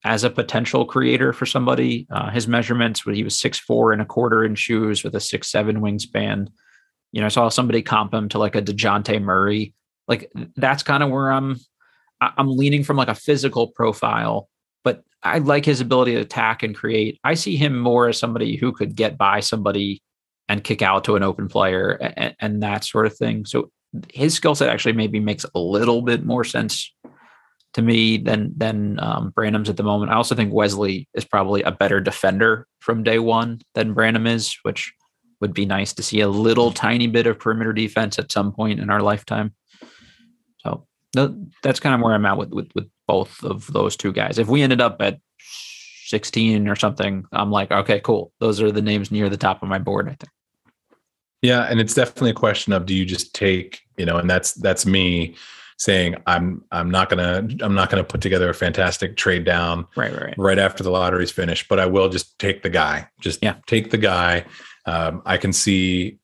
as 0.04 0.24
a 0.24 0.30
potential 0.30 0.86
creator 0.86 1.34
for 1.34 1.46
somebody. 1.46 2.08
Uh, 2.12 2.30
his 2.30 2.48
measurements 2.48 3.06
when 3.06 3.16
he 3.16 3.24
was 3.24 3.38
six 3.38 3.60
four 3.60 3.94
and 3.94 4.02
a 4.02 4.06
quarter 4.06 4.44
in 4.44 4.56
shoes 4.56 5.04
with 5.04 5.16
a 5.16 5.20
six 5.20 5.50
seven 5.50 5.82
wingspan. 5.82 6.48
You 7.12 7.22
know, 7.22 7.28
I 7.28 7.30
saw 7.30 7.50
somebody 7.50 7.82
comp 7.82 8.14
him 8.14 8.30
to 8.30 8.40
like 8.40 8.56
a 8.56 8.62
Dejounte 8.62 9.22
Murray. 9.22 9.74
Like 10.08 10.32
that's 10.56 10.84
kind 10.84 11.04
of 11.04 11.10
where 11.10 11.32
I'm 11.32 11.58
I'm 12.20 12.58
leaning 12.58 12.84
from 12.84 12.98
like 12.98 13.10
a 13.10 13.16
physical 13.16 13.68
profile, 13.68 14.50
but 14.84 15.04
I 15.24 15.38
like 15.38 15.66
his 15.66 15.82
ability 15.82 16.16
to 16.16 16.22
attack 16.22 16.64
and 16.64 16.76
create. 16.76 17.20
I 17.24 17.36
see 17.36 17.56
him 17.56 17.78
more 17.78 18.08
as 18.08 18.18
somebody 18.18 18.56
who 18.56 18.72
could 18.72 18.96
get 18.96 19.18
by 19.18 19.40
somebody 19.40 20.02
and 20.50 20.64
kick 20.64 20.82
out 20.82 21.04
to 21.06 21.16
an 21.16 21.24
open 21.24 21.48
player 21.48 21.92
and, 21.92 22.36
and 22.40 22.64
that 22.64 22.84
sort 22.84 23.06
of 23.06 23.18
thing. 23.18 23.46
So 23.46 23.72
his 24.14 24.34
skill 24.34 24.56
set 24.56 24.70
actually 24.70 24.94
maybe 24.94 25.20
makes 25.20 25.46
a 25.56 25.60
little 25.60 26.02
bit 26.02 26.26
more 26.26 26.44
sense 26.44 26.94
to 27.74 27.82
me 27.82 28.18
than 28.18 28.54
than 28.58 29.00
um, 29.00 29.30
Branham's 29.32 29.70
at 29.70 29.78
the 29.78 29.84
moment. 29.84 30.12
I 30.12 30.16
also 30.16 30.36
think 30.36 30.54
Wesley 30.54 31.08
is 31.14 31.26
probably 31.26 31.62
a 31.64 31.72
better 31.72 32.00
defender 32.00 32.68
from 32.80 33.04
day 33.04 33.20
one 33.20 33.62
than 33.76 33.94
Branham 33.94 34.28
is, 34.28 34.58
which 34.64 34.94
would 35.42 35.54
be 35.54 35.66
nice 35.66 35.94
to 35.94 36.04
see 36.04 36.22
a 36.22 36.28
little 36.28 36.72
tiny 36.72 37.08
bit 37.08 37.28
of 37.28 37.40
perimeter 37.40 37.74
defense 37.74 38.18
at 38.18 38.32
some 38.32 38.52
point 38.52 38.80
in 38.80 38.90
our 38.90 39.02
lifetime. 39.02 39.54
So 40.58 40.88
that's 41.62 41.80
kind 41.80 41.94
of 41.94 42.02
where 42.02 42.14
I'm 42.14 42.26
at 42.26 42.38
with, 42.38 42.50
with 42.50 42.70
with 42.74 42.90
both 43.08 43.44
of 43.44 43.72
those 43.72 43.96
two 43.96 44.12
guys. 44.12 44.40
If 44.40 44.48
we 44.48 44.62
ended 44.62 44.82
up 44.82 44.98
at 45.02 45.20
16 46.08 46.68
or 46.68 46.76
something, 46.76 47.26
I'm 47.32 47.52
like, 47.52 47.72
okay, 47.72 48.00
cool. 48.00 48.32
Those 48.40 48.62
are 48.62 48.72
the 48.72 48.82
names 48.82 49.12
near 49.12 49.30
the 49.30 49.38
top 49.38 49.62
of 49.62 49.70
my 49.70 49.80
board. 49.80 50.08
I 50.08 50.16
think. 50.16 50.32
Yeah, 51.42 51.64
and 51.64 51.80
it's 51.80 51.94
definitely 51.94 52.32
a 52.32 52.36
question 52.36 52.74
of 52.74 52.86
do 52.86 52.96
you 52.96 53.06
just 53.06 53.34
take, 53.34 53.82
you 53.98 54.06
know, 54.06 54.18
and 54.18 54.30
that's 54.30 54.54
that's 54.54 54.86
me 54.86 55.36
saying 55.78 56.16
I'm 56.26 56.64
I'm 56.72 56.90
not 56.90 57.10
gonna 57.10 57.48
I'm 57.62 57.76
not 57.76 57.90
gonna 57.90 58.04
put 58.04 58.22
together 58.22 58.50
a 58.50 58.54
fantastic 58.54 59.16
trade 59.16 59.46
down 59.46 59.86
right 59.96 60.12
right 60.20 60.34
right 60.38 60.60
after 60.60 60.84
the 60.84 60.90
lottery's 60.90 61.32
finished, 61.32 61.68
but 61.68 61.80
I 61.80 61.86
will 61.86 62.10
just 62.10 62.38
take 62.40 62.64
the 62.64 62.70
guy. 62.70 63.08
Just 63.22 63.44
yeah. 63.44 63.56
take 63.68 63.92
the 63.92 63.98
guy. 63.98 64.46
Um, 64.86 65.22
I 65.26 65.38
can 65.38 65.54
see 65.54 66.18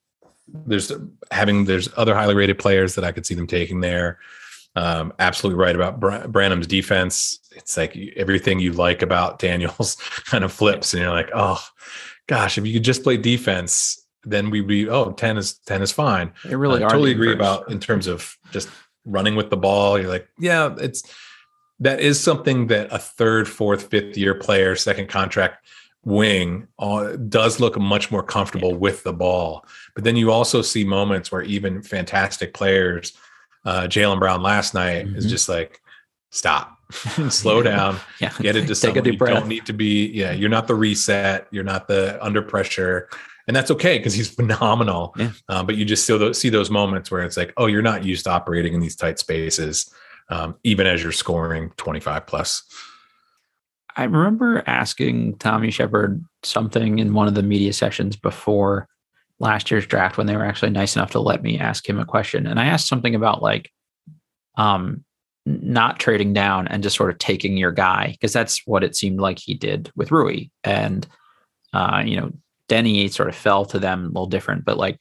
there's 0.48 0.92
having 1.32 1.66
there's 1.66 1.90
other 1.98 2.16
highly 2.16 2.36
rated 2.36 2.58
players 2.58 2.96
that 2.96 3.04
I 3.04 3.12
could 3.12 3.26
see 3.26 3.36
them 3.36 3.48
taking 3.48 3.82
there. 3.82 4.20
Um, 4.76 5.14
absolutely 5.20 5.62
right 5.62 5.76
about 5.76 6.00
Br- 6.00 6.28
Branham's 6.28 6.66
defense. 6.66 7.40
It's 7.56 7.78
like 7.78 7.96
everything 8.16 8.60
you 8.60 8.72
like 8.74 9.04
about 9.04 9.38
Daniels 9.38 9.96
kind 10.26 10.44
of 10.44 10.52
flips, 10.52 10.94
and 10.94 11.04
you're 11.04 11.12
like, 11.12 11.30
oh 11.36 11.64
gosh, 12.28 12.58
if 12.58 12.66
you 12.66 12.74
could 12.74 12.84
just 12.84 13.04
play 13.04 13.18
defense, 13.18 14.03
then 14.26 14.50
we'd 14.50 14.68
be 14.68 14.88
oh 14.90 15.12
10 15.12 15.38
is 15.38 15.54
10 15.66 15.82
is 15.82 15.92
fine. 15.92 16.32
They 16.46 16.56
really 16.56 16.84
I 16.84 16.88
totally 16.90 17.12
agree 17.12 17.32
inverse. 17.34 17.46
about 17.48 17.72
in 17.72 17.80
terms 17.80 18.08
of 18.08 18.38
just 18.52 18.70
running 19.06 19.36
with 19.36 19.50
the 19.50 19.58
ball. 19.58 20.00
You're 20.00 20.10
like, 20.10 20.28
yeah, 20.40 20.76
it's 20.80 21.04
that 21.80 22.00
is 22.00 22.20
something 22.20 22.68
that 22.68 22.88
a 22.92 23.00
third, 23.00 23.48
fourth, 23.50 23.88
fifth 23.90 24.18
year 24.18 24.34
player, 24.36 24.76
second 24.76 25.10
contract 25.10 25.66
wing 26.06 26.68
uh, 26.80 27.14
does 27.30 27.60
look 27.60 27.78
much 27.80 28.12
more 28.12 28.24
comfortable 28.24 28.76
with 28.76 29.04
the 29.04 29.14
ball. 29.14 29.66
But 29.96 30.04
then 30.04 30.16
you 30.16 30.32
also 30.32 30.62
see 30.62 30.84
moments 30.84 31.32
where 31.32 31.42
even 31.44 31.82
fantastic 31.82 32.54
players, 32.54 33.14
uh, 33.66 33.84
Jaylen 33.84 34.20
Brown 34.20 34.42
last 34.42 34.74
night 34.74 35.08
is 35.08 35.26
Mhm. 35.26 35.30
just 35.30 35.48
like, 35.50 35.82
stop, 36.30 36.78
slow 37.30 37.62
down, 37.64 37.98
yeah. 38.20 38.34
get 38.42 38.56
it 38.56 38.68
to 38.68 38.76
Take 38.76 38.98
a 38.98 39.02
deep 39.02 39.14
You 39.14 39.18
breath. 39.20 39.34
don't 39.34 39.48
need 39.48 39.66
to 39.66 39.74
be, 39.74 40.08
yeah, 40.08 40.32
you're 40.34 40.50
not 40.50 40.68
the 40.68 40.76
reset, 40.76 41.48
you're 41.52 41.64
not 41.64 41.88
the 41.88 42.22
under 42.24 42.42
pressure. 42.42 43.08
And 43.48 43.56
that's 43.56 43.72
okay 43.72 43.98
because 43.98 44.14
he's 44.14 44.30
phenomenal. 44.36 45.14
Yeah. 45.18 45.32
Uh, 45.50 45.64
but 45.64 45.76
you 45.76 45.86
just 45.86 46.06
see 46.06 46.18
those, 46.18 46.40
see 46.40 46.50
those 46.50 46.70
moments 46.70 47.12
where 47.12 47.24
it's 47.24 47.38
like, 47.38 47.54
oh, 47.58 47.68
you're 47.68 47.82
not 47.82 48.04
used 48.04 48.26
to 48.26 48.32
operating 48.32 48.74
in 48.74 48.80
these 48.80 48.96
tight 48.96 49.20
spaces, 49.20 49.94
um, 50.30 50.56
even 50.64 50.88
as 50.88 51.04
you're 51.04 51.12
scoring 51.12 51.72
25 51.78 52.26
plus. 52.26 52.64
I 53.96 54.06
remember 54.06 54.64
asking 54.66 55.38
Tommy 55.38 55.70
Sheppard 55.70 56.24
something 56.42 57.00
in 57.00 57.14
one 57.14 57.28
of 57.28 57.36
the 57.36 57.44
media 57.44 57.74
sessions 57.74 58.16
before 58.16 58.88
last 59.40 59.70
year's 59.70 59.86
draft 59.86 60.18
when 60.18 60.26
they 60.26 60.36
were 60.36 60.46
actually 60.46 60.72
nice 60.72 60.96
enough 60.96 61.12
to 61.12 61.20
let 61.20 61.44
me 61.44 61.60
ask 61.60 61.88
him 61.88 62.00
a 62.00 62.06
question. 62.06 62.48
And 62.48 62.60
I 62.60 62.66
asked 62.66 62.88
something 62.88 63.14
about 63.14 63.42
like 63.42 63.70
um 64.56 65.04
not 65.46 66.00
trading 66.00 66.32
down 66.34 66.68
and 66.68 66.84
just 66.84 66.96
sort 66.96 67.10
of 67.10 67.18
taking 67.18 67.58
your 67.58 67.72
guy 67.72 68.12
because 68.12 68.32
that's 68.32 68.66
what 68.66 68.84
it 68.84 68.96
seemed 68.96 69.20
like 69.20 69.40
he 69.40 69.54
did 69.54 69.92
with 69.96 70.12
Rui. 70.12 70.46
And 70.64 71.06
uh, 71.74 72.04
you 72.06 72.20
know, 72.20 72.32
Deni 72.74 73.12
sort 73.12 73.30
of 73.30 73.36
fell 73.36 73.66
to 73.66 73.80
them 73.80 74.06
a 74.06 74.08
little 74.08 74.28
different, 74.28 74.66
but 74.66 74.78
like 74.78 75.00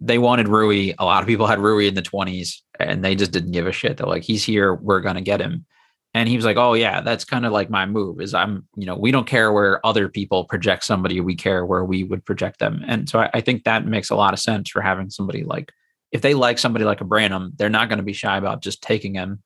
they 0.00 0.18
wanted 0.18 0.48
Rui. 0.48 0.92
A 0.98 1.04
lot 1.04 1.22
of 1.22 1.28
people 1.28 1.46
had 1.46 1.60
Rui 1.60 1.86
in 1.86 1.94
the 1.94 2.02
20s 2.02 2.56
and 2.80 3.04
they 3.04 3.14
just 3.14 3.30
didn't 3.30 3.52
give 3.52 3.66
a 3.66 3.72
shit. 3.72 3.96
They're 3.96 4.06
like, 4.06 4.24
he's 4.24 4.44
here, 4.44 4.74
we're 4.74 5.00
gonna 5.00 5.20
get 5.20 5.40
him. 5.40 5.66
And 6.14 6.28
he 6.28 6.36
was 6.36 6.44
like, 6.44 6.58
"Oh 6.58 6.74
yeah, 6.74 7.00
that's 7.00 7.24
kind 7.24 7.46
of 7.46 7.52
like 7.52 7.70
my 7.70 7.86
move. 7.86 8.20
Is 8.20 8.34
I'm, 8.34 8.66
you 8.76 8.84
know, 8.84 8.96
we 8.96 9.10
don't 9.10 9.26
care 9.26 9.50
where 9.50 9.84
other 9.86 10.08
people 10.08 10.44
project 10.44 10.84
somebody. 10.84 11.20
We 11.20 11.34
care 11.34 11.64
where 11.64 11.84
we 11.84 12.04
would 12.04 12.24
project 12.24 12.58
them." 12.58 12.84
And 12.86 13.08
so 13.08 13.20
I, 13.20 13.30
I 13.34 13.40
think 13.40 13.64
that 13.64 13.86
makes 13.86 14.10
a 14.10 14.14
lot 14.14 14.34
of 14.34 14.40
sense 14.40 14.68
for 14.68 14.82
having 14.82 15.08
somebody 15.08 15.42
like, 15.42 15.72
if 16.10 16.20
they 16.20 16.34
like 16.34 16.58
somebody 16.58 16.84
like 16.84 17.00
a 17.00 17.06
Branham, 17.06 17.52
they're 17.56 17.70
not 17.70 17.88
to 17.88 18.02
be 18.02 18.12
shy 18.12 18.36
about 18.36 18.62
just 18.62 18.82
taking 18.82 19.14
him. 19.14 19.42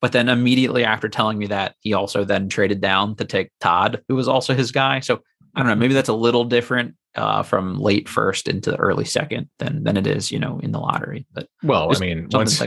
But 0.00 0.12
then 0.12 0.28
immediately 0.28 0.84
after 0.84 1.08
telling 1.08 1.38
me 1.38 1.46
that, 1.48 1.74
he 1.80 1.94
also 1.94 2.24
then 2.24 2.48
traded 2.48 2.80
down 2.80 3.16
to 3.16 3.24
take 3.24 3.50
Todd, 3.60 4.02
who 4.06 4.14
was 4.14 4.28
also 4.28 4.54
his 4.54 4.70
guy. 4.70 5.00
So 5.00 5.22
I 5.54 5.60
don't 5.60 5.68
know, 5.68 5.76
maybe 5.76 5.94
that's 5.94 6.08
a 6.08 6.14
little 6.14 6.44
different 6.44 6.94
uh, 7.16 7.42
from 7.42 7.78
late 7.78 8.08
first 8.08 8.48
into 8.48 8.70
the 8.70 8.76
early 8.76 9.04
second 9.04 9.48
than 9.58 9.84
than 9.84 9.96
it 9.96 10.06
is, 10.06 10.32
you 10.32 10.38
know, 10.38 10.58
in 10.60 10.72
the 10.72 10.80
lottery. 10.80 11.26
But 11.32 11.48
Well, 11.62 11.94
I 11.94 11.98
mean, 12.00 12.28
once. 12.32 12.60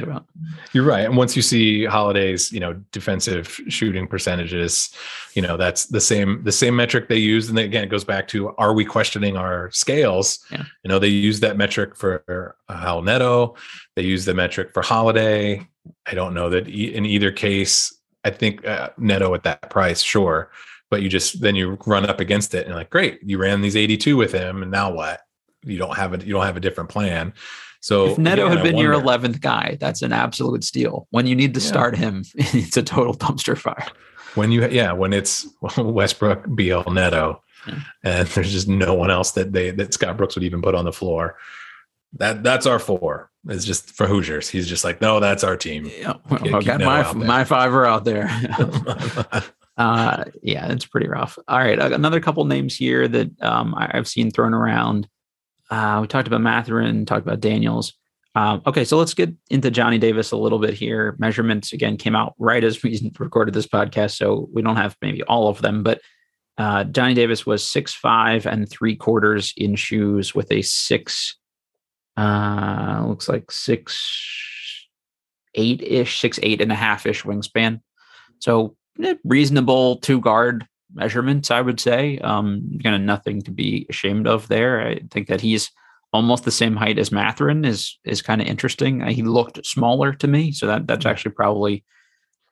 You're 0.72 0.86
right. 0.86 1.06
And 1.06 1.18
once 1.18 1.36
you 1.36 1.42
see 1.42 1.84
Holiday's, 1.86 2.52
you 2.52 2.60
know, 2.60 2.74
defensive 2.92 3.60
shooting 3.68 4.08
percentages, 4.08 4.94
you 5.34 5.42
know, 5.42 5.58
that's 5.58 5.88
the 5.88 6.00
same 6.00 6.44
the 6.44 6.52
same 6.52 6.76
metric 6.76 7.10
they 7.10 7.18
use. 7.18 7.50
And 7.50 7.58
then 7.58 7.66
again, 7.66 7.84
it 7.84 7.90
goes 7.90 8.06
back 8.06 8.28
to 8.30 8.56
are 8.58 8.74
we 8.74 8.86
questioning 8.86 9.36
our 9.36 9.70
scales? 9.72 10.40
Yeah. 10.50 10.64
You 10.84 10.90
know, 10.90 11.00
they 11.00 11.10
use 11.10 11.42
that 11.42 11.58
metric 11.58 11.96
for 11.96 12.56
Raul 12.70 13.04
Neto. 13.04 13.56
They 13.96 14.04
use 14.04 14.24
the 14.24 14.34
metric 14.34 14.72
for 14.74 14.82
Holiday. 14.82 15.68
I 16.06 16.14
don't 16.14 16.34
know 16.34 16.50
that 16.50 16.70
e- 16.70 16.94
in 16.94 17.06
either 17.06 17.32
case. 17.32 17.94
I 18.24 18.30
think 18.30 18.66
uh, 18.66 18.90
Neto 18.98 19.34
at 19.34 19.44
that 19.44 19.70
price, 19.70 20.02
sure, 20.02 20.52
but 20.90 21.02
you 21.02 21.10
just 21.10 21.42
then 21.42 21.56
you 21.56 21.78
run 21.86 22.06
up 22.06 22.20
against 22.20 22.54
it 22.54 22.66
and 22.66 22.76
like, 22.76 22.90
great, 22.90 23.20
you 23.24 23.38
ran 23.38 23.62
these 23.62 23.76
82 23.76 24.16
with 24.18 24.32
him, 24.32 24.62
and 24.62 24.72
now 24.72 24.92
what? 24.92 25.22
You 25.64 25.78
don't 25.78 25.96
have 25.98 26.14
a 26.14 26.26
you 26.26 26.34
don't 26.34 26.46
have 26.46 26.58
a 26.58 26.62
different 26.62 26.90
plan. 26.90 27.34
So 27.80 28.08
if 28.12 28.18
Neto 28.18 28.46
again, 28.48 28.58
had 28.58 28.64
been 28.64 28.78
your 28.78 28.94
11th 28.94 29.40
guy, 29.40 29.78
that's 29.80 30.02
an 30.02 30.12
absolute 30.12 30.64
steal. 30.64 31.08
When 31.12 31.28
you 31.28 31.36
need 31.36 31.54
to 31.54 31.60
Yeah. 31.60 31.68
start 31.68 31.96
him, 31.96 32.24
it's 32.36 32.76
a 32.78 32.84
total 32.84 33.14
dumpster 33.14 33.58
fire. 33.58 33.86
when 34.36 34.52
you 34.52 34.68
yeah 34.70 34.92
when 34.94 35.14
it's 35.14 35.48
Westbrook, 35.78 36.56
Beal, 36.56 36.84
Neto, 36.92 37.42
Yeah. 37.68 37.80
and 38.04 38.28
there's 38.30 38.52
just 38.52 38.68
no 38.68 38.94
one 38.94 39.12
else 39.12 39.32
that 39.32 39.52
they 39.54 39.72
that 39.72 39.94
Scott 39.94 40.18
Brooks 40.18 40.36
would 40.36 40.44
even 40.44 40.62
put 40.62 40.76
on 40.76 40.86
the 40.86 40.94
floor. 40.94 41.38
That 42.14 42.42
that's 42.44 42.66
our 42.66 42.80
four. 42.80 43.30
It's 43.50 43.66
just 43.66 43.92
for 43.92 44.08
Hoosiers. 44.08 44.50
He's 44.50 44.68
just 44.68 44.84
like, 44.84 45.02
no, 45.02 45.20
that's 45.20 45.44
our 45.44 45.56
team. 45.58 45.86
Yeah, 45.86 46.14
well, 46.30 46.56
I 46.56 46.62
got 46.64 46.80
my 46.82 47.14
my 47.14 47.44
fiver 47.44 47.86
out 47.86 48.06
there. 48.06 48.28
uh, 49.78 50.26
yeah, 50.42 50.72
it's 50.72 50.86
pretty 50.86 51.08
rough. 51.08 51.38
All 51.48 51.60
right, 51.60 51.80
another 51.80 52.20
couple 52.20 52.44
names 52.46 52.76
here 52.76 53.08
that 53.08 53.42
um, 53.42 53.76
I, 53.76 53.92
I've 53.94 54.08
seen 54.08 54.32
thrown 54.32 54.54
around. 54.54 55.08
Uh, 55.70 56.00
we 56.02 56.08
talked 56.08 56.28
about 56.28 56.42
Mathurin, 56.42 57.06
talked 57.06 57.26
about 57.26 57.40
Daniels. 57.40 57.94
Um, 58.34 58.62
okay, 58.68 58.86
so 58.86 58.98
let's 58.98 59.14
get 59.14 59.34
into 59.50 59.72
Johnny 59.72 59.98
Davis 59.98 60.32
a 60.32 60.38
little 60.38 60.60
bit 60.60 60.74
here. 60.74 61.16
Measurements 61.20 61.74
again 61.74 61.98
came 61.98 62.16
out 62.16 62.36
right 62.38 62.64
as 62.64 62.82
we 62.84 63.12
recorded 63.20 63.54
this 63.54 63.68
podcast, 63.68 64.16
so 64.18 64.50
we 64.52 64.62
don't 64.62 64.78
have 64.78 64.96
maybe 65.02 65.24
all 65.24 65.48
of 65.48 65.62
them, 65.62 65.84
but 65.84 66.02
uh, 66.58 66.84
Johnny 66.86 67.14
Davis 67.14 67.46
was 67.46 67.64
six 67.64 67.94
five 67.94 68.48
and 68.48 68.68
three 68.70 68.96
quarters 68.96 69.54
in 69.58 69.76
shoes 69.76 70.34
with 70.34 70.52
a 70.52 70.64
six, 70.64 71.36
uh, 72.16 73.04
looks 73.08 73.30
like 73.30 73.52
six 73.52 74.88
eight 75.54 75.82
ish, 75.84 76.20
six 76.20 76.40
eight 76.42 76.62
and 76.62 76.72
a 76.72 76.76
half 76.76 77.06
ish 77.06 77.24
wingspan. 77.24 77.82
So 78.40 78.76
reasonable 79.24 79.98
two 79.98 80.20
guard 80.22 80.68
measurements, 80.94 81.52
I 81.52 81.62
would 81.62 81.80
say. 81.80 82.18
Um, 82.20 82.80
kind 82.84 82.96
of 82.96 83.02
nothing 83.02 83.42
to 83.44 83.52
be 83.52 83.86
ashamed 83.90 84.28
of 84.28 84.48
there. 84.48 84.86
I 84.88 85.00
think 85.12 85.28
that 85.28 85.42
he's 85.42 85.72
almost 86.14 86.46
the 86.46 86.52
same 86.52 86.76
height 86.76 86.98
as 86.98 87.12
Mathurin 87.12 87.66
is 87.66 87.98
is 88.06 88.22
kind 88.22 88.42
of 88.42 88.48
interesting. 88.48 89.02
Uh, 89.02 89.12
He 89.12 89.24
looked 89.24 89.66
smaller 89.66 90.14
to 90.14 90.28
me, 90.28 90.52
so 90.52 90.68
that 90.68 90.88
that's 90.88 91.06
actually 91.06 91.32
probably 91.32 91.84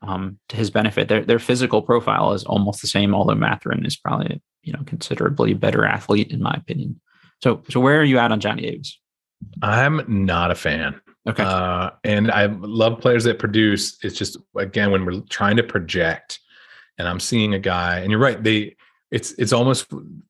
um, 0.02 0.39
to 0.50 0.56
his 0.56 0.70
benefit. 0.70 1.08
Their 1.08 1.24
their 1.24 1.39
physical 1.39 1.82
profile 1.82 2.34
is 2.34 2.43
almost 2.43 2.82
the 2.82 2.88
same, 2.88 3.16
although 3.16 3.36
Mathurin 3.36 3.86
is 3.86 3.96
probably 3.96 4.41
you 4.64 4.74
know 4.74 4.84
considerably 4.86 5.54
better 5.54 5.86
athlete 5.86 6.32
in 6.32 6.41
my 6.41 6.54
opinion. 6.54 7.00
So 7.43 7.64
so 7.70 7.80
where 7.80 8.00
are 8.00 8.06
you 8.06 8.18
at 8.18 8.32
on 8.32 8.39
Johnny 8.39 8.64
Davis? 8.64 9.00
I'm 9.62 10.02
not 10.08 10.52
a 10.52 10.56
fan. 10.56 11.00
Okay, 11.28 11.43
Uh, 11.43 11.89
and 12.03 12.30
I 12.32 12.45
love 12.45 12.99
players 13.01 13.23
that 13.23 13.39
produce. 13.39 13.97
It's 14.03 14.15
just 14.17 14.38
again 14.55 14.91
when 14.91 15.05
we're 15.05 15.21
trying 15.30 15.57
to 15.57 15.63
project, 15.63 16.39
and 16.99 17.07
I'm 17.07 17.19
seeing 17.19 17.53
a 17.53 17.59
guy, 17.59 17.99
and 17.99 18.11
you're 18.11 18.19
right. 18.19 18.41
They, 18.43 18.76
it's 19.11 19.32
it's 19.34 19.51
almost. 19.53 19.88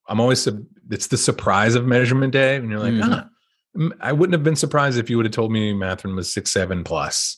I'm 0.08 0.20
always. 0.20 0.48
It's 0.90 1.08
the 1.08 1.18
surprise 1.18 1.76
of 1.76 1.86
measurement 1.86 2.32
day, 2.32 2.56
and 2.56 2.70
you're 2.70 2.80
like, 2.80 2.94
Mhm. 2.94 3.28
ah, 3.82 3.92
I 4.00 4.14
wouldn't 4.14 4.34
have 4.34 4.44
been 4.44 4.56
surprised 4.56 4.98
if 4.98 5.10
you 5.10 5.18
would 5.18 5.26
have 5.26 5.34
told 5.34 5.52
me 5.52 5.74
Mathurin 5.74 6.16
was 6.16 6.32
six 6.32 6.50
seven 6.52 6.84
plus, 6.84 7.38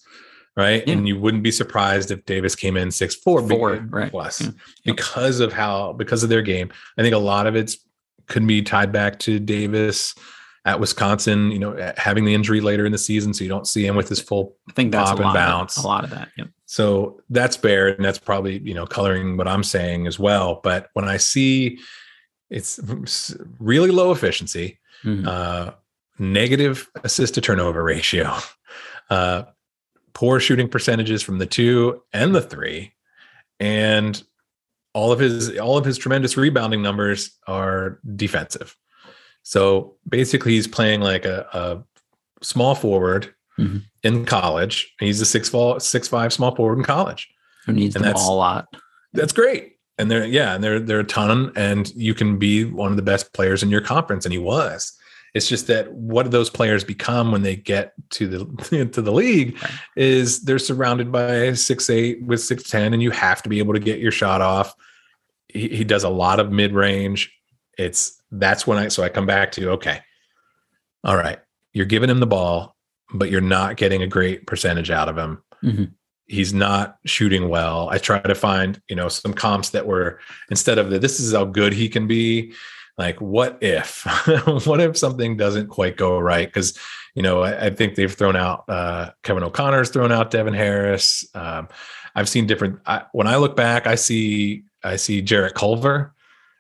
right? 0.56 0.84
Yeah. 0.86 0.94
And 0.94 1.08
you 1.08 1.18
wouldn't 1.20 1.42
be 1.42 1.52
surprised 1.52 2.12
if 2.12 2.26
Davis 2.26 2.56
came 2.56 2.78
in 2.78 2.92
six 2.92 3.16
four, 3.16 3.48
Four, 3.48 3.78
right. 3.90 4.12
plus 4.12 4.42
Yeah. 4.42 4.50
Because 4.86 5.40
of 5.40 5.52
how 5.52 5.94
because 5.94 6.22
of 6.22 6.30
their 6.30 6.44
game. 6.44 6.70
I 6.98 7.02
think 7.02 7.16
a 7.16 7.20
lot 7.20 7.48
of 7.48 7.56
it's 7.56 7.78
could 8.28 8.46
be 8.46 8.62
tied 8.62 8.92
back 8.92 9.18
to 9.20 9.40
Davis 9.40 10.14
at 10.68 10.82
Wisconsin, 10.82 11.50
you 11.50 11.58
know, 11.60 11.94
having 11.96 12.26
the 12.26 12.34
injury 12.36 12.60
later 12.60 12.86
in 12.86 12.92
the 12.92 12.98
season, 12.98 13.34
so 13.34 13.42
you 13.44 13.50
don't 13.50 13.68
see 13.68 13.86
him 13.88 13.96
with 13.96 14.10
his 14.10 14.20
full. 14.20 14.56
I 14.70 14.74
think 14.74 14.92
that's 14.92 15.12
pop 15.12 15.20
and 15.22 15.34
bounce. 15.34 15.78
A 15.78 15.88
lot 15.88 16.04
of 16.04 16.10
that. 16.10 16.28
Yep. 16.38 16.50
So 16.66 17.22
that's 17.30 17.56
fair, 17.56 17.88
and 17.88 18.04
that's 18.04 18.20
probably 18.20 18.60
you 18.60 18.74
know 18.74 18.86
coloring 18.86 19.38
what 19.38 19.48
I'm 19.48 19.64
saying 19.64 20.08
as 20.08 20.20
well. 20.20 20.60
But 20.64 20.90
when 20.94 21.08
I 21.08 21.18
see 21.18 21.80
it's 22.50 22.80
really 23.60 23.92
low 23.92 24.12
efficiency, 24.12 24.80
Mhm. 25.04 25.26
uh, 25.28 25.72
negative 26.20 26.88
assist 27.04 27.36
to 27.36 27.42
turnover 27.42 27.82
ratio, 27.84 28.36
uh, 29.10 29.44
poor 30.14 30.40
shooting 30.42 30.68
percentages 30.68 31.22
from 31.24 31.38
the 31.38 31.46
two 31.46 32.02
and 32.12 32.36
the 32.36 32.42
three, 32.42 32.94
and 33.60 34.22
all 34.94 35.14
of 35.14 35.20
his 35.20 35.58
all 35.58 35.78
of 35.78 35.86
his 35.86 35.98
tremendous 35.98 36.36
rebounding 36.36 36.82
numbers 36.82 37.32
are 37.48 38.00
defensive. 38.18 38.76
So 39.48 39.96
basically, 40.10 40.52
he's 40.52 40.68
playing 40.68 41.00
like 41.00 41.24
a, 41.24 41.48
a 41.54 41.84
small 42.44 42.76
forward 42.76 43.34
Mhm. 43.58 43.84
in 44.04 44.26
college. 44.26 44.94
He's 45.00 45.22
a 45.22 45.26
six 45.26 45.48
fall 45.48 45.80
six 45.80 46.06
five 46.10 46.34
small 46.34 46.54
forward 46.54 46.80
in 46.80 46.84
college. 46.84 47.30
Who 47.66 47.72
needs 47.72 47.96
And 47.96 48.04
the 48.04 48.10
that's- 48.10 48.26
ball 48.26 48.36
a 48.36 48.38
lot? 48.38 48.68
That's 49.14 49.32
great. 49.32 49.78
And 49.98 50.12
they're 50.12 50.26
yeah, 50.26 50.54
and 50.54 50.62
they're 50.64 50.82
they're 50.82 51.00
a 51.00 51.04
ton, 51.06 51.54
and 51.56 51.90
you 51.96 52.14
can 52.14 52.38
be 52.38 52.66
one 52.66 52.92
of 52.92 52.98
the 52.98 53.02
best 53.04 53.32
players 53.34 53.64
in 53.64 53.70
your 53.70 53.80
conference, 53.80 54.26
and 54.26 54.34
he 54.34 54.38
was. 54.38 54.92
It's 55.34 55.48
just 55.48 55.68
that 55.68 55.94
what 55.94 56.24
do 56.24 56.30
those 56.30 56.50
players 56.50 56.84
become 56.84 57.32
when 57.32 57.42
they 57.44 57.56
get 57.56 57.94
to 58.12 58.28
the 58.28 58.90
to 58.94 59.02
the 59.02 59.12
league 59.14 59.58
Right. 59.64 59.72
is 59.96 60.42
they're 60.44 60.60
surrounded 60.60 61.10
by 61.10 61.54
six 61.54 61.90
eight 61.90 62.22
with 62.22 62.42
six 62.44 62.64
ten, 62.70 62.94
and 62.94 63.02
you 63.02 63.12
have 63.12 63.42
to 63.44 63.50
be 63.50 63.60
able 63.60 63.74
to 63.76 63.80
get 63.80 64.00
your 64.00 64.12
shot 64.12 64.42
off. 64.42 64.76
He, 65.48 65.70
he 65.70 65.84
does 65.86 66.04
a 66.04 66.10
lot 66.10 66.42
of 66.42 66.52
mid 66.52 66.74
range. 66.74 67.34
It's 67.78 68.17
that's 68.32 68.66
when 68.68 68.78
I 68.78 68.88
so 68.90 69.04
I 69.04 69.10
come 69.10 69.26
back 69.26 69.52
to 69.54 69.72
okay, 69.72 70.02
all 71.04 71.16
right, 71.18 71.40
you're 71.74 71.86
giving 71.86 72.10
him 72.10 72.20
the 72.20 72.28
ball, 72.28 72.76
but 73.14 73.30
you're 73.32 73.42
not 73.42 73.78
getting 73.78 74.02
a 74.04 74.08
great 74.08 74.46
percentage 74.48 74.92
out 74.92 75.10
of 75.10 75.18
him 75.18 75.44
Mhm. 75.64 75.92
he's 76.28 76.54
not 76.54 76.98
shooting 77.06 77.48
well. 77.50 77.90
I 77.90 77.98
try 77.98 78.20
to 78.20 78.36
find, 78.36 78.82
you 78.90 78.96
know, 78.96 79.08
some 79.10 79.34
comps 79.34 79.70
that 79.72 79.88
were 79.88 80.20
instead 80.52 80.78
of 80.78 80.90
the, 80.90 81.00
this 81.00 81.20
is 81.20 81.34
how 81.34 81.46
good 81.46 81.74
he 81.74 81.88
can 81.90 82.06
be. 82.08 82.54
like 82.98 83.20
what 83.22 83.58
if 83.62 84.06
what 84.66 84.82
if 84.82 84.98
something 84.98 85.38
doesn't 85.38 85.68
quite 85.68 85.98
go 85.98 86.18
right 86.20 86.48
because 86.48 86.78
you 87.14 87.22
know 87.22 87.42
I, 87.44 87.68
I, 87.68 87.70
think 87.70 87.94
they've 87.94 88.12
thrown 88.12 88.36
out 88.36 88.66
uh, 88.68 89.12
kevin 89.24 89.44
o'connor's 89.44 89.90
thrown 89.92 90.12
out 90.12 90.32
devin 90.32 90.56
harris 90.56 91.24
um, 91.36 91.68
i've 92.16 92.28
seen 92.28 92.48
different 92.48 92.80
I, 92.88 93.04
when 93.12 93.28
i 93.28 93.36
look 93.38 93.56
back 93.56 93.86
i 93.86 93.94
see 93.94 94.64
i 94.84 94.96
see 94.96 95.22
jarrett 95.22 95.54
culver 95.54 96.16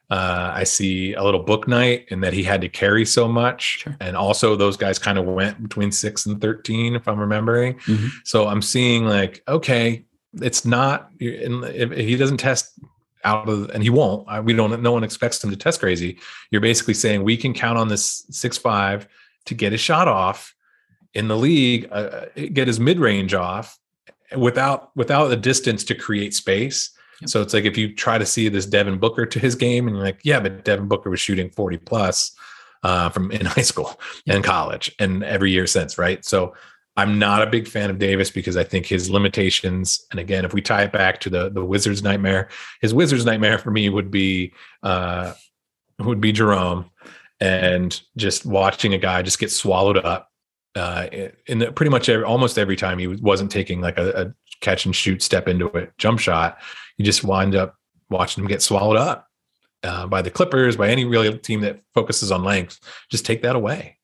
uh, 0.09 0.51
I 0.53 0.63
see 0.63 1.13
a 1.13 1.23
little 1.23 1.43
book 1.43 1.67
night 1.67 2.07
and 2.11 2.23
that 2.23 2.33
he 2.33 2.43
had 2.43 2.61
to 2.61 2.69
carry 2.69 3.05
so 3.05 3.27
much. 3.27 3.79
Sure. 3.79 3.97
And 3.99 4.15
also, 4.15 4.55
those 4.55 4.77
guys 4.77 4.97
kind 4.97 5.17
of 5.17 5.25
went 5.25 5.61
between 5.61 5.91
six 5.91 6.25
and 6.25 6.39
13, 6.39 6.95
if 6.95 7.07
I'm 7.07 7.19
remembering. 7.19 7.75
Mm-hmm. 7.79 8.07
So 8.23 8.47
I'm 8.47 8.61
seeing 8.61 9.05
like, 9.05 9.43
okay, 9.47 10.05
it's 10.35 10.63
not, 10.63 11.11
if 11.19 11.91
he 11.91 12.15
doesn't 12.15 12.37
test 12.37 12.79
out 13.25 13.49
of, 13.49 13.69
and 13.71 13.83
he 13.83 13.89
won't, 13.89 14.45
we 14.45 14.53
don't, 14.53 14.81
no 14.81 14.93
one 14.93 15.03
expects 15.03 15.43
him 15.43 15.49
to 15.49 15.57
test 15.57 15.81
crazy. 15.81 16.19
You're 16.51 16.61
basically 16.61 16.93
saying 16.93 17.23
we 17.23 17.35
can 17.35 17.53
count 17.53 17.77
on 17.77 17.89
this 17.89 18.25
six 18.29 18.57
five 18.57 19.07
to 19.45 19.53
get 19.53 19.73
his 19.73 19.81
shot 19.81 20.07
off 20.07 20.55
in 21.13 21.27
the 21.27 21.37
league, 21.37 21.89
uh, 21.91 22.27
get 22.53 22.67
his 22.67 22.79
mid 22.79 22.99
range 22.99 23.33
off 23.33 23.77
without 24.37 24.95
without 24.95 25.27
the 25.27 25.37
distance 25.37 25.83
to 25.85 25.95
create 25.95 26.33
space 26.33 26.91
so 27.26 27.41
it's 27.41 27.53
like 27.53 27.65
if 27.65 27.78
you 27.78 27.93
try 27.93 28.18
to 28.18 28.26
see 28.26 28.49
this 28.49 28.65
Devin 28.65 28.99
Booker 28.99 29.26
to 29.26 29.39
his 29.39 29.55
game, 29.55 29.88
and 29.88 29.95
you're 29.95 30.05
like, 30.05 30.20
yeah, 30.24 30.39
but 30.39 30.63
Devin 30.63 30.88
Booker 30.88 31.09
was 31.09 31.20
shooting 31.20 31.49
40 31.49 31.78
plus 31.78 32.36
uh, 32.84 33.09
from 33.09 33.32
in 33.32 33.45
high 33.45 33.61
school 33.61 33.99
and 34.28 34.43
college 34.43 34.93
and 34.99 35.24
every 35.24 35.51
year 35.51 35.68
since, 35.68 35.97
right? 35.97 36.24
So 36.24 36.53
I'm 36.95 37.20
not 37.20 37.41
a 37.41 37.47
big 37.47 37.68
fan 37.68 37.89
of 37.89 37.99
Davis 37.99 38.32
because 38.32 38.57
I 38.57 38.63
think 38.63 38.86
his 38.86 39.09
limitations, 39.09 40.05
and 40.11 40.20
again, 40.20 40.45
if 40.45 40.53
we 40.53 40.61
tie 40.61 40.84
it 40.84 40.91
back 40.91 41.20
to 41.22 41.30
the 41.30 41.49
the 41.49 41.63
Wizards 41.63 42.03
nightmare, 42.03 42.49
his 42.82 42.93
Wizards 42.93 43.26
nightmare 43.26 43.57
for 43.57 43.72
me 43.72 43.89
would 43.89 44.11
be 44.11 44.53
uh, 44.84 45.34
would 45.99 46.22
be 46.22 46.32
Jerome, 46.32 46.89
and 47.39 47.99
just 48.15 48.45
watching 48.45 48.93
a 48.93 48.97
guy 48.97 49.22
just 49.22 49.39
get 49.39 49.51
swallowed 49.51 49.97
up 49.97 50.32
uh, 50.78 51.07
in 51.47 51.59
the, 51.59 51.72
pretty 51.72 51.89
much 51.89 52.07
every, 52.07 52.24
almost 52.24 52.57
every 52.57 52.76
time 52.76 52.99
he 52.99 53.07
wasn't 53.07 53.49
taking 53.49 53.82
like 53.82 53.97
a, 53.97 54.09
a 54.22 54.34
catch 54.61 54.86
and 54.86 54.95
shoot 54.95 55.22
step 55.22 55.47
into 55.47 55.68
it 55.70 55.91
jump 55.97 56.20
shot 56.20 56.59
you 56.97 57.05
just 57.05 57.23
wind 57.23 57.55
up 57.55 57.75
watching 58.09 58.43
them 58.43 58.49
get 58.49 58.61
swallowed 58.61 58.97
up 58.97 59.27
uh, 59.83 60.07
by 60.07 60.21
the 60.21 60.31
Clippers, 60.31 60.75
by 60.77 60.89
any 60.89 61.05
real 61.05 61.37
team 61.37 61.61
that 61.61 61.81
focuses 61.93 62.31
on 62.31 62.43
length. 62.43 62.79
Just 63.09 63.25
take 63.25 63.41
that 63.43 63.55
away. 63.55 63.97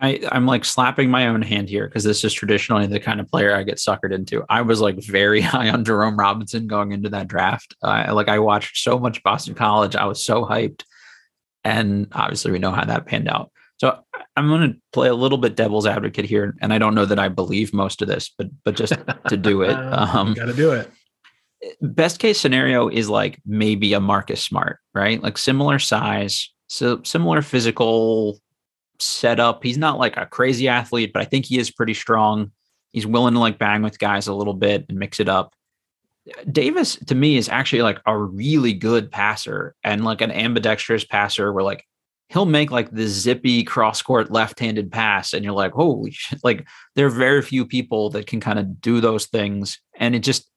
I, 0.00 0.20
I'm 0.30 0.46
like 0.46 0.64
slapping 0.64 1.10
my 1.10 1.26
own 1.26 1.42
hand 1.42 1.68
here 1.68 1.88
because 1.88 2.04
this 2.04 2.22
is 2.22 2.32
traditionally 2.32 2.86
the 2.86 3.00
kind 3.00 3.18
of 3.18 3.28
player 3.28 3.54
I 3.54 3.64
get 3.64 3.78
suckered 3.78 4.12
into. 4.12 4.44
I 4.48 4.62
was 4.62 4.80
like 4.80 4.96
very 5.02 5.40
high 5.40 5.70
on 5.70 5.84
Jerome 5.84 6.16
Robinson 6.16 6.66
going 6.68 6.92
into 6.92 7.08
that 7.10 7.28
draft. 7.28 7.74
Uh, 7.82 8.12
like 8.14 8.28
I 8.28 8.38
watched 8.38 8.78
so 8.78 8.98
much 8.98 9.22
Boston 9.22 9.54
College, 9.54 9.96
I 9.96 10.04
was 10.04 10.24
so 10.24 10.44
hyped, 10.44 10.84
and 11.64 12.08
obviously 12.12 12.52
we 12.52 12.60
know 12.60 12.70
how 12.70 12.84
that 12.84 13.06
panned 13.06 13.28
out. 13.28 13.50
So 13.78 13.96
I'm 14.36 14.48
going 14.48 14.72
to 14.72 14.78
play 14.92 15.08
a 15.08 15.14
little 15.14 15.38
bit 15.38 15.56
devil's 15.56 15.86
advocate 15.86 16.24
here, 16.24 16.56
and 16.60 16.72
I 16.72 16.78
don't 16.78 16.94
know 16.94 17.04
that 17.04 17.18
I 17.18 17.28
believe 17.28 17.72
most 17.72 18.00
of 18.00 18.08
this, 18.08 18.32
but 18.36 18.48
but 18.64 18.76
just 18.76 18.94
to 19.28 19.36
do 19.36 19.62
it, 19.62 19.70
um, 19.92 20.34
got 20.34 20.46
to 20.46 20.52
do 20.52 20.72
it 20.72 20.90
best 21.80 22.18
case 22.18 22.40
scenario 22.40 22.88
is 22.88 23.08
like 23.08 23.40
maybe 23.46 23.92
a 23.92 24.00
Marcus 24.00 24.42
Smart, 24.42 24.78
right? 24.94 25.22
Like 25.22 25.38
similar 25.38 25.78
size, 25.78 26.50
so 26.66 27.02
similar 27.04 27.42
physical 27.42 28.40
setup. 29.00 29.62
He's 29.62 29.78
not 29.78 29.98
like 29.98 30.16
a 30.16 30.26
crazy 30.26 30.68
athlete, 30.68 31.12
but 31.12 31.22
I 31.22 31.24
think 31.24 31.46
he 31.46 31.58
is 31.58 31.70
pretty 31.70 31.94
strong. 31.94 32.52
He's 32.92 33.06
willing 33.06 33.34
to 33.34 33.40
like 33.40 33.58
bang 33.58 33.82
with 33.82 33.98
guys 33.98 34.26
a 34.26 34.34
little 34.34 34.54
bit 34.54 34.86
and 34.88 34.98
mix 34.98 35.20
it 35.20 35.28
up. 35.28 35.54
Davis 36.50 36.96
to 37.06 37.14
me 37.14 37.36
is 37.36 37.48
actually 37.48 37.82
like 37.82 38.00
a 38.06 38.16
really 38.16 38.74
good 38.74 39.10
passer 39.10 39.74
and 39.82 40.04
like 40.04 40.20
an 40.20 40.30
ambidextrous 40.30 41.04
passer 41.04 41.52
where 41.52 41.64
like 41.64 41.84
he'll 42.28 42.44
make 42.44 42.70
like 42.70 42.90
the 42.90 43.06
zippy 43.06 43.64
cross 43.64 44.02
court 44.02 44.30
left-handed 44.30 44.92
pass 44.92 45.32
and 45.32 45.42
you're 45.42 45.54
like 45.54 45.72
holy 45.72 46.10
shit 46.10 46.38
like 46.44 46.66
there 46.94 47.06
are 47.06 47.10
very 47.10 47.40
few 47.40 47.64
people 47.64 48.10
that 48.10 48.26
can 48.26 48.40
kind 48.40 48.58
of 48.58 48.78
do 48.82 49.00
those 49.00 49.24
things 49.24 49.80
and 49.96 50.14
it 50.14 50.18
just 50.18 50.50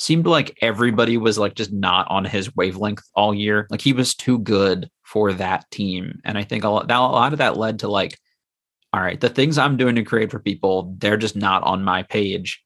seemed 0.00 0.26
like 0.26 0.56
everybody 0.62 1.18
was 1.18 1.38
like 1.38 1.54
just 1.54 1.70
not 1.70 2.06
on 2.10 2.24
his 2.24 2.56
wavelength 2.56 3.02
all 3.14 3.34
year. 3.34 3.66
Like 3.68 3.82
he 3.82 3.92
was 3.92 4.14
too 4.14 4.38
good 4.38 4.88
for 5.02 5.34
that 5.34 5.70
team. 5.70 6.20
And 6.24 6.38
I 6.38 6.42
think 6.42 6.64
a 6.64 6.70
lot, 6.70 6.88
that, 6.88 6.96
a 6.96 7.00
lot 7.00 7.32
of 7.32 7.38
that 7.38 7.58
led 7.58 7.80
to 7.80 7.88
like, 7.88 8.18
all 8.94 9.02
right, 9.02 9.20
the 9.20 9.28
things 9.28 9.58
I'm 9.58 9.76
doing 9.76 9.96
to 9.96 10.02
create 10.02 10.30
for 10.30 10.38
people, 10.38 10.94
they're 10.96 11.18
just 11.18 11.36
not 11.36 11.62
on 11.64 11.84
my 11.84 12.02
page. 12.02 12.62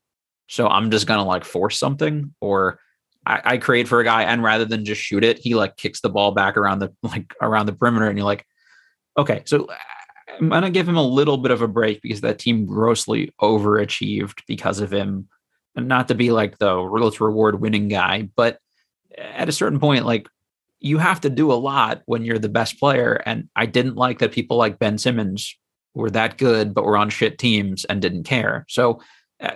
So 0.47 0.69
I'm 0.69 0.93
just 0.93 1.09
going 1.09 1.19
to 1.19 1.25
like 1.25 1.45
force 1.45 1.77
something 1.77 2.33
or 2.41 2.79
I, 3.27 3.41
I 3.45 3.57
create 3.59 3.89
for 3.89 3.99
a 3.99 4.05
guy 4.05 4.23
and 4.23 4.41
rather 4.41 4.65
than 4.65 4.85
just 4.85 5.01
shoot 5.01 5.25
it, 5.25 5.39
he 5.39 5.57
like 5.57 5.77
kicks 5.77 6.03
the 6.03 6.11
ball 6.11 6.31
back 6.31 6.57
around 6.57 6.79
the 6.79 6.93
like 7.03 7.35
around 7.43 7.67
the 7.67 7.73
perimeter 7.73 8.07
and 8.07 8.17
you're 8.17 8.27
like, 8.27 8.47
okay, 9.19 9.43
so 9.45 9.65
uh, 9.65 9.75
I'm 10.39 10.51
going 10.51 10.63
to 10.63 10.71
give 10.71 10.89
him 10.89 10.97
a 10.97 11.03
little 11.03 11.39
bit 11.39 11.51
of 11.51 11.63
a 11.63 11.69
break 11.69 12.01
because 12.01 12.21
that 12.21 12.39
team 12.39 12.65
grossly 12.65 13.33
overachieved 13.43 14.41
because 14.47 14.79
of 14.79 14.93
him 14.93 15.29
not 15.77 16.09
to 16.09 16.15
be 16.15 16.31
like 16.31 16.59
the 16.59 16.75
let's 16.75 17.21
reward 17.21 17.61
winning 17.61 17.89
guy, 17.89 18.29
but 18.37 18.59
at 19.17 19.49
a 19.49 19.53
certain 19.53 19.81
point, 19.81 20.07
like 20.07 20.29
you 20.81 20.99
have 20.99 21.21
to 21.23 21.31
do 21.31 21.51
a 21.51 21.55
lot 21.55 22.03
when 22.07 22.25
you're 22.25 22.39
the 22.39 22.49
best 22.49 22.79
player. 22.79 23.15
And 23.25 23.49
I 23.57 23.67
didn't 23.67 23.97
like 23.97 24.19
that 24.19 24.33
people 24.33 24.57
like 24.57 24.79
Ben 24.79 24.99
Simmons 24.99 25.57
were 25.95 26.11
that 26.11 26.37
good, 26.37 26.75
but 26.75 26.85
were 26.85 26.97
on 26.97 27.09
shit 27.09 27.39
teams 27.39 27.85
and 27.87 28.03
didn't 28.03 28.25
care. 28.25 28.67
So, 28.69 29.01
uh, 29.41 29.55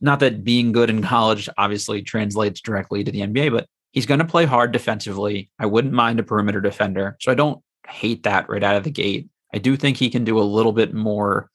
not 0.00 0.20
that 0.20 0.44
being 0.44 0.72
good 0.72 0.90
in 0.90 1.02
college 1.02 1.48
obviously 1.56 2.02
translates 2.02 2.60
directly 2.60 3.02
to 3.02 3.10
the 3.10 3.22
NBA, 3.22 3.50
but 3.50 3.66
he's 3.92 4.06
going 4.06 4.20
to 4.20 4.26
play 4.26 4.44
hard 4.44 4.72
defensively. 4.72 5.50
I 5.58 5.66
wouldn't 5.66 5.94
mind 5.94 6.20
a 6.20 6.22
perimeter 6.22 6.60
defender. 6.60 7.16
So, 7.20 7.32
I 7.32 7.34
don't 7.34 7.60
hate 7.88 8.22
that 8.22 8.48
right 8.48 8.62
out 8.62 8.76
of 8.76 8.84
the 8.84 8.90
gate. 8.90 9.28
I 9.52 9.58
do 9.58 9.76
think 9.76 9.96
he 9.96 10.10
can 10.10 10.24
do 10.24 10.38
a 10.38 10.42
little 10.42 10.72
bit 10.72 10.94
more 10.94 11.50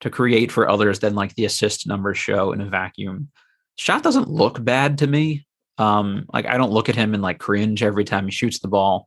to 0.00 0.10
create 0.10 0.50
for 0.50 0.68
others 0.68 1.00
than 1.00 1.14
like 1.14 1.34
the 1.34 1.44
assist 1.44 1.86
numbers 1.86 2.18
show 2.18 2.52
in 2.52 2.60
a 2.60 2.68
vacuum. 2.68 3.28
Shot 3.76 4.02
doesn't 4.02 4.28
look 4.28 4.62
bad 4.62 4.98
to 4.98 5.06
me. 5.06 5.46
Um, 5.78 6.26
like 6.32 6.46
I 6.46 6.56
don't 6.56 6.72
look 6.72 6.88
at 6.88 6.96
him 6.96 7.14
and 7.14 7.22
like 7.22 7.38
cringe 7.38 7.82
every 7.82 8.04
time 8.04 8.26
he 8.26 8.30
shoots 8.30 8.58
the 8.58 8.68
ball. 8.68 9.06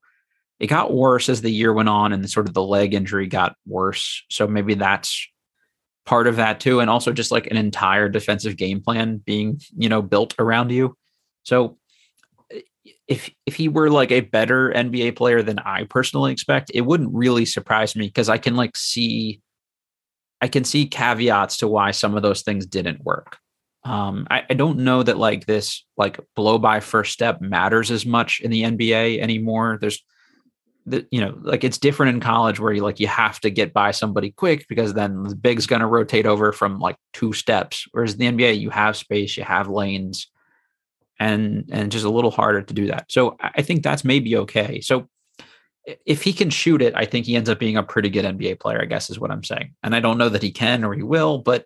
It 0.59 0.67
got 0.67 0.93
worse 0.93 1.29
as 1.29 1.41
the 1.41 1.51
year 1.51 1.73
went 1.73 1.89
on 1.89 2.13
and 2.13 2.29
sort 2.29 2.47
of 2.47 2.53
the 2.53 2.63
leg 2.63 2.93
injury 2.93 3.27
got 3.27 3.55
worse. 3.67 4.23
So 4.29 4.47
maybe 4.47 4.75
that's 4.75 5.27
part 6.05 6.27
of 6.27 6.37
that 6.37 6.59
too. 6.59 6.79
And 6.79 6.89
also 6.89 7.11
just 7.11 7.31
like 7.31 7.47
an 7.47 7.57
entire 7.57 8.09
defensive 8.09 8.57
game 8.57 8.81
plan 8.81 9.17
being, 9.17 9.59
you 9.77 9.89
know, 9.89 10.01
built 10.01 10.35
around 10.39 10.71
you. 10.71 10.95
So 11.43 11.77
if 13.07 13.29
if 13.45 13.55
he 13.55 13.67
were 13.67 13.89
like 13.89 14.11
a 14.11 14.21
better 14.21 14.71
NBA 14.71 15.15
player 15.15 15.41
than 15.41 15.59
I 15.59 15.83
personally 15.85 16.31
expect, 16.31 16.71
it 16.73 16.81
wouldn't 16.81 17.13
really 17.13 17.45
surprise 17.45 17.95
me 17.95 18.07
because 18.07 18.29
I 18.29 18.37
can 18.37 18.55
like 18.55 18.75
see 18.75 19.41
I 20.43 20.49
can 20.49 20.65
see 20.65 20.87
caveats 20.87 21.55
to 21.57 21.69
why 21.69 21.91
some 21.91 22.17
of 22.17 22.21
those 22.21 22.41
things 22.41 22.65
didn't 22.65 23.01
work. 23.01 23.37
Um, 23.85 24.27
I, 24.29 24.43
I, 24.49 24.55
don't 24.55 24.79
know 24.79 25.01
that 25.01 25.17
like 25.17 25.45
this 25.45 25.85
like 25.95 26.19
blow 26.35 26.57
by 26.57 26.81
first 26.81 27.13
step 27.13 27.39
matters 27.39 27.89
as 27.91 28.05
much 28.05 28.41
in 28.41 28.51
the 28.51 28.63
NBA 28.63 29.19
anymore. 29.19 29.77
There's 29.79 30.03
the 30.85 31.07
you 31.11 31.21
know 31.21 31.37
like 31.41 31.63
it's 31.63 31.77
different 31.77 32.13
in 32.13 32.19
college 32.21 32.59
where 32.59 32.73
you 32.73 32.81
like 32.81 32.99
you 32.99 33.07
have 33.07 33.39
to 33.41 33.49
get 33.49 33.71
by 33.71 33.91
somebody 33.91 34.31
quick 34.31 34.65
because 34.67 34.93
then 34.93 35.23
the 35.23 35.35
big's 35.35 35.65
to 35.65 35.85
rotate 35.85 36.25
over 36.25 36.51
from 36.51 36.77
like 36.79 36.97
two 37.13 37.31
steps. 37.31 37.87
Whereas 37.93 38.15
in 38.15 38.19
the 38.19 38.45
NBA 38.45 38.59
you 38.59 38.69
have 38.69 38.97
space, 38.97 39.37
you 39.37 39.45
have 39.45 39.69
lanes, 39.69 40.27
and 41.21 41.69
and 41.71 41.89
just 41.89 42.03
a 42.03 42.09
little 42.09 42.31
harder 42.31 42.63
to 42.63 42.73
do 42.73 42.87
that. 42.87 43.05
So 43.09 43.37
I 43.39 43.61
think 43.61 43.81
that's 43.81 44.03
maybe 44.03 44.35
okay. 44.35 44.81
So 44.81 45.07
if 46.05 46.23
he 46.23 46.33
can 46.33 46.49
shoot 46.49 46.81
it, 46.81 46.93
I 46.95 47.05
think 47.05 47.25
he 47.25 47.35
ends 47.35 47.49
up 47.49 47.59
being 47.59 47.77
a 47.77 47.83
pretty 47.83 48.09
good 48.09 48.25
NBA 48.25 48.59
player, 48.59 48.81
I 48.81 48.85
guess 48.85 49.09
is 49.09 49.19
what 49.19 49.31
I'm 49.31 49.43
saying. 49.43 49.73
And 49.83 49.95
I 49.95 49.99
don't 49.99 50.17
know 50.17 50.29
that 50.29 50.43
he 50.43 50.51
can 50.51 50.83
or 50.83 50.93
he 50.93 51.03
will, 51.03 51.39
but 51.39 51.65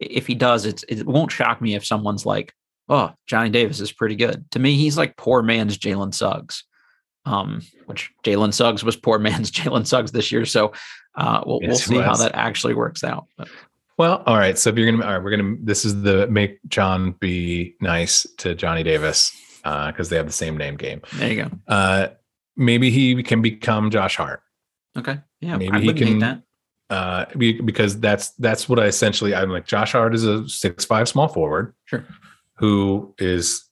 if 0.00 0.26
he 0.26 0.34
does, 0.34 0.64
it's, 0.66 0.82
it 0.84 1.06
won't 1.06 1.32
shock 1.32 1.60
me 1.60 1.74
if 1.74 1.84
someone's 1.84 2.24
like, 2.24 2.54
oh, 2.88 3.12
Johnny 3.26 3.50
Davis 3.50 3.80
is 3.80 3.92
pretty 3.92 4.16
good. 4.16 4.50
To 4.52 4.58
me, 4.58 4.76
he's 4.76 4.96
like 4.96 5.16
poor 5.16 5.42
man's 5.42 5.78
Jalen 5.78 6.14
Suggs, 6.14 6.64
um, 7.26 7.62
which 7.86 8.10
Jalen 8.24 8.54
Suggs 8.54 8.82
was 8.82 8.96
poor 8.96 9.18
man's 9.20 9.50
Jalen 9.50 9.86
Suggs 9.86 10.12
this 10.12 10.32
year. 10.32 10.46
So 10.46 10.72
uh, 11.16 11.42
we'll, 11.46 11.60
yes, 11.62 11.88
we'll 11.88 12.00
see 12.00 12.04
how 12.04 12.16
that 12.16 12.34
actually 12.34 12.74
works 12.74 13.04
out. 13.04 13.26
But. 13.36 13.48
Well, 13.96 14.24
all 14.26 14.36
right. 14.36 14.58
So 14.58 14.70
if 14.70 14.76
you're 14.76 14.90
gonna, 14.90 15.04
all 15.04 15.12
right, 15.12 15.22
we're 15.22 15.36
gonna. 15.36 15.56
This 15.60 15.84
is 15.84 16.02
the 16.02 16.26
make 16.26 16.58
John 16.66 17.12
be 17.12 17.76
nice 17.80 18.26
to 18.38 18.56
Johnny 18.56 18.82
Davis 18.82 19.30
because 19.58 20.08
uh, 20.08 20.10
they 20.10 20.16
have 20.16 20.26
the 20.26 20.32
same 20.32 20.56
name 20.56 20.76
game. 20.76 21.00
There 21.12 21.32
you 21.32 21.44
go. 21.44 21.50
Uh, 21.68 22.08
maybe 22.56 22.90
he 22.90 23.22
can 23.22 23.42
become 23.42 23.90
Josh 23.90 24.16
Hart. 24.16 24.42
Okay. 24.96 25.18
Yeah. 25.40 25.56
Maybe 25.56 25.82
he 25.82 25.92
can. 25.92 26.42
Uh, 26.90 27.24
because 27.34 27.98
that's 27.98 28.30
that's 28.32 28.68
what 28.68 28.78
I 28.78 28.86
essentially 28.86 29.34
I'm 29.34 29.50
like. 29.50 29.66
Josh 29.66 29.92
Hart 29.92 30.14
is 30.14 30.24
a 30.24 30.48
six 30.48 30.84
five 30.84 31.08
small 31.08 31.28
forward. 31.28 31.74
Sure. 31.86 32.04
Who 32.56 33.14
is 33.18 33.64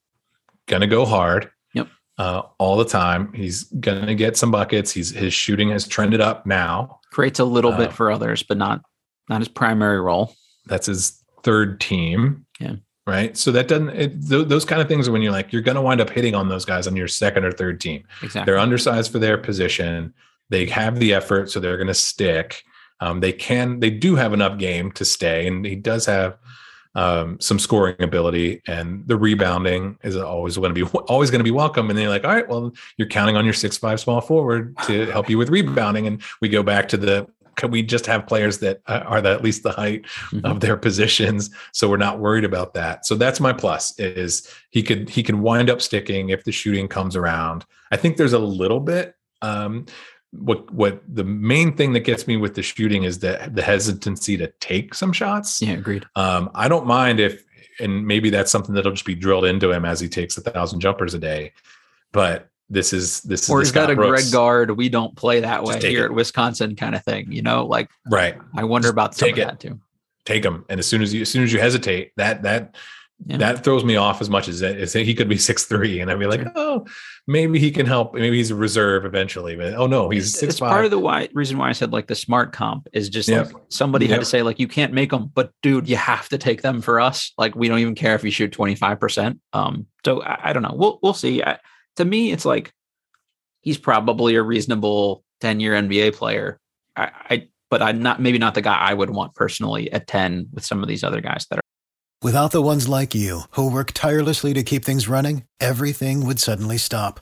gonna 0.67 0.87
go 0.87 1.05
hard. 1.05 1.51
Yep. 1.75 1.89
Uh, 2.19 2.43
all 2.59 2.77
the 2.77 2.85
time. 2.85 3.33
He's 3.33 3.65
gonna 3.65 4.15
get 4.15 4.37
some 4.37 4.51
buckets. 4.51 4.91
He's 4.91 5.11
his 5.11 5.33
shooting 5.35 5.71
has 5.71 5.87
trended 5.87 6.21
up 6.21 6.47
now. 6.47 7.01
Creates 7.11 7.39
a 7.39 7.45
little 7.45 7.73
uh, 7.73 7.77
bit 7.77 7.93
for 7.93 8.11
others, 8.11 8.43
but 8.43 8.57
not 8.57 8.83
not 9.29 9.41
his 9.41 9.49
primary 9.49 10.01
role. 10.01 10.35
That's 10.67 10.87
his 10.87 11.23
third 11.43 11.81
team. 11.81 12.47
Yeah. 12.59 12.77
Right? 13.07 13.37
So 13.37 13.51
that 13.53 13.69
doesn't 13.69 13.91
it, 13.91 14.29
th- 14.29 14.49
those 14.49 14.65
kind 14.65 14.81
of 14.81 14.89
things 14.89 15.09
are 15.09 15.13
when 15.13 15.23
you're 15.23 15.33
like 15.33 15.53
you're 15.53 15.63
going 15.63 15.75
to 15.75 15.83
wind 15.83 16.01
up 16.01 16.11
hitting 16.11 16.35
on 16.35 16.49
those 16.49 16.65
guys 16.65 16.87
on 16.87 16.97
your 16.97 17.09
second 17.09 17.45
or 17.45 17.53
third 17.53 17.81
team. 17.81 18.05
Exactly. 18.23 18.51
They're 18.51 18.61
undersized 18.61 19.11
for 19.11 19.19
their 19.19 19.39
position. 19.39 20.15
They 20.51 20.67
have 20.67 20.99
the 20.99 21.15
effort, 21.15 21.51
so 21.51 21.61
they're 21.61 21.77
going 21.77 21.87
to 21.87 21.95
stick. 21.95 22.63
Um, 23.01 23.21
they 23.21 23.33
can, 23.33 23.81
they 23.81 23.91
do 23.91 24.15
have 24.15 24.33
enough 24.33 24.59
game 24.59 24.93
to 24.93 25.05
stay, 25.05 25.47
and 25.47 25.65
he 25.65 25.75
does 25.75 26.07
have 26.07 26.39
um, 26.95 27.41
some 27.41 27.59
scoring 27.59 27.97
ability, 28.01 28.63
and 28.67 29.07
the 29.09 29.17
rebounding 29.17 29.99
is 30.03 30.17
always 30.17 30.57
going 30.57 30.75
to 30.75 30.85
be 30.85 30.91
always 31.09 31.31
going 31.31 31.41
to 31.41 31.45
be 31.45 31.51
welcome. 31.51 31.91
And 31.91 31.99
they're 31.99 32.09
like, 32.09 32.25
all 32.25 32.35
right, 32.35 32.49
well, 32.49 32.73
you're 32.99 33.09
counting 33.09 33.37
on 33.37 33.45
your 33.45 33.55
six 33.55 33.77
five 33.79 33.99
small 33.99 34.21
forward 34.21 34.77
to 34.87 35.07
help 35.07 35.31
you 35.31 35.39
with 35.39 35.49
rebounding, 35.49 36.07
and 36.07 36.23
we 36.41 36.49
go 36.49 36.63
back 36.63 36.89
to 36.89 36.97
the 36.97 37.27
can 37.57 37.71
we 37.71 37.83
just 37.83 38.07
have 38.07 38.27
players 38.27 38.59
that 38.59 38.81
are 38.87 39.21
the, 39.21 39.31
at 39.31 39.43
least 39.43 39.63
the 39.63 39.73
height 39.73 40.05
Mhm. 40.31 40.45
of 40.51 40.61
their 40.61 40.77
positions 40.77 41.51
so 41.73 41.89
we're 41.89 41.97
not 41.97 42.19
worried 42.19 42.45
about 42.45 42.75
that 42.75 43.05
so 43.07 43.15
that's 43.15 43.41
my 43.41 43.53
plus 43.53 43.99
is 43.99 44.49
he 44.71 44.83
could 44.83 45.09
he 45.09 45.23
can 45.23 45.43
wind 45.43 45.69
up 45.71 45.81
sticking 45.83 46.31
if 46.31 46.45
the 46.45 46.53
shooting 46.53 46.89
comes 46.89 47.17
around 47.17 47.65
i 47.91 47.97
think 47.97 48.17
there's 48.17 48.33
a 48.33 48.39
little 48.39 48.81
bit 48.81 49.15
um 49.43 49.87
what 50.31 50.73
what 50.73 51.03
the 51.07 51.25
main 51.25 51.77
thing 51.77 51.93
that 51.93 52.01
gets 52.01 52.27
me 52.27 52.37
with 52.37 52.55
the 52.55 52.63
shooting 52.63 53.03
is 53.05 53.19
that 53.19 53.55
the 53.55 53.63
hesitancy 53.63 54.37
to 54.37 54.47
take 54.61 54.95
some 54.95 55.13
shots 55.13 55.61
Yeah, 55.61 55.73
agreed. 55.73 56.07
um 56.17 56.51
i 56.55 56.69
don't 56.69 56.87
mind 56.87 57.21
if 57.21 57.45
and 57.81 58.07
maybe 58.07 58.31
that's 58.31 58.51
something 58.53 58.75
that'll 58.75 58.93
just 58.93 59.05
be 59.07 59.15
drilled 59.15 59.45
into 59.47 59.73
him 59.73 59.85
as 59.85 59.99
he 60.01 60.09
takes 60.09 60.37
a 60.37 60.41
thousand 60.41 60.81
jumpers 60.81 61.15
a 61.15 61.19
day 61.19 61.53
but 62.13 62.49
this 62.71 62.93
is 62.93 63.21
this 63.23 63.49
Or 63.51 63.59
the 63.59 63.63
is 63.63 63.73
that 63.73 63.91
a 63.91 63.95
Brooks- 63.95 64.23
Greg 64.25 64.33
Gard? 64.33 64.71
We 64.73 64.89
don't 64.89 65.15
play 65.17 65.41
that 65.41 65.63
way 65.65 65.79
here 65.81 66.03
it. 66.03 66.07
at 66.07 66.15
Wisconsin, 66.15 66.77
kind 66.77 66.95
of 66.95 67.05
thing. 67.05 67.31
You 67.33 67.43
know, 67.43 67.67
like 67.67 67.91
right 68.11 68.37
I 68.57 68.65
wonder 68.65 68.87
Just 68.87 68.93
about 68.95 69.15
some 69.15 69.27
take 69.29 69.37
of 69.37 69.43
it. 69.43 69.47
that 69.47 69.61
too. 69.61 69.81
take 70.25 70.45
him. 70.45 70.65
And 70.69 70.79
as 70.79 70.87
soon 70.87 71.03
as 71.03 71.13
you, 71.13 71.23
as 71.23 71.29
soon 71.31 71.43
as 71.43 71.53
you 71.53 71.61
hesitate, 71.61 72.13
that 72.17 72.43
that 72.45 72.77
Yeah. 73.27 73.37
that 73.39 73.63
throws 73.65 73.85
me 73.85 73.97
off 73.97 74.21
as 74.21 74.29
much 74.31 74.49
as, 74.49 74.63
as 74.63 74.93
he 74.95 75.15
could 75.15 75.29
be 75.29 75.37
six 75.51 75.65
three, 75.65 76.01
and 76.01 76.11
I'd 76.11 76.19
be 76.19 76.27
like, 76.27 76.41
Sure. 76.43 76.53
oh, 76.57 76.87
maybe 77.29 77.59
he 77.61 77.71
can 77.71 77.87
help. 77.87 78.15
Maybe 78.15 78.37
he's 78.39 78.51
a 78.51 78.57
reserve 78.57 79.05
eventually. 79.05 79.55
But 79.55 79.75
oh 79.75 79.87
no, 79.87 80.09
he's 80.11 80.33
six 80.33 80.55
it's 80.55 80.61
part 80.61 80.85
of 80.85 80.91
the 80.91 80.99
why 80.99 81.29
reason 81.35 81.59
why 81.59 81.69
I 81.69 81.73
said 81.73 81.93
like 81.93 82.07
the 82.09 82.15
smart 82.17 82.53
comp 82.53 82.89
is 82.93 83.09
just 83.09 83.29
Yep. 83.29 83.53
like 83.53 83.63
somebody 83.69 84.07
had 84.09 84.19
to 84.21 84.27
say 84.27 84.43
like 84.43 84.59
you 84.59 84.67
can't 84.69 84.93
make 84.93 85.11
them, 85.11 85.31
but 85.35 85.51
dude, 85.63 85.89
you 85.89 85.97
have 85.97 86.29
to 86.31 86.39
take 86.39 86.63
them 86.63 86.81
for 86.81 87.01
us. 87.01 87.33
Like 87.39 87.55
we 87.55 87.69
don't 87.69 87.79
even 87.81 87.95
care 87.95 88.15
if 88.15 88.25
you 88.25 88.31
shoot 88.31 88.51
twenty 88.51 88.75
five 88.75 88.99
percent. 88.99 89.39
Um, 89.53 89.87
so 90.05 90.23
I, 90.23 90.51
I 90.51 90.53
don't 90.53 90.63
know. 90.65 90.75
We'll 90.75 90.99
we'll 91.03 91.15
see. 91.15 91.43
I, 91.45 91.59
to 91.97 92.05
me, 92.05 92.33
it's 92.33 92.45
like 92.45 92.73
he's 93.61 93.79
probably 93.79 94.35
a 94.35 94.43
reasonable 94.43 95.25
ten 95.41 95.61
year 95.61 95.75
NBA 95.75 96.15
player. 96.15 96.59
I, 96.97 97.11
I 97.31 97.49
but 97.71 97.83
I'm 97.83 98.03
not 98.03 98.21
maybe 98.21 98.39
not 98.39 98.55
the 98.55 98.63
guy 98.63 98.79
I 98.79 98.95
would 98.95 99.11
want 99.11 99.35
personally 99.35 99.91
at 99.93 100.07
ten 100.07 100.49
with 100.53 100.65
some 100.65 100.83
of 100.83 100.89
these 100.89 101.05
other 101.05 101.21
guys 101.21 101.47
that 101.51 101.59
are. 101.59 101.63
Without 102.23 102.53
the 102.53 102.63
ones 102.63 102.89
like 102.89 103.17
you, 103.17 103.43
who 103.53 103.69
work 103.69 103.91
tirelessly 103.93 104.55
to 104.55 104.63
keep 104.63 104.85
things 104.85 105.09
running, 105.09 105.45
everything 105.59 106.25
would 106.25 106.39
suddenly 106.39 106.79
stop. 106.79 107.21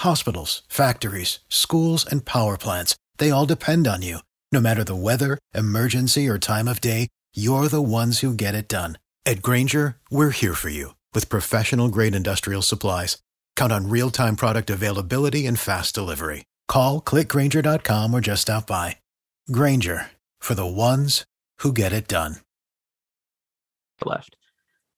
Hospitals, 0.00 0.62
factories, 0.68 1.40
schools, 1.48 2.06
and 2.06 2.24
power 2.24 2.56
plants, 2.56 2.94
they 3.16 3.30
all 3.30 3.46
depend 3.46 3.88
on 3.88 4.02
you. 4.02 4.18
No 4.52 4.60
matter 4.60 4.84
the 4.84 4.94
weather, 4.94 5.38
emergency, 5.52 6.28
or 6.28 6.38
time 6.38 6.68
of 6.68 6.80
day, 6.80 7.08
you're 7.34 7.66
the 7.66 7.82
ones 7.82 8.20
who 8.20 8.34
get 8.34 8.54
it 8.54 8.68
done. 8.68 8.98
At 9.24 9.42
Grainger, 9.42 9.96
we're 10.10 10.30
here 10.30 10.54
for 10.54 10.68
you 10.68 10.94
with 11.12 11.28
professional 11.28 11.88
grade 11.88 12.14
industrial 12.14 12.62
supplies. 12.62 13.18
Count 13.56 13.72
on 13.72 13.88
real 13.88 14.10
time 14.10 14.36
product 14.36 14.70
availability 14.70 15.46
and 15.46 15.58
fast 15.58 15.94
delivery. 15.94 16.44
Call 16.68 17.00
clickgrainger.com 17.00 18.14
or 18.14 18.20
just 18.20 18.42
stop 18.42 18.66
by. 18.66 18.98
Grainger 19.50 20.10
for 20.38 20.54
the 20.54 20.66
ones 20.66 21.24
who 21.58 21.72
get 21.72 21.92
it 21.92 22.06
done. 22.06 22.36
left. 24.04 24.36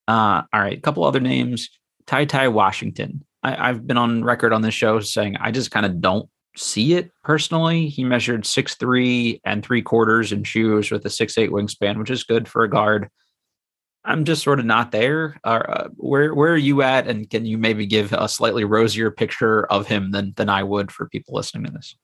Uh, 0.07 0.43
all 0.53 0.61
right, 0.61 0.77
a 0.77 0.81
couple 0.81 1.05
other 1.05 1.21
names. 1.21 1.71
Ty 2.07 2.25
Ty 2.25 2.49
Washington. 2.49 3.25
I, 3.43 3.69
I've 3.69 3.87
been 3.87 3.99
on 3.99 4.25
record 4.25 4.53
on 4.53 4.63
this 4.63 4.75
show 4.75 5.01
saying 5.01 5.37
I 5.37 5.51
just 5.51 5.71
kind 5.71 5.87
of 5.87 6.01
don't 6.01 6.29
see 6.57 6.95
it 6.95 7.11
personally. 7.23 7.89
He 7.89 8.03
measured 8.03 8.45
six 8.47 8.75
three 8.75 9.41
and 9.45 9.65
three 9.65 9.83
quarters 9.83 10.33
in 10.33 10.45
shoes 10.45 10.91
with 10.91 11.05
a 11.05 11.11
six 11.11 11.39
eight 11.39 11.51
wingspan, 11.51 11.99
which 11.99 12.11
is 12.11 12.25
good 12.25 12.49
for 12.49 12.65
a 12.65 12.71
guard. 12.71 13.09
I'm 14.05 14.25
just 14.25 14.43
sort 14.43 14.61
of 14.61 14.65
not 14.67 14.91
there. 14.91 15.39
Uh, 15.45 15.89
where 15.97 16.35
where 16.35 16.53
are 16.53 16.57
you 16.57 16.83
at? 16.83 17.07
And 17.07 17.29
can 17.29 17.45
you 17.45 17.59
maybe 17.59 17.87
give 17.87 18.13
a 18.13 18.29
slightly 18.29 18.65
rosier 18.65 19.11
picture 19.11 19.67
of 19.67 19.87
him 19.87 20.13
than 20.13 20.33
than 20.37 20.49
I 20.49 20.63
would 20.63 20.91
for 20.91 21.09
people 21.09 21.35
listening 21.35 21.65
to 21.65 21.73
this? 21.73 21.97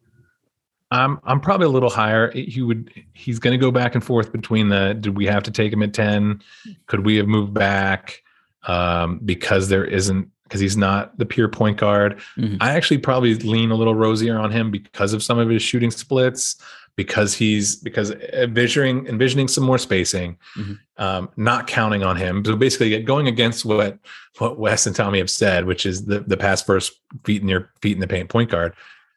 I'm 0.91 1.19
I'm 1.25 1.41
probably 1.41 1.67
a 1.67 1.71
little 1.71 1.91
higher. 1.91 2.31
He 2.33 2.63
would 2.63 2.91
he's 3.15 3.39
going 3.39 3.59
to 3.59 3.65
go 3.65 3.71
back 3.71 3.95
and 3.95 4.05
forth 4.05 4.33
between 4.33 4.69
the 4.69 4.95
did 4.95 5.17
we 5.17 5.27
have 5.27 5.43
to 5.45 5.51
take 5.51 5.73
him 5.73 5.83
at 5.83 5.95
10? 5.95 6.43
Could 6.87 7.05
we 7.05 7.17
have 7.17 7.27
moved 7.27 7.55
back 7.55 8.23
um 8.67 9.21
because 9.25 9.69
there 9.69 9.85
isn't 9.85 10.29
because 10.45 10.61
he's 10.61 10.77
not 10.77 11.17
the 11.19 11.27
pure 11.27 11.49
point 11.49 11.79
guard. 11.79 12.21
Mhm. 12.37 12.59
I 12.61 12.75
actually 12.75 12.99
probably 12.99 13.35
lean 13.35 13.71
a 13.71 13.75
little 13.75 13.95
rosier 13.95 14.39
on 14.39 14.51
him 14.51 14.71
because 14.71 15.13
of 15.13 15.23
some 15.23 15.39
of 15.39 15.49
his 15.49 15.63
shooting 15.63 15.91
splits 15.91 16.57
because 16.97 17.35
he's 17.35 17.77
because 17.77 18.11
envisioning 18.33 19.07
envisioning 19.07 19.49
some 19.49 19.65
more 19.65 19.79
spacing, 19.79 20.37
Mhm. 20.57 20.79
um, 20.99 21.29
not 21.37 21.67
counting 21.67 22.03
on 22.03 22.17
him. 22.17 22.45
So 22.45 22.57
basically, 22.57 23.01
going 23.03 23.27
against 23.29 23.65
what 23.65 23.99
what 24.39 24.59
Wes 24.59 24.87
and 24.87 24.95
Tommy 24.95 25.19
have 25.19 25.31
said, 25.31 25.67
which 25.67 25.87
is 25.87 26.05
the 26.05 26.21
the 26.21 26.37
pass 26.37 26.63
first 26.63 26.93
feet 27.25 27.43
in 27.43 27.49
your 27.49 27.71
feet 27.83 27.95
in 27.97 28.01
the 28.01 28.07
paint 28.07 28.29
point 28.29 28.51
guard. 28.51 28.75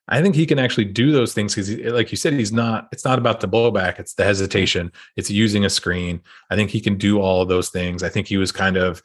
I 0.10 0.22
think 0.22 0.36
he 0.36 0.46
can 0.46 0.58
actually 0.58 0.86
do 0.86 1.12
those 1.12 1.34
things 1.34 1.54
because, 1.54 1.70
like 1.94 2.12
you 2.12 2.18
said, 2.18 2.32
he's 2.34 2.54
not. 2.54 2.88
It's 2.94 3.04
not 3.04 3.20
about 3.20 3.42
the 3.42 3.48
blowback; 3.48 4.00
it's 4.00 4.14
the 4.14 4.24
hesitation. 4.24 4.92
It's 5.18 5.30
using 5.30 5.66
a 5.66 5.70
screen. 5.70 6.22
I 6.50 6.56
think 6.56 6.70
he 6.70 6.80
can 6.80 6.96
do 6.98 7.20
all 7.20 7.42
of 7.42 7.50
those 7.50 7.70
things. 7.70 8.04
I 8.04 8.10
think 8.10 8.28
he 8.28 8.38
was 8.38 8.52
kind 8.54 8.78
of 8.78 9.04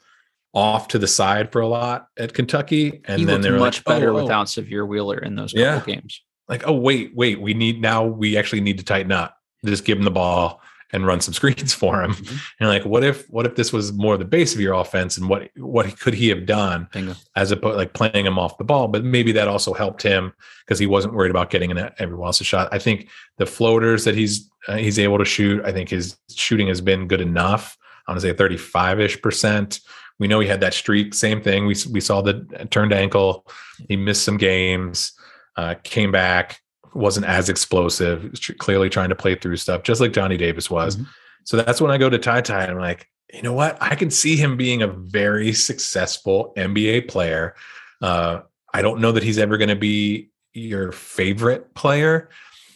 off 0.53 0.87
to 0.87 0.99
the 0.99 1.07
side 1.07 1.51
for 1.51 1.61
a 1.61 1.67
lot 1.67 2.07
at 2.17 2.33
Kentucky, 2.33 3.01
and 3.05 3.19
he 3.19 3.25
then 3.25 3.35
looked 3.35 3.43
they 3.43 3.51
were 3.51 3.59
much 3.59 3.79
like, 3.79 3.85
better 3.97 4.11
oh, 4.11 4.17
oh. 4.19 4.21
without 4.21 4.45
Sahvir 4.47 4.87
Wheeler 4.87 5.17
in 5.17 5.35
those 5.35 5.51
couple 5.51 5.61
Yeah. 5.63 5.83
games. 5.85 6.21
Like, 6.47 6.67
oh 6.67 6.73
wait, 6.73 7.15
wait, 7.15 7.41
we 7.41 7.53
need 7.53 7.81
now. 7.81 8.05
We 8.05 8.37
actually 8.37 8.61
need 8.61 8.77
to 8.79 8.85
tighten 8.85 9.11
up. 9.11 9.37
Just 9.65 9.85
give 9.85 9.97
him 9.97 10.03
the 10.03 10.11
ball 10.11 10.61
and 10.91 11.07
run 11.07 11.19
some 11.21 11.33
screens 11.39 11.73
for 11.73 12.03
him. 12.03 12.13
Mhm. 12.13 12.39
And 12.59 12.69
like, 12.69 12.85
what 12.85 13.03
if 13.03 13.27
what 13.29 13.45
if 13.45 13.55
this 13.55 13.73
was 13.73 13.91
more 13.93 14.17
the 14.17 14.25
base 14.25 14.53
of 14.53 14.61
your 14.61 14.73
offense, 14.75 15.17
and 15.17 15.27
what 15.27 15.49
what 15.55 15.99
could 15.99 16.13
he 16.13 16.29
have 16.29 16.45
done 16.45 16.87
Bingo. 16.93 17.15
as 17.35 17.51
opposed 17.51 17.77
like 17.77 17.93
playing 17.93 18.25
him 18.25 18.37
off 18.37 18.57
the 18.57 18.63
ball? 18.63 18.87
But 18.87 19.03
maybe 19.03 19.31
that 19.33 19.47
also 19.47 19.73
helped 19.73 20.03
him 20.03 20.33
because 20.65 20.79
he 20.79 20.87
wasn't 20.87 21.13
worried 21.13 21.31
about 21.31 21.49
getting 21.49 21.71
in 21.71 21.89
everyone 21.97 22.27
else's 22.27 22.47
shot. 22.47 22.69
I 22.71 22.79
think 22.79 23.09
the 23.37 23.45
floaters 23.45 24.03
that 24.05 24.15
he's 24.15 24.49
uh, 24.67 24.75
he's 24.77 24.99
able 24.99 25.17
to 25.17 25.25
shoot, 25.25 25.63
I 25.65 25.71
think 25.71 25.89
his 25.89 26.17
shooting 26.33 26.67
has 26.67 26.81
been 26.81 27.07
good 27.07 27.21
enough. 27.21 27.77
I 28.07 28.11
want 28.11 28.21
to 28.21 28.27
say 28.27 28.33
35 28.33 28.99
ish 28.99 29.21
percent. 29.21 29.79
We 30.19 30.27
know 30.27 30.39
he 30.39 30.47
had 30.47 30.61
that 30.61 30.73
streak. 30.73 31.13
Same 31.13 31.41
thing. 31.41 31.65
We 31.65 31.75
we 31.89 32.01
saw 32.01 32.21
the 32.21 32.45
turned 32.69 32.93
ankle. 32.93 33.47
He 33.87 33.95
missed 33.97 34.23
some 34.23 34.37
games. 34.37 35.13
Uh, 35.55 35.75
came 35.83 36.11
back. 36.11 36.59
Wasn't 36.93 37.25
as 37.25 37.49
explosive. 37.49 38.31
Clearly 38.59 38.89
trying 38.89 39.09
to 39.09 39.15
play 39.15 39.35
through 39.35 39.57
stuff, 39.57 39.83
just 39.83 39.99
like 40.01 40.13
Johnny 40.13 40.37
Davis 40.37 40.69
was. 40.69 40.97
Mhm. 40.97 41.07
So 41.45 41.57
that's 41.57 41.81
when 41.81 41.91
I 41.91 41.97
go 41.97 42.09
to 42.09 42.17
Ty 42.17 42.41
Ty 42.41 42.63
and 42.63 42.71
I'm 42.73 42.79
like, 42.79 43.07
you 43.33 43.41
know 43.41 43.53
what? 43.53 43.77
I 43.81 43.95
can 43.95 44.11
see 44.11 44.35
him 44.35 44.57
being 44.57 44.81
a 44.83 44.87
very 44.87 45.53
successful 45.53 46.53
NBA 46.55 47.01
player. 47.07 47.55
Uh, 48.01 48.41
I 48.73 48.81
don't 48.81 49.01
know 49.01 49.11
that 49.11 49.23
he's 49.23 49.37
ever 49.39 49.57
going 49.57 49.69
to 49.69 49.75
be 49.75 50.29
your 50.53 50.91
favorite 50.91 51.73
player, 51.73 52.29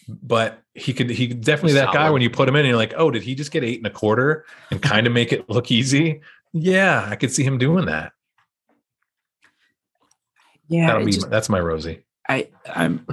but 0.08 0.62
he 0.74 0.94
could. 0.94 1.10
He 1.12 1.28
could 1.28 1.42
definitely 1.42 1.74
that 1.74 1.94
guy 1.94 2.10
when 2.10 2.22
you 2.24 2.30
put 2.30 2.48
him 2.50 2.56
in, 2.56 2.62
and 2.62 2.68
you're 2.70 2.78
like, 2.78 2.94
oh, 2.98 3.12
did 3.12 3.22
he 3.24 3.36
just 3.36 3.52
get 3.52 3.64
eight 3.64 3.78
and 3.80 3.86
a 3.88 3.92
quarter 3.92 4.46
and 4.72 4.82
kind 4.82 5.06
of 5.06 5.14
make 5.14 5.32
it 5.32 5.48
look 5.50 5.70
easy? 5.72 6.22
Yeah, 6.54 7.06
I 7.08 7.16
could 7.16 7.32
see 7.32 7.44
him 7.44 7.58
doing 7.60 7.86
that. 7.86 8.14
Yeah, 10.70 10.88
That'll 10.88 11.06
be 11.06 11.12
just- 11.12 11.30
that's 11.30 11.50
my 11.50 11.60
Rosie. 11.60 12.04
I 12.28 12.50
I'm 12.74 13.06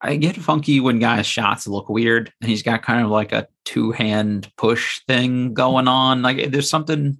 I 0.00 0.16
get 0.16 0.36
funky 0.36 0.80
when 0.80 0.98
guys' 0.98 1.26
shots 1.26 1.66
look 1.66 1.88
weird, 1.88 2.32
and 2.40 2.48
he's 2.50 2.62
got 2.62 2.82
kind 2.82 3.04
of 3.04 3.10
like 3.10 3.32
a 3.32 3.48
two 3.64 3.92
hand 3.92 4.50
push 4.56 5.00
thing 5.06 5.54
going 5.54 5.88
on. 5.88 6.22
Like 6.22 6.50
there's 6.50 6.70
something 6.70 7.18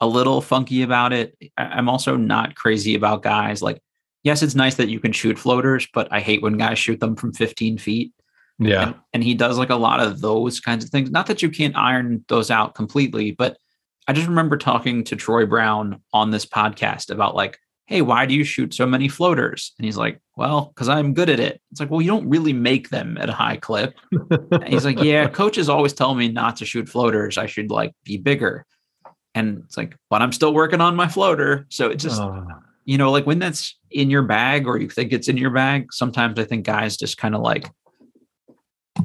a 0.00 0.06
little 0.06 0.40
funky 0.40 0.82
about 0.82 1.12
it. 1.12 1.36
I'm 1.56 1.88
also 1.88 2.16
not 2.16 2.54
crazy 2.54 2.94
about 2.94 3.22
guys 3.22 3.62
like. 3.62 3.80
Yes, 4.22 4.42
it's 4.42 4.56
nice 4.56 4.74
that 4.74 4.88
you 4.88 4.98
can 4.98 5.12
shoot 5.12 5.38
floaters, 5.38 5.86
but 5.94 6.08
I 6.10 6.18
hate 6.18 6.42
when 6.42 6.58
guys 6.58 6.80
shoot 6.80 6.98
them 6.98 7.14
from 7.14 7.32
15 7.32 7.78
feet. 7.78 8.12
Yeah, 8.58 8.82
And, 8.82 8.94
and 9.12 9.22
he 9.22 9.34
does 9.34 9.56
like 9.56 9.70
a 9.70 9.76
lot 9.76 10.00
of 10.00 10.20
those 10.20 10.58
kinds 10.58 10.84
of 10.84 10.90
things. 10.90 11.12
Not 11.12 11.26
that 11.26 11.42
you 11.42 11.50
can't 11.50 11.76
iron 11.76 12.24
those 12.28 12.50
out 12.50 12.74
completely, 12.74 13.30
but 13.30 13.56
I 14.08 14.12
just 14.12 14.28
remember 14.28 14.56
talking 14.56 15.04
to 15.04 15.16
Troy 15.16 15.46
Brown 15.46 16.02
on 16.12 16.30
this 16.30 16.46
podcast 16.46 17.10
about 17.10 17.36
like, 17.36 17.58
hey, 17.86 18.02
why 18.02 18.26
do 18.26 18.34
you 18.34 18.42
shoot 18.44 18.74
so 18.74 18.84
many 18.84 19.08
floaters? 19.08 19.72
And 19.78 19.84
he's 19.84 19.96
like, 19.96 20.20
well, 20.36 20.72
because 20.74 20.88
I'm 20.88 21.14
good 21.14 21.30
at 21.30 21.38
it. 21.38 21.60
It's 21.70 21.80
like, 21.80 21.90
well, 21.90 22.02
you 22.02 22.08
don't 22.08 22.28
really 22.28 22.52
make 22.52 22.90
them 22.90 23.16
at 23.18 23.28
a 23.28 23.32
high 23.32 23.56
clip. 23.56 23.94
He's 24.66 24.84
like, 24.84 25.00
yeah, 25.00 25.28
coaches 25.32 25.68
always 25.68 25.92
tell 25.92 26.14
me 26.14 26.28
not 26.28 26.56
to 26.56 26.66
shoot 26.66 26.88
floaters. 26.88 27.38
I 27.38 27.46
should 27.46 27.70
like 27.70 27.92
be 28.04 28.16
bigger. 28.16 28.66
And 29.36 29.62
it's 29.64 29.76
like, 29.76 29.96
but 30.10 30.20
I'm 30.20 30.32
still 30.32 30.52
working 30.52 30.80
on 30.80 30.96
my 30.96 31.06
floater. 31.06 31.66
So 31.68 31.88
it's 31.88 32.02
just, 32.02 32.20
Oh, 32.20 32.46
you 32.86 32.98
know, 32.98 33.10
like 33.12 33.26
when 33.26 33.38
that's 33.38 33.78
in 33.90 34.10
your 34.10 34.22
bag 34.22 34.66
or 34.66 34.78
you 34.78 34.88
think 34.88 35.12
it's 35.12 35.28
in 35.28 35.36
your 35.36 35.50
bag, 35.50 35.92
sometimes 35.92 36.38
I 36.38 36.44
think 36.44 36.64
guys 36.64 36.96
just 36.96 37.18
kind 37.18 37.34
of 37.34 37.42
like 37.42 37.68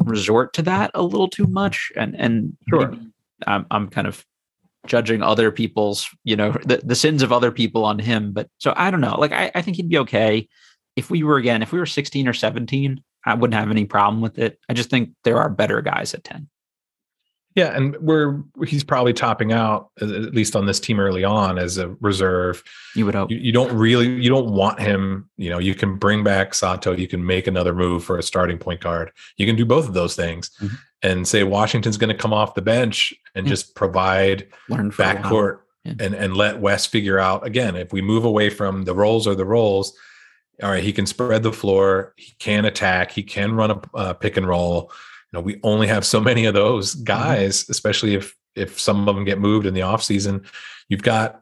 resort 0.06 0.54
to 0.54 0.62
that 0.64 0.92
a 0.94 1.04
little 1.04 1.28
too 1.28 1.48
much. 1.48 1.92
And 1.96 2.16
and 2.16 2.58
Sure. 2.70 2.96
I'm 3.46 3.66
I'm 3.70 3.90
kind 3.90 4.08
of 4.08 4.26
judging 4.88 5.22
other 5.22 5.52
people's, 5.52 6.08
you 6.24 6.36
know, 6.36 6.52
the, 6.66 6.82
the 6.84 6.96
sins 6.96 7.22
of 7.22 7.32
other 7.32 7.52
people 7.52 7.86
on 7.86 8.00
him. 8.00 8.32
But 8.32 8.48
so 8.58 8.74
I 8.76 8.92
don't 8.92 9.02
know. 9.02 9.16
Like 9.20 9.32
I, 9.32 9.52
I 9.54 9.62
think 9.62 9.78
he'd 9.78 9.90
be 9.90 10.00
okay. 10.00 10.48
If 10.96 11.10
we 11.10 11.24
were 11.24 11.38
again, 11.38 11.62
if 11.62 11.72
we 11.72 11.80
were 11.80 11.86
16 11.86 12.28
or 12.28 12.34
17, 12.34 13.02
I 13.26 13.36
wouldn't 13.36 13.60
have 13.60 13.72
any 13.72 13.86
problem 13.86 14.22
with 14.22 14.40
it. 14.40 14.60
I 14.68 14.74
just 14.74 14.90
think 14.90 15.12
there 15.24 15.38
are 15.38 15.50
better 15.50 15.82
guys 15.82 16.14
at 16.14 16.24
10. 16.24 16.50
Yeah, 17.56 17.76
and 17.76 17.98
we're 17.98 18.42
he's 18.66 18.84
probably 18.84 19.12
topping 19.12 19.52
out 19.52 19.90
at 20.00 20.34
least 20.34 20.56
on 20.56 20.68
this 20.68 20.80
team 20.80 21.02
early 21.02 21.26
on 21.26 21.60
as 21.60 21.78
a 21.78 21.90
reserve. 22.00 22.64
You 22.96 23.06
would 23.06 23.16
hope. 23.16 23.30
You, 23.30 23.38
you, 23.38 23.52
don't 23.52 23.74
really 23.74 24.08
you 24.08 24.30
don't 24.30 24.54
want 24.54 24.80
him. 24.80 25.30
You 25.38 25.50
know, 25.50 25.60
you 25.60 25.76
can 25.76 25.98
bring 25.98 26.24
back 26.24 26.54
Sato. 26.54 26.94
You 26.94 27.10
can 27.10 27.26
make 27.26 27.48
another 27.48 27.74
move 27.74 28.06
for 28.06 28.18
a 28.18 28.24
starting 28.24 28.58
point 28.58 28.80
guard. 28.80 29.12
You 29.36 29.46
can 29.46 29.58
do 29.58 29.66
both 29.66 29.86
of 29.86 29.94
those 29.94 30.16
things, 30.16 30.50
mm-hmm. 30.62 30.76
and 31.04 31.28
say 31.28 31.44
Washington's 31.44 31.98
going 31.98 32.10
to 32.10 32.16
come 32.16 32.32
off 32.32 32.54
the 32.54 32.62
bench 32.62 33.14
and 33.36 33.46
yeah. 33.46 33.50
just 33.50 33.76
provide 33.76 34.48
backcourt 34.70 35.60
yeah. 35.84 35.94
and 36.00 36.16
and 36.16 36.38
let 36.38 36.62
Wes 36.62 36.86
figure 36.86 37.20
out 37.20 37.46
again 37.46 37.76
if 37.76 37.92
we 37.92 38.02
move 38.02 38.24
away 38.24 38.50
from 38.50 38.84
the 38.84 38.96
roles 38.96 39.28
or 39.28 39.36
the 39.36 39.46
roles. 39.46 39.94
All 40.64 40.70
right, 40.70 40.84
he 40.84 40.94
can 40.94 41.06
spread 41.06 41.44
the 41.44 41.52
floor. 41.52 42.14
He 42.16 42.34
can 42.40 42.64
attack. 42.64 43.12
He 43.12 43.24
can 43.24 43.56
run 43.56 43.72
a 43.72 43.82
uh, 43.94 44.14
pick 44.14 44.38
and 44.38 44.48
roll 44.48 44.92
you 45.32 45.38
know 45.38 45.42
we 45.42 45.60
only 45.64 45.88
have 45.88 46.06
so 46.06 46.20
many 46.20 46.46
of 46.46 46.54
those 46.54 46.96
mm-hmm. 46.96 47.06
guys 47.06 47.64
mm-hmm. 47.64 47.72
especially 47.72 48.16
if 48.16 48.36
if 48.56 48.80
some 48.80 49.08
of 49.08 49.16
them 49.16 49.24
get 49.24 49.40
moved 49.40 49.66
in 49.66 49.74
the 49.74 49.82
off 49.82 50.04
season 50.04 50.44
you've 50.90 51.04
got 51.04 51.42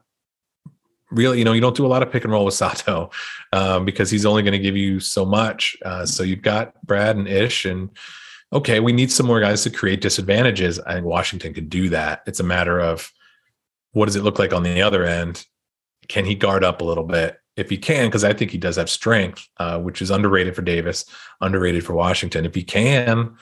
really 1.10 1.38
you 1.38 1.44
know 1.44 1.52
you 1.52 1.60
don't 1.60 1.76
do 1.76 1.86
a 1.86 1.88
lot 1.88 2.02
of 2.02 2.10
pick 2.10 2.24
and 2.24 2.32
roll 2.32 2.44
with 2.44 2.54
sato 2.54 3.10
um, 3.52 3.84
because 3.84 4.10
he's 4.10 4.26
only 4.26 4.42
going 4.42 4.52
to 4.52 4.58
give 4.58 4.76
you 4.76 5.00
so 5.00 5.24
much 5.24 5.76
uh, 5.84 6.06
so 6.06 6.22
you've 6.22 6.42
got 6.42 6.74
brad 6.86 7.16
and 7.16 7.28
ish 7.28 7.64
and 7.64 7.90
okay 8.52 8.80
we 8.80 8.92
need 8.92 9.10
some 9.10 9.26
more 9.26 9.40
guys 9.40 9.62
to 9.62 9.70
create 9.70 10.00
disadvantages 10.00 10.78
i 10.80 10.94
think 10.94 11.06
washington 11.06 11.52
could 11.52 11.68
do 11.68 11.88
that 11.88 12.22
it's 12.26 12.40
a 12.40 12.44
matter 12.44 12.78
of 12.80 13.12
what 13.92 14.06
does 14.06 14.16
it 14.16 14.22
look 14.22 14.38
like 14.38 14.52
on 14.52 14.62
the 14.62 14.82
other 14.82 15.04
end 15.04 15.46
can 16.08 16.24
he 16.24 16.34
guard 16.34 16.62
up 16.62 16.80
a 16.80 16.84
little 16.84 17.04
bit 17.04 17.40
if 17.56 17.68
he 17.68 17.76
can, 17.76 18.06
because 18.06 18.24
I 18.24 18.32
think 18.32 18.50
he 18.50 18.58
does 18.58 18.76
have 18.76 18.88
strength, 18.88 19.46
uh, 19.58 19.78
which 19.78 20.00
is 20.00 20.10
underrated 20.10 20.56
for 20.56 20.62
Davis, 20.62 21.04
underrated 21.40 21.84
for 21.84 21.92
Washington. 21.92 22.46
If 22.46 22.54
he 22.54 22.62
can, 22.62 23.36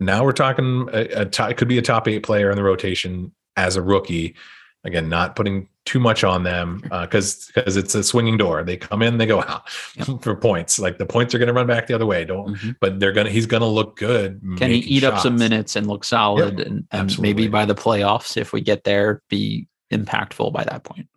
now 0.00 0.24
we're 0.24 0.32
talking 0.32 0.88
a, 0.92 1.22
a 1.22 1.26
top, 1.26 1.50
it 1.50 1.56
could 1.56 1.68
be 1.68 1.78
a 1.78 1.82
top 1.82 2.08
eight 2.08 2.22
player 2.22 2.50
in 2.50 2.56
the 2.56 2.62
rotation 2.62 3.32
as 3.56 3.76
a 3.76 3.82
rookie. 3.82 4.34
Again, 4.82 5.10
not 5.10 5.36
putting 5.36 5.68
too 5.84 6.00
much 6.00 6.24
on 6.24 6.42
them 6.42 6.82
because 7.00 7.50
uh, 7.56 7.60
because 7.60 7.76
it's 7.76 7.94
a 7.94 8.02
swinging 8.02 8.38
door. 8.38 8.64
They 8.64 8.78
come 8.78 9.02
in, 9.02 9.18
they 9.18 9.26
go 9.26 9.42
out 9.42 9.68
for 10.22 10.34
points. 10.34 10.78
Like 10.78 10.96
the 10.96 11.04
points 11.04 11.34
are 11.34 11.38
going 11.38 11.48
to 11.48 11.52
run 11.52 11.66
back 11.66 11.86
the 11.86 11.94
other 11.94 12.06
way. 12.06 12.24
Don't, 12.24 12.54
mm-hmm. 12.56 12.70
but 12.80 12.98
they're 12.98 13.12
gonna. 13.12 13.28
He's 13.28 13.44
going 13.44 13.60
to 13.60 13.66
look 13.66 13.96
good. 13.96 14.40
Can 14.56 14.70
he 14.70 14.78
eat 14.78 15.00
shots. 15.00 15.16
up 15.16 15.22
some 15.22 15.36
minutes 15.36 15.76
and 15.76 15.86
look 15.86 16.02
solid, 16.02 16.58
yep. 16.58 16.66
and, 16.66 16.86
and 16.92 17.18
maybe 17.20 17.46
by 17.46 17.66
the 17.66 17.74
playoffs, 17.74 18.38
if 18.38 18.54
we 18.54 18.62
get 18.62 18.84
there, 18.84 19.22
be 19.28 19.68
impactful 19.92 20.50
by 20.52 20.64
that 20.64 20.84
point. 20.84 21.08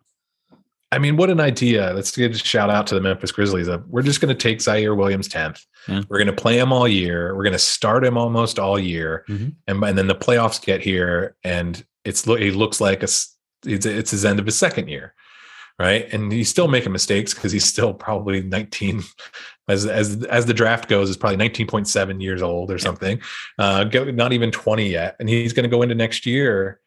I 0.94 0.98
mean, 0.98 1.16
what 1.16 1.28
an 1.28 1.40
idea. 1.40 1.92
Let's 1.92 2.16
get 2.16 2.36
a 2.36 2.38
shout 2.38 2.70
out 2.70 2.86
to 2.86 2.94
the 2.94 3.00
Memphis 3.00 3.32
Grizzlies. 3.32 3.68
We're 3.88 4.02
just 4.02 4.20
going 4.20 4.34
to 4.34 4.40
take 4.40 4.58
Ziaire 4.58 4.96
Williams 4.96 5.28
10th. 5.28 5.60
Yeah. 5.88 6.02
We're 6.08 6.18
going 6.18 6.34
to 6.34 6.40
play 6.40 6.56
him 6.56 6.72
all 6.72 6.86
year. 6.86 7.34
We're 7.34 7.42
going 7.42 7.52
to 7.52 7.58
start 7.58 8.04
him 8.04 8.16
almost 8.16 8.60
all 8.60 8.78
year. 8.78 9.24
Mm-hmm. 9.28 9.48
And, 9.66 9.84
and 9.84 9.98
then 9.98 10.06
the 10.06 10.14
playoffs 10.14 10.64
get 10.64 10.80
here 10.80 11.36
and 11.42 11.84
it's 12.04 12.24
he 12.24 12.52
looks 12.52 12.80
like 12.80 13.02
a, 13.02 13.06
it's, 13.06 13.36
it's 13.64 14.12
his 14.12 14.24
end 14.24 14.38
of 14.38 14.46
his 14.46 14.56
second 14.56 14.86
year. 14.88 15.14
Right. 15.80 16.06
And 16.12 16.30
he's 16.30 16.48
still 16.48 16.68
making 16.68 16.92
mistakes 16.92 17.34
because 17.34 17.50
he's 17.50 17.64
still 17.64 17.92
probably 17.92 18.42
19 18.42 19.02
as, 19.68 19.86
as, 19.86 20.24
as 20.26 20.46
the 20.46 20.54
draft 20.54 20.88
goes 20.88 21.10
is 21.10 21.16
probably 21.16 21.48
19.7 21.48 22.22
years 22.22 22.40
old 22.40 22.70
or 22.70 22.78
something. 22.78 23.20
Uh, 23.58 23.82
not 23.92 24.32
even 24.32 24.52
20 24.52 24.88
yet. 24.88 25.16
And 25.18 25.28
he's 25.28 25.52
going 25.52 25.64
to 25.64 25.68
go 25.68 25.82
into 25.82 25.96
next 25.96 26.24
year 26.24 26.80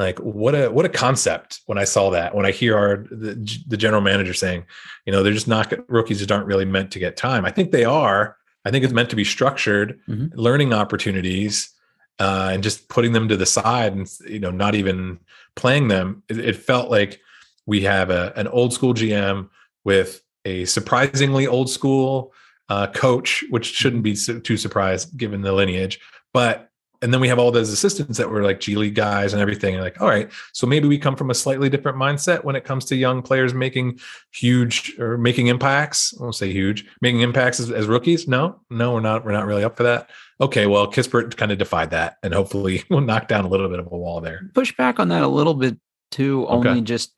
like 0.00 0.18
what 0.18 0.54
a 0.54 0.68
what 0.68 0.86
a 0.86 0.88
concept 0.88 1.60
when 1.66 1.78
i 1.78 1.84
saw 1.84 2.10
that 2.10 2.34
when 2.34 2.46
i 2.46 2.50
hear 2.50 2.76
our 2.76 3.06
the, 3.10 3.34
the, 3.68 3.76
general 3.76 4.00
manager 4.00 4.34
saying 4.34 4.64
you 5.04 5.12
know 5.12 5.22
they're 5.22 5.32
just 5.32 5.48
not 5.48 5.72
rookies 5.88 6.18
just 6.18 6.32
aren't 6.32 6.46
really 6.46 6.64
meant 6.64 6.90
to 6.92 6.98
get 6.98 7.16
time. 7.16 7.44
I 7.44 7.50
think 7.50 7.70
they 7.70 7.84
are. 7.84 8.36
I 8.64 8.70
think 8.70 8.84
it's 8.84 8.92
meant 8.92 9.10
to 9.10 9.16
be 9.16 9.24
structured 9.24 10.00
mm-hmm. 10.08 10.38
learning 10.38 10.72
opportunities 10.72 11.70
uh, 12.18 12.50
and 12.52 12.62
just 12.62 12.88
putting 12.88 13.12
them 13.12 13.28
to 13.28 13.36
the 13.36 13.46
side 13.46 13.94
and 13.94 14.10
you 14.26 14.38
know 14.38 14.50
not 14.50 14.74
even 14.74 15.18
playing 15.56 15.88
them. 15.88 16.22
It, 16.28 16.38
it 16.38 16.56
felt 16.56 16.90
like 16.90 17.20
we 17.66 17.80
have 17.82 18.10
a, 18.10 18.32
an 18.36 18.48
old 18.48 18.72
school 18.72 18.94
gm 18.94 19.48
with 19.84 20.22
a 20.44 20.64
surprisingly 20.64 21.46
old 21.46 21.68
school 21.68 22.32
uh, 22.68 22.86
coach 22.88 23.44
which 23.50 23.66
shouldn't 23.66 24.02
be 24.02 24.14
too 24.14 24.56
surprised 24.56 25.16
given 25.16 25.42
the 25.42 25.52
lineage 25.52 26.00
but 26.32 26.69
and 27.02 27.12
then 27.12 27.20
we 27.20 27.28
have 27.28 27.38
all 27.38 27.50
those 27.50 27.70
assistants 27.70 28.18
that 28.18 28.28
were 28.28 28.42
like 28.42 28.60
G 28.60 28.76
League 28.76 28.94
guys 28.94 29.32
and 29.32 29.40
everything. 29.40 29.74
And 29.74 29.82
like, 29.82 30.00
all 30.00 30.08
right, 30.08 30.30
so 30.52 30.66
maybe 30.66 30.86
we 30.86 30.98
come 30.98 31.16
from 31.16 31.30
a 31.30 31.34
slightly 31.34 31.68
different 31.68 31.96
mindset 31.96 32.44
when 32.44 32.56
it 32.56 32.64
comes 32.64 32.84
to 32.86 32.96
young 32.96 33.22
players 33.22 33.54
making 33.54 34.00
huge 34.32 34.98
or 34.98 35.16
making 35.16 35.46
impacts. 35.46 36.14
I 36.18 36.22
won't 36.22 36.34
say 36.34 36.52
huge, 36.52 36.86
making 37.00 37.20
impacts 37.20 37.60
as, 37.60 37.70
as 37.70 37.86
rookies. 37.86 38.28
No, 38.28 38.60
no, 38.68 38.92
we're 38.94 39.00
not. 39.00 39.24
We're 39.24 39.32
not 39.32 39.46
really 39.46 39.64
up 39.64 39.76
for 39.76 39.84
that. 39.84 40.10
Okay, 40.40 40.66
well, 40.66 40.90
Kispert 40.90 41.36
kind 41.36 41.52
of 41.52 41.58
defied 41.58 41.90
that, 41.90 42.16
and 42.22 42.34
hopefully 42.34 42.84
we'll 42.90 43.00
knock 43.00 43.28
down 43.28 43.44
a 43.44 43.48
little 43.48 43.68
bit 43.68 43.78
of 43.78 43.86
a 43.86 43.96
wall 43.96 44.20
there. 44.20 44.50
Push 44.54 44.76
back 44.76 45.00
on 45.00 45.08
that 45.08 45.22
a 45.22 45.28
little 45.28 45.54
bit 45.54 45.78
too. 46.10 46.46
Okay. 46.46 46.68
Only 46.68 46.82
just 46.82 47.14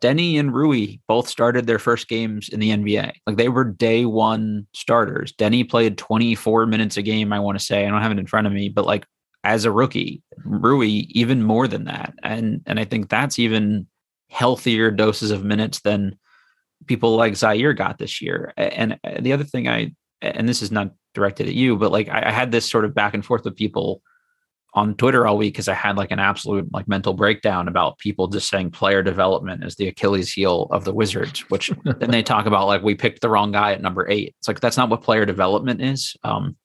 Deni 0.00 0.38
and 0.38 0.54
Rui 0.54 0.98
both 1.06 1.28
started 1.28 1.66
their 1.66 1.78
first 1.78 2.08
games 2.08 2.48
in 2.48 2.60
the 2.60 2.70
NBA. 2.70 3.12
Like 3.26 3.36
they 3.36 3.48
were 3.48 3.64
day 3.64 4.04
one 4.04 4.66
starters. 4.72 5.32
Deni 5.32 5.68
played 5.68 5.98
24 5.98 6.66
minutes 6.66 6.96
a 6.96 7.02
game, 7.02 7.32
I 7.32 7.40
want 7.40 7.58
to 7.58 7.64
say. 7.64 7.84
I 7.84 7.90
don't 7.90 8.02
have 8.02 8.12
it 8.12 8.18
in 8.18 8.26
front 8.26 8.46
of 8.46 8.52
me, 8.52 8.68
but 8.68 8.86
like 8.86 9.04
as 9.44 9.64
a 9.64 9.72
rookie. 9.72 10.22
Rui 10.44 10.86
even 10.86 11.42
more 11.42 11.68
than 11.68 11.84
that, 11.84 12.14
and 12.22 12.62
and 12.66 12.78
I 12.78 12.84
think 12.84 13.08
that's 13.08 13.38
even 13.38 13.86
healthier 14.30 14.90
doses 14.90 15.30
of 15.30 15.44
minutes 15.44 15.80
than 15.80 16.18
people 16.86 17.16
like 17.16 17.32
Ziaire 17.32 17.76
got 17.76 17.98
this 17.98 18.20
year. 18.20 18.52
And 18.56 18.98
the 19.20 19.32
other 19.32 19.44
thing 19.44 19.68
I 19.68 19.94
and 20.20 20.48
this 20.48 20.62
is 20.62 20.70
not 20.70 20.92
directed 21.14 21.48
at 21.48 21.54
you, 21.54 21.76
but 21.76 21.92
like 21.92 22.08
I, 22.08 22.28
I 22.28 22.30
had 22.30 22.52
this 22.52 22.68
sort 22.68 22.84
of 22.84 22.94
back 22.94 23.14
and 23.14 23.24
forth 23.24 23.44
with 23.44 23.56
people 23.56 24.02
on 24.74 24.94
Twitter 24.94 25.26
all 25.26 25.38
week 25.38 25.54
because 25.54 25.68
I 25.68 25.74
had 25.74 25.96
like 25.96 26.10
an 26.10 26.18
absolute 26.18 26.72
like 26.72 26.86
mental 26.88 27.14
breakdown 27.14 27.68
about 27.68 27.98
people 27.98 28.28
just 28.28 28.48
saying 28.48 28.70
player 28.70 29.02
development 29.02 29.64
is 29.64 29.76
the 29.76 29.88
Achilles 29.88 30.32
heel 30.32 30.68
of 30.70 30.84
the 30.84 30.92
Wizards, 30.92 31.40
which 31.50 31.70
then 31.84 32.10
they 32.10 32.22
talk 32.22 32.46
about 32.46 32.66
like 32.66 32.82
we 32.82 32.94
picked 32.94 33.20
the 33.20 33.30
wrong 33.30 33.52
guy 33.52 33.72
at 33.72 33.82
number 33.82 34.08
eight. 34.08 34.34
It's 34.38 34.48
like 34.48 34.60
that's 34.60 34.76
not 34.76 34.90
what 34.90 35.02
player 35.02 35.24
development 35.24 35.82
is. 35.82 36.16
Um, 36.22 36.56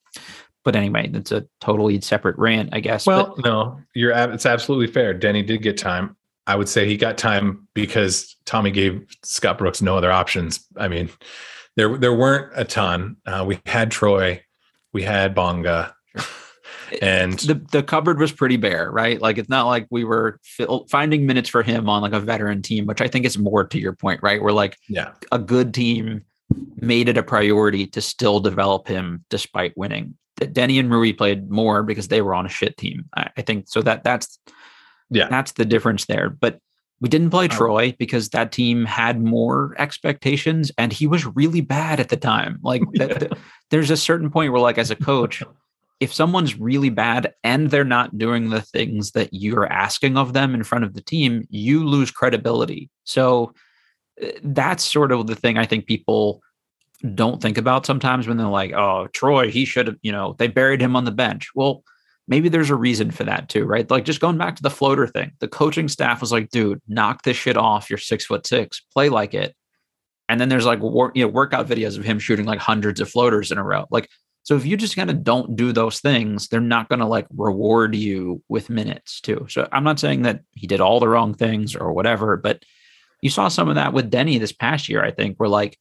but 0.64 0.76
anyway, 0.76 1.10
that's 1.10 1.32
a 1.32 1.46
totally 1.60 2.00
separate 2.02 2.38
rant, 2.38 2.70
I 2.72 2.80
guess. 2.80 3.06
Well, 3.06 3.34
but, 3.36 3.46
no, 3.46 3.80
you're 3.94 4.12
it's 4.12 4.46
absolutely 4.46 4.88
fair. 4.88 5.18
Deni 5.18 5.46
did 5.46 5.62
get 5.62 5.78
time. 5.78 6.16
I 6.48 6.56
would 6.56 6.68
say 6.68 6.86
he 6.86 6.98
got 6.98 7.18
time 7.18 7.68
because 7.74 8.36
Tommy 8.46 8.72
gave 8.72 9.06
Scott 9.24 9.58
Brooks 9.58 9.82
no 9.82 9.98
other 9.98 10.12
options. 10.12 10.66
I 10.78 10.88
mean, 10.88 11.10
there 11.76 11.98
there 11.98 12.14
weren't 12.14 12.52
a 12.56 12.66
ton. 12.66 13.18
Uh, 13.26 13.44
we 13.48 13.60
had 13.66 13.92
Troy, 13.92 14.42
we 14.94 15.04
had 15.04 15.36
Bonga, 15.36 15.96
and 17.02 17.34
the 17.40 17.56
the 17.72 17.84
cupboard 17.84 18.20
was 18.20 18.32
pretty 18.32 18.58
bare, 18.58 18.92
right? 18.92 19.22
Like 19.22 19.38
it's 19.38 19.50
not 19.50 19.68
like 19.68 19.88
we 19.90 20.04
were 20.04 20.40
finding 20.90 21.26
minutes 21.26 21.50
for 21.50 21.64
him 21.64 21.90
on 21.90 22.02
like 22.02 22.14
a 22.14 22.20
veteran 22.20 22.62
team, 22.62 22.86
which 22.86 23.02
I 23.02 23.08
think 23.08 23.26
is 23.26 23.38
more 23.38 23.66
to 23.66 23.80
your 23.80 23.94
point, 23.94 24.22
right? 24.22 24.42
We're 24.42 24.52
like, 24.52 24.78
yeah, 24.88 25.12
a 25.32 25.40
good 25.40 25.74
team 25.74 26.24
made 26.80 27.10
it 27.10 27.18
a 27.18 27.24
priority 27.24 27.88
to 27.88 28.02
still 28.02 28.40
develop 28.40 28.88
him 28.88 29.24
despite 29.30 29.78
winning 29.78 30.16
Deni 30.40 30.80
and 30.80 30.92
Rui 30.92 31.14
played 31.14 31.50
more 31.50 31.84
because 31.84 32.08
they 32.08 32.22
were 32.22 32.36
on 32.36 32.46
a 32.46 32.50
shit 32.50 32.78
team. 32.78 33.06
I, 33.16 33.30
I 33.38 33.42
think 33.42 33.66
so 33.68 33.82
that 33.82 34.04
that's 34.04 34.40
yeah 35.10 35.28
that's 35.30 35.54
the 35.54 35.66
difference 35.66 36.06
there. 36.06 36.30
But 36.30 36.60
we 37.00 37.10
didn't 37.10 37.32
play 37.32 37.50
Troy 37.50 37.94
because 38.00 38.30
that 38.30 38.54
team 38.54 38.86
had 38.86 39.22
more 39.22 39.76
expectations 39.78 40.72
and 40.78 40.94
he 40.94 41.06
was 41.06 41.26
really 41.26 41.60
bad 41.60 42.00
at 42.00 42.08
the 42.08 42.16
time. 42.16 42.60
Like 42.64 42.82
yeah. 42.94 43.28
there's 43.72 43.90
a 43.92 43.98
certain 43.98 44.30
point 44.30 44.54
where 44.54 44.62
like 44.62 44.78
as 44.78 44.90
a 44.90 44.96
coach, 44.96 45.44
if 46.00 46.14
someone's 46.14 46.58
really 46.58 46.90
bad 46.90 47.34
and 47.44 47.70
they're 47.70 47.84
not 47.84 48.18
doing 48.18 48.50
the 48.50 48.62
things 48.62 49.12
that 49.12 49.30
you're 49.34 49.66
asking 49.66 50.16
of 50.16 50.32
them 50.32 50.54
in 50.54 50.64
front 50.64 50.86
of 50.86 50.94
the 50.94 51.02
team, 51.02 51.46
you 51.50 51.86
lose 51.86 52.10
credibility. 52.10 52.90
So 53.04 53.48
uh, 53.48 53.52
Uh, 54.22 54.28
that's 54.44 54.84
sort 54.84 55.12
of 55.12 55.28
the 55.28 55.36
thing 55.36 55.58
I 55.58 55.66
think 55.66 55.86
people 55.86 56.42
don't 57.14 57.42
think 57.42 57.58
about 57.58 57.86
sometimes 57.86 58.28
when 58.28 58.38
they're 58.38 58.48
like, 58.48 58.72
oh, 58.72 59.08
Troy, 59.14 59.52
he 59.52 59.66
should 59.66 59.88
have, 59.88 59.98
you 60.02 60.12
know, 60.12 60.36
they 60.38 60.48
buried 60.48 60.82
him 60.82 60.96
on 60.96 61.06
the 61.06 61.12
bench. 61.12 61.50
Well, 61.54 61.84
maybe 62.28 62.48
there's 62.48 62.70
a 62.70 62.76
reason 62.76 63.12
for 63.12 63.26
that 63.26 63.50
too, 63.50 63.66
right? 63.66 63.90
Like 63.90 64.06
just 64.06 64.22
going 64.22 64.38
back 64.38 64.56
to 64.56 64.64
the 64.64 64.70
floater 64.70 65.08
thing, 65.08 65.34
the 65.40 65.48
coaching 65.48 65.90
staff 65.90 66.22
was 66.22 66.32
like, 66.32 66.50
dude, 66.50 66.82
knock 66.88 67.24
this 67.24 67.36
shit 67.36 67.58
off. 67.58 67.90
You're 67.90 68.00
six 68.00 68.26
foot 68.26 68.48
six, 68.48 68.82
play 68.94 69.10
like 69.10 69.34
it. 69.34 69.56
And 70.30 70.40
then 70.40 70.48
there's 70.48 70.66
like, 70.66 70.80
you 70.80 71.26
know, 71.26 71.28
workout 71.28 71.68
videos 71.68 71.98
of 71.98 72.06
him 72.06 72.20
shooting 72.20 72.46
like 72.46 72.60
hundreds 72.60 73.02
of 73.02 73.10
floaters 73.10 73.52
in 73.52 73.58
a 73.58 73.64
row. 73.64 73.86
Like, 73.92 74.10
so 74.44 74.56
if 74.56 74.66
you 74.66 74.78
just 74.78 74.96
kind 74.96 75.10
of 75.10 75.24
don't 75.24 75.56
do 75.56 75.72
those 75.74 76.00
things, 76.00 76.48
they're 76.48 76.62
not 76.62 76.90
going 76.90 77.00
to 77.00 77.06
like 77.06 77.28
reward 77.36 77.96
you 77.96 78.42
with 78.48 78.70
minutes 78.70 79.20
too. 79.20 79.46
So 79.50 79.68
I'm 79.72 79.84
not 79.84 80.00
saying 80.00 80.22
that 80.24 80.42
he 80.52 80.68
did 80.68 80.82
all 80.82 81.00
the 81.00 81.10
wrong 81.10 81.34
things 81.34 81.76
or 81.76 81.92
whatever, 81.92 82.38
but 82.38 82.64
you 83.24 83.30
saw 83.30 83.48
some 83.48 83.70
of 83.70 83.76
that 83.76 83.94
with 83.94 84.12
Deni 84.12 84.40
this 84.40 84.52
past 84.52 84.90
year, 84.90 85.04
I 85.04 85.12
think, 85.12 85.38
where 85.38 85.50
like 85.50 85.78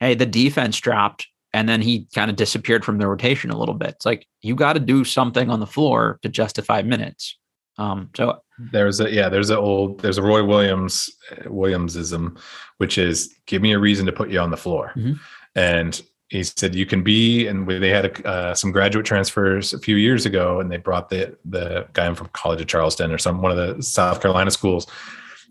hey, 0.00 0.14
the 0.14 0.26
defense 0.26 0.80
dropped 0.80 1.28
and 1.54 1.68
then 1.68 1.80
he 1.80 2.08
kind 2.14 2.28
of 2.30 2.36
disappeared 2.36 2.84
from 2.84 2.98
the 2.98 3.06
rotation 3.06 3.50
a 3.50 3.56
little 3.58 3.74
bit. 3.74 3.90
It's 3.90 4.06
like 4.06 4.26
you 4.40 4.56
got 4.56 4.72
to 4.72 4.80
do 4.80 5.04
something 5.04 5.48
on 5.50 5.60
the 5.60 5.66
floor 5.66 6.18
to 6.22 6.28
justify 6.28 6.82
minutes. 6.82 7.38
Um, 7.78 8.10
so 8.16 8.38
there's 8.72 9.00
a 9.00 9.10
yeah, 9.10 9.28
there's 9.28 9.50
a 9.50 9.58
old 9.58 10.00
there's 10.00 10.18
a 10.18 10.22
Roy 10.22 10.42
Williams 10.44 11.08
Williamsism, 11.46 12.38
which 12.78 12.98
is 12.98 13.34
give 13.46 13.62
me 13.62 13.72
a 13.72 13.78
reason 13.78 14.06
to 14.06 14.12
put 14.12 14.30
you 14.30 14.40
on 14.40 14.50
the 14.50 14.56
floor, 14.56 14.92
Mhm. 14.96 15.18
and 15.54 16.02
he 16.28 16.42
said 16.42 16.74
you 16.74 16.86
can 16.86 17.02
be. 17.02 17.46
And 17.46 17.68
they 17.68 17.90
had 17.90 18.24
uh, 18.26 18.54
some 18.54 18.72
graduate 18.72 19.04
transfers 19.06 19.72
a 19.74 19.78
few 19.78 19.96
years 19.96 20.24
ago, 20.26 20.60
and 20.60 20.70
they 20.70 20.78
brought 20.78 21.08
the 21.10 21.36
the 21.44 21.86
guy 21.92 22.06
in 22.06 22.14
from 22.14 22.28
College 22.32 22.60
of 22.60 22.66
Charleston 22.66 23.12
or 23.12 23.18
some 23.18 23.42
one 23.42 23.52
of 23.52 23.58
the 23.76 23.82
South 23.82 24.20
Carolina 24.22 24.50
schools, 24.50 24.86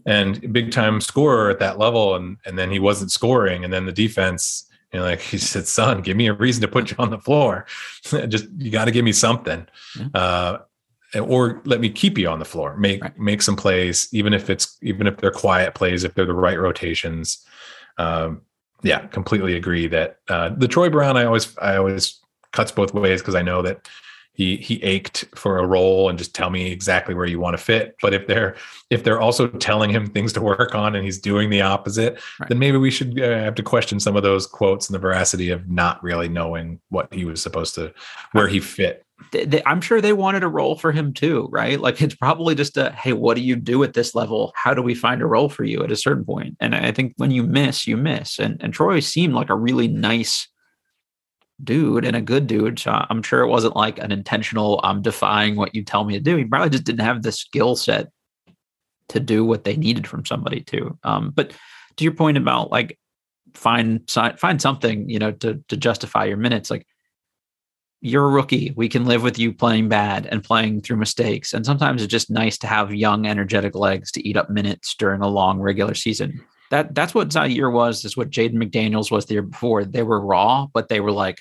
and 0.05 0.51
big 0.53 0.71
time 0.71 1.01
scorer 1.01 1.49
at 1.49 1.59
that 1.59 1.77
level, 1.77 2.15
and 2.15 2.37
and 2.45 2.57
then 2.57 2.71
he 2.71 2.79
wasn't 2.79 3.11
scoring, 3.11 3.63
and 3.63 3.71
then 3.73 3.85
the 3.85 3.91
defense. 3.91 4.67
You 4.93 4.99
know, 4.99 5.05
like 5.05 5.21
he 5.21 5.37
said, 5.37 5.67
son, 5.67 6.01
give 6.01 6.17
me 6.17 6.27
a 6.27 6.33
reason 6.33 6.61
to 6.63 6.67
put 6.67 6.91
you 6.91 6.97
on 6.99 7.11
the 7.11 7.17
floor. 7.19 7.65
Just 8.27 8.47
you 8.57 8.71
got 8.71 8.85
to 8.85 8.91
give 8.91 9.05
me 9.05 9.13
something. 9.13 9.65
Yeah. 9.97 10.07
Uh, 10.13 10.57
or 11.21 11.61
let 11.65 11.79
me 11.81 11.89
keep 11.89 12.17
you 12.17 12.29
on 12.29 12.39
the 12.39 12.45
floor 12.45 12.77
make 12.77 13.01
Right. 13.03 13.19
make 13.19 13.41
some 13.41 13.57
plays 13.57 14.07
even 14.13 14.33
if 14.33 14.49
it's 14.49 14.77
even 14.81 15.07
if 15.07 15.17
they're 15.17 15.29
quiet 15.29 15.75
plays 15.75 16.05
if 16.05 16.13
they're 16.13 16.25
the 16.25 16.33
right 16.33 16.57
rotations 16.57 17.45
um 17.97 18.41
yeah 18.81 19.07
completely 19.07 19.57
agree 19.57 19.87
that 19.87 20.19
uh 20.29 20.49
the 20.55 20.69
troy 20.69 20.89
brown 20.89 21.17
i 21.17 21.25
always 21.25 21.57
i 21.57 21.75
always 21.75 22.17
cuts 22.53 22.71
both 22.71 22.93
ways 22.93 23.19
because 23.19 23.35
i 23.35 23.41
know 23.41 23.61
that 23.61 23.89
he 24.41 24.57
he 24.57 24.81
ached 24.83 25.25
for 25.35 25.59
a 25.59 25.67
role 25.67 26.09
and 26.09 26.17
just 26.17 26.33
tell 26.33 26.49
me 26.49 26.71
exactly 26.71 27.13
where 27.13 27.27
you 27.27 27.39
want 27.39 27.55
to 27.55 27.63
fit 27.63 27.95
but 28.01 28.13
if 28.13 28.25
they're 28.25 28.55
if 28.89 29.03
they're 29.03 29.21
also 29.21 29.47
telling 29.47 29.91
him 29.91 30.07
things 30.07 30.33
to 30.33 30.41
work 30.41 30.73
on 30.73 30.95
and 30.95 31.05
he's 31.05 31.19
doing 31.19 31.49
the 31.49 31.61
opposite 31.61 32.19
Right. 32.39 32.49
then 32.49 32.59
maybe 32.59 32.77
we 32.77 32.91
should 32.91 33.19
uh, 33.21 33.37
have 33.45 33.55
to 33.55 33.63
question 33.63 33.99
some 33.99 34.15
of 34.15 34.23
those 34.23 34.47
quotes 34.47 34.87
and 34.87 34.95
the 34.95 34.99
veracity 34.99 35.49
of 35.51 35.69
not 35.69 36.01
really 36.03 36.27
knowing 36.27 36.79
what 36.89 37.13
he 37.13 37.23
was 37.25 37.41
supposed 37.41 37.75
to 37.75 37.93
where 38.31 38.47
he 38.47 38.59
fit 38.59 39.05
I'm 39.67 39.81
sure 39.81 40.01
they 40.01 40.13
wanted 40.13 40.41
a 40.43 40.47
role 40.47 40.75
for 40.75 40.91
him 40.91 41.13
too, 41.13 41.47
right? 41.51 41.79
Like 41.79 42.01
it's 42.01 42.15
probably 42.15 42.55
just 42.55 42.75
a 42.75 42.91
hey, 42.91 43.13
what 43.13 43.35
do 43.37 43.43
you 43.43 43.55
do 43.55 43.83
at 43.83 43.93
this 43.93 44.15
level? 44.15 44.51
How 44.55 44.73
do 44.73 44.81
we 44.81 44.95
find 44.95 45.21
a 45.21 45.27
role 45.27 45.47
for 45.47 45.63
you 45.63 45.83
at 45.83 45.91
a 45.91 45.95
certain 45.95 46.25
point? 46.25 46.57
And 46.59 46.73
I 46.73 46.91
think 46.91 47.13
when 47.17 47.29
you 47.29 47.43
miss, 47.43 47.85
you 47.85 47.97
miss. 47.97 48.39
And 48.39 48.57
and 48.63 48.73
Troy 48.73 48.99
seemed 48.99 49.35
like 49.35 49.51
a 49.51 49.55
really 49.55 49.87
nice 49.87 50.47
dude 51.64 52.05
and 52.05 52.16
a 52.16 52.22
good 52.22 52.47
dude. 52.47 52.80
So 52.80 53.05
I'm 53.09 53.24
sure 53.24 53.41
it 53.41 53.49
wasn't 53.49 53.76
like 53.76 53.99
an 53.99 54.12
intentional 54.12 54.80
I'm 54.84 55.01
defying 55.01 55.55
what 55.55 55.76
you 55.76 55.84
tell 55.84 56.03
me 56.03 56.14
to 56.14 56.20
do. 56.20 56.38
He 56.38 56.45
probably 56.45 56.70
just 56.70 56.84
didn't 56.84 57.01
have 57.01 57.24
the 57.24 57.32
skill 57.32 57.76
set 57.76 58.09
to 59.09 59.20
do 59.20 59.43
what 59.43 59.64
they 59.64 59.76
needed 59.76 60.07
from 60.07 60.26
somebody 60.26 60.62
too. 60.62 60.97
Um, 61.03 61.32
but 61.36 61.53
to 61.97 62.03
your 62.03 62.14
point 62.14 62.38
about 62.38 62.72
like 62.72 62.97
find 63.53 64.09
find 64.09 64.62
something, 64.62 65.09
you 65.09 65.20
know, 65.20 65.32
to 65.32 65.64
to 65.68 65.78
justify 65.78 66.26
your 66.26 66.38
minutes, 66.38 66.70
like 66.70 66.86
you're 68.01 68.26
a 68.26 68.30
rookie. 68.30 68.74
We 68.76 68.89
can 68.89 69.05
live 69.05 69.22
with 69.22 69.38
you 69.38 69.53
playing 69.53 69.89
bad 69.89 70.26
and 70.26 70.43
playing 70.43 70.82
through 70.82 70.97
mistakes. 70.97 71.53
And 71.53 71.66
sometimes 71.66 72.01
it's 72.01 72.12
just 72.12 72.32
nice 72.32 72.57
to 72.59 72.68
have 72.68 72.93
young, 72.93 73.28
energetic 73.28 73.76
legs 73.76 74.12
to 74.14 74.28
eat 74.28 74.38
up 74.38 74.49
minutes 74.49 74.95
during 74.95 75.22
a 75.22 75.28
long 75.28 75.59
regular 75.59 75.93
season. 75.93 76.43
That 76.72 76.95
that's 76.95 77.14
what 77.14 77.30
Ziaire 77.30 77.72
was. 77.72 78.01
That's 78.01 78.18
what 78.18 78.32
Jaden 78.32 78.53
McDaniels 78.53 79.12
was 79.12 79.26
the 79.26 79.36
year 79.36 79.43
before. 79.43 79.86
They 79.86 80.03
were 80.03 80.20
raw, 80.20 80.68
but 80.74 80.89
they 80.89 80.99
were 80.99 81.12
like, 81.12 81.39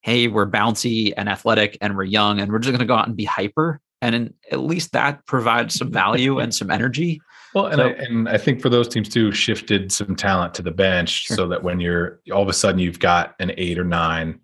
"Hey, 0.00 0.28
we're 0.28 0.48
bouncy 0.50 1.12
and 1.16 1.28
athletic, 1.28 1.78
and 1.80 1.96
we're 1.96 2.04
young, 2.04 2.40
and 2.40 2.50
we're 2.52 2.58
just 2.58 2.70
going 2.70 2.80
to 2.80 2.86
go 2.86 2.94
out 2.94 3.06
and 3.06 3.16
be 3.16 3.24
hyper." 3.24 3.80
And 4.00 4.14
in, 4.14 4.34
at 4.52 4.60
least 4.60 4.92
that 4.92 5.26
provides 5.26 5.74
some 5.74 5.90
value 5.90 6.38
and 6.38 6.54
some 6.54 6.70
energy. 6.70 7.20
Well, 7.54 7.66
and 7.66 7.76
So- 7.76 7.88
I, 7.88 7.90
and 7.92 8.28
I 8.28 8.38
think 8.38 8.60
for 8.60 8.68
those 8.68 8.86
teams 8.88 9.08
too, 9.08 9.32
shifted 9.32 9.90
some 9.90 10.14
talent 10.14 10.54
to 10.54 10.62
the 10.62 10.70
bench 10.70 11.24
Sure. 11.24 11.36
so 11.36 11.48
that 11.48 11.62
when 11.64 11.80
you're 11.80 12.20
all 12.32 12.42
of 12.42 12.48
a 12.48 12.52
sudden 12.52 12.78
you've 12.78 13.00
got 13.00 13.34
an 13.40 13.52
eight 13.56 13.78
or 13.78 13.84
nine, 13.84 14.38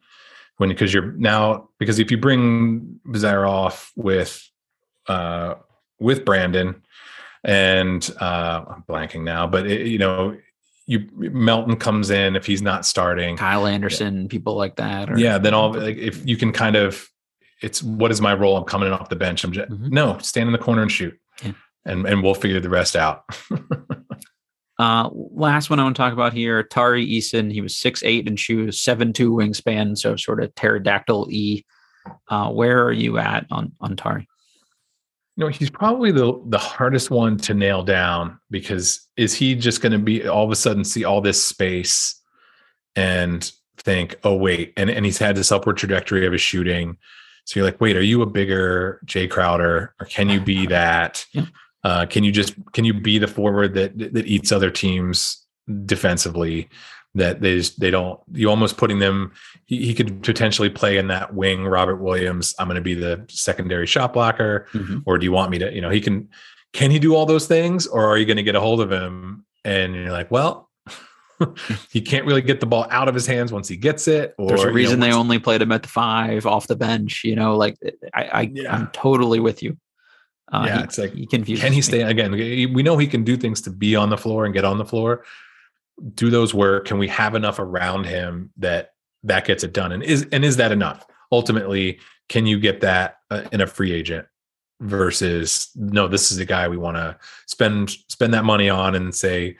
when 0.56 0.70
because 0.70 0.92
you're 0.94 1.12
now 1.12 1.68
because 1.78 1.98
if 1.98 2.10
you 2.10 2.16
bring 2.16 2.98
Bizarre 3.04 3.46
off 3.46 3.92
with 3.96 4.48
uh 5.08 5.54
with 6.00 6.24
Brandon 6.24 6.82
and 7.44 8.10
uh 8.20 8.64
I'm 8.68 8.82
blanking 8.88 9.22
now, 9.22 9.46
but 9.46 9.66
it, 9.66 9.86
you 9.86 9.98
know 9.98 10.36
you 10.86 11.08
Melton 11.16 11.76
comes 11.76 12.10
in 12.10 12.36
if 12.36 12.44
he's 12.46 12.62
not 12.62 12.84
starting, 12.86 13.36
Kyle 13.36 13.66
Anderson, 13.66 14.28
people 14.28 14.54
like 14.54 14.76
that. 14.76 15.10
Or, 15.10 15.18
yeah, 15.18 15.38
then 15.38 15.54
all 15.54 15.72
like 15.72 15.96
if 15.96 16.26
you 16.26 16.36
can 16.36 16.52
kind 16.52 16.76
of 16.76 17.08
it's 17.62 17.82
what 17.82 18.10
is 18.10 18.20
my 18.20 18.34
role? 18.34 18.56
I'm 18.56 18.64
coming 18.64 18.88
in 18.88 18.92
off 18.94 19.08
the 19.08 19.16
bench. 19.16 19.44
I'm 19.44 19.52
just 19.52 19.70
Mhm. 19.70 19.90
no 19.90 20.18
stand 20.18 20.48
in 20.48 20.52
the 20.52 20.58
corner 20.58 20.82
and 20.82 20.92
shoot. 20.92 21.18
Yeah. 21.42 21.52
And 21.86 22.06
and 22.06 22.22
we'll 22.22 22.34
figure 22.34 22.60
the 22.60 22.68
rest 22.70 22.96
out. 22.96 23.24
Uh, 24.76 25.08
last 25.12 25.70
one 25.70 25.78
I 25.78 25.84
want 25.84 25.94
to 25.94 26.02
talk 26.02 26.12
about 26.12 26.32
here, 26.32 26.64
Tari 26.64 27.06
Eason. 27.06 27.52
He 27.52 27.60
was 27.60 27.76
six 27.76 28.02
eight 28.02 28.26
and 28.28 28.38
shoes, 28.38 28.80
seven 28.80 29.12
two 29.12 29.30
wingspan, 29.30 29.96
so 29.96 30.16
sort 30.16 30.42
of 30.42 30.52
pterodactyl 30.56 31.28
e. 31.30 31.64
Uh, 32.28 32.50
where 32.50 32.82
are 32.84 32.92
you 32.92 33.18
at 33.18 33.46
on 33.52 33.70
on 33.80 33.94
Tari? 33.94 34.28
You 35.36 35.44
know 35.44 35.48
he's 35.50 35.70
probably 35.70 36.12
the 36.12 36.40
the 36.46 36.58
hardest 36.58 37.10
one 37.10 37.36
to 37.38 37.54
nail 37.54 37.82
down 37.82 38.38
because 38.50 39.08
is 39.16 39.34
he 39.34 39.54
just 39.54 39.80
going 39.80 39.92
to 39.92 39.98
be 39.98 40.26
all 40.28 40.44
of 40.44 40.50
a 40.50 40.56
sudden 40.56 40.84
see 40.84 41.04
all 41.04 41.20
this 41.20 41.44
space 41.44 42.20
and 42.94 43.50
think 43.78 44.14
oh 44.22 44.36
wait 44.36 44.72
and 44.76 44.88
and 44.90 45.04
he's 45.04 45.18
had 45.18 45.36
this 45.36 45.50
upward 45.50 45.76
trajectory 45.76 46.24
of 46.26 46.32
his 46.32 46.40
shooting. 46.40 46.96
So 47.46 47.58
you're 47.58 47.66
like 47.66 47.80
wait 47.80 47.96
are 47.96 48.02
you 48.02 48.22
a 48.22 48.26
bigger 48.26 49.00
jae 49.06 49.28
crowder 49.28 49.94
or 50.00 50.06
can 50.06 50.28
you 50.28 50.40
be 50.40 50.66
that? 50.66 51.24
Yeah. 51.34 51.46
uh 51.82 52.06
can 52.06 52.22
you 52.24 52.30
just 52.32 52.54
can 52.72 52.84
you 52.84 52.94
be 52.94 53.18
the 53.18 53.26
forward 53.26 53.74
that 53.74 53.98
that 53.98 54.26
eats 54.26 54.52
other 54.52 54.70
teams 54.70 55.44
defensively 55.84 56.68
that 57.14 57.40
they 57.40 57.56
just 57.56 57.78
they 57.78 57.90
don't 57.90 58.20
you 58.32 58.50
almost 58.50 58.76
putting 58.76 58.98
them 58.98 59.32
he, 59.66 59.86
he 59.86 59.94
could 59.94 60.22
potentially 60.22 60.70
play 60.70 60.98
in 60.98 61.08
that 61.08 61.34
wing 61.34 61.64
robert 61.64 61.96
williams 61.96 62.54
i'm 62.58 62.66
going 62.66 62.76
to 62.76 62.82
be 62.82 62.94
the 62.94 63.24
secondary 63.28 63.86
shot 63.86 64.12
blocker 64.12 64.66
mm-hmm. 64.72 64.98
or 65.06 65.18
do 65.18 65.24
you 65.24 65.32
want 65.32 65.50
me 65.50 65.58
to 65.58 65.72
you 65.72 65.80
know 65.80 65.90
he 65.90 66.00
can 66.00 66.28
can 66.72 66.90
he 66.90 66.98
do 66.98 67.14
all 67.14 67.26
those 67.26 67.46
things 67.46 67.86
or 67.86 68.04
are 68.06 68.18
you 68.18 68.26
going 68.26 68.36
to 68.36 68.42
get 68.42 68.56
a 68.56 68.60
hold 68.60 68.80
of 68.80 68.90
him 68.90 69.44
and 69.64 69.94
you're 69.94 70.12
like 70.12 70.30
well 70.30 70.70
he 71.90 72.00
can't 72.00 72.26
really 72.26 72.42
get 72.42 72.60
the 72.60 72.66
ball 72.66 72.86
out 72.90 73.08
of 73.08 73.14
his 73.14 73.26
hands 73.26 73.52
once 73.52 73.68
he 73.68 73.76
gets 73.76 74.08
it 74.08 74.34
or 74.38 74.48
There's 74.48 74.62
you 74.62 74.66
a 74.66 74.70
know, 74.70 74.74
reason 74.74 75.00
they 75.00 75.12
only 75.12 75.38
played 75.38 75.62
him 75.62 75.72
at 75.72 75.82
the 75.82 75.88
five 75.88 76.46
off 76.46 76.66
the 76.66 76.76
bench. 76.76 77.24
You 77.24 77.36
know, 77.36 77.56
like 77.56 77.76
eh, 77.84 77.90
eh, 78.02 78.08
I, 78.14 78.22
I 78.22 78.40
Yeah. 78.52 78.74
I'm 78.74 78.88
totally 78.88 79.40
with 79.40 79.62
you. 79.62 79.76
Uh, 80.52 80.64
Yeah, 80.66 80.78
he, 80.78 80.84
it's 80.84 80.98
like, 80.98 81.12
he 81.14 81.26
can 81.26 81.42
he 81.42 81.82
stay 81.82 82.02
again 82.02 82.32
we 82.32 82.82
know 82.82 82.96
he 82.98 83.06
can 83.06 83.24
do 83.24 83.36
things 83.36 83.60
to 83.62 83.70
be 83.70 83.96
on 83.96 84.10
the 84.10 84.18
floor 84.18 84.44
and 84.44 84.54
get 84.54 84.64
on 84.64 84.78
the 84.78 84.84
floor 84.84 85.24
do 86.14 86.30
those 86.30 86.54
work? 86.54 86.86
Can 86.86 86.98
we 86.98 87.08
have 87.08 87.34
enough 87.34 87.58
around 87.58 88.04
him 88.04 88.50
that 88.58 88.92
that 89.22 89.46
gets 89.46 89.64
it 89.64 89.72
done? 89.72 89.92
And 89.92 90.02
is 90.02 90.26
and 90.32 90.44
is 90.44 90.56
that 90.56 90.72
enough? 90.72 91.06
Ultimately 91.32 91.98
can 92.28 92.46
you 92.46 92.58
get 92.58 92.80
that 92.80 93.18
uh, 93.30 93.42
in 93.52 93.60
a 93.60 93.66
free 93.66 93.92
agent 93.92 94.26
versus 94.80 95.70
no 95.76 96.08
this 96.08 96.30
is 96.30 96.36
the 96.36 96.44
guy 96.44 96.68
we 96.68 96.76
want 96.76 96.96
to 96.96 97.16
spend 97.46 97.90
spend 98.08 98.34
that 98.34 98.44
money 98.44 98.68
on 98.68 98.94
and 98.94 99.14
say 99.14 99.56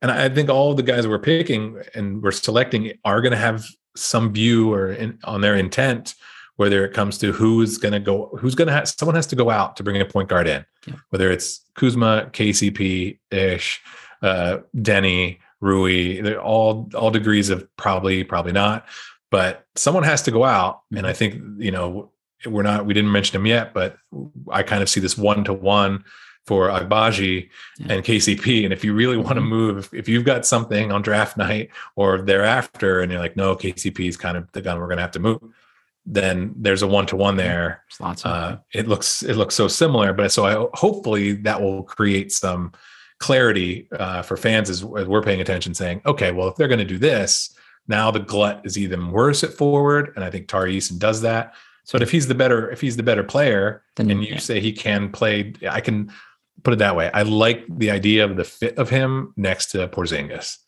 and 0.00 0.10
i 0.10 0.28
think 0.28 0.48
all 0.48 0.72
the 0.72 0.82
guys 0.82 1.06
we're 1.06 1.18
picking 1.18 1.80
and 1.94 2.22
we're 2.22 2.30
selecting 2.30 2.92
are 3.04 3.20
going 3.20 3.32
to 3.32 3.38
have 3.38 3.66
some 3.96 4.32
view 4.32 4.72
or 4.72 4.92
in, 4.92 5.18
on 5.24 5.40
their 5.40 5.56
intent 5.56 6.14
whether 6.56 6.84
it 6.84 6.92
comes 6.92 7.18
to 7.18 7.32
who's 7.32 7.76
going 7.76 7.92
to 7.92 8.00
go 8.00 8.30
who's 8.38 8.54
going 8.54 8.68
to 8.68 8.72
have 8.72 8.88
someone 8.88 9.16
has 9.16 9.26
to 9.26 9.36
go 9.36 9.50
out 9.50 9.76
to 9.76 9.82
bring 9.82 10.00
a 10.00 10.04
point 10.04 10.28
guard 10.28 10.46
in. 10.46 10.64
Yeah. 10.86 10.94
whether 11.10 11.30
it's 11.30 11.60
kuzma 11.74 12.30
kcp 12.32 13.18
ish 13.30 13.80
uh 14.22 14.58
deni 14.76 15.38
rui 15.62 16.20
they're 16.20 16.42
all 16.42 16.90
all 16.94 17.10
degrees 17.10 17.48
of 17.48 17.66
probably 17.76 18.24
probably 18.24 18.52
not 18.52 18.84
but 19.30 19.64
someone 19.76 20.02
has 20.02 20.20
to 20.22 20.30
go 20.30 20.44
out 20.44 20.82
and 20.94 21.06
i 21.06 21.12
think 21.12 21.40
you 21.56 21.70
know 21.70 22.10
we're 22.46 22.62
not 22.64 22.84
we 22.84 22.92
didn't 22.92 23.12
mention 23.12 23.36
him 23.36 23.46
yet 23.46 23.72
but 23.72 23.96
i 24.50 24.62
kind 24.62 24.82
of 24.82 24.88
see 24.88 25.00
this 25.00 25.16
one 25.16 25.44
to 25.44 25.52
one 25.54 26.04
for 26.44 26.70
Agbaji 26.70 27.48
Yeah. 27.78 27.86
and 27.92 28.04
KCP. 28.04 28.64
And 28.64 28.72
if 28.72 28.82
you 28.84 28.94
really 28.94 29.16
want 29.16 29.36
to 29.36 29.40
Mhm. 29.40 29.48
move, 29.48 29.78
if, 29.78 29.94
if 29.94 30.08
you've 30.08 30.24
got 30.24 30.44
something 30.44 30.90
on 30.90 31.00
draft 31.00 31.36
night 31.36 31.70
or 31.94 32.20
thereafter, 32.20 33.00
and 33.00 33.12
you're 33.12 33.20
like, 33.20 33.36
no, 33.36 33.54
KCP 33.54 34.08
is 34.08 34.16
kind 34.16 34.36
of 34.36 34.50
the 34.50 34.60
gun 34.60 34.80
we're 34.80 34.88
going 34.88 34.96
to 34.96 35.02
have 35.02 35.12
to 35.12 35.20
move, 35.20 35.38
then 36.04 36.52
there's 36.56 36.82
a 36.82 36.88
one 36.88 37.06
to 37.06 37.14
one 37.16 37.36
there. 37.36 37.84
There's 37.88 38.00
lots 38.00 38.24
of 38.24 38.30
Uh, 38.32 38.56
it 38.74 38.88
looks 38.88 39.22
it 39.22 39.36
looks 39.36 39.54
so 39.54 39.68
similar, 39.68 40.12
but 40.12 40.32
so 40.32 40.44
I 40.44 40.66
hopefully 40.74 41.34
that 41.46 41.62
will 41.62 41.84
create 41.84 42.32
some 42.32 42.72
clarity 43.22 43.88
uh, 43.98 44.20
for 44.20 44.36
fans 44.36 44.68
as 44.68 44.84
we're 44.84 45.22
paying 45.22 45.40
attention, 45.40 45.72
saying, 45.74 46.02
okay, 46.04 46.32
well, 46.32 46.48
if 46.48 46.56
they're 46.56 46.68
going 46.68 46.78
to 46.78 46.84
do 46.84 46.98
this, 46.98 47.56
now 47.88 48.10
the 48.10 48.20
glut 48.20 48.60
is 48.64 48.76
even 48.76 49.10
worse 49.10 49.42
at 49.42 49.52
forward, 49.52 50.12
and 50.14 50.24
I 50.24 50.30
think 50.30 50.48
Tari 50.48 50.76
Eason 50.76 50.98
does 50.98 51.22
that. 51.22 51.54
So 51.84 51.98
if 51.98 52.10
he's 52.10 52.28
the 52.28 52.34
better 52.34 52.70
if 52.70 52.80
he's 52.80 52.96
the 52.96 53.02
better 53.02 53.24
player, 53.24 53.82
Then, 53.96 54.10
and 54.10 54.22
you 54.22 54.34
yeah. 54.34 54.38
say 54.38 54.60
he 54.60 54.72
can 54.72 55.10
play, 55.10 55.54
I 55.68 55.80
can 55.80 56.12
put 56.62 56.74
it 56.74 56.78
that 56.78 56.94
way. 56.94 57.10
I 57.12 57.22
like 57.22 57.64
the 57.68 57.90
idea 57.90 58.24
of 58.24 58.36
the 58.36 58.44
fit 58.44 58.78
of 58.78 58.90
him 58.90 59.32
next 59.36 59.72
to 59.72 59.88
Porzingis. 59.88 60.58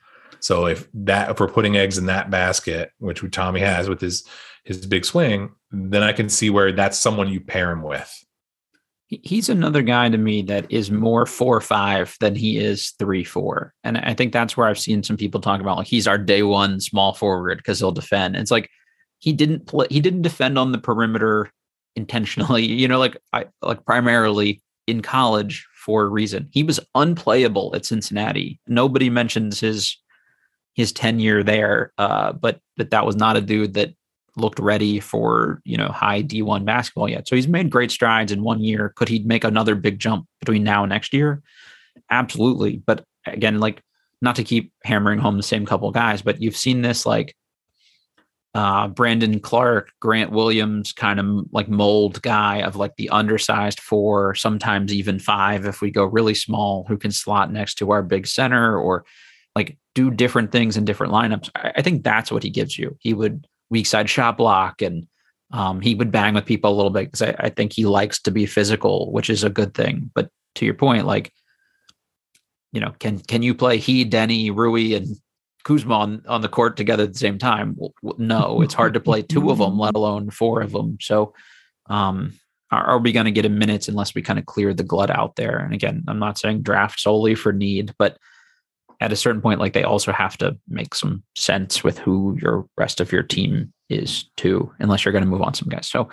So 0.41 0.67
if 0.67 0.89
that 0.95 1.31
if 1.31 1.41
we're 1.41 1.49
putting 1.49 1.77
eggs 1.77 1.99
in 1.99 2.07
that 2.07 2.31
basket, 2.31 2.91
which 2.99 3.23
Tommy 3.31 3.61
has 3.61 3.89
with 3.89 4.01
his 4.01 4.25
his 4.65 4.87
big 4.87 5.05
swing, 5.05 5.53
then 5.71 6.03
I 6.03 6.13
can 6.13 6.29
see 6.29 6.51
where 6.51 6.73
that's 6.73 6.99
someone 6.99 7.29
you 7.29 7.41
pair 7.41 7.71
him 7.71 7.83
with. 7.83 8.25
He- 9.23 9.29
he's 9.29 9.49
another 9.49 9.83
guy 9.83 10.09
to 10.09 10.19
me 10.19 10.43
that 10.43 10.67
is 10.71 10.91
more 10.91 11.27
four 11.27 11.61
five 11.61 12.17
than 12.21 12.35
he 12.35 12.59
is 12.59 12.91
three 12.99 13.25
four, 13.25 13.75
and 13.85 13.99
I 13.99 14.15
think 14.15 14.33
that's 14.33 14.57
where 14.57 14.67
I've 14.67 14.79
seen 14.79 15.03
some 15.03 15.17
people 15.17 15.41
talk 15.41 15.61
about 15.61 15.79
like 15.79 15.87
he's 15.87 16.07
our 16.07 16.19
day 16.19 16.43
one 16.43 16.81
small 16.81 17.15
forward 17.15 17.59
because 17.59 17.79
he'll 17.79 17.93
defend. 17.93 18.37
It's 18.37 18.51
like 18.51 18.71
he 19.19 19.33
didn't 19.33 19.67
play, 19.67 19.87
he 19.91 20.01
didn't 20.01 20.23
defend 20.23 20.59
on 20.59 20.73
the 20.73 20.79
perimeter 20.79 21.51
intentionally. 21.97 22.65
You 22.85 22.89
know, 22.89 22.99
like 22.99 23.17
I 23.33 23.47
like 23.63 23.85
primarily 23.85 24.63
in 24.87 25.01
college 25.03 25.67
for 25.85 26.03
a 26.03 26.09
reason. 26.09 26.49
He 26.53 26.63
was 26.63 26.81
unplayable 26.95 27.73
at 27.75 27.87
Cincinnati. 27.87 28.61
Nobody 28.67 29.11
mentions 29.11 29.61
his 29.61 29.97
his 30.75 30.93
tenure 30.93 31.43
there, 31.43 31.93
uh, 31.99 32.33
but 32.33 32.61
but 32.77 32.91
that 32.91 33.07
was 33.07 33.17
not 33.17 33.37
a 33.37 33.41
dude 33.41 33.75
that 33.75 33.95
looked 34.37 34.59
ready 34.59 35.01
for 35.01 35.61
you 35.65 35.77
know 35.77 35.89
high 35.89 36.23
D1 36.23 36.65
basketball 36.65 37.09
yet. 37.09 37.29
So 37.29 37.37
he's 37.37 37.49
made 37.49 37.71
great 37.71 37.91
strides 37.91 38.33
in 38.33 38.43
one 38.43 38.61
year. 38.61 38.93
Could 38.97 39.09
he 39.09 39.21
make 39.21 39.45
another 39.45 39.75
big 39.75 39.99
jump 39.99 40.27
between 40.41 40.65
now 40.65 40.83
and 40.83 40.91
next 40.91 41.13
year? 41.13 41.43
Absolutely. 42.11 42.83
But 42.85 43.05
again, 43.27 43.59
like 43.61 43.81
not 44.21 44.37
to 44.37 44.45
keep 44.45 44.73
hammering 44.85 45.19
home 45.19 45.37
the 45.37 45.43
same 45.43 45.67
couple 45.67 45.91
guys, 45.91 46.23
but 46.23 46.41
you've 46.41 46.57
seen 46.57 46.83
this 46.83 47.07
like 47.07 47.35
uh, 48.55 48.87
Brandon 48.87 49.41
Clarke, 49.41 49.91
Grant 50.01 50.31
Williams 50.31 50.93
kind 50.93 51.19
of 51.19 51.47
like 51.51 51.69
mold 51.69 52.23
guy 52.23 52.63
of 52.63 52.77
like 52.77 52.95
the 52.97 53.11
undersized 53.11 53.81
four, 53.81 54.35
sometimes 54.35 54.93
even 54.93 55.19
five 55.19 55.67
if 55.67 55.81
we 55.81 55.91
go 55.91 56.05
really 56.05 56.35
small, 56.35 56.85
who 56.89 56.97
can 56.97 57.11
slot 57.11 57.53
next 57.53 57.75
to 57.77 57.91
our 57.91 58.03
big 58.03 58.27
center 58.27 58.79
or 58.79 59.05
like 59.57 59.77
do 59.95 60.11
different 60.11 60.53
things 60.53 60.77
in 60.77 60.85
different 60.85 61.13
lineups. 61.13 61.51
I, 61.57 61.73
I 61.77 61.83
think 61.83 62.05
that's 62.05 62.31
what 62.31 62.45
he 62.45 62.51
gives 62.51 62.79
you. 62.79 62.97
He 63.01 63.13
would 63.13 63.47
weak 63.75 63.87
side 63.87 64.09
shot 64.09 64.39
block 64.39 64.81
and 64.81 65.07
um, 65.51 65.81
he 65.81 65.95
would 65.95 66.13
bang 66.13 66.35
with 66.35 66.47
people 66.47 66.73
a 66.73 66.75
little 66.75 66.91
bit 66.91 67.11
because 67.11 67.23
I, 67.23 67.35
I 67.39 67.51
think 67.51 67.73
he 67.73 67.87
likes 67.87 68.21
to 68.23 68.31
be 68.31 68.47
physical, 68.47 69.11
which 69.13 69.29
is 69.29 69.43
a 69.43 69.51
good 69.51 69.75
thing. 69.75 70.11
But 70.15 70.31
to 70.55 70.65
your 70.65 70.75
point, 70.75 71.07
like, 71.07 71.33
you 72.73 72.81
know, 72.81 72.95
can 73.01 73.19
can 73.19 73.43
you 73.43 73.55
play 73.55 73.79
he, 73.79 74.09
Deni, 74.09 74.55
Rui, 74.55 74.95
and 74.95 75.09
Kuzma 75.65 75.95
on, 75.95 76.23
on 76.29 76.41
the 76.41 76.49
court 76.49 76.77
together 76.77 77.05
at 77.05 77.13
the 77.13 77.19
same 77.19 77.39
time? 77.39 77.77
Well, 77.77 78.17
no, 78.19 78.63
it's 78.63 78.75
hard 78.75 78.95
to 78.95 79.01
play 79.01 79.23
two 79.23 79.51
of 79.51 79.59
them, 79.59 79.79
let 79.79 79.97
alone 79.97 80.31
four 80.31 80.61
of 80.61 80.73
them. 80.73 80.99
So, 81.01 81.35
um, 81.87 82.33
are, 82.71 82.85
are 82.85 82.99
we 82.99 83.13
going 83.13 83.27
to 83.27 83.33
get 83.33 83.45
in 83.45 83.59
minutes 83.59 83.89
unless 83.89 84.15
we 84.15 84.23
kind 84.23 84.39
of 84.39 84.47
clear 84.47 84.75
the 84.75 84.83
glut 84.83 85.11
out 85.11 85.37
there? 85.37 85.59
And 85.59 85.73
again, 85.73 86.05
I'm 86.09 86.19
not 86.19 86.39
saying 86.39 86.63
draft 86.63 87.01
solely 87.01 87.35
for 87.35 87.53
need, 87.53 87.95
but 87.99 88.19
at 89.01 89.13
a 89.13 89.17
certain 89.17 89.41
point, 89.41 89.61
like 89.61 89.73
they 89.73 89.85
also 89.85 90.13
have 90.13 90.37
to 90.39 90.57
make 90.69 90.95
some 90.95 91.23
sense 91.37 91.83
with 91.85 91.99
who 91.99 92.37
your 92.41 92.67
rest 92.77 93.01
of 93.01 93.13
your 93.13 93.23
team 93.23 93.73
is 93.89 94.31
too, 94.37 94.73
unless 94.79 95.05
you're 95.05 95.13
going 95.13 95.25
to 95.25 95.31
move 95.31 95.43
on 95.43 95.55
some 95.55 95.69
guys. 95.69 95.89
So 95.89 96.09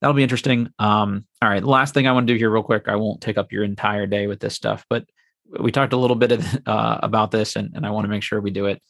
that'll 0.00 0.14
be 0.14 0.22
interesting. 0.22 0.68
Um, 0.78 1.24
all 1.42 1.48
right, 1.48 1.64
last 1.64 1.94
thing 1.94 2.06
I 2.06 2.12
want 2.12 2.26
to 2.26 2.32
do 2.32 2.38
here, 2.38 2.50
real 2.50 2.62
quick. 2.62 2.88
I 2.88 2.96
won't 2.96 3.20
take 3.20 3.38
up 3.38 3.52
your 3.52 3.64
entire 3.64 4.06
day 4.06 4.26
with 4.26 4.40
this 4.40 4.54
stuff, 4.54 4.84
but 4.88 5.04
we 5.60 5.72
talked 5.72 5.92
a 5.92 5.98
little 5.98 6.16
bit 6.16 6.32
of, 6.32 6.58
uh, 6.66 6.98
about 7.02 7.30
this, 7.30 7.56
and, 7.56 7.72
and 7.74 7.86
I 7.86 7.90
want 7.90 8.04
to 8.04 8.10
make 8.10 8.22
sure 8.22 8.40
we 8.40 8.50
do 8.50 8.66
it. 8.66 8.82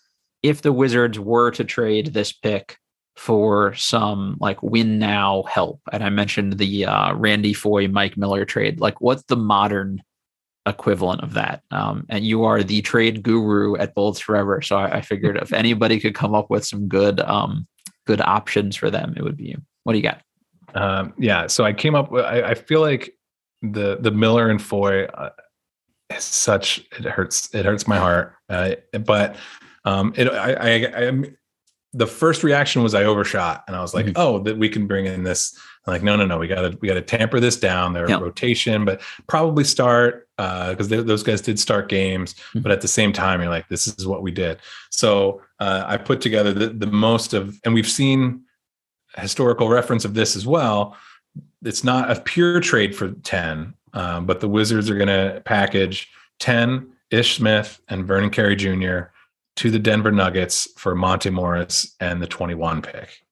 If 0.43 0.63
the 0.63 0.73
Wizards 0.73 1.19
were 1.19 1.51
to 1.53 1.65
trade 1.65 2.13
this 2.13 2.33
pick 2.33 2.77
for 3.17 3.73
some 3.75 4.37
like 4.41 4.63
win 4.63 4.99
now 4.99 5.45
help, 5.45 5.81
and 5.93 6.05
I 6.05 6.11
mentioned 6.11 6.59
the 6.59 6.87
uh, 6.87 7.15
Randy 7.15 7.53
Foye, 7.53 7.89
Mike 7.89 8.17
Miller 8.17 8.45
trade, 8.45 8.81
like 8.81 9.01
what's 9.01 9.25
the 9.25 9.37
modern 9.37 10.03
equivalent 10.67 11.23
of 11.23 11.35
that. 11.35 11.63
Um, 11.71 12.05
and 12.09 12.27
you 12.27 12.45
are 12.45 12.63
the 12.63 12.83
trade 12.83 13.23
guru 13.23 13.77
at 13.77 13.95
Bullets 13.95 14.21
Forever. 14.21 14.61
So 14.61 14.77
I, 14.77 14.97
I 14.97 15.01
figured 15.01 15.37
if 15.37 15.53
anybody 15.53 16.01
could 16.01 16.15
come 16.15 16.35
up 16.35 16.51
with 16.51 16.67
some 16.67 16.89
good 16.89 17.21
um, 17.21 17.67
good 18.07 18.21
options 18.21 18.77
for 18.77 18.91
them, 18.91 19.15
it 19.17 19.23
would 19.23 19.37
be 19.37 19.47
you. 19.47 19.63
What 19.85 19.93
do 19.93 19.99
you 19.99 20.03
got? 20.03 20.23
Um, 20.75 21.15
yeah, 21.19 21.47
so 21.47 21.65
I 21.65 21.73
came 21.73 21.95
up. 21.95 22.11
with 22.11 22.25
I, 22.25 22.43
I 22.43 22.55
feel 22.55 22.81
like 22.81 23.15
the 23.63 23.99
the 24.01 24.11
Miller 24.11 24.51
and 24.51 24.61
Foye 24.61 25.05
uh, 25.05 25.31
is 26.15 26.25
such 26.25 26.85
it 26.99 27.05
hurts 27.05 27.55
it 27.55 27.65
hurts 27.65 27.87
my 27.87 27.97
heart. 27.97 28.35
Uh, 28.49 28.73
but 29.05 29.37
um, 29.85 30.13
it 30.17 30.29
I, 30.29 30.53
I 30.55 31.07
I'm 31.07 31.37
the 31.93 32.07
first 32.07 32.43
reaction 32.43 32.83
was 32.83 32.95
I 32.95 33.05
overshot, 33.05 33.65
and 33.67 33.75
I 33.75 33.81
was 33.81 33.95
like, 33.95 34.07
mm-hmm. 34.07 34.17
"Oh, 34.17 34.41
that 34.41 34.59
we 34.59 34.69
can 34.69 34.87
bring 34.87 35.07
in 35.07 35.23
this." 35.23 35.59
I'm 35.87 35.93
like, 35.93 36.03
no, 36.03 36.17
no, 36.17 36.27
no, 36.27 36.39
we 36.39 36.49
got 36.49 36.63
to 36.63 36.79
we 36.81 36.89
got 36.89 36.95
to 36.95 37.03
tamper 37.03 37.39
this 37.39 37.57
down. 37.57 37.93
Their 37.93 38.09
yep. 38.09 38.21
rotation, 38.21 38.85
but 38.85 39.01
probably 39.27 39.65
start 39.65 40.29
because 40.37 40.93
uh, 40.93 41.03
those 41.03 41.23
guys 41.23 41.41
did 41.41 41.59
start 41.59 41.89
games, 41.89 42.35
mm-hmm. 42.35 42.61
but 42.61 42.73
at 42.73 42.81
the 42.81 42.89
same 42.89 43.13
time, 43.13 43.41
you're 43.41 43.51
like, 43.51 43.69
this 43.69 43.87
is 43.87 44.07
what 44.07 44.23
we 44.23 44.31
did. 44.31 44.59
So 44.91 45.43
uh, 45.61 45.85
I 45.87 45.97
put 45.97 46.21
together 46.21 46.53
the, 46.53 46.69
the 46.69 46.87
most 46.87 47.35
of, 47.35 47.59
and 47.65 47.73
we've 47.73 47.89
seen 47.89 48.43
historical 49.17 49.69
reference 49.69 50.05
of 50.05 50.15
this 50.15 50.37
as 50.37 50.47
well. 50.47 50.97
It's 51.63 51.85
not 51.85 52.11
a 52.11 52.21
pure 52.21 52.61
trade 52.61 52.95
for 52.95 53.11
ten, 53.11 53.75
um, 53.93 54.27
but 54.27 54.41
the 54.41 54.49
Wizards 54.49 54.91
are 54.91 54.97
going 54.97 55.09
to 55.09 55.41
package 55.45 56.11
ten 56.39 56.93
Ish 57.11 57.37
Smith 57.37 57.81
and 57.89 58.07
Vernon 58.07 58.31
Carey 58.31 58.57
Jr 58.57 59.11
to 59.57 59.71
the 59.71 59.79
Denver 59.79 60.13
Nuggets 60.13 60.69
for 60.77 60.95
Monte 60.95 61.31
Morris 61.31 61.97
and 61.99 62.23
the 62.23 62.27
21 62.27 62.83
pick. 62.83 63.23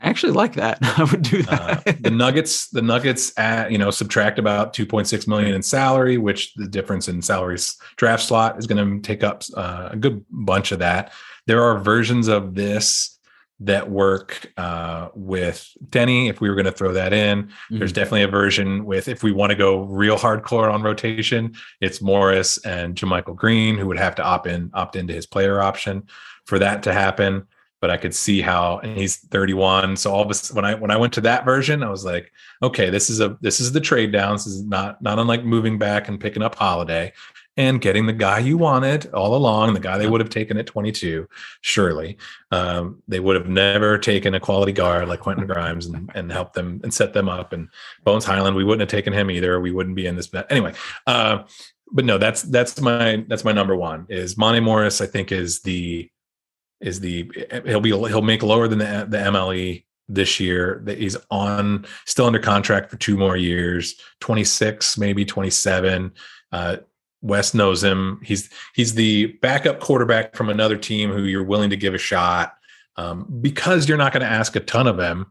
I 0.00 0.08
actually 0.08 0.32
like 0.32 0.54
that. 0.54 0.78
I 0.82 1.04
would 1.04 1.22
do 1.22 1.42
that. 1.42 1.88
uh, 1.88 1.92
the 2.00 2.10
Nuggets, 2.10 2.68
the 2.68 2.82
Nuggets, 2.82 3.32
at, 3.38 3.72
you 3.72 3.78
know, 3.78 3.90
subtract 3.90 4.38
about 4.38 4.72
2.6 4.72 5.26
million 5.26 5.54
in 5.54 5.62
salary, 5.62 6.18
which 6.18 6.54
the 6.54 6.68
difference 6.68 7.08
in 7.08 7.20
salaries 7.22 7.76
draft 7.96 8.22
slot 8.22 8.58
is 8.58 8.66
going 8.66 9.02
to 9.02 9.06
take 9.06 9.22
up 9.24 9.42
uh, 9.56 9.88
a 9.92 9.96
good 9.96 10.24
bunch 10.30 10.72
of 10.72 10.78
that. 10.78 11.12
There 11.46 11.62
are 11.62 11.78
versions 11.78 12.28
of 12.28 12.54
this 12.54 13.18
that 13.60 13.90
work 13.90 14.52
uh, 14.56 15.08
with 15.14 15.68
Deni. 15.86 16.30
If 16.30 16.40
we 16.40 16.48
were 16.48 16.54
going 16.54 16.66
to 16.66 16.72
throw 16.72 16.92
that 16.92 17.12
in, 17.12 17.44
mm-hmm. 17.44 17.78
there's 17.78 17.92
definitely 17.92 18.22
a 18.22 18.28
version 18.28 18.84
with 18.84 19.08
if 19.08 19.22
we 19.22 19.32
want 19.32 19.50
to 19.50 19.56
go 19.56 19.82
real 19.82 20.16
hardcore 20.16 20.72
on 20.72 20.82
rotation, 20.82 21.54
it's 21.80 22.00
Morris 22.00 22.58
and 22.58 22.94
JaMychal 22.94 23.34
Green 23.34 23.76
who 23.76 23.86
would 23.88 23.98
have 23.98 24.14
to 24.16 24.22
opt 24.22 24.46
in, 24.46 24.70
opt 24.74 24.94
into 24.94 25.12
his 25.12 25.26
player 25.26 25.60
option 25.60 26.06
for 26.44 26.58
that 26.60 26.84
to 26.84 26.92
happen. 26.92 27.46
But 27.80 27.90
I 27.90 27.96
could 27.96 28.14
see 28.14 28.40
how, 28.40 28.78
and 28.78 28.98
he's 28.98 29.16
31. 29.16 29.96
So 29.96 30.12
all 30.12 30.22
of 30.22 30.30
a 30.30 30.54
when 30.54 30.64
I 30.64 30.74
when 30.74 30.90
I 30.90 30.96
went 30.96 31.12
to 31.14 31.20
that 31.22 31.44
version, 31.44 31.82
I 31.82 31.90
was 31.90 32.04
like, 32.04 32.32
okay, 32.62 32.90
this 32.90 33.08
is 33.08 33.20
a 33.20 33.38
this 33.40 33.60
is 33.60 33.72
the 33.72 33.80
trade 33.80 34.12
down. 34.12 34.34
This 34.34 34.46
is 34.46 34.64
not 34.64 35.00
not 35.00 35.18
unlike 35.18 35.44
moving 35.44 35.78
back 35.78 36.08
and 36.08 36.20
picking 36.20 36.42
up 36.42 36.56
Holiday 36.56 37.12
and 37.58 37.80
getting 37.80 38.06
the 38.06 38.12
guy 38.12 38.38
you 38.38 38.56
wanted 38.56 39.12
all 39.12 39.34
along, 39.34 39.74
the 39.74 39.80
guy 39.80 39.98
they 39.98 40.06
would 40.06 40.20
have 40.20 40.30
taken 40.30 40.56
at 40.58 40.66
22, 40.66 41.28
surely. 41.60 42.16
Um, 42.52 43.02
they 43.08 43.18
would 43.18 43.34
have 43.34 43.48
never 43.48 43.98
taken 43.98 44.34
a 44.34 44.40
quality 44.40 44.70
guard 44.70 45.08
like 45.08 45.20
Quentin 45.20 45.46
Grimes 45.48 45.86
and, 45.86 46.08
and 46.14 46.30
helped 46.30 46.54
them 46.54 46.80
and 46.84 46.94
set 46.94 47.12
them 47.12 47.28
up. 47.28 47.52
And 47.52 47.68
Bones 48.04 48.24
Hyland, 48.24 48.54
we 48.54 48.62
wouldn't 48.62 48.82
have 48.82 48.96
taken 48.96 49.12
him 49.12 49.28
either. 49.28 49.60
We 49.60 49.72
wouldn't 49.72 49.96
be 49.96 50.06
in 50.06 50.14
this. 50.14 50.28
Bet. 50.28 50.46
Anyway, 50.50 50.72
uh, 51.08 51.42
but 51.90 52.04
no, 52.04 52.16
that's 52.16 52.42
that's 52.42 52.80
my 52.80 53.24
that's 53.26 53.44
my 53.44 53.52
number 53.52 53.74
one. 53.74 54.06
Is 54.08 54.38
Monte 54.38 54.60
Morris? 54.60 55.00
I 55.00 55.06
think 55.06 55.32
is 55.32 55.60
the 55.60 56.08
is 56.80 57.00
the 57.00 57.30
he'll 57.64 57.80
be 57.80 57.90
he'll 57.90 58.22
make 58.22 58.42
lower 58.42 58.68
than 58.68 58.78
the 58.78 59.06
the 59.08 59.18
MLE 59.18 59.84
this 60.08 60.40
year 60.40 60.80
that 60.84 60.98
he's 60.98 61.16
on 61.30 61.84
still 62.06 62.26
under 62.26 62.38
contract 62.38 62.90
for 62.90 62.96
two 62.96 63.16
more 63.18 63.36
years 63.36 63.94
26 64.20 64.96
maybe 64.96 65.22
27 65.22 66.10
uh, 66.50 66.78
Wes 67.20 67.54
knows 67.54 67.82
him. 67.82 68.20
He's 68.24 68.50
he's 68.74 68.94
the 68.94 69.26
backup 69.42 69.80
quarterback 69.80 70.36
from 70.36 70.48
another 70.48 70.76
team 70.76 71.10
who 71.10 71.24
you're 71.24 71.44
willing 71.44 71.70
to 71.70 71.76
give 71.76 71.94
a 71.94 71.98
shot 71.98 72.54
um, 72.96 73.26
because 73.40 73.88
you're 73.88 73.98
not 73.98 74.12
going 74.12 74.24
to 74.24 74.30
ask 74.30 74.54
a 74.56 74.60
ton 74.60 74.86
of 74.86 74.98
him 74.98 75.26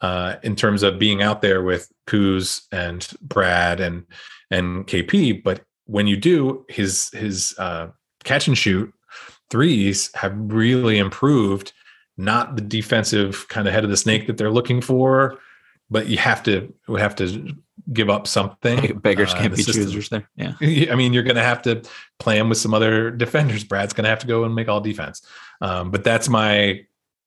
uh, 0.00 0.36
in 0.42 0.56
terms 0.56 0.82
of 0.82 0.98
being 0.98 1.22
out 1.22 1.42
there 1.42 1.62
with 1.62 1.90
Kuz 2.06 2.62
and 2.72 3.06
Brad 3.22 3.80
and 3.80 4.06
and 4.50 4.86
KP. 4.86 5.42
But 5.42 5.62
when 5.86 6.06
you 6.06 6.16
do, 6.16 6.64
his 6.68 7.10
his 7.12 7.54
uh, 7.58 7.88
catch 8.24 8.48
and 8.48 8.58
shoot 8.58 8.92
threes 9.50 10.10
have 10.14 10.32
really 10.36 10.98
improved. 10.98 11.72
Not 12.16 12.56
the 12.56 12.62
defensive 12.62 13.48
kind 13.48 13.66
of 13.66 13.72
head 13.72 13.84
of 13.84 13.90
the 13.90 13.96
snake 13.96 14.26
that 14.26 14.36
they're 14.36 14.50
looking 14.50 14.80
for, 14.80 15.38
but 15.90 16.06
you 16.06 16.18
have 16.18 16.42
to 16.44 16.72
have 16.98 17.16
to 17.16 17.56
give 17.92 18.10
up 18.10 18.26
something. 18.26 18.98
Beggars 19.02 19.32
uh, 19.32 19.38
can't 19.38 19.56
be 19.56 19.62
system. 19.62 19.84
choosers 19.84 20.08
there. 20.08 20.28
Yeah. 20.36 20.54
I 20.92 20.94
mean, 20.94 21.12
you're 21.12 21.22
going 21.22 21.36
to 21.36 21.42
have 21.42 21.62
to 21.62 21.82
play 22.18 22.38
him 22.38 22.48
with 22.48 22.58
some 22.58 22.74
other 22.74 23.10
defenders. 23.10 23.64
Brad's 23.64 23.92
going 23.92 24.04
to 24.04 24.10
have 24.10 24.20
to 24.20 24.26
go 24.26 24.44
and 24.44 24.54
make 24.54 24.68
all 24.68 24.80
defense. 24.80 25.22
Um, 25.60 25.90
but 25.90 26.04
that's 26.04 26.28
my, 26.28 26.84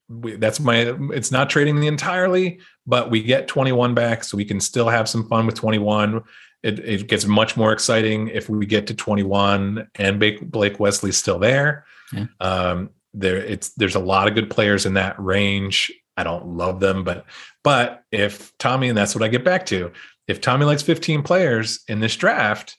that's 0.09 0.59
my, 0.59 0.95
it's 1.13 1.31
not 1.31 1.49
trading 1.49 1.79
the 1.79 1.87
entirely, 1.87 2.59
but 2.85 3.09
we 3.09 3.23
get 3.23 3.47
21 3.47 3.93
back. 3.93 4.23
So 4.23 4.37
we 4.37 4.45
can 4.45 4.59
still 4.59 4.89
have 4.89 5.09
some 5.09 5.27
fun 5.27 5.45
with 5.45 5.55
21. 5.55 6.23
It, 6.61 6.79
it 6.79 7.07
gets 7.07 7.25
much 7.25 7.57
more 7.57 7.73
exciting 7.73 8.29
if 8.29 8.47
we 8.47 8.65
get 8.65 8.87
to 8.87 8.93
21 8.93 9.87
and 9.95 10.19
Blake 10.19 10.79
Wesley's 10.79 11.17
still 11.17 11.39
there. 11.39 11.85
Yeah. 12.13 12.25
Um, 12.39 12.89
there 13.13 13.37
it's 13.37 13.69
there's 13.75 13.95
a 13.95 13.99
lot 13.99 14.27
of 14.27 14.35
good 14.35 14.49
players 14.49 14.85
in 14.85 14.95
that 14.95 15.15
range. 15.19 15.91
I 16.17 16.23
don't 16.23 16.57
love 16.57 16.79
them, 16.79 17.03
but 17.03 17.25
but 17.63 18.03
if 18.11 18.55
Tommy, 18.57 18.89
and 18.89 18.97
that's 18.97 19.15
what 19.15 19.23
I 19.23 19.27
get 19.27 19.45
back 19.45 19.65
to, 19.67 19.91
if 20.27 20.41
Tommy 20.41 20.65
likes 20.65 20.81
15 20.81 21.23
players 21.23 21.83
in 21.87 21.99
this 21.99 22.15
draft, 22.15 22.77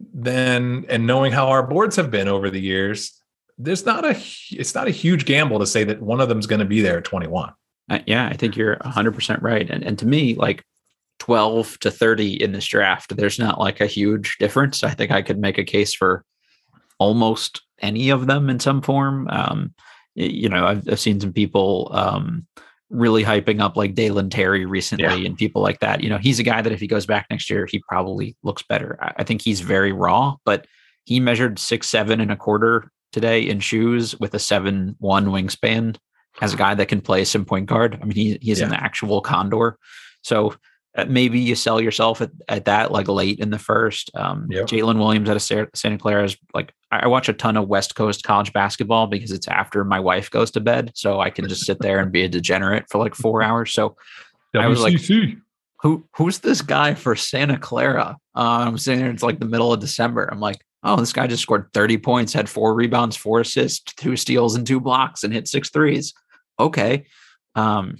then 0.00 0.86
and 0.88 1.06
knowing 1.06 1.32
how 1.32 1.48
our 1.48 1.66
boards 1.66 1.96
have 1.96 2.10
been 2.10 2.28
over 2.28 2.50
the 2.50 2.60
years, 2.60 3.20
there's 3.58 3.84
not 3.84 4.04
a 4.04 4.16
it's 4.50 4.74
not 4.74 4.88
a 4.88 4.92
huge 4.92 5.24
gamble 5.24 5.58
to 5.58 5.66
say 5.66 5.84
that 5.84 6.00
one 6.00 6.20
of 6.20 6.28
them 6.28 6.38
is 6.38 6.46
going 6.46 6.60
to 6.60 6.66
be 6.66 6.80
there 6.80 6.98
at 6.98 7.04
21. 7.04 7.52
Uh, 7.90 7.98
yeah, 8.06 8.26
I 8.26 8.34
think 8.34 8.56
you're 8.56 8.76
100% 8.76 9.42
right. 9.42 9.68
And 9.68 9.82
and 9.82 9.98
to 9.98 10.06
me, 10.06 10.34
like 10.34 10.64
12 11.18 11.80
to 11.80 11.90
30 11.90 12.42
in 12.42 12.52
this 12.52 12.66
draft, 12.66 13.16
there's 13.16 13.38
not 13.38 13.58
like 13.58 13.80
a 13.80 13.86
huge 13.86 14.36
difference. 14.38 14.84
I 14.84 14.90
think 14.90 15.10
I 15.10 15.22
could 15.22 15.38
make 15.38 15.58
a 15.58 15.64
case 15.64 15.94
for 15.94 16.24
almost 16.98 17.62
any 17.80 18.10
of 18.10 18.26
them 18.26 18.50
in 18.50 18.60
some 18.60 18.82
form. 18.82 19.28
Um, 19.28 19.74
you 20.14 20.48
know, 20.48 20.66
I've, 20.66 20.88
I've 20.88 21.00
seen 21.00 21.20
some 21.20 21.32
people 21.32 21.90
um, 21.92 22.46
really 22.90 23.22
hyping 23.22 23.60
up 23.60 23.76
like 23.76 23.94
Dalen 23.94 24.30
Terry 24.30 24.64
recently 24.66 25.04
Yeah. 25.04 25.26
and 25.26 25.36
people 25.36 25.62
like 25.62 25.80
that. 25.80 26.02
You 26.02 26.10
know, 26.10 26.18
he's 26.18 26.38
a 26.38 26.42
guy 26.42 26.60
that 26.60 26.72
if 26.72 26.80
he 26.80 26.86
goes 26.86 27.06
back 27.06 27.26
next 27.30 27.48
year, 27.50 27.66
he 27.66 27.80
probably 27.88 28.36
looks 28.42 28.62
better. 28.62 28.98
I, 29.00 29.12
I 29.18 29.24
think 29.24 29.42
he's 29.42 29.60
very 29.60 29.92
raw, 29.92 30.36
but 30.44 30.66
he 31.04 31.20
measured 31.20 31.58
six 31.58 31.88
seven 31.88 32.20
and 32.20 32.32
a 32.32 32.36
quarter 32.36 32.90
today 33.12 33.40
in 33.42 33.60
shoes 33.60 34.18
with 34.18 34.34
a 34.34 34.38
seven 34.38 34.96
one 34.98 35.26
wingspan 35.26 35.96
as 36.40 36.54
a 36.54 36.56
guy 36.56 36.74
that 36.74 36.88
can 36.88 37.00
play 37.00 37.24
some 37.24 37.44
point 37.44 37.66
guard. 37.66 37.98
I 38.00 38.04
mean, 38.04 38.16
he 38.16 38.38
he's 38.42 38.60
an 38.60 38.72
actual 38.74 39.20
condor. 39.20 39.78
So 40.22 40.54
maybe 41.06 41.38
you 41.38 41.54
sell 41.54 41.80
yourself 41.80 42.20
at, 42.20 42.30
at 42.48 42.64
that 42.64 42.90
like 42.90 43.08
late 43.08 43.38
in 43.38 43.50
the 43.50 43.58
first. 43.58 44.10
Um, 44.14 44.46
Yep. 44.50 44.66
Jalen 44.66 44.98
Williams 44.98 45.28
out 45.28 45.36
of 45.36 45.68
Santa 45.74 45.98
Clara 45.98 46.24
is 46.24 46.36
like 46.54 46.72
I 46.90 47.06
watch 47.06 47.28
a 47.28 47.32
ton 47.34 47.56
of 47.56 47.68
West 47.68 47.94
Coast 47.94 48.24
college 48.24 48.52
basketball 48.52 49.06
because 49.06 49.30
it's 49.30 49.46
after 49.48 49.84
my 49.84 50.00
wife 50.00 50.30
goes 50.30 50.50
to 50.52 50.60
bed, 50.60 50.92
so 50.94 51.20
I 51.20 51.30
can 51.30 51.48
just 51.48 51.66
sit 51.66 51.78
there 51.80 51.98
and 52.00 52.10
be 52.10 52.22
a 52.22 52.28
degenerate 52.28 52.86
for 52.90 52.98
like 52.98 53.14
four 53.14 53.42
hours. 53.42 53.72
So 53.72 53.96
I 54.62 54.66
was 54.68 54.80
like- 54.92 55.00
who 55.82 56.04
who's 56.16 56.38
this 56.40 56.62
guy 56.62 56.94
for 56.94 57.14
Santa 57.14 57.58
Clara? 57.58 58.16
Uh, 58.34 58.64
I'm 58.66 58.78
sitting 58.78 59.00
there, 59.00 59.10
it's 59.10 59.22
like 59.22 59.38
the 59.38 59.46
middle 59.46 59.72
of 59.72 59.80
December. 59.80 60.28
I'm 60.32 60.40
like, 60.40 60.56
oh, 60.82 60.96
this 60.96 61.12
guy 61.12 61.26
just 61.26 61.42
scored 61.42 61.68
30 61.74 61.98
points, 61.98 62.32
had 62.32 62.48
four 62.48 62.74
rebounds, 62.74 63.16
four 63.16 63.40
assists, 63.40 63.92
two 63.94 64.16
steals, 64.16 64.56
and 64.56 64.66
two 64.66 64.80
blocks, 64.80 65.22
and 65.22 65.32
hit 65.32 65.46
six 65.46 65.70
threes. 65.70 66.14
Okay. 66.58 67.06
Um, 67.54 67.96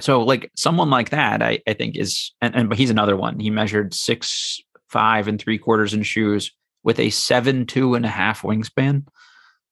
so 0.00 0.22
like 0.22 0.50
someone 0.56 0.90
like 0.90 1.10
that, 1.10 1.42
I, 1.42 1.60
I 1.66 1.74
think 1.74 1.96
is 1.96 2.32
and, 2.40 2.54
and 2.54 2.68
but 2.68 2.78
he's 2.78 2.90
another 2.90 3.16
one. 3.16 3.40
He 3.40 3.50
measured 3.50 3.94
six 3.94 4.60
five 4.88 5.28
and 5.28 5.40
three 5.40 5.58
quarters 5.58 5.94
in 5.94 6.02
shoes 6.02 6.52
with 6.82 6.98
a 6.98 7.10
seven 7.10 7.66
two 7.66 7.94
and 7.94 8.04
a 8.04 8.08
half 8.08 8.42
wingspan. 8.42 9.06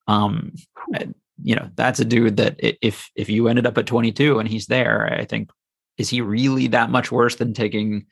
Um, 0.08 0.54
you 1.42 1.54
know, 1.54 1.68
that's 1.74 2.00
a 2.00 2.04
dude 2.04 2.36
that 2.38 2.56
if 2.58 3.10
if 3.14 3.28
you 3.28 3.48
ended 3.48 3.66
up 3.66 3.78
at 3.78 3.86
22 3.86 4.38
and 4.38 4.48
he's 4.48 4.66
there, 4.66 5.12
I 5.12 5.24
think 5.24 5.50
is 5.98 6.08
he 6.08 6.20
really 6.20 6.66
that 6.68 6.90
much 6.90 7.10
worse 7.10 7.36
than 7.36 7.54
taking, 7.54 8.06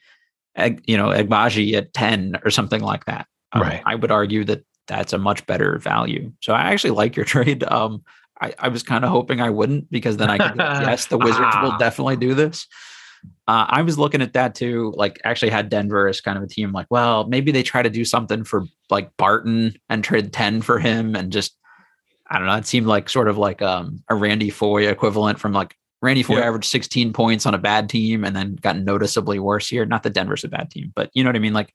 you 0.86 0.96
know, 0.96 1.08
Agbaji 1.08 1.74
at 1.74 1.92
10 1.92 2.40
or 2.44 2.50
something 2.50 2.80
like 2.80 3.04
that? 3.06 3.26
Um, 3.52 3.62
Right. 3.62 3.82
I 3.84 3.94
would 3.94 4.10
argue 4.10 4.44
that 4.44 4.64
that's 4.86 5.12
a 5.12 5.18
much 5.18 5.46
better 5.46 5.78
value. 5.78 6.32
So 6.40 6.52
I 6.52 6.72
actually 6.72 6.90
like 6.90 7.16
your 7.16 7.24
trade. 7.34 7.64
Um, 7.64 8.02
I, 8.44 8.54
I 8.58 8.68
was 8.68 8.82
kind 8.82 9.04
of 9.04 9.10
hoping 9.10 9.40
I 9.40 9.50
wouldn't 9.50 9.90
because 9.90 10.16
then 10.16 10.30
I 10.30 10.38
could 10.38 10.56
yes, 10.58 11.06
the 11.06 11.18
Wizards 11.18 11.56
will 11.62 11.72
Ah. 11.72 11.78
definitely 11.78 12.16
do 12.16 12.34
this. 12.34 12.66
Uh, 13.48 13.64
I 13.68 13.82
was 13.82 13.98
looking 13.98 14.20
at 14.22 14.34
that 14.34 14.54
too. 14.54 14.92
Like, 14.96 15.20
actually, 15.24 15.50
had 15.50 15.68
Denver 15.70 16.08
as 16.08 16.20
kind 16.20 16.36
of 16.36 16.44
a 16.44 16.46
team. 16.46 16.72
Like, 16.72 16.86
well, 16.90 17.26
maybe 17.26 17.52
they 17.52 17.62
try 17.62 17.82
to 17.82 17.88
do 17.90 18.04
something 18.04 18.44
for 18.44 18.64
like 18.90 19.16
Barton 19.16 19.74
and 19.88 20.04
trade 20.04 20.32
ten 20.32 20.60
for 20.60 20.78
him, 20.78 21.16
and 21.16 21.32
just 21.32 21.56
I 22.30 22.38
don't 22.38 22.46
know. 22.46 22.56
It 22.56 22.66
seemed 22.66 22.86
like 22.86 23.08
sort 23.08 23.28
of 23.28 23.38
like 23.38 23.62
um, 23.62 24.02
a 24.10 24.14
Randy 24.14 24.50
Foye 24.50 24.88
equivalent 24.88 25.38
from 25.40 25.52
like 25.52 25.74
Randy 26.02 26.22
Foye 26.22 26.36
Yeah. 26.38 26.46
averaged 26.48 26.68
16 26.70 27.12
points 27.14 27.46
on 27.46 27.54
a 27.54 27.58
bad 27.58 27.88
team 27.88 28.24
and 28.24 28.34
then 28.36 28.56
got 28.56 28.76
noticeably 28.78 29.38
worse 29.38 29.68
here. 29.68 29.86
Not 29.86 30.02
that 30.02 30.12
Denver's 30.14 30.44
a 30.44 30.48
bad 30.48 30.70
team, 30.70 30.92
but 30.94 31.10
you 31.14 31.22
know 31.24 31.28
what 31.28 31.36
I 31.36 31.40
mean. 31.40 31.54
Like 31.54 31.74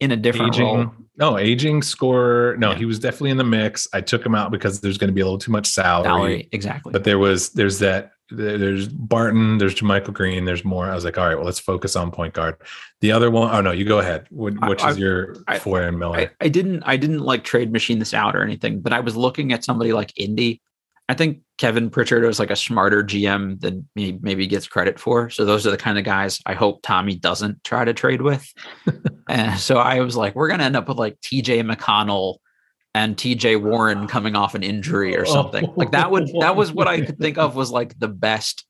in 0.00 0.10
a 0.12 0.16
different 0.16 0.58
role. 0.58 0.92
no 1.16 1.38
aging 1.38 1.82
scorer 1.82 2.56
no 2.58 2.70
Yeah. 2.72 2.78
he 2.78 2.84
was 2.84 2.98
definitely 2.98 3.30
in 3.30 3.36
the 3.38 3.44
mix 3.44 3.88
i 3.94 4.00
took 4.00 4.24
him 4.24 4.34
out 4.34 4.50
because 4.50 4.80
there's 4.80 4.98
going 4.98 5.08
to 5.08 5.14
be 5.14 5.20
a 5.20 5.24
little 5.24 5.38
too 5.38 5.52
much 5.52 5.66
salary, 5.66 6.04
Salary, 6.04 6.48
exactly. 6.52 6.92
but 6.92 7.04
there 7.04 7.18
was 7.18 7.50
there's 7.50 7.78
that 7.78 8.12
there's 8.30 8.88
barton 8.88 9.56
there's 9.58 9.74
JaMychal 9.76 10.12
green 10.12 10.44
there's 10.44 10.64
more 10.64 10.90
i 10.90 10.94
was 10.94 11.04
like 11.04 11.16
all 11.16 11.26
right 11.26 11.36
well 11.36 11.44
let's 11.46 11.60
focus 11.60 11.94
on 11.96 12.10
point 12.10 12.34
guard 12.34 12.56
the 13.00 13.12
other 13.12 13.30
one 13.30 13.54
oh 13.54 13.60
no 13.60 13.70
you 13.70 13.84
go 13.84 14.00
ahead 14.00 14.26
which 14.30 14.82
I- 14.82 14.90
is 14.90 14.98
your 14.98 15.36
I- 15.46 15.56
and 15.58 15.98
miller 15.98 16.18
I, 16.18 16.30
I 16.40 16.48
didn't 16.48 16.82
I 16.84 16.96
didn't 16.96 17.20
like 17.20 17.44
trade 17.44 17.72
machine 17.72 17.98
this 18.00 18.12
out 18.12 18.34
or 18.36 18.42
anything, 18.42 18.80
but 18.80 18.92
I 18.92 19.00
was 19.00 19.16
looking 19.16 19.52
at 19.52 19.64
somebody 19.64 19.92
like 19.92 20.12
Indy. 20.16 20.60
I 21.08 21.14
think 21.14 21.40
Kevin 21.58 21.88
Pritchard 21.88 22.24
is 22.24 22.38
like 22.38 22.50
a 22.50 22.56
smarter 22.56 23.04
GM 23.04 23.60
than 23.60 23.88
he 23.94 24.18
maybe 24.20 24.46
gets 24.46 24.66
credit 24.66 24.98
for. 24.98 25.30
So 25.30 25.44
those 25.44 25.66
are 25.66 25.70
the 25.70 25.76
kind 25.76 25.98
of 25.98 26.04
guys 26.04 26.40
I 26.46 26.54
hope 26.54 26.82
Tommy 26.82 27.16
doesn't 27.16 27.62
try 27.62 27.84
to 27.84 27.94
trade 27.94 28.22
with. 28.22 28.52
and 29.28 29.58
so 29.58 29.76
I 29.76 30.00
was 30.00 30.16
like, 30.16 30.34
we're 30.34 30.48
gonna 30.48 30.64
end 30.64 30.76
up 30.76 30.88
with 30.88 30.98
like 30.98 31.20
TJ 31.20 31.70
McConnell 31.70 32.38
and 32.94 33.16
TJ 33.16 33.62
Warren 33.62 34.08
coming 34.08 34.34
off 34.34 34.54
an 34.54 34.62
injury 34.62 35.16
or 35.16 35.22
oh. 35.22 35.32
something. 35.32 35.72
Like 35.76 35.92
that 35.92 36.10
would 36.10 36.28
that 36.40 36.56
was 36.56 36.72
what 36.72 36.88
I 36.88 37.02
could 37.02 37.18
think 37.18 37.38
of 37.38 37.54
was 37.56 37.70
like 37.70 37.98
the 37.98 38.08
best 38.08 38.65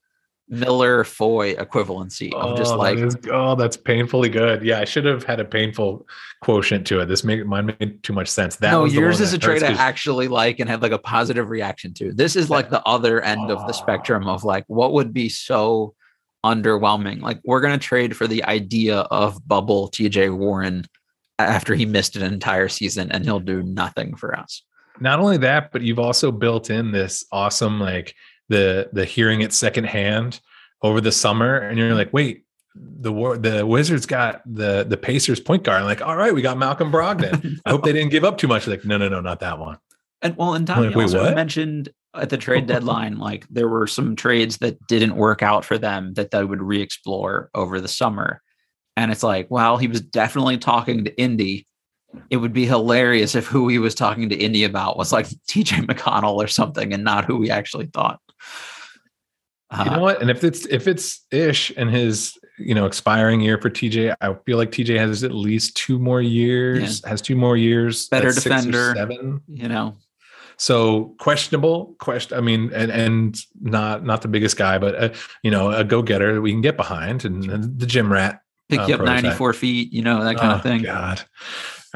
Miller 0.49 1.03
Foye 1.03 1.55
equivalency 1.57 2.33
of 2.33 2.57
just 2.57 2.73
Oh, 2.73 2.75
that 2.75 2.79
like 2.79 2.99
is- 2.99 3.17
oh 3.33 3.57
that's 3.57 3.77
painfully 3.77 4.29
good 4.29 4.63
yeah 4.63 4.79
i 4.79 4.85
should 4.85 5.05
have 5.05 5.25
had 5.25 5.41
a 5.41 5.45
painful 5.45 6.07
quotient 6.41 6.87
to 6.87 7.01
it 7.01 7.07
this 7.07 7.25
made 7.25 7.45
mine 7.47 7.67
made 7.67 8.03
too 8.05 8.13
much 8.13 8.29
sense 8.29 8.57
that 8.57 8.71
no, 8.71 8.85
yours 8.85 9.21
is 9.21 9.33
a 9.33 9.39
that 9.39 9.45
trade 9.45 9.63
I 9.65 9.73
actually 9.73 10.29
like 10.29 10.61
and 10.61 10.71
had 10.71 10.83
like 10.83 10.93
a 10.93 10.99
positive 10.99 11.51
reaction 11.51 11.95
to. 11.95 12.13
This 12.13 12.37
is 12.37 12.51
like 12.51 12.71
the 12.71 12.87
other 12.87 13.21
end 13.21 13.51
of 13.51 13.59
the 13.61 13.73
ah. 13.73 13.73
spectrum 13.73 14.29
of 14.29 14.45
like 14.45 14.65
what 14.69 14.93
would 14.93 15.13
be 15.13 15.29
so 15.29 15.95
underwhelming. 16.45 17.21
Like 17.21 17.41
we're 17.45 17.61
gonna 17.61 17.79
trade 17.79 18.17
for 18.17 18.27
the 18.27 18.45
idea 18.45 18.99
of 18.99 19.47
bubble 19.49 19.91
TJ 19.91 20.37
Warren 20.37 20.85
after 21.39 21.75
he 21.75 21.87
missed 21.87 22.17
an 22.17 22.23
entire 22.23 22.69
season 22.69 23.11
and 23.11 23.25
he'll 23.25 23.41
do 23.41 23.63
nothing 23.63 24.17
for 24.17 24.39
us. 24.39 24.63
not 25.01 25.19
only 25.21 25.37
that 25.37 25.73
but 25.73 25.83
you've 25.83 25.99
also 25.99 26.33
built 26.33 26.71
in 26.71 26.93
this 26.93 27.25
awesome 27.31 27.79
like 27.81 28.15
the 28.49 28.89
the 28.93 29.05
hearing 29.05 29.41
it 29.41 29.53
secondhand 29.53 30.41
over 30.83 31.01
the 31.01 31.13
summer 31.13 31.57
and 31.57 31.79
you're 31.79 31.95
like 31.95 32.13
wait 32.13 32.45
the 32.75 33.13
war 33.13 33.39
the 33.39 33.65
wizards 33.67 34.07
got 34.07 34.43
the 34.47 34.85
the 34.89 34.97
pacers 34.97 35.41
point 35.41 35.63
guard 35.65 35.81
I'm 35.81 35.87
like 35.87 36.03
all 36.03 36.17
right 36.17 36.35
we 36.35 36.43
got 36.43 36.59
malcolm 36.59 36.93
brogdon 36.93 37.59
i 37.67 37.71
hope 37.71 37.83
they 37.85 37.93
didn't 37.93 38.11
give 38.11 38.25
up 38.25 38.37
too 38.39 38.49
much 38.49 38.67
like 38.67 38.85
no 38.85 38.99
no 38.99 39.09
no 39.09 39.21
not 39.21 39.41
that 39.41 39.59
one 39.59 39.79
And 40.23 40.37
well, 40.37 40.55
and 40.55 40.67
Tommy 40.67 40.89
Like, 40.89 40.97
also 40.97 41.23
what? 41.25 41.35
mentioned 41.35 41.89
at 42.15 42.31
the 42.31 42.39
trade 42.39 42.67
deadline, 42.67 43.19
like 43.29 43.47
there 43.49 43.69
were 43.69 43.87
some 43.87 44.17
trades 44.17 44.59
that 44.59 44.79
didn't 44.87 45.17
work 45.17 45.43
out 45.43 45.65
for 45.65 45.77
them 45.79 46.15
that 46.15 46.31
they 46.31 46.43
would 46.45 46.63
re-explore 46.63 47.51
over 47.55 47.81
the 47.81 47.89
summer. 47.89 48.41
And 48.97 49.13
it's 49.13 49.23
like, 49.23 49.47
well, 49.51 49.77
he 49.77 49.89
was 49.89 50.01
definitely 50.01 50.57
talking 50.59 51.05
to 51.05 51.21
Indy. 51.21 51.67
It 52.31 52.39
would 52.39 52.55
be 52.55 52.65
hilarious 52.67 53.35
if 53.35 53.47
who 53.47 53.69
he 53.69 53.79
was 53.79 53.95
talking 53.95 54.31
to 54.31 54.37
Indy 54.37 54.65
about 54.65 54.97
was 54.97 55.13
like 55.13 55.27
TJ 55.51 55.85
McConnell 55.87 56.37
or 56.43 56.47
something 56.49 56.95
and 56.95 57.05
not 57.05 57.27
who 57.27 57.37
we 57.37 57.51
actually 57.51 57.87
thought. 57.93 58.19
You 59.73 59.79
Uh, 59.79 59.85
know 59.97 60.01
what 60.01 60.21
and 60.23 60.31
if 60.31 60.45
it's 60.45 60.65
if 60.67 60.87
it's 60.87 61.27
ish 61.33 61.73
and 61.77 61.91
his 61.91 62.39
you 62.57 62.73
know 62.75 62.87
expiring 62.87 63.41
year 63.41 63.59
for 63.61 63.69
tj 63.69 64.15
i 64.21 64.33
feel 64.47 64.57
like 64.59 64.71
tj 64.71 64.97
has 64.97 65.25
at 65.25 65.33
least 65.33 65.77
two 65.77 65.99
more 65.99 66.23
years 66.23 67.05
has 67.05 67.21
two 67.21 67.35
more 67.37 67.57
years 67.57 68.09
Better 68.09 68.29
That's 68.33 68.43
six 68.43 68.55
or 68.55 68.59
defender. 68.61 68.95
seven 68.95 69.41
you 69.49 69.69
know, 69.69 69.97
So 70.57 71.15
questionable 71.19 71.97
question. 71.99 72.39
I 72.39 72.41
mean, 72.41 72.71
and 72.73 72.91
and 72.93 73.37
not 73.61 74.05
not 74.05 74.23
the 74.23 74.29
biggest 74.29 74.57
guy, 74.57 74.79
but 74.79 74.95
uh, 74.95 75.09
you 75.43 75.51
know, 75.51 75.71
a 75.71 75.85
go 75.85 76.01
getter 76.01 76.33
that 76.35 76.41
we 76.41 76.51
can 76.53 76.63
get 76.63 76.77
behind, 76.79 77.25
and, 77.27 77.45
and 77.51 77.79
the 77.79 77.85
gym 77.87 78.11
rat. 78.11 78.41
pick 78.71 78.81
Uh, 78.81 78.87
you 78.89 78.95
up 78.95 79.01
prototype. 79.01 79.25
94 79.25 79.53
feet, 79.53 79.93
you 79.93 80.01
know, 80.03 80.25
that 80.25 80.37
kind 80.39 80.53
Oh, 80.53 80.57
of 80.57 80.63
thing. 80.63 80.83
God, 80.83 81.21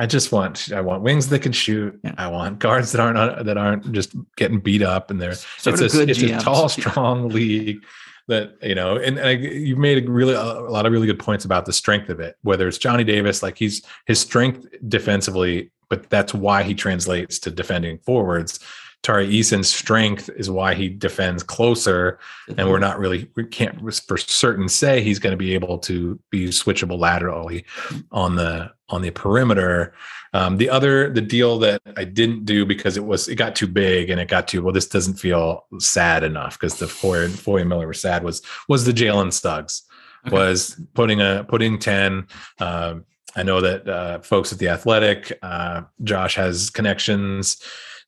I 0.01 0.07
just 0.07 0.33
want 0.33 0.73
I 0.73 0.81
want 0.81 1.03
wings 1.03 1.29
that 1.29 1.43
can 1.43 1.53
shoot. 1.53 2.01
Yeah. 2.03 2.15
I 2.17 2.27
want 2.29 2.59
guards 2.59 2.91
that 2.93 3.03
aren't 3.03 3.19
uh, 3.19 3.43
that 3.43 3.59
aren't 3.59 3.93
just 3.93 4.15
getting 4.35 4.59
beat 4.59 4.81
up, 4.81 5.11
and 5.11 5.21
they're 5.21 5.35
So 5.35 5.75
it's 5.75 5.95
a 5.95 6.09
it's 6.09 6.23
a 6.23 6.39
tall, 6.39 6.71
strong 6.71 7.29
league 7.29 7.85
that 8.27 8.57
you 8.63 8.75
know, 8.75 8.97
and, 8.97 9.19
and 9.19 9.29
I, 9.29 9.33
you've 9.33 9.77
made 9.77 10.03
a 10.03 10.11
really 10.11 10.33
a 10.33 10.43
lot 10.43 10.87
of 10.87 10.93
really 10.93 11.07
good 11.07 11.19
points 11.19 11.45
about 11.45 11.67
the 11.67 11.75
strength 11.75 12.09
of 12.09 12.19
it. 12.19 12.39
Whether 12.41 12.67
it's 12.67 12.79
Johnny 12.79 13.05
Davis, 13.05 13.43
like 13.43 13.59
he's 13.59 13.83
his 14.07 14.19
strength 14.19 14.67
defensively, 14.89 15.71
but 15.91 16.09
that's 16.09 16.33
why 16.33 16.63
he 16.63 16.75
translates 16.75 17.39
to 17.41 17.51
defending 17.51 17.99
forwards. 17.99 18.59
Tari 19.03 19.27
Eason's 19.29 19.73
strength 19.73 20.29
is 20.37 20.51
why 20.51 20.75
he 20.75 20.89
defends 20.91 21.43
closer, 21.43 22.19
and 22.59 22.69
we're 22.69 22.79
not 22.79 22.99
really 22.99 23.31
we 23.35 23.45
can't 23.45 23.81
for 24.07 24.19
certain 24.19 24.69
say 24.69 25.03
he's 25.03 25.19
going 25.19 25.31
to 25.31 25.39
be 25.39 25.55
able 25.55 25.79
to 25.79 26.21
be 26.31 26.49
switchable 26.49 26.99
laterally 26.99 27.65
on 28.13 28.37
the 28.37 28.71
on 28.91 29.01
the 29.01 29.11
perimeter. 29.11 29.95
Um, 30.35 30.59
the 30.59 30.69
other 30.69 31.09
the 31.11 31.23
deal 31.23 31.59
that 31.61 31.81
I 31.97 32.05
didn't 32.05 32.45
do 32.45 32.67
because 32.67 32.99
it 32.99 33.05
was 33.05 33.27
it 33.27 33.37
got 33.37 33.57
too 33.57 33.67
big 33.67 34.11
and 34.11 34.21
it 34.21 34.29
got 34.29 34.47
too 34.49 34.63
well. 34.63 34.75
This 34.75 34.87
doesn't 34.87 35.15
feel 35.15 35.65
sad 35.79 36.23
enough 36.23 36.59
because 36.59 36.79
the 36.79 36.87
Foye 36.87 37.25
and 37.25 37.39
Foye 37.39 37.61
and 37.61 37.69
Miller 37.71 37.87
were 37.87 37.95
sad. 37.95 38.23
Was 38.23 38.43
was 38.69 38.85
the 38.85 38.93
Jalen 38.93 39.33
Suggs 39.33 39.83
Okay. 40.27 40.37
was 40.37 40.79
putting 40.93 41.23
a 41.23 41.47
putting 41.49 41.79
ten. 41.79 42.27
Um, 42.59 43.07
I 43.35 43.45
know 43.45 43.63
that 43.63 43.89
uh, 43.89 44.19
folks 44.21 44.53
at 44.53 44.59
the 44.59 44.69
Athletic, 44.69 45.39
uh, 45.41 45.83
Josh 46.05 46.35
has 46.35 46.69
connections 46.69 47.63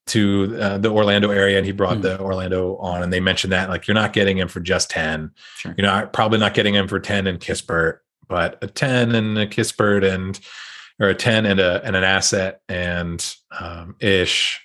to 0.09 0.57
uh, 0.61 0.79
the 0.79 0.91
Orlando 0.91 1.31
area, 1.31 1.57
and 1.59 1.66
he 1.66 1.73
brought 1.73 1.97
Hmm. 1.97 2.03
the 2.03 2.20
Orlando 2.20 2.77
on, 2.79 3.03
and 3.03 3.12
they 3.12 3.20
mentioned 3.20 3.53
that 3.53 3.69
like 3.69 3.87
you're 3.87 3.95
not 3.95 4.12
getting 4.12 4.39
him 4.39 4.49
for 4.49 4.61
just 4.61 4.91
ten. 4.91 5.31
Sure. 5.59 5.74
You're 5.77 5.87
not 5.87 6.12
probably 6.12 6.39
not 6.39 6.55
getting 6.55 6.74
him 6.74 6.89
for 6.89 6.99
ten 7.01 7.27
and 7.27 7.39
Kispert, 7.39 7.99
but 8.29 8.59
a 8.62 8.66
ten 8.66 9.15
and 9.15 9.39
a 9.39 9.47
Kispert 9.47 10.05
and 10.05 10.39
or 11.01 11.09
a 11.09 11.15
ten 11.15 11.47
and 11.47 11.61
a 11.61 11.81
and 11.85 11.95
an 11.97 12.05
asset 12.05 12.61
and 12.69 13.35
um, 13.59 13.97
ish. 14.01 14.61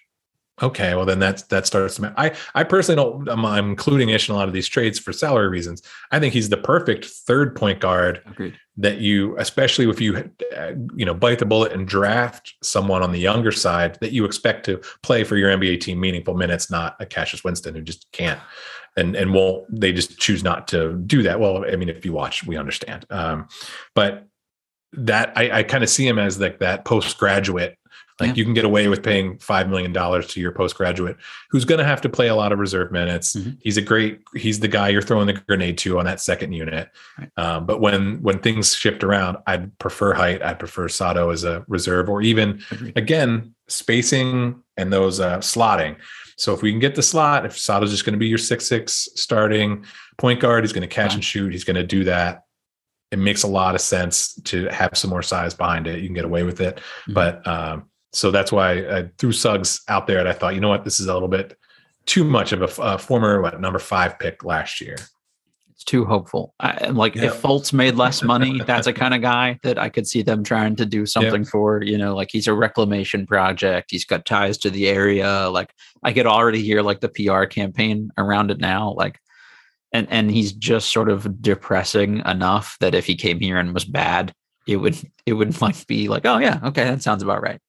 Okay, 0.62 0.96
well 0.96 1.06
then 1.06 1.20
that's 1.20 1.44
that 1.44 1.68
starts 1.68 1.96
to. 1.96 2.02
ma- 2.04 2.14
I 2.18 2.36
I 2.56 2.64
personally 2.64 2.96
don't. 2.96 3.30
I'm, 3.30 3.46
I'm 3.46 3.70
including 3.70 4.10
Ish 4.10 4.28
in 4.28 4.34
a 4.34 4.38
lot 4.38 4.48
of 4.48 4.54
these 4.54 4.68
trades 4.68 4.98
for 4.98 5.14
salary 5.14 5.50
reasons. 5.50 5.84
I 6.12 6.20
think 6.20 6.34
he's 6.34 6.50
the 6.50 6.58
perfect 6.58 7.06
third 7.06 7.56
point 7.56 7.80
guard 7.80 8.22
Agreed. 8.26 8.58
that 8.78 8.98
you, 8.98 9.38
especially 9.38 9.88
if 9.88 10.02
you, 10.02 10.32
you 10.96 11.06
know, 11.06 11.14
bite 11.14 11.40
the 11.40 11.46
bullet 11.46 11.74
and 11.74 11.88
draft 11.88 12.56
someone 12.64 13.04
on 13.04 13.12
the 13.12 13.20
younger 13.20 13.52
side 13.52 14.00
that 14.02 14.14
you 14.14 14.26
expect 14.26 14.66
to 14.66 14.82
play 15.04 15.24
for 15.24 15.38
your 15.38 15.56
NBA 15.56 15.80
team 15.82 16.00
meaningful 16.00 16.34
minutes, 16.34 16.72
not 16.72 16.96
a 17.00 17.06
Cassius 17.06 17.44
Winston 17.44 17.76
who 17.76 17.82
just 17.82 18.12
can't. 18.12 18.40
and 18.96 19.16
and 19.16 19.34
won't 19.36 19.64
they 19.70 19.94
just 19.94 20.18
choose 20.18 20.44
not 20.44 20.68
to 20.70 20.94
do 21.06 21.22
that? 21.22 21.40
Well, 21.40 21.66
I 21.72 21.76
mean, 21.76 21.90
if 21.90 22.04
you 22.04 22.14
watch, 22.14 22.44
we 22.48 22.58
understand. 22.58 23.06
Um, 23.12 23.48
but 23.94 24.26
that 24.94 25.34
I, 25.36 25.60
I 25.60 25.64
kind 25.64 25.84
of 25.84 25.90
see 25.90 26.08
him 26.08 26.18
as 26.18 26.40
like 26.40 26.60
that 26.60 26.84
postgraduate 26.86 27.78
like 28.20 28.30
yeah. 28.30 28.36
you 28.36 28.44
can 28.44 28.54
get 28.54 28.66
away 28.66 28.88
with 28.88 29.04
paying 29.04 29.38
five 29.38 29.70
million 29.70 29.94
dollars 29.94 30.28
to 30.28 30.42
your 30.42 30.52
postgraduate 30.52 31.18
who's 31.50 31.66
going 31.66 31.80
to 31.80 31.86
have 31.86 32.02
to 32.02 32.10
play 32.10 32.28
a 32.28 32.36
lot 32.36 32.52
of 32.52 32.60
reserve 32.60 32.92
minutes. 32.92 33.36
Mm-hmm. 33.36 33.52
He's 33.62 33.78
a 33.78 33.82
great. 33.82 34.22
He's 34.36 34.60
the 34.60 34.68
guy 34.68 34.90
you're 34.90 35.02
throwing 35.02 35.28
the 35.28 35.34
grenade 35.34 35.78
to 35.80 36.00
on 36.00 36.06
that 36.06 36.20
second 36.20 36.54
unit. 36.54 36.90
Right. 37.18 37.30
Um, 37.38 37.66
but 37.66 37.80
when 37.80 38.22
when 38.22 38.40
things 38.40 38.74
shift 38.74 39.04
around, 39.04 39.38
I'd 39.46 39.78
prefer 39.78 40.14
height. 40.14 40.42
I'd 40.42 40.60
prefer 40.60 40.88
Sato 40.88 41.30
as 41.30 41.44
a 41.44 41.64
reserve, 41.68 42.10
or 42.10 42.22
even 42.22 42.64
Agreed. 42.72 42.98
again 42.98 43.54
spacing 43.68 44.64
and 44.78 44.92
those 44.92 45.20
uh, 45.20 45.38
slotting. 45.40 45.98
So 46.38 46.54
if 46.54 46.62
we 46.62 46.72
can 46.72 46.80
get 46.80 46.96
the 46.96 47.02
slot, 47.02 47.46
if 47.46 47.58
Sato's 47.58 47.92
just 47.92 48.06
going 48.06 48.14
to 48.14 48.20
be 48.20 48.28
your 48.28 48.38
six 48.38 48.66
six 48.66 49.10
starting 49.16 49.86
point 50.18 50.40
guard, 50.40 50.64
he's 50.64 50.74
going 50.74 50.88
to 50.88 50.94
catch 50.94 51.14
and 51.14 51.24
shoot. 51.24 51.52
He's 51.52 51.64
going 51.64 51.76
to 51.76 51.84
do 51.84 52.04
that 52.06 52.44
it 53.12 53.20
makes 53.20 53.44
a 53.44 53.48
lot 53.48 53.76
of 53.76 53.82
sense 53.82 54.36
to 54.44 54.68
have 54.68 54.98
some 54.98 55.10
more 55.10 55.22
size 55.22 55.54
behind 55.54 55.88
it. 55.88 56.00
You 56.00 56.08
can 56.08 56.16
get 56.16 56.26
away 56.26 56.44
with 56.44 56.60
it, 56.60 56.78
mm-hmm. 56.78 57.14
but 57.14 57.46
um, 57.48 57.90
so 58.18 58.32
that's 58.32 58.52
why 58.52 58.72
I 58.72 59.10
threw 59.20 59.32
Suggs 59.32 59.82
out 59.88 60.08
there, 60.08 60.20
and 60.20 60.28
I 60.28 60.34
thought, 60.34 60.56
you 60.56 60.62
know 60.62 60.70
what, 60.70 60.84
this 60.84 61.00
is 61.00 61.08
a 61.08 61.14
little 61.14 61.28
bit 61.28 61.58
too 62.08 62.24
much 62.24 62.52
of 62.52 62.62
a, 62.62 62.82
a 62.82 62.98
former 62.98 63.42
what 63.42 63.60
number 63.62 63.78
five 63.78 64.18
pick 64.18 64.44
last 64.44 64.82
year. 64.82 64.96
It's 65.72 65.84
too 65.84 66.04
hopeful. 66.04 66.56
I, 66.60 66.88
like 66.88 67.14
yeah. 67.14 67.26
if 67.26 67.40
Fultz 67.40 67.72
made 67.72 67.94
less 67.94 68.24
money, 68.24 68.60
that's 68.66 68.88
a 68.88 68.94
kind 68.94 69.14
of 69.14 69.22
guy 69.22 69.60
that 69.62 69.78
I 69.78 69.90
could 69.90 70.08
see 70.08 70.24
them 70.24 70.44
trying 70.44 70.76
to 70.78 70.86
do 70.86 71.06
something 71.06 71.44
yeah. 71.44 71.50
for. 71.52 71.84
You 71.84 72.00
know, 72.00 72.16
like 72.16 72.30
he's 72.32 72.48
a 72.48 72.54
reclamation 72.54 73.28
project. 73.28 73.92
He's 73.92 74.06
got 74.06 74.26
ties 74.26 74.58
to 74.60 74.72
the 74.72 74.88
area. 74.88 75.50
Like 75.52 75.72
I 76.02 76.12
could 76.12 76.26
already 76.26 76.64
hear 76.64 76.82
like 76.82 77.02
the 77.02 77.10
PR 77.10 77.44
campaign 77.44 78.10
around 78.18 78.50
it 78.50 78.60
now. 78.60 78.94
Like 78.94 79.20
and 79.94 80.08
and 80.10 80.32
he's 80.32 80.54
just 80.54 80.92
sort 80.92 81.10
of 81.10 81.42
depressing 81.42 82.24
enough 82.26 82.78
that 82.80 82.96
if 82.96 83.06
he 83.06 83.16
came 83.16 83.40
here 83.40 83.58
and 83.58 83.76
was 83.76 83.86
bad, 83.86 84.34
it 84.68 84.78
would 84.78 84.98
it 85.28 85.34
would 85.34 85.62
like 85.62 85.86
be 85.86 86.08
like, 86.08 86.26
oh 86.26 86.40
yeah, 86.40 86.60
okay, 86.64 86.86
that 86.86 87.04
sounds 87.04 87.22
about 87.22 87.44
right. 87.44 87.62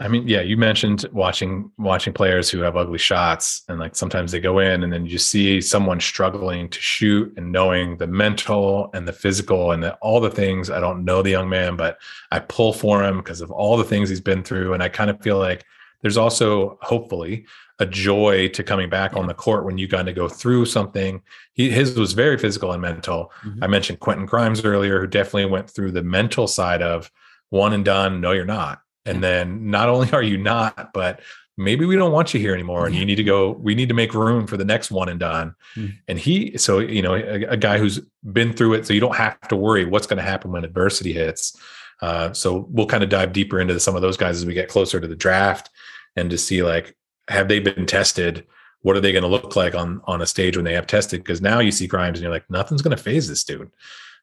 I 0.00 0.08
mean, 0.08 0.26
yeah, 0.26 0.40
you 0.40 0.56
mentioned 0.56 1.04
watching 1.12 1.70
watching 1.78 2.12
players 2.12 2.50
who 2.50 2.60
have 2.60 2.76
ugly 2.76 2.98
shots, 2.98 3.62
and 3.68 3.78
like 3.78 3.94
sometimes 3.94 4.32
they 4.32 4.40
go 4.40 4.58
in, 4.58 4.82
and 4.82 4.92
then 4.92 5.06
you 5.06 5.18
see 5.18 5.60
someone 5.60 6.00
struggling 6.00 6.68
to 6.70 6.80
shoot, 6.80 7.32
and 7.36 7.52
knowing 7.52 7.98
the 7.98 8.06
mental 8.06 8.90
and 8.94 9.06
the 9.06 9.12
physical 9.12 9.72
and 9.72 9.82
the, 9.82 9.94
all 9.96 10.20
the 10.20 10.30
things. 10.30 10.70
I 10.70 10.80
don't 10.80 11.04
know 11.04 11.22
the 11.22 11.30
young 11.30 11.48
man, 11.48 11.76
but 11.76 11.98
I 12.30 12.40
pull 12.40 12.72
for 12.72 13.04
him 13.04 13.18
because 13.18 13.40
of 13.40 13.50
all 13.50 13.76
the 13.76 13.84
things 13.84 14.08
he's 14.08 14.20
been 14.20 14.42
through, 14.42 14.74
and 14.74 14.82
I 14.82 14.88
kind 14.88 15.10
of 15.10 15.20
feel 15.20 15.38
like 15.38 15.64
there's 16.00 16.16
also 16.16 16.78
hopefully 16.82 17.46
a 17.78 17.86
joy 17.86 18.48
to 18.48 18.62
coming 18.62 18.88
back 18.88 19.16
on 19.16 19.26
the 19.26 19.34
court 19.34 19.64
when 19.64 19.78
you 19.78 19.88
got 19.88 20.02
to 20.04 20.12
go 20.12 20.28
through 20.28 20.66
something. 20.66 21.22
He, 21.52 21.70
his 21.70 21.98
was 21.98 22.12
very 22.12 22.38
physical 22.38 22.72
and 22.72 22.82
mental. 22.82 23.32
Mm-hmm. 23.44 23.64
I 23.64 23.66
mentioned 23.66 24.00
Quentin 24.00 24.26
Grimes 24.26 24.64
earlier, 24.64 25.00
who 25.00 25.06
definitely 25.06 25.46
went 25.46 25.70
through 25.70 25.92
the 25.92 26.02
mental 26.02 26.46
side 26.46 26.82
of 26.82 27.10
one 27.50 27.72
and 27.72 27.84
done. 27.84 28.20
No, 28.20 28.32
you're 28.32 28.44
not. 28.44 28.81
And 29.04 29.22
then 29.22 29.70
not 29.70 29.88
only 29.88 30.12
are 30.12 30.22
you 30.22 30.38
not, 30.38 30.92
but 30.92 31.20
maybe 31.56 31.84
we 31.84 31.96
don't 31.96 32.12
want 32.12 32.32
you 32.32 32.40
here 32.40 32.54
anymore 32.54 32.86
and 32.86 32.94
you 32.94 33.04
need 33.04 33.16
to 33.16 33.24
go 33.24 33.50
we 33.52 33.74
need 33.74 33.88
to 33.88 33.94
make 33.94 34.14
room 34.14 34.46
for 34.46 34.56
the 34.56 34.64
next 34.64 34.90
one 34.90 35.08
and 35.08 35.20
done. 35.20 35.54
Mm. 35.76 35.94
and 36.08 36.18
he 36.18 36.56
so 36.56 36.78
you 36.78 37.02
know 37.02 37.14
a, 37.14 37.42
a, 37.44 37.56
guy 37.56 37.78
who's 37.78 38.00
been 38.32 38.52
through 38.52 38.74
it 38.74 38.86
so 38.86 38.94
you 38.94 39.00
don't 39.00 39.16
have 39.16 39.38
to 39.48 39.56
worry 39.56 39.84
what's 39.84 40.06
going 40.06 40.16
to 40.16 40.22
happen 40.22 40.50
when 40.52 40.64
adversity 40.64 41.12
hits. 41.12 41.56
Uh, 42.00 42.32
so 42.32 42.66
we'll 42.70 42.86
kind 42.86 43.04
of 43.04 43.10
dive 43.10 43.32
deeper 43.32 43.60
into 43.60 43.78
some 43.78 43.94
of 43.94 44.02
those 44.02 44.16
guys 44.16 44.36
as 44.36 44.46
we 44.46 44.54
get 44.54 44.68
closer 44.68 44.98
to 44.98 45.06
the 45.06 45.14
draft 45.14 45.70
and 46.16 46.30
to 46.30 46.38
see 46.38 46.62
like 46.62 46.96
have 47.28 47.48
they 47.48 47.60
been 47.60 47.86
tested? 47.86 48.46
What 48.80 48.96
are 48.96 49.00
they 49.00 49.12
going 49.12 49.22
to 49.22 49.28
look 49.28 49.54
like 49.54 49.74
on 49.74 50.00
on 50.04 50.22
a 50.22 50.26
stage 50.26 50.56
when 50.56 50.64
they 50.64 50.74
have 50.74 50.86
tested? 50.86 51.22
Because 51.22 51.40
now 51.40 51.60
you 51.60 51.70
see 51.70 51.86
Grimes 51.86 52.18
and 52.18 52.22
you're 52.22 52.32
like 52.32 52.48
nothing's 52.50 52.82
going 52.82 52.96
to 52.96 53.02
phase 53.02 53.28
this 53.28 53.44
dude 53.44 53.70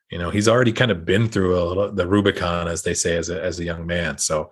you 0.09 0.17
know 0.17 0.29
he's 0.29 0.47
already 0.47 0.71
kind 0.71 0.91
of 0.91 1.05
been 1.05 1.27
through 1.29 1.61
a 1.61 1.63
little, 1.63 1.91
the 1.91 2.07
rubicon 2.07 2.67
as 2.67 2.83
they 2.83 2.93
say 2.93 3.17
as 3.17 3.29
a, 3.29 3.41
as 3.43 3.59
a 3.59 3.63
young 3.63 3.85
man. 3.85 4.17
So 4.17 4.51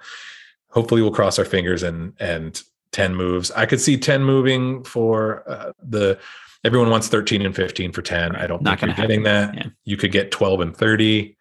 hopefully 0.69 1.01
we'll 1.01 1.11
cross 1.11 1.39
our 1.39 1.45
fingers 1.45 1.84
and 1.84 2.13
and 2.19 2.61
10 2.91 3.15
moves. 3.15 3.51
I 3.51 3.65
could 3.65 3.81
see 3.81 3.97
10 3.97 4.23
moving 4.23 4.84
for 4.84 5.43
uh, 5.49 5.71
the 5.84 6.19
everyone 6.63 6.89
wants 6.89 7.07
13 7.07 7.45
and 7.45 7.55
15 7.55 7.91
for 7.91 8.01
10 8.01 8.35
i 8.35 8.47
don't 8.47 8.61
Not 8.63 8.79
think 8.79 8.97
you're 8.97 9.07
getting 9.07 9.23
that. 9.23 9.53
Yeah. 9.55 9.65
you 9.85 9.95
could 9.95 10.11
get 10.11 10.31
12 10.31 10.61
and 10.61 10.75
30 10.75 11.36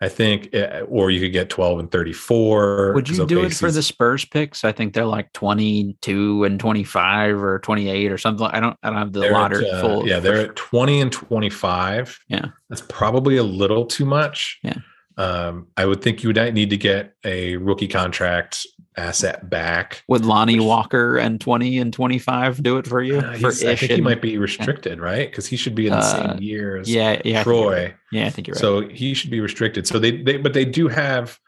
I 0.00 0.08
think, 0.08 0.50
eh, 0.52 0.82
or 0.82 1.10
you 1.10 1.20
could 1.20 1.32
get 1.32 1.48
12 1.48 1.78
and 1.78 1.90
34. 1.90 2.92
Would 2.94 3.08
you 3.08 3.26
do 3.26 3.44
it 3.44 3.54
for 3.54 3.70
the 3.70 3.82
Spurs 3.82 4.26
picks? 4.26 4.62
I 4.62 4.72
think 4.72 4.92
they're 4.92 5.06
like 5.06 5.32
22 5.32 6.44
and 6.44 6.60
25 6.60 7.42
or 7.42 7.58
28 7.60 8.12
or 8.12 8.18
something. 8.18 8.46
I 8.46 8.60
don't, 8.60 8.76
I 8.82 8.90
don't 8.90 8.98
have 8.98 9.12
the 9.12 9.30
lottery 9.30 9.70
uh, 9.70 9.80
full. 9.80 10.06
Yeah, 10.06 10.20
they're 10.20 10.50
at 10.50 10.56
20 10.56 11.00
and 11.00 11.10
25. 11.10 12.18
Yeah. 12.28 12.46
That's 12.68 12.82
probably 12.82 13.38
a 13.38 13.42
little 13.42 13.86
too 13.86 14.04
much. 14.04 14.58
Yeah. 14.62 14.76
Um, 15.16 15.68
I 15.78 15.86
would 15.86 16.02
think 16.02 16.22
you 16.22 16.28
would 16.28 16.54
need 16.54 16.68
to 16.70 16.76
get 16.76 17.14
a 17.24 17.56
rookie 17.56 17.88
contract 17.88 18.66
asset 18.96 19.48
back. 19.48 20.02
Would 20.08 20.24
Lonnie 20.24 20.60
Walker 20.60 21.18
and 21.18 21.40
20 21.40 21.78
and 21.78 21.92
25 21.92 22.62
do 22.62 22.78
it 22.78 22.86
for 22.86 23.02
you? 23.02 23.18
Uh, 23.18 23.36
for 23.38 23.48
I 23.48 23.76
think 23.76 23.92
he 23.92 24.00
might 24.00 24.22
be 24.22 24.38
restricted, 24.38 25.00
right? 25.00 25.30
Because 25.30 25.46
he 25.46 25.56
should 25.56 25.74
be 25.74 25.86
in 25.86 25.92
the 25.92 25.98
uh, 25.98 26.32
same 26.32 26.42
year 26.42 26.78
as 26.78 26.92
yeah, 26.92 27.20
yeah, 27.24 27.42
Troy. 27.42 27.84
Right. 27.84 27.94
Yeah, 28.12 28.26
I 28.26 28.30
think 28.30 28.46
you're 28.46 28.54
right. 28.54 28.60
So 28.60 28.88
he 28.88 29.14
should 29.14 29.30
be 29.30 29.40
restricted. 29.40 29.86
So 29.86 29.98
they, 29.98 30.22
they 30.22 30.36
but 30.36 30.54
they 30.54 30.64
do 30.64 30.88
have 30.88 31.38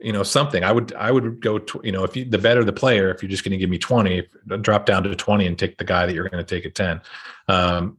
you 0.00 0.12
know 0.12 0.22
something 0.22 0.64
i 0.64 0.72
would 0.72 0.92
i 0.94 1.10
would 1.10 1.40
go 1.40 1.58
to 1.58 1.80
you 1.84 1.92
know 1.92 2.02
if 2.04 2.16
you 2.16 2.24
the 2.24 2.36
better 2.36 2.64
the 2.64 2.72
player 2.72 3.10
if 3.10 3.22
you're 3.22 3.30
just 3.30 3.44
going 3.44 3.52
to 3.52 3.56
give 3.56 3.70
me 3.70 3.78
20 3.78 4.26
drop 4.60 4.86
down 4.86 5.02
to 5.02 5.14
20 5.14 5.46
and 5.46 5.58
take 5.58 5.78
the 5.78 5.84
guy 5.84 6.04
that 6.04 6.14
you're 6.14 6.28
going 6.28 6.44
to 6.44 6.54
take 6.54 6.66
at 6.66 6.74
10 6.74 7.00
um, 7.48 7.96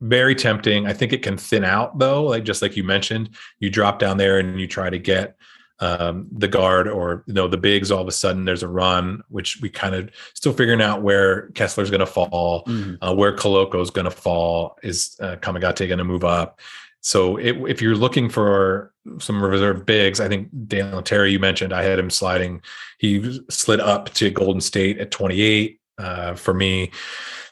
very 0.00 0.34
tempting 0.34 0.86
i 0.86 0.92
think 0.92 1.12
it 1.12 1.22
can 1.22 1.36
thin 1.36 1.64
out 1.64 1.98
though 1.98 2.24
like 2.24 2.44
just 2.44 2.62
like 2.62 2.76
you 2.76 2.84
mentioned 2.84 3.30
you 3.58 3.70
drop 3.70 3.98
down 3.98 4.16
there 4.16 4.38
and 4.38 4.60
you 4.60 4.66
try 4.66 4.90
to 4.90 4.98
get 4.98 5.36
um, 5.80 6.28
the 6.30 6.48
guard 6.48 6.86
or 6.88 7.24
you 7.26 7.32
know 7.32 7.48
the 7.48 7.56
bigs 7.56 7.90
all 7.90 8.02
of 8.02 8.08
a 8.08 8.12
sudden 8.12 8.44
there's 8.44 8.62
a 8.62 8.68
run 8.68 9.22
which 9.28 9.60
we 9.60 9.70
kind 9.70 9.94
of 9.94 10.10
still 10.34 10.52
figuring 10.52 10.82
out 10.82 11.02
where 11.02 11.48
kessler's 11.50 11.90
going 11.90 12.00
to 12.00 12.06
fall 12.06 12.64
mm-hmm. 12.66 13.02
uh, 13.02 13.12
where 13.14 13.34
Koloko's 13.34 13.90
going 13.90 14.04
to 14.04 14.10
fall 14.10 14.78
is 14.82 15.16
uh, 15.20 15.36
kamagate 15.36 15.88
going 15.88 15.98
to 15.98 16.04
move 16.04 16.24
up. 16.24 16.60
So 17.02 17.38
it, 17.38 17.56
if 17.66 17.80
you're 17.80 17.96
looking 17.96 18.28
for 18.28 18.92
some 19.18 19.42
reserve 19.42 19.86
bigs 19.86 20.20
i 20.20 20.28
think 20.28 20.48
dalen 20.66 21.02
terry 21.02 21.32
you 21.32 21.38
mentioned 21.38 21.72
i 21.72 21.82
had 21.82 21.98
him 21.98 22.10
sliding. 22.10 22.60
He 22.98 23.40
slid 23.48 23.80
up 23.80 24.12
to 24.14 24.30
golden 24.30 24.60
state 24.60 24.98
at 24.98 25.10
28 25.10 25.80
uh, 25.96 26.34
for 26.34 26.52
me. 26.52 26.90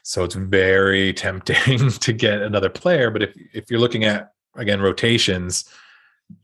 So 0.03 0.23
it's 0.23 0.35
very 0.35 1.13
tempting 1.25 1.89
to 1.89 2.13
get 2.13 2.41
another 2.41 2.69
player 2.69 3.09
but 3.09 3.23
if 3.23 3.33
if 3.53 3.71
you're 3.71 3.79
looking 3.79 4.03
at 4.03 4.33
again 4.55 4.81
rotations 4.81 5.65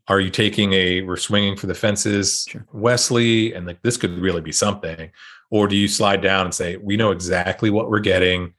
are 0.07 0.19
you 0.19 0.29
taking 0.29 0.73
a 0.73 1.01
we're 1.01 1.17
swinging 1.17 1.55
for 1.55 1.67
the 1.67 1.75
fences 1.75 2.45
sure. 2.49 2.65
Wesley 2.73 3.53
and 3.53 3.65
like 3.65 3.81
this 3.81 3.97
could 3.97 4.17
really 4.19 4.41
be 4.41 4.51
something 4.51 5.11
or 5.49 5.67
do 5.67 5.75
you 5.75 5.87
slide 5.87 6.21
down 6.21 6.45
and 6.45 6.53
say 6.53 6.77
we 6.77 6.97
know 6.97 7.11
exactly 7.11 7.69
what 7.69 7.89
we're 7.89 7.99
getting 7.99 8.53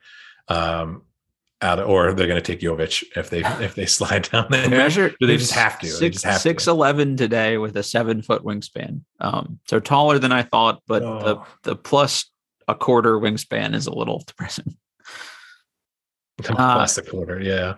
um 0.49 1.03
out 1.63 1.79
of, 1.79 1.89
or 1.89 2.13
they're 2.13 2.27
going 2.27 2.41
to 2.41 2.53
take 2.53 2.61
Jovic 2.61 3.05
if 3.17 3.31
they 3.31 3.41
if 3.65 3.75
they 3.75 3.87
slide 3.99 4.29
down 4.31 4.47
there. 4.51 4.69
Measure, 4.69 5.15
do 5.21 5.27
they 5.27 5.37
just 5.37 5.53
have 5.53 5.79
to? 5.81 5.87
Six, 5.87 6.23
have 6.23 6.41
six 6.41 6.67
eleven 6.67 7.17
today 7.17 7.59
with 7.59 7.77
a 7.77 7.83
seven 7.83 8.23
foot 8.23 8.43
wingspan. 8.43 9.03
Um, 9.21 9.61
so 9.67 9.81
taller 9.81 10.19
than 10.19 10.33
I 10.33 10.43
thought, 10.43 10.83
but 10.87 11.03
oh. 11.03 11.21
the 11.63 11.71
the 11.71 11.77
plus 11.77 12.31
a 12.69 12.75
quarter 12.75 13.19
wingspan 13.19 13.75
is 13.75 13.87
a 13.87 13.95
little 13.95 14.23
depressing. 14.27 14.77
The 16.39 16.43
plus 16.55 16.99
uh, 16.99 17.03
a 17.03 17.05
quarter, 17.05 17.41
yeah. 17.41 17.77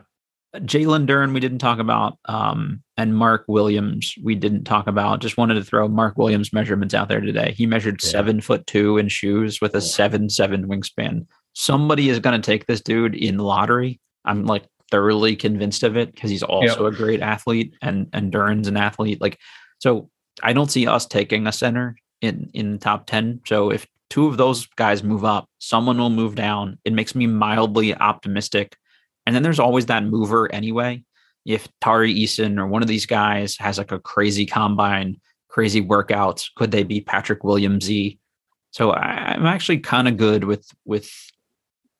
Jalen 0.57 1.07
Duren, 1.07 1.35
we 1.35 1.41
didn't 1.41 1.59
talk 1.59 1.79
about, 1.79 2.19
um, 2.25 2.83
and 2.97 3.15
Mark 3.15 3.45
Williams, 3.49 4.15
we 4.23 4.35
didn't 4.35 4.65
talk 4.65 4.87
about. 4.87 5.21
Just 5.21 5.37
wanted 5.37 5.55
to 5.55 5.65
throw 5.65 5.89
Mark 5.89 6.17
Williams 6.17 6.55
measurements 6.55 6.95
out 6.95 7.09
there 7.09 7.21
today. 7.21 7.53
He 7.57 7.67
measured 7.67 8.03
yeah. 8.03 8.09
seven 8.09 8.41
foot 8.41 8.67
two 8.67 8.97
in 8.97 9.09
shoes 9.09 9.61
with 9.61 9.75
a 9.75 9.81
seven 9.81 10.31
seven 10.31 10.67
wingspan. 10.67 11.27
Somebody 11.53 12.09
is 12.09 12.19
going 12.19 12.41
to 12.41 12.47
take 12.47 12.67
this 12.67 12.81
dude 12.81 13.15
in 13.15 13.39
lottery. 13.39 14.01
I'm 14.25 14.47
like 14.47 14.65
thoroughly 14.91 15.37
convinced 15.37 15.83
of 15.83 15.99
it 15.99 16.15
because 16.15 16.31
he's 16.31 16.43
also 16.43 16.85
yep. 16.85 16.95
a 16.95 16.97
great 16.97 17.21
athlete, 17.21 17.75
and 17.83 18.09
and 18.15 18.33
Duren's 18.33 18.69
an 18.69 18.79
athlete. 18.79 19.21
Like, 19.21 19.39
so 19.79 20.09
I 20.43 20.55
don't 20.55 20.71
see 20.71 20.87
us 20.87 21.05
taking 21.05 21.47
a 21.47 21.53
center 21.53 21.97
in 22.23 22.51
in 22.55 22.79
top 22.79 23.07
ten. 23.07 23.43
So 23.47 23.71
if 23.71 23.87
two 24.09 24.27
of 24.27 24.39
those 24.39 24.65
guys 24.77 25.03
move 25.03 25.27
up, 25.27 25.47
someone 25.59 25.99
will 25.99 26.09
move 26.09 26.37
down. 26.37 26.79
It 26.87 26.95
makes 26.95 27.15
me 27.15 27.27
mildly 27.27 27.95
optimistic 27.95 28.77
and 29.29 29.35
then 29.35 29.43
there's 29.43 29.61
always 29.61 29.85
that 29.87 30.05
mover 30.05 30.51
anyway. 30.55 31.05
If 31.45 31.69
Tari 31.83 32.15
Eason 32.15 32.59
or 32.59 32.67
one 32.67 32.81
of 32.81 32.89
these 32.89 33.05
guys 33.05 33.59
has 33.59 33.77
like 33.77 33.93
a 33.93 33.99
crazy 33.99 34.47
combine, 34.47 35.21
crazy 35.49 35.83
workouts, 35.85 36.47
could 36.57 36.71
they 36.71 36.83
be 36.83 37.03
Patrick 37.03 37.43
Williamsy? 37.43 38.19
So 38.71 38.93
I, 38.93 39.35
I'm 39.35 39.45
actually 39.45 39.81
kind 39.81 40.09
of 40.09 40.17
good 40.17 40.45
with 40.45 40.67
with 40.87 41.13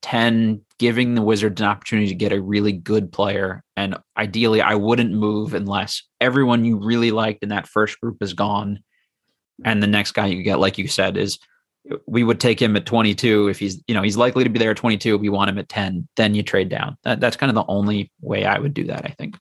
10 0.01 0.63
giving 0.79 1.15
the 1.17 1.21
Wizards 1.21 1.61
an 1.61 1.67
opportunity 1.67 2.09
to 2.09 2.15
get 2.15 2.33
a 2.33 2.41
really 2.41 2.73
good 2.73 3.13
player. 3.13 3.63
And 3.77 3.99
ideally, 4.17 4.63
I 4.63 4.77
wouldn't 4.77 5.13
move 5.13 5.53
unless 5.53 6.05
everyone 6.23 6.65
you 6.65 6.79
really 6.79 7.11
liked 7.11 7.43
in 7.43 7.51
that 7.51 7.69
first 7.69 8.01
group 8.01 8.23
is 8.23 8.33
gone. 8.33 8.83
And 9.67 9.83
the 9.83 9.87
next 9.87 10.13
guy 10.13 10.29
you 10.29 10.43
get, 10.43 10.61
like 10.61 10.79
you 10.79 10.89
said, 10.89 11.19
is 11.19 11.39
we 12.07 12.25
would 12.25 12.41
take 12.41 12.61
him 12.61 12.77
at 12.77 12.87
22 12.87 13.49
if 13.49 13.59
he's 13.59 13.83
you 13.87 13.95
know 13.95 14.03
he's 14.03 14.17
likely 14.17 14.45
to 14.45 14.51
be 14.51 14.59
there 14.59 14.71
at 14.71 14.77
22 14.77 15.17
we 15.19 15.29
want 15.29 15.51
him 15.51 15.59
at 15.59 15.69
10 15.69 16.09
then 16.17 16.35
you 16.35 16.43
trade 16.43 16.69
down. 16.69 16.97
That, 17.05 17.21
that's 17.21 17.37
kind 17.37 17.51
of 17.51 17.55
the 17.55 17.65
only 17.69 18.11
way 18.21 18.45
i 18.45 18.59
would 18.59 18.75
do 18.75 18.85
that 18.85 19.05
i 19.05 19.15
think. 19.19 19.37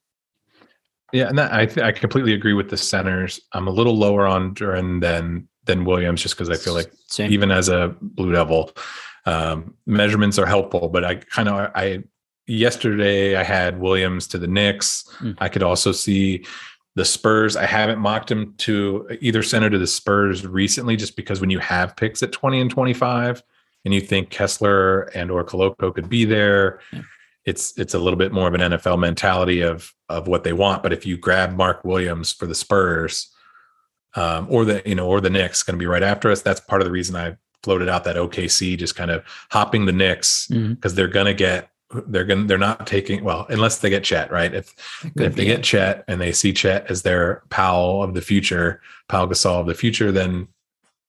Yeah 1.14 1.27
and 1.27 1.38
that, 1.38 1.53
i 1.53 1.65
th- 1.65 1.85
i 1.85 1.91
completely 1.91 2.34
agree 2.34 2.53
with 2.53 2.69
the 2.69 2.77
centers. 2.77 3.39
I'm 3.53 3.68
a 3.68 3.72
little 3.72 3.97
lower 3.97 4.26
on 4.27 4.53
duren 4.53 5.01
than 5.01 5.47
than 5.65 5.85
williams 5.85 6.22
just 6.22 6.35
because 6.35 6.49
i 6.49 6.55
feel 6.55 6.73
like 6.73 6.91
Same. 7.07 7.31
even 7.31 7.51
as 7.51 7.69
a 7.69 7.95
blue 8.01 8.31
devil 8.31 8.72
um, 9.26 9.73
measurements 9.85 10.39
are 10.39 10.45
helpful 10.45 10.88
but 10.89 11.03
i 11.03 11.15
kind 11.15 11.49
of 11.49 11.72
i 11.76 12.01
yesterday 12.45 13.35
i 13.35 13.43
had 13.43 13.80
williams 13.80 14.27
to 14.27 14.38
the 14.38 14.47
knicks. 14.47 15.03
Mm. 15.19 15.35
i 15.39 15.49
could 15.49 15.64
also 15.64 15.91
see 15.91 16.45
the 16.98 17.06
Spurs, 17.06 17.56
I 17.56 17.65
haven't 17.68 17.99
mocked 17.99 18.32
him 18.32 18.56
to 18.60 19.07
either 19.22 19.44
center 19.44 19.69
to 19.69 19.78
the 19.78 19.86
Spurs 19.88 20.45
recently, 20.45 20.95
just 20.95 21.15
because 21.15 21.40
when 21.40 21.52
you 21.52 21.60
have 21.60 21.95
picks 21.95 22.24
at 22.24 22.32
20 22.32 22.60
and 22.60 22.72
25 22.72 23.44
and 23.86 23.94
you 23.94 24.02
think 24.02 24.32
Kessler 24.32 25.03
and 25.15 25.30
or 25.30 25.44
Koloko 25.44 25.94
could 25.94 26.10
be 26.10 26.26
there, 26.26 26.80
Yeah. 26.91 27.02
it's 27.45 27.78
it's 27.78 27.94
a 27.94 27.99
little 27.99 28.18
bit 28.18 28.32
more 28.32 28.48
of 28.48 28.56
an 28.56 28.61
NFL 28.72 28.98
mentality 28.99 29.61
of 29.61 29.94
of 30.10 30.28
what 30.28 30.44
they 30.44 30.53
want. 30.53 30.82
But 30.82 30.91
if 30.91 31.06
you 31.06 31.18
grab 31.18 31.56
Mark 31.56 31.84
Williams 31.86 32.32
for 32.34 32.48
the 32.48 32.56
Spurs, 32.56 33.30
um, 34.15 34.48
or 34.49 34.65
the 34.65 34.82
you 34.86 34.95
know, 34.95 35.07
or 35.07 35.22
the 35.22 35.30
Knicks 35.30 35.61
going 35.64 35.76
to 35.78 35.80
be 35.80 35.86
right 35.86 36.03
after 36.03 36.32
us, 36.32 36.41
that's 36.41 36.60
part 36.60 36.82
of 36.82 36.86
the 36.88 36.91
reason 36.91 37.15
I 37.15 37.38
floated 37.64 37.90
out 37.90 38.03
that 38.06 38.15
OKC, 38.15 38.76
just 38.78 38.95
kind 38.95 39.11
of 39.11 39.24
hopping 39.52 39.86
the 39.86 39.91
Knicks 39.91 40.48
because 40.48 40.95
they're 40.95 41.07
going 41.07 41.26
to 41.28 41.34
get 41.36 41.69
they're 42.07 42.26
going 42.26 42.41
to 42.41 42.47
they're 42.47 42.57
not 42.57 42.85
taking 42.85 43.23
well 43.23 43.45
unless 43.49 43.77
they 43.77 43.89
get 43.89 44.03
Chet 44.03 44.30
right 44.30 44.53
if 44.53 44.76
if 45.15 45.35
they 45.35 45.45
get 45.45 45.64
Chet 45.64 46.03
and 46.07 46.19
they 46.19 46.31
see 46.31 46.51
Chet 46.51 46.89
as 46.91 47.01
their 47.03 47.43
Pau 47.49 48.01
of 48.01 48.14
the 48.14 48.22
future, 48.22 48.81
Pau 49.07 49.26
Gasol 49.26 49.61
of 49.61 49.68
the 49.68 49.73
future, 49.73 50.11
then 50.11 50.47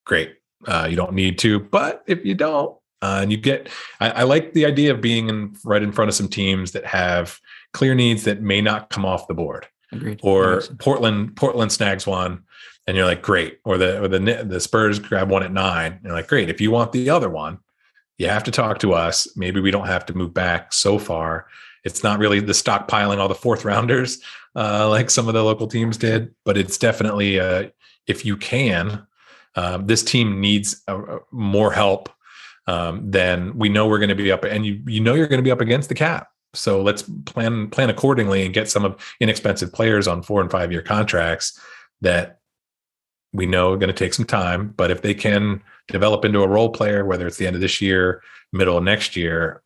great. 0.04 0.34
Uh, 0.66 0.86
you 0.88 0.96
don't 0.96 1.12
need 1.14 1.38
to. 1.38 1.60
But 1.60 2.02
if 2.06 2.24
you 2.24 2.34
don't, 2.34 2.76
uh, 3.00 3.20
and 3.22 3.30
you 3.30 3.38
get, 3.38 3.68
I, 4.00 4.10
I 4.10 4.22
like 4.24 4.54
the 4.54 4.66
idea 4.66 4.92
of 4.92 5.00
being 5.00 5.28
in, 5.28 5.56
right 5.64 5.82
in 5.82 5.92
front 5.92 6.08
of 6.08 6.14
some 6.14 6.28
teams 6.28 6.72
that 6.72 6.84
have 6.84 7.38
clear 7.72 7.94
needs 7.94 8.24
that 8.24 8.42
may 8.42 8.60
not 8.60 8.90
come 8.90 9.04
off 9.04 9.28
the 9.28 9.34
board, 9.34 9.66
Agreed. 9.92 10.20
Or. 10.22 10.62
Portland 10.78 11.36
Portland 11.36 11.72
snags 11.72 12.06
one, 12.06 12.42
and 12.86 12.96
you're 12.96 13.06
like, 13.06 13.22
great. 13.22 13.60
Or 13.64 13.78
the 13.78 14.02
or 14.02 14.08
the 14.08 14.18
the 14.44 14.60
Spurs 14.60 14.98
grab 14.98 15.30
one 15.30 15.42
at 15.42 15.52
nine, 15.52 15.92
and 15.92 16.04
you're 16.04 16.12
like, 16.12 16.28
great. 16.28 16.50
If 16.50 16.60
you 16.60 16.70
want 16.70 16.92
the 16.92 17.10
other 17.10 17.30
one, 17.30 17.58
you 18.18 18.28
have 18.28 18.44
to 18.44 18.50
talk 18.50 18.78
to 18.80 18.92
us. 18.92 19.28
Maybe 19.36 19.60
we 19.60 19.70
don't 19.70 19.86
have 19.86 20.04
to 20.06 20.14
move 20.16 20.34
back 20.34 20.72
so 20.72 20.98
far. 20.98 21.46
It's 21.84 22.02
not 22.02 22.18
really 22.18 22.40
the 22.40 22.52
stockpiling 22.52 23.18
all 23.18 23.28
the 23.28 23.34
fourth 23.34 23.64
rounders 23.64 24.20
uh, 24.58 24.88
like 24.88 25.08
some 25.08 25.28
of 25.28 25.34
the 25.34 25.44
local 25.44 25.68
teams 25.68 25.96
did, 25.96 26.34
but 26.44 26.58
it's 26.58 26.78
definitely 26.78 27.38
uh, 27.38 27.68
if 28.08 28.24
you 28.24 28.36
can, 28.36 29.06
um, 29.54 29.86
this 29.86 30.02
team 30.02 30.40
needs 30.40 30.82
uh, 30.88 30.98
uh, 30.98 31.18
more 31.30 31.72
help. 31.72 32.10
Um, 32.66 33.10
then 33.10 33.56
we 33.56 33.68
know 33.68 33.86
we're 33.86 33.98
going 33.98 34.08
to 34.08 34.14
be 34.14 34.32
up, 34.32 34.44
and 34.44 34.66
you 34.66 34.82
you 34.86 35.00
know 35.00 35.14
you're 35.14 35.28
going 35.28 35.38
to 35.38 35.44
be 35.44 35.50
up 35.50 35.60
against 35.60 35.88
the 35.88 35.94
cap. 35.94 36.28
So 36.54 36.82
let's 36.82 37.02
plan 37.26 37.70
plan 37.70 37.88
accordingly 37.88 38.44
and 38.44 38.52
get 38.52 38.68
some 38.68 38.84
of 38.84 38.96
inexpensive 39.20 39.72
players 39.72 40.08
on 40.08 40.22
four 40.22 40.40
and 40.40 40.50
five 40.50 40.72
year 40.72 40.82
contracts 40.82 41.58
that 42.00 42.40
we 43.32 43.46
know 43.46 43.72
are 43.72 43.78
going 43.78 43.88
to 43.88 43.94
take 43.94 44.14
some 44.14 44.26
time. 44.26 44.74
But 44.76 44.90
if 44.90 45.02
they 45.02 45.14
can 45.14 45.62
develop 45.88 46.24
into 46.24 46.42
a 46.42 46.48
role 46.48 46.70
player, 46.70 47.04
whether 47.04 47.26
it's 47.26 47.36
the 47.36 47.46
end 47.46 47.56
of 47.56 47.62
this 47.62 47.80
year, 47.80 48.22
middle 48.52 48.78
of 48.78 48.84
next 48.84 49.16
year, 49.16 49.62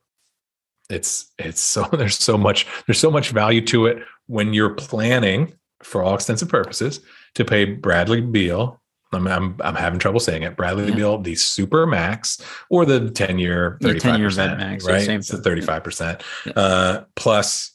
it's 0.91 1.33
it's 1.39 1.61
so 1.61 1.85
there's 1.93 2.19
so 2.19 2.39
much 2.39 2.67
there's 2.87 3.01
so 3.01 3.11
much 3.11 3.31
value 3.31 3.65
to 3.67 3.87
it 3.87 4.03
when 4.27 4.53
you're 4.53 4.75
planning 4.75 5.53
for 5.83 6.03
all 6.03 6.15
extensive 6.15 6.49
purposes 6.49 7.01
to 7.35 7.45
pay 7.45 7.65
Bradley 7.65 8.21
Beal. 8.21 8.81
I'm 9.13 9.27
I'm, 9.27 9.57
I'm 9.61 9.75
having 9.75 9.99
trouble 9.99 10.21
saying 10.21 10.43
it. 10.43 10.57
Bradley 10.57 10.89
Yeah. 10.89 10.95
Beal, 10.95 11.19
the 11.19 11.35
super 11.35 11.87
max 11.87 12.41
or 12.71 12.87
the 12.87 13.11
10 13.11 13.39
year, 13.39 13.79
35 13.83 14.15
10-year 14.15 14.29
percent, 14.29 14.59
max, 14.59 14.87
right? 14.87 15.05
same 15.05 15.21
It's 15.21 15.29
the 15.29 15.37
thing. 15.37 15.45
35 15.45 15.85
percent 15.85 16.23
uh, 16.57 17.03
plus 17.17 17.73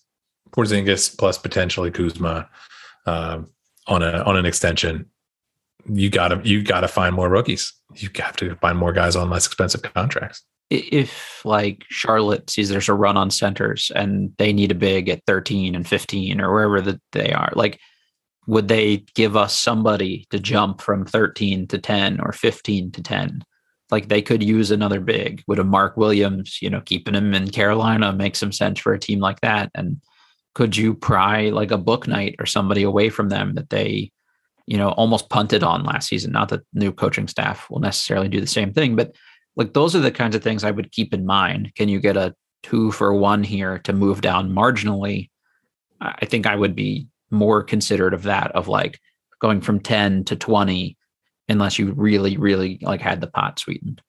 Porzingis 0.52 1.16
plus 1.16 1.38
potentially 1.38 1.92
Kuzma 1.92 2.50
um, 3.06 3.50
on 3.88 4.02
a 4.02 4.24
on 4.24 4.36
an 4.38 4.46
extension. 4.46 5.10
You 5.90 6.10
gotta 6.10 6.42
you 6.44 6.64
gotta 6.64 6.88
find 6.88 7.16
more 7.16 7.30
rookies. 7.30 7.74
You 7.96 8.10
have 8.16 8.36
to 8.38 8.56
find 8.58 8.78
more 8.78 8.94
guys 8.94 9.16
on 9.16 9.30
less 9.30 9.46
expensive 9.46 9.82
contracts. 9.82 10.44
If 10.70 11.42
like 11.46 11.86
Charlotte 11.90 12.50
sees 12.50 12.70
there's 12.70 12.90
a 12.90 12.94
run 12.94 13.16
on 13.16 13.32
centers 13.32 13.92
and 13.96 14.34
they 14.38 14.52
need 14.52 14.72
a 14.72 14.76
big 14.76 15.08
at 15.08 15.24
13 15.26 15.76
and 15.76 15.88
15 15.88 16.42
or 16.42 16.54
wherever 16.54 16.82
that 16.82 17.02
they 17.14 17.32
are, 17.32 17.52
like 17.56 17.80
would 18.48 18.70
they 18.70 19.04
give 19.14 19.36
us 19.36 19.58
somebody 19.58 20.26
to 20.30 20.40
jump 20.40 20.82
from 20.82 21.06
13 21.06 21.68
to 21.68 21.78
10 21.78 22.20
or 22.22 22.32
15 22.32 22.92
to 22.94 23.04
10? 23.04 23.44
Like 23.92 24.08
they 24.08 24.22
could 24.22 24.42
use 24.42 24.72
another 24.72 25.02
big. 25.02 25.44
Would 25.48 25.60
a 25.60 25.64
Mark 25.64 25.98
Williams, 25.98 26.60
you 26.62 26.70
know, 26.70 26.82
keeping 26.82 27.14
him 27.14 27.34
in 27.34 27.52
Carolina 27.52 28.14
make 28.14 28.36
some 28.36 28.52
sense 28.52 28.80
for 28.80 28.94
a 28.94 29.00
team 29.00 29.20
like 29.20 29.42
that? 29.42 29.70
And 29.76 30.02
could 30.56 30.76
you 30.76 30.94
pry 30.94 31.50
like 31.50 31.72
a 31.72 31.78
Bouknight 31.78 32.36
or 32.40 32.46
somebody 32.46 32.84
away 32.84 33.10
from 33.10 33.30
them 33.30 33.56
that 33.56 33.70
they, 33.70 34.12
you 34.68 34.78
know, 34.78 34.90
almost 34.90 35.30
punted 35.30 35.64
on 35.64 35.84
last 35.84 36.08
season? 36.08 36.32
Not 36.32 36.50
that 36.50 36.62
new 36.74 36.92
coaching 36.92 37.28
staff 37.28 37.70
will 37.70 37.80
necessarily 37.80 38.28
do 38.28 38.40
the 38.40 38.48
same 38.48 38.74
thing, 38.74 38.96
but 38.96 39.16
like 39.56 39.74
those 39.74 39.96
are 39.96 40.00
the 40.00 40.12
kinds 40.12 40.36
of 40.36 40.44
things 40.44 40.64
I 40.64 40.72
would 40.72 40.92
keep 40.92 41.14
in 41.14 41.26
mind. 41.26 41.74
Can 41.76 41.90
you 41.90 42.00
get 42.00 42.16
a 42.16 42.36
two 42.64 42.92
for 42.92 43.14
one 43.14 43.44
here 43.44 43.80
to 43.80 43.94
move 43.94 44.22
down 44.22 44.52
marginally? 44.52 45.30
I 46.00 46.26
think 46.26 46.46
I 46.46 46.56
would 46.56 46.76
be 46.76 47.08
more 47.32 47.64
considerate 47.64 48.14
of 48.14 48.24
that, 48.24 48.52
of 48.52 48.68
like 48.68 49.00
going 49.40 49.62
from 49.62 49.80
10 49.80 50.26
to 50.26 50.36
20, 50.36 50.98
unless 51.50 51.80
you 51.80 51.92
really, 51.94 52.38
really 52.38 52.78
like 52.82 53.02
had 53.02 53.22
the 53.22 53.28
pot 53.28 53.60
sweetened. 53.60 54.02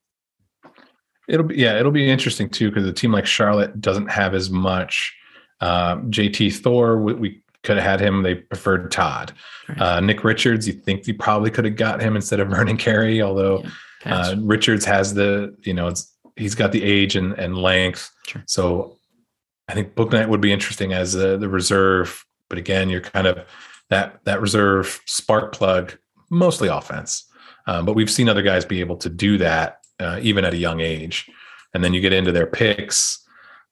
It'll 1.28 1.46
be 1.46 1.56
yeah, 1.56 1.78
it'll 1.78 1.92
be 1.92 2.10
interesting 2.10 2.48
too 2.48 2.70
because 2.70 2.86
a 2.86 2.92
team 2.92 3.12
like 3.12 3.26
Charlotte 3.26 3.80
doesn't 3.80 4.10
have 4.10 4.34
as 4.34 4.50
much. 4.50 5.14
Um, 5.60 6.10
JT 6.10 6.56
Thor, 6.56 6.98
we, 6.98 7.14
we 7.14 7.42
could 7.68 7.76
have 7.76 7.84
had 7.84 8.00
him. 8.00 8.22
They 8.22 8.34
preferred 8.34 8.90
Todd. 8.90 9.32
Right. 9.68 9.78
Uh, 9.78 10.00
Nick 10.00 10.24
Richards, 10.24 10.66
you 10.66 10.72
think 10.72 11.06
you 11.06 11.12
probably 11.12 11.50
could 11.50 11.66
have 11.66 11.76
got 11.76 12.00
him 12.00 12.16
instead 12.16 12.40
of 12.40 12.48
Vernon 12.56 12.78
Carey, 12.78 13.20
although 13.20 13.62
Yeah, 14.06 14.20
uh, 14.20 14.36
Richards 14.38 14.86
has 14.86 15.12
the 15.12 15.54
you 15.62 15.74
know 15.74 15.88
it's 15.88 16.16
he's 16.36 16.54
got 16.54 16.72
the 16.72 16.82
age 16.82 17.14
and, 17.14 17.34
and 17.34 17.58
length. 17.58 18.10
Sure. 18.26 18.42
So 18.46 18.96
I 19.68 19.74
think 19.74 19.94
Bouknight 19.94 20.28
would 20.28 20.40
be 20.40 20.50
interesting 20.50 20.94
as 20.94 21.12
the, 21.12 21.36
the 21.36 21.48
reserve, 21.48 22.24
but 22.48 22.58
again, 22.58 22.88
you're 22.88 23.02
kind 23.02 23.26
of 23.26 23.44
that 23.90 24.24
that 24.24 24.40
reserve 24.40 25.02
spark 25.04 25.52
plug, 25.52 25.98
mostly 26.30 26.68
offense. 26.68 27.24
Um, 27.66 27.84
but 27.84 27.94
we've 27.94 28.10
seen 28.10 28.30
other 28.30 28.40
guys 28.40 28.64
be 28.64 28.80
able 28.80 28.96
to 28.96 29.10
do 29.10 29.36
that 29.38 29.80
uh, 30.00 30.18
even 30.22 30.46
at 30.46 30.54
a 30.54 30.56
young 30.56 30.80
age. 30.80 31.28
And 31.74 31.84
then 31.84 31.92
you 31.92 32.00
get 32.00 32.14
into 32.14 32.32
their 32.32 32.46
picks. 32.46 33.22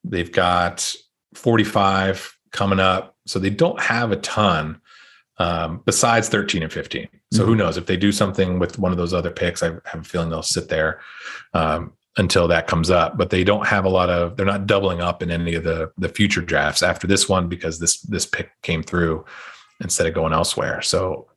They've 0.03 0.31
got 0.31 0.93
45 1.33 2.36
coming 2.51 2.79
up, 2.79 3.15
so 3.25 3.39
they 3.39 3.49
don't 3.49 3.79
have 3.79 4.11
a 4.11 4.17
ton 4.17 4.81
um, 5.37 5.81
besides 5.85 6.29
13 6.29 6.63
and 6.63 6.71
15. 6.71 7.07
So 7.31 7.45
who 7.45 7.55
knows 7.55 7.77
if 7.77 7.85
they 7.85 7.97
do 7.97 8.11
something 8.11 8.59
with 8.59 8.79
one 8.79 8.91
of 8.91 8.97
those 8.97 9.13
other 9.13 9.31
picks? 9.31 9.61
I 9.61 9.67
have 9.85 10.01
a 10.01 10.03
feeling 10.03 10.29
they'll 10.29 10.41
sit 10.41 10.69
there 10.69 11.01
um, 11.53 11.93
until 12.17 12.47
that 12.47 12.67
comes 12.67 12.89
up. 12.89 13.17
But 13.17 13.29
they 13.29 13.43
don't 13.43 13.67
have 13.67 13.85
a 13.85 13.89
lot 13.89 14.09
of. 14.09 14.37
They're 14.37 14.45
not 14.45 14.65
doubling 14.65 15.01
up 15.01 15.21
in 15.21 15.29
any 15.29 15.55
of 15.55 15.63
the 15.63 15.91
the 15.97 16.09
future 16.09 16.41
drafts 16.41 16.81
after 16.81 17.05
this 17.05 17.27
one 17.27 17.47
because 17.49 17.79
this 17.79 17.99
this 18.01 18.25
pick 18.25 18.51
came 18.61 18.81
through 18.81 19.25
instead 19.81 20.07
of 20.07 20.13
going 20.13 20.33
elsewhere. 20.33 20.81
So 20.81 21.27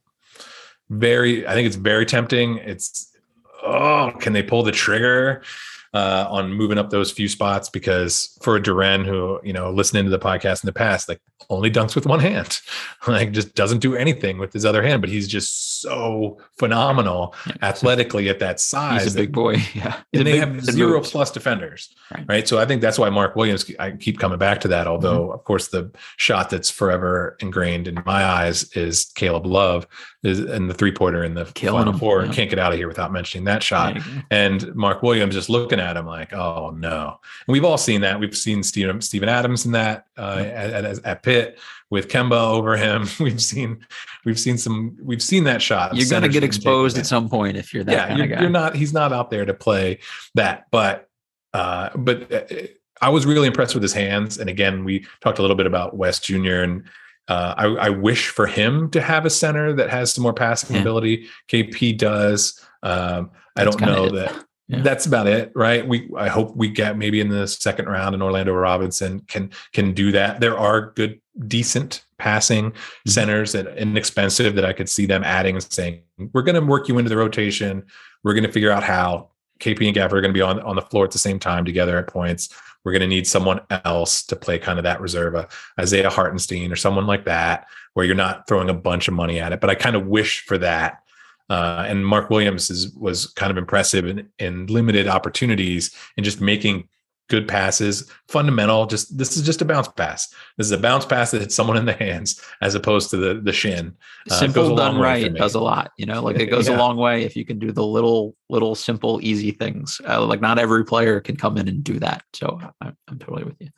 very, 0.88 1.46
I 1.46 1.52
think 1.54 1.66
it's 1.66 1.76
very 1.76 2.06
tempting. 2.06 2.58
It's 2.58 3.14
oh, 3.62 4.12
can 4.18 4.32
they 4.32 4.42
pull 4.42 4.62
the 4.62 4.72
trigger? 4.72 5.42
Uh, 5.92 6.24
on 6.30 6.52
moving 6.52 6.78
up 6.78 6.90
those 6.90 7.10
few 7.10 7.26
spots 7.28 7.68
because 7.68 8.38
for 8.42 8.54
a 8.54 8.62
Duren 8.62 9.04
who, 9.04 9.40
you 9.42 9.52
know, 9.52 9.72
listening 9.72 10.04
to 10.04 10.10
the 10.10 10.20
podcast 10.20 10.62
in 10.62 10.68
the 10.68 10.72
past, 10.72 11.08
like 11.08 11.20
only 11.48 11.68
dunks 11.68 11.96
with 11.96 12.06
one 12.06 12.20
hand, 12.20 12.60
like 13.08 13.32
just 13.32 13.56
doesn't 13.56 13.80
do 13.80 13.96
anything 13.96 14.38
with 14.38 14.52
his 14.52 14.64
other 14.64 14.84
hand, 14.84 15.00
but 15.02 15.10
he's 15.10 15.26
just 15.26 15.80
so 15.80 16.38
phenomenal 16.60 17.34
athletically 17.62 18.28
at 18.28 18.38
that 18.38 18.60
size. 18.60 19.02
He's 19.02 19.14
a 19.16 19.18
big 19.18 19.32
boy. 19.32 19.56
Yeah. 19.74 19.96
and 20.12 20.26
they 20.26 20.38
have 20.38 20.62
zero 20.64 21.00
plus 21.00 21.32
defenders, 21.32 21.92
Right. 22.14 22.24
right. 22.28 22.48
So 22.48 22.58
I 22.58 22.66
think 22.66 22.82
that's 22.82 22.98
why 22.98 23.10
Mark 23.10 23.34
Williams. 23.34 23.68
I 23.80 23.90
keep 23.92 24.18
coming 24.20 24.38
back 24.38 24.60
to 24.60 24.68
that. 24.68 24.86
Although, 24.86 25.22
Mm-hmm. 25.24 25.32
of 25.32 25.44
course, 25.44 25.68
the 25.68 25.90
shot 26.18 26.50
that's 26.50 26.70
forever 26.70 27.36
ingrained 27.40 27.88
in 27.88 28.00
my 28.06 28.24
eyes 28.24 28.70
is 28.74 29.06
Caleb 29.16 29.44
Love, 29.46 29.88
and 30.22 30.68
the 30.68 30.74
three 30.74 30.92
pointer 30.92 31.24
in 31.24 31.34
the 31.34 31.46
Killing 31.54 31.80
final 31.80 31.92
him, 31.94 31.98
four. 31.98 32.24
yeah. 32.24 32.32
Can't 32.32 32.50
get 32.50 32.58
out 32.58 32.72
of 32.72 32.78
here 32.78 32.88
without 32.88 33.10
mentioning 33.10 33.44
that 33.44 33.62
shot. 33.62 33.94
There 33.94 34.02
you 34.04 34.14
go. 34.16 34.26
And 34.30 34.74
Mark 34.74 35.02
Williams 35.02 35.34
just 35.34 35.48
looking 35.48 35.80
at 35.80 35.96
him 35.96 36.06
like, 36.06 36.32
oh 36.32 36.70
no. 36.76 37.18
And 37.46 37.52
we've 37.52 37.64
all 37.64 37.78
seen 37.78 38.02
that. 38.02 38.20
We've 38.20 38.36
seen 38.36 38.62
Steven, 38.62 39.00
Steven 39.00 39.28
Adams 39.28 39.64
in 39.64 39.72
that 39.72 40.06
uh, 40.18 40.44
at, 40.46 40.84
at, 40.84 41.04
at 41.04 41.22
Pitt 41.22 41.58
with 41.88 42.08
Kemba 42.08 42.32
over 42.32 42.76
him. 42.76 43.06
We've 43.20 43.42
seen 43.42 43.84
we've 44.24 44.38
seen 44.38 44.56
some 44.56 44.96
we've 45.02 45.22
seen 45.22 45.44
that 45.44 45.60
shot. 45.60 45.96
You're 45.96 46.08
going 46.08 46.22
to 46.22 46.28
get 46.28 46.44
exposed 46.44 46.96
at 46.98 47.06
some 47.06 47.28
point 47.28 47.56
if 47.56 47.74
you're 47.74 47.84
that 47.84 47.92
yeah, 47.92 48.06
kind 48.06 48.18
you're, 48.18 48.24
of 48.26 48.32
guy. 48.32 48.40
you're 48.40 48.50
not. 48.50 48.76
He's 48.76 48.92
not 48.92 49.12
out 49.12 49.30
there 49.30 49.44
to 49.44 49.54
play 49.54 49.98
that. 50.34 50.66
But 50.70 51.08
uh, 51.52 51.90
but 51.96 52.32
uh, 52.32 52.66
I 53.00 53.08
was 53.08 53.26
really 53.26 53.46
impressed 53.46 53.74
with 53.74 53.82
his 53.82 53.92
hands. 53.92 54.38
And 54.38 54.48
again, 54.48 54.84
we 54.84 55.06
talked 55.20 55.38
a 55.38 55.42
little 55.42 55.56
bit 55.56 55.66
about 55.66 55.96
Wes 55.96 56.20
Jr. 56.20 56.62
and 56.62 56.84
uh, 57.30 57.54
I, 57.56 57.66
I 57.86 57.88
wish 57.90 58.28
for 58.28 58.46
him 58.46 58.90
to 58.90 59.00
have 59.00 59.24
a 59.24 59.30
center 59.30 59.72
that 59.74 59.88
has 59.88 60.12
some 60.12 60.22
more 60.22 60.34
passing 60.34 60.74
Yeah. 60.74 60.82
ability. 60.82 61.28
KP 61.48 61.96
does. 61.96 62.60
Um, 62.82 63.30
I 63.56 63.64
don't 63.64 63.80
know 63.80 64.06
it. 64.06 64.12
that. 64.14 64.44
Yeah. 64.72 64.82
That's 64.82 65.04
about 65.04 65.26
it, 65.26 65.50
right? 65.56 65.84
We 65.84 66.08
I 66.16 66.28
hope 66.28 66.54
we 66.54 66.68
get 66.68 66.96
maybe 66.96 67.20
in 67.20 67.28
the 67.28 67.48
second 67.48 67.86
round 67.86 68.14
and 68.14 68.22
Orlando 68.22 68.54
Robinson 68.54 69.18
can 69.26 69.50
can 69.72 69.92
do 69.94 70.12
that. 70.12 70.38
There 70.40 70.56
are 70.56 70.92
good, 70.92 71.20
decent 71.48 72.04
passing 72.18 72.70
Mm-hmm. 72.70 73.10
centers 73.10 73.50
that 73.50 73.66
inexpensive 73.76 74.54
that 74.54 74.64
I 74.64 74.72
could 74.72 74.88
see 74.88 75.06
them 75.06 75.24
adding 75.24 75.56
and 75.56 75.72
saying, 75.72 76.02
we're 76.32 76.42
going 76.42 76.54
to 76.54 76.64
work 76.64 76.86
you 76.86 76.98
into 76.98 77.08
the 77.08 77.16
rotation. 77.16 77.82
We're 78.22 78.34
going 78.34 78.44
to 78.46 78.52
figure 78.52 78.70
out 78.70 78.84
how 78.84 79.30
KP 79.58 79.86
and 79.86 79.94
Gaffer 79.94 80.18
are 80.18 80.20
going 80.20 80.32
to 80.32 80.38
be 80.38 80.40
on, 80.42 80.60
on 80.60 80.76
the 80.76 80.82
floor 80.82 81.04
at 81.04 81.10
the 81.10 81.18
same 81.18 81.40
time 81.40 81.64
together 81.64 81.98
at 81.98 82.06
points. 82.06 82.48
We're 82.84 82.92
going 82.92 83.00
to 83.00 83.06
need 83.06 83.26
someone 83.26 83.60
else 83.84 84.22
to 84.24 84.36
play 84.36 84.58
kind 84.58 84.78
of 84.78 84.84
that 84.84 85.00
reserve, 85.00 85.34
uh, 85.34 85.46
Isaiah 85.78 86.10
Hartenstein 86.10 86.72
or 86.72 86.76
someone 86.76 87.06
like 87.06 87.24
that, 87.26 87.66
where 87.94 88.06
you're 88.06 88.14
not 88.14 88.46
throwing 88.48 88.70
a 88.70 88.74
bunch 88.74 89.08
of 89.08 89.14
money 89.14 89.40
at 89.40 89.52
it. 89.52 89.60
But 89.60 89.70
I 89.70 89.74
kind 89.74 89.96
of 89.96 90.06
wish 90.06 90.44
for 90.44 90.58
that. 90.58 91.02
Uh, 91.48 91.84
and 91.88 92.06
Mark 92.06 92.30
Williams 92.30 92.70
is, 92.70 92.94
was 92.94 93.26
kind 93.26 93.50
of 93.50 93.58
impressive 93.58 94.06
in, 94.06 94.28
in 94.38 94.66
limited 94.66 95.08
opportunities 95.08 95.94
and 96.16 96.24
just 96.24 96.40
making 96.40 96.88
good 97.30 97.48
passes, 97.48 98.10
fundamental. 98.28 98.84
Just 98.84 99.16
this 99.16 99.36
is 99.36 99.42
just 99.42 99.62
a 99.62 99.64
bounce 99.64 99.88
pass. 99.88 100.28
This 100.58 100.66
is 100.66 100.72
a 100.72 100.78
bounce 100.78 101.06
pass 101.06 101.30
that 101.30 101.40
hits 101.40 101.54
someone 101.54 101.78
in 101.78 101.86
the 101.86 101.94
hands 101.94 102.38
as 102.60 102.74
opposed 102.74 103.08
to 103.10 103.16
the 103.16 103.40
the 103.40 103.52
shin. 103.52 103.96
Uh, 104.30 104.34
simple 104.34 104.76
done 104.76 104.98
right 104.98 105.34
does 105.34 105.54
a 105.54 105.60
lot 105.60 105.92
you 105.96 106.06
know 106.06 106.22
like 106.22 106.38
it 106.38 106.46
goes 106.50 106.68
a 106.68 106.76
long 106.76 106.96
way 106.96 107.24
if 107.24 107.36
you 107.36 107.44
can 107.44 107.58
do 107.58 107.72
the 107.72 107.84
little 107.84 108.34
little 108.48 108.74
simple 108.74 109.20
easy 109.22 109.50
things 109.50 110.00
uh, 110.08 110.24
like 110.24 110.40
not 110.40 110.58
every 110.58 110.84
player 110.84 111.20
can 111.20 111.36
come 111.36 111.56
in 111.56 111.68
and 111.68 111.84
do 111.84 111.98
that 111.98 112.22
so 112.32 112.58
I, 112.80 112.92
i'm 113.08 113.18
totally 113.18 113.44
with 113.44 113.56
you 113.60 113.68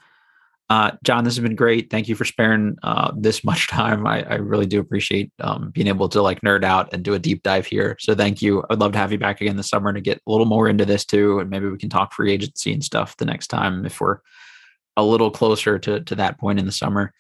uh, 0.70 0.93
John, 1.05 1.24
this 1.24 1.36
has 1.36 1.43
been 1.43 1.56
great. 1.56 1.90
Thank 1.90 2.09
you 2.09 2.14
for 2.14 2.24
sparing 2.24 2.76
uh, 2.82 3.12
this 3.16 3.44
much 3.44 3.68
time. 3.70 4.06
I, 4.06 4.22
I 4.22 4.34
really 4.36 4.66
do 4.66 4.80
appreciate 4.80 5.30
um, 5.40 5.70
being 5.70 5.89
able 5.89 6.09
to 6.10 6.22
like 6.22 6.40
nerd 6.40 6.64
out 6.64 6.93
and 6.93 7.02
do 7.02 7.14
a 7.14 7.18
deep 7.18 7.43
dive 7.43 7.66
here. 7.66 7.97
So 8.01 8.14
thank 8.14 8.40
you. 8.40 8.64
I'd 8.70 8.78
love 8.78 8.93
to 8.93 8.98
have 8.98 9.12
you 9.12 9.18
back 9.18 9.40
again 9.40 9.56
this 9.56 9.68
summer 9.68 9.93
to 9.93 10.01
get 10.01 10.20
a 10.26 10.30
little 10.30 10.47
more 10.47 10.68
into 10.68 10.84
this 10.84 11.05
too, 11.05 11.40
and 11.40 11.51
maybe 11.51 11.68
we 11.68 11.78
can 11.78 11.90
talk 11.90 12.12
free 12.14 12.32
agency 12.32 12.72
and 12.72 12.82
stuff 12.82 13.16
the 13.16 13.24
next 13.24 13.48
time 13.48 13.84
if 13.84 14.01
we're 14.01 14.18
a 14.97 15.05
little 15.05 15.30
closer 15.30 15.78
to 15.78 16.01
to 16.01 16.14
that 16.16 16.39
point 16.39 16.59
in 16.59 16.66
the 16.66 16.72
summer. 16.72 17.12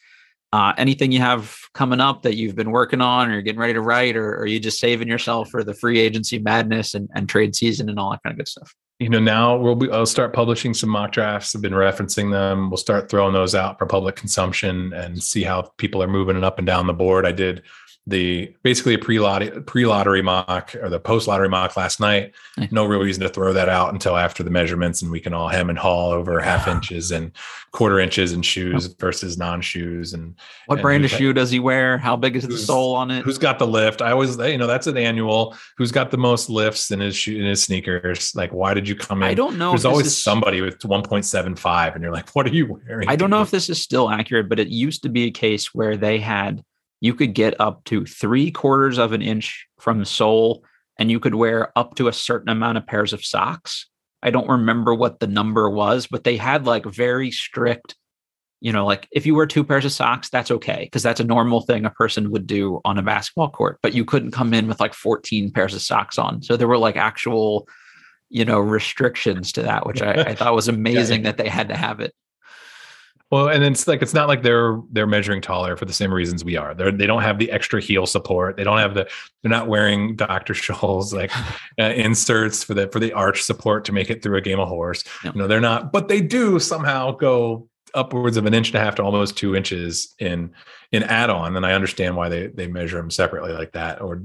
Uh, 0.52 0.74
anything 0.76 1.10
you 1.10 1.18
have 1.18 1.56
coming 1.72 2.00
up 2.00 2.22
that 2.22 2.36
you've 2.36 2.54
been 2.54 2.70
working 2.70 3.00
on 3.00 3.30
or 3.30 3.40
getting 3.40 3.60
ready 3.60 3.72
to 3.72 3.80
write, 3.80 4.16
or, 4.16 4.34
or 4.34 4.40
are 4.40 4.46
you 4.46 4.60
just 4.60 4.78
saving 4.78 5.08
yourself 5.08 5.48
for 5.48 5.64
the 5.64 5.72
free 5.72 5.98
agency 5.98 6.38
madness 6.38 6.94
and, 6.94 7.08
and 7.14 7.26
trade 7.28 7.56
season 7.56 7.88
and 7.88 7.98
all 7.98 8.10
that 8.10 8.22
kind 8.22 8.32
of 8.32 8.38
good 8.38 8.48
stuff? 8.48 8.74
You 8.98 9.08
know 9.08 9.18
now 9.18 9.56
we'll 9.56 9.74
be 9.74 9.90
i'll 9.90 10.06
start 10.06 10.32
publishing 10.32 10.74
some 10.74 10.90
mock 10.90 11.12
drafts. 11.12 11.54
I've 11.54 11.62
been 11.62 11.72
referencing 11.72 12.30
them. 12.30 12.70
We'll 12.70 12.76
start 12.76 13.10
throwing 13.10 13.32
those 13.32 13.54
out 13.54 13.78
for 13.78 13.86
public 13.86 14.16
consumption 14.16 14.92
and 14.92 15.22
see 15.22 15.42
how 15.42 15.72
people 15.76 16.02
are 16.02 16.08
moving 16.08 16.36
it 16.36 16.44
up 16.44 16.58
and 16.58 16.66
down 16.66 16.86
the 16.86 16.92
board. 16.92 17.26
I 17.26 17.32
did 17.32 17.62
the 18.06 18.52
basically 18.64 18.94
a 18.94 18.98
pre-lottery 18.98 19.62
pre-lottery 19.62 20.22
mock 20.22 20.74
or 20.82 20.88
the 20.88 20.98
post-lottery 20.98 21.48
mock 21.48 21.76
last 21.76 22.00
night 22.00 22.32
Nice. 22.56 22.72
no 22.72 22.84
real 22.84 23.00
reason 23.00 23.22
to 23.22 23.28
throw 23.28 23.52
that 23.52 23.68
out 23.68 23.92
until 23.92 24.16
after 24.16 24.42
the 24.42 24.50
measurements 24.50 25.02
and 25.02 25.10
we 25.12 25.20
can 25.20 25.32
all 25.32 25.48
hem 25.48 25.70
and 25.70 25.78
haul 25.78 26.10
over 26.10 26.40
half 26.40 26.66
inches 26.66 27.12
and 27.12 27.30
quarter 27.70 28.00
inches 28.00 28.32
and 28.32 28.44
shoes 28.44 28.86
versus 28.98 29.38
non-shoes 29.38 30.14
and 30.14 30.34
What 30.66 30.76
And 30.76 30.82
brand 30.82 31.04
of 31.04 31.12
shoe 31.12 31.32
does 31.32 31.50
he 31.52 31.60
wear? 31.60 31.96
How 31.96 32.16
big 32.16 32.34
is 32.34 32.46
the 32.48 32.58
sole 32.58 32.96
on 32.96 33.12
it? 33.12 33.22
who's 33.22 33.38
got 33.38 33.60
the 33.60 33.68
lift 33.68 34.02
i 34.02 34.10
always 34.10 34.36
you 34.36 34.58
know 34.58 34.66
that's 34.66 34.88
an 34.88 34.96
annual 34.96 35.54
who's 35.78 35.92
got 35.92 36.10
the 36.10 36.18
most 36.18 36.50
lifts 36.50 36.90
in 36.90 36.98
his 36.98 37.14
shoe 37.14 37.38
in 37.38 37.44
his 37.46 37.62
sneakers 37.62 38.34
like 38.34 38.52
why 38.52 38.74
did 38.74 38.88
you 38.88 38.96
come 38.96 39.22
in 39.22 39.28
I 39.28 39.34
don't 39.34 39.56
know. 39.58 39.70
there's 39.70 39.84
always 39.84 40.06
is- 40.06 40.22
somebody 40.22 40.60
with 40.60 40.80
1.75 40.80 41.94
and 41.94 42.02
you're 42.02 42.12
like 42.12 42.30
what 42.30 42.46
are 42.46 42.50
you 42.52 42.80
wearing 42.84 43.08
I 43.08 43.14
don't 43.14 43.30
know 43.30 43.42
if 43.42 43.52
this 43.52 43.70
is 43.70 43.80
still 43.80 44.10
accurate, 44.10 44.48
but 44.48 44.58
it 44.58 44.68
used 44.68 45.02
to 45.04 45.08
be 45.08 45.24
a 45.26 45.30
case 45.30 45.72
where 45.72 45.96
they 45.96 46.18
had 46.18 46.64
you 47.02 47.14
could 47.14 47.34
get 47.34 47.60
up 47.60 47.82
to 47.82 48.06
three 48.06 48.52
quarters 48.52 48.96
of 48.96 49.12
an 49.12 49.22
inch 49.22 49.66
from 49.80 49.98
the 49.98 50.06
sole, 50.06 50.64
and 51.00 51.10
you 51.10 51.18
could 51.18 51.34
wear 51.34 51.76
up 51.76 51.96
to 51.96 52.06
a 52.06 52.12
certain 52.12 52.48
amount 52.48 52.78
of 52.78 52.86
pairs 52.86 53.12
of 53.12 53.24
socks. 53.24 53.88
I 54.22 54.30
don't 54.30 54.48
remember 54.48 54.94
what 54.94 55.18
the 55.18 55.26
number 55.26 55.68
was, 55.68 56.06
but 56.06 56.22
they 56.22 56.36
had 56.36 56.64
like 56.64 56.86
very 56.86 57.32
strict, 57.32 57.96
you 58.60 58.72
know, 58.72 58.86
like 58.86 59.08
if 59.10 59.26
you 59.26 59.34
wear 59.34 59.46
two 59.46 59.64
pairs 59.64 59.84
of 59.84 59.90
socks, 59.90 60.30
that's 60.30 60.52
okay 60.52 60.84
because 60.84 61.02
that's 61.02 61.18
a 61.18 61.24
normal 61.24 61.62
thing 61.62 61.84
a 61.84 61.90
person 61.90 62.30
would 62.30 62.46
do 62.46 62.80
on 62.84 62.98
a 62.98 63.02
basketball 63.02 63.50
court. 63.50 63.80
But 63.82 63.94
you 63.94 64.04
couldn't 64.04 64.30
come 64.30 64.54
in 64.54 64.68
with 64.68 64.78
like 64.78 64.94
14 64.94 65.50
pairs 65.50 65.74
of 65.74 65.82
socks 65.82 66.18
on. 66.18 66.40
So 66.40 66.56
there 66.56 66.68
were 66.68 66.78
like 66.78 66.94
actual, 66.94 67.66
you 68.30 68.44
know, 68.44 68.60
restrictions 68.60 69.50
to 69.52 69.62
that, 69.62 69.86
which 69.86 70.02
I, 70.02 70.12
I 70.12 70.34
thought 70.36 70.54
was 70.54 70.68
amazing 70.78 71.24
that 71.24 71.36
they 71.36 71.48
had 71.48 71.66
to 71.70 71.76
have 71.76 71.98
it. 71.98 72.14
Well 73.32 73.48
and 73.48 73.64
it's 73.64 73.88
like 73.88 74.02
it's 74.02 74.14
not 74.14 74.28
like 74.28 74.44
they're 74.44 74.80
they're 74.92 75.08
measuring 75.08 75.40
taller 75.40 75.76
for 75.76 75.84
the 75.84 75.92
same 75.92 76.14
reasons 76.14 76.44
we 76.44 76.56
are. 76.56 76.74
They're 76.74 76.92
they 76.92 77.06
don't 77.06 77.22
have 77.22 77.40
the 77.40 77.50
extra 77.50 77.80
heel 77.80 78.06
support. 78.06 78.56
They 78.56 78.62
don't 78.62 78.78
have 78.78 78.94
the 78.94 79.08
they're 79.42 79.50
not 79.50 79.66
wearing 79.66 80.14
dr 80.14 80.54
scholl's 80.54 81.12
like 81.12 81.32
uh, 81.80 81.92
inserts 81.94 82.62
for 82.62 82.74
the 82.74 82.86
for 82.88 83.00
the 83.00 83.12
arch 83.12 83.42
support 83.42 83.84
to 83.86 83.92
make 83.92 84.10
it 84.10 84.22
through 84.22 84.36
a 84.36 84.40
game 84.40 84.60
of 84.60 84.68
horse. 84.68 85.02
No. 85.24 85.32
you 85.32 85.38
know 85.40 85.48
they're 85.48 85.60
not 85.60 85.90
but 85.90 86.06
they 86.06 86.20
do 86.20 86.60
somehow 86.60 87.10
go 87.10 87.68
upwards 87.94 88.36
of 88.36 88.46
an 88.46 88.54
inch 88.54 88.68
and 88.68 88.76
a 88.76 88.80
half 88.80 88.94
to 88.96 89.02
almost 89.02 89.36
two 89.36 89.54
inches 89.54 90.14
in 90.18 90.50
in 90.92 91.02
add-on 91.04 91.56
and 91.56 91.66
i 91.66 91.72
understand 91.72 92.16
why 92.16 92.28
they 92.28 92.46
they 92.48 92.66
measure 92.66 92.96
them 92.96 93.10
separately 93.10 93.52
like 93.52 93.72
that 93.72 94.00
or 94.00 94.22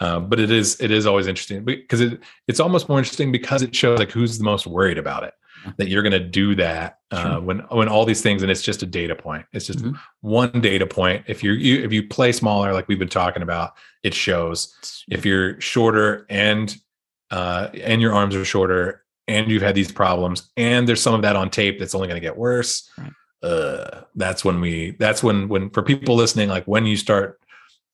uh, 0.00 0.20
but 0.20 0.40
it 0.40 0.50
is 0.50 0.80
it 0.80 0.90
is 0.90 1.06
always 1.06 1.26
interesting 1.26 1.64
because 1.64 2.00
it 2.00 2.20
it's 2.48 2.60
almost 2.60 2.88
more 2.88 2.98
interesting 2.98 3.32
because 3.32 3.62
it 3.62 3.74
shows 3.74 3.98
like 3.98 4.10
who's 4.10 4.38
the 4.38 4.44
most 4.44 4.66
worried 4.66 4.98
about 4.98 5.24
it 5.24 5.34
that 5.76 5.88
you're 5.88 6.02
going 6.02 6.12
to 6.12 6.20
do 6.20 6.54
that 6.54 6.98
uh, 7.10 7.22
Sure. 7.22 7.40
when 7.40 7.58
when 7.70 7.88
all 7.88 8.04
these 8.04 8.22
things 8.22 8.42
and 8.42 8.50
it's 8.50 8.62
just 8.62 8.82
a 8.82 8.86
data 8.86 9.14
point 9.14 9.44
it's 9.52 9.66
just 9.66 9.80
Mhm. 9.80 9.98
one 10.20 10.60
data 10.60 10.86
point 10.86 11.24
if 11.26 11.42
you're 11.42 11.54
you, 11.54 11.82
if 11.84 11.92
you 11.92 12.06
play 12.06 12.32
smaller 12.32 12.72
like 12.72 12.88
we've 12.88 12.98
been 12.98 13.08
talking 13.08 13.42
about 13.42 13.72
it 14.02 14.14
shows 14.14 14.74
if 15.10 15.24
you're 15.26 15.60
shorter 15.60 16.26
and 16.30 16.76
uh 17.30 17.68
and 17.82 18.00
your 18.00 18.12
arms 18.14 18.34
are 18.34 18.44
shorter 18.44 19.04
and 19.28 19.50
you've 19.50 19.62
had 19.62 19.74
these 19.74 19.92
problems 19.92 20.50
and 20.56 20.88
there's 20.88 21.02
some 21.02 21.14
of 21.14 21.22
that 21.22 21.36
on 21.36 21.50
tape 21.50 21.78
that's 21.78 21.94
only 21.94 22.08
going 22.08 22.20
to 22.20 22.26
get 22.26 22.36
worse 22.36 22.88
Right. 22.98 23.12
uh 23.42 24.02
that's 24.14 24.44
when 24.44 24.60
we 24.60 24.92
that's 24.98 25.22
when 25.22 25.48
when 25.48 25.70
for 25.70 25.82
people 25.82 26.14
listening 26.16 26.48
like 26.48 26.64
when 26.66 26.86
you 26.86 26.96
start 26.96 27.38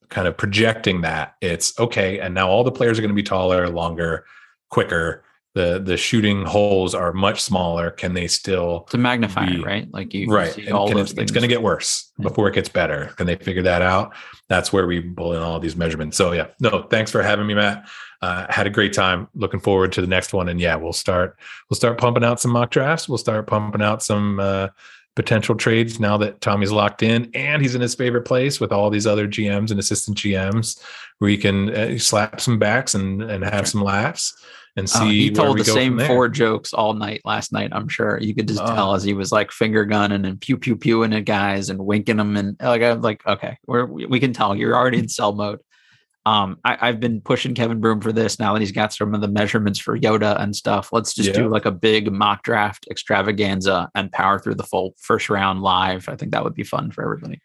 kind 0.09 0.29
of 0.29 0.37
projecting 0.37 1.01
that 1.01 1.35
it's 1.41 1.79
okay 1.81 2.21
and 2.21 2.33
now 2.35 2.49
all 2.49 2.63
the 2.65 2.71
players 2.71 2.99
are 2.99 3.03
going 3.03 3.09
to 3.11 3.15
be 3.15 3.23
taller 3.25 3.69
longer 3.69 4.25
quicker 4.71 5.25
the 5.57 5.81
the 5.83 5.97
shooting 5.97 6.45
holes 6.45 6.95
are 6.95 7.15
much 7.15 7.41
smaller. 7.41 7.91
Can 7.91 8.13
they 8.13 8.29
still 8.29 8.83
It's 8.85 8.95
a 8.95 8.99
magnifier, 8.99 9.47
be- 9.49 9.63
right? 9.63 9.89
Like 9.91 10.13
you 10.13 10.29
right. 10.29 10.53
see 10.53 10.71
all 10.71 10.87
those 10.91 11.13
it- 11.13 11.15
things. 11.15 11.23
it's 11.23 11.33
going 11.33 11.43
to 11.43 11.49
get 11.49 11.63
worse 11.63 12.13
before 12.21 12.47
it 12.49 12.55
gets 12.55 12.69
better. 12.69 13.07
Can 13.17 13.27
they 13.27 13.37
figure 13.37 13.63
that 13.63 13.81
out? 13.81 14.13
That's 14.49 14.71
where 14.71 14.87
we 14.87 15.01
pull 15.01 15.33
in 15.33 15.41
all 15.41 15.59
these 15.59 15.75
measurements. 15.75 16.19
So 16.19 16.33
yeah. 16.33 16.49
No 16.61 16.83
thanks 16.83 17.11
for 17.11 17.23
having 17.23 17.47
me 17.47 17.55
matt. 17.55 17.89
Uh, 18.21 18.45
had 18.51 18.67
a 18.67 18.71
great 18.71 18.93
time. 18.93 19.29
Looking 19.35 19.61
forward 19.61 19.93
to 19.93 20.03
the 20.03 20.07
next 20.07 20.35
one. 20.35 20.51
And 20.51 20.61
yeah 20.61 20.77
we'll 20.77 20.93
start 20.93 21.39
we'll 21.71 21.77
start 21.77 21.97
pumping 21.97 22.23
out 22.23 22.39
some 22.39 22.51
mock 22.51 22.71
drafts. 22.71 23.09
We'll 23.09 23.17
start 23.17 23.47
pumping 23.47 23.81
out 23.81 24.03
some 24.03 24.39
uh, 24.39 24.69
potential 25.15 25.55
trades 25.55 25.99
now 25.99 26.19
that 26.19 26.43
tommy's 26.43 26.71
locked 26.71 27.03
in 27.03 27.31
and 27.33 27.63
he's 27.63 27.75
in 27.75 27.81
his 27.81 27.95
favorite 27.95 28.27
place 28.27 28.61
with 28.61 28.71
all 28.71 28.91
these 28.91 29.07
other 29.07 29.27
gms 29.27 29.71
and 29.71 29.81
assistant 29.81 30.19
gms 30.19 30.79
where 31.21 31.31
he 31.31 31.39
can 31.39 31.75
uh, 31.75 31.97
slap 31.97 32.39
some 32.39 32.59
backs 32.59 32.95
and 32.95 33.23
and 33.23 33.43
have 33.43 33.67
some 33.67 33.81
laughs 33.81 34.37
and 34.77 34.89
see 34.89 34.99
Oh, 35.05 35.09
he 35.09 35.31
told 35.31 35.59
the 35.59 35.65
same 35.65 35.99
four 35.99 36.29
jokes 36.29 36.73
all 36.75 36.93
night 36.95 37.23
last 37.25 37.53
night. 37.53 37.71
I'm 37.73 37.89
sure 37.89 38.19
you 38.21 38.35
could 38.35 38.49
just 38.49 38.61
Oh. 38.63 38.67
tell 38.75 38.95
as 38.95 39.03
he 39.05 39.15
was 39.15 39.33
like 39.33 39.51
finger 39.51 39.85
gunning 39.85 40.25
and 40.27 40.41
pew 40.41 40.57
pew 40.59 40.77
pewing 40.77 41.15
at 41.15 41.25
guys 41.25 41.71
and 41.71 41.79
winking 41.85 42.17
them 42.19 42.37
and 42.37 42.57
like 42.61 42.83
I'm 42.83 43.01
like 43.01 43.27
okay, 43.27 43.59
we're, 43.67 43.87
we 43.87 44.07
we 44.07 44.21
can 44.21 44.33
tell 44.33 44.55
you're 44.55 44.77
already 44.77 44.99
in 44.99 45.09
sell 45.09 45.33
mode. 45.35 45.61
Um, 46.27 46.59
I, 46.65 46.77
I've 46.89 46.99
been 46.99 47.21
pushing 47.21 47.55
Kevin 47.55 47.81
Broom 47.81 48.01
for 48.01 48.11
this 48.13 48.41
now 48.41 48.53
that 48.53 48.59
he's 48.59 48.73
got 48.73 48.93
some 48.93 49.15
of 49.15 49.21
the 49.21 49.29
measurements 49.29 49.79
for 49.79 49.97
Yoda 49.97 50.41
and 50.43 50.57
stuff. 50.57 50.93
Let's 50.93 51.15
just 51.15 51.29
Yeah. 51.29 51.37
do 51.37 51.49
like 51.49 51.67
a 51.67 51.71
big 51.71 52.11
mock 52.11 52.43
draft 52.43 52.85
extravaganza 52.91 53.89
and 53.95 54.11
power 54.11 54.41
through 54.41 54.57
the 54.57 54.65
full 54.65 54.95
first 54.99 55.31
round 55.31 55.63
live. 55.63 56.09
I 56.09 56.17
think 56.17 56.33
that 56.33 56.43
would 56.43 56.55
be 56.55 56.65
fun 56.65 56.91
for 56.91 57.05
everybody. 57.05 57.41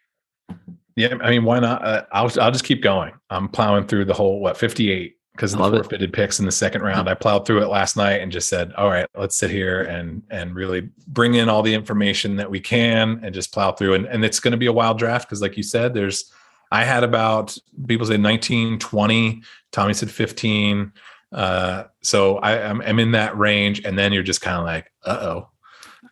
Yeah, 0.96 1.14
I 1.22 1.30
mean, 1.30 1.44
why 1.44 1.60
not? 1.60 1.84
Uh, 1.84 2.02
I'll 2.12 2.30
I'll 2.40 2.50
just 2.50 2.64
keep 2.64 2.82
going. 2.82 3.12
I'm 3.30 3.48
plowing 3.48 3.86
through 3.86 4.04
the 4.06 4.14
whole 4.14 4.40
what 4.40 4.56
58 4.56 5.14
because 5.32 5.52
the 5.52 5.58
love 5.58 5.74
it. 5.74 5.78
forfeited 5.78 6.12
picks 6.12 6.38
in 6.38 6.46
the 6.46 6.52
second 6.52 6.82
round. 6.82 7.08
I 7.08 7.14
plowed 7.14 7.46
through 7.46 7.62
it 7.62 7.68
last 7.68 7.96
night 7.96 8.20
and 8.20 8.30
just 8.30 8.48
said, 8.48 8.72
"All 8.74 8.88
right, 8.88 9.06
let's 9.16 9.36
sit 9.36 9.50
here 9.50 9.82
and 9.82 10.22
and 10.30 10.54
really 10.54 10.88
bring 11.08 11.34
in 11.34 11.48
all 11.48 11.62
the 11.62 11.74
information 11.74 12.36
that 12.36 12.50
we 12.50 12.60
can 12.60 13.20
and 13.22 13.34
just 13.34 13.52
plow 13.52 13.72
through." 13.72 13.94
And 13.94 14.06
and 14.06 14.24
it's 14.24 14.40
going 14.40 14.52
to 14.52 14.58
be 14.58 14.66
a 14.66 14.72
wild 14.72 14.98
draft 14.98 15.28
because, 15.28 15.40
like 15.42 15.56
you 15.56 15.62
said, 15.62 15.94
there's 15.94 16.30
I 16.70 16.84
had 16.84 17.04
about 17.04 17.56
people 17.86 18.06
say 18.06 18.16
19, 18.16 18.78
20. 18.78 19.42
Tommy 19.72 19.92
said 19.92 20.10
15. 20.10 20.90
Uh, 21.30 21.84
so 22.02 22.36
I, 22.38 22.62
I'm, 22.68 22.80
I'm 22.82 22.98
in 22.98 23.12
that 23.12 23.36
range, 23.36 23.84
and 23.84 23.98
then 23.98 24.12
you're 24.12 24.22
just 24.22 24.40
kind 24.40 24.56
of 24.58 24.64
like, 24.64 24.90
uh 25.04 25.18
oh. 25.20 25.48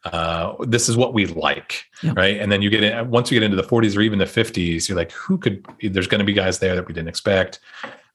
Uh, 0.05 0.55
this 0.67 0.89
is 0.89 0.97
what 0.97 1.13
we 1.13 1.27
like, 1.27 1.85
Yep. 2.03 2.17
right? 2.17 2.41
And 2.41 2.51
then 2.51 2.63
you 2.63 2.71
get 2.71 2.83
in 2.83 3.11
once 3.11 3.31
you 3.31 3.39
get 3.39 3.43
into 3.45 3.57
the 3.57 3.69
40s 3.69 3.97
or 3.97 4.01
even 4.01 4.19
the 4.19 4.25
50s, 4.25 4.89
you're 4.89 4.97
like, 4.97 5.13
who 5.13 5.37
could? 5.37 5.67
There's 5.83 6.07
going 6.07 6.21
to 6.21 6.25
be 6.25 6.33
guys 6.33 6.59
there 6.59 6.75
that 6.75 6.87
we 6.87 6.95
didn't 6.95 7.09
expect. 7.09 7.61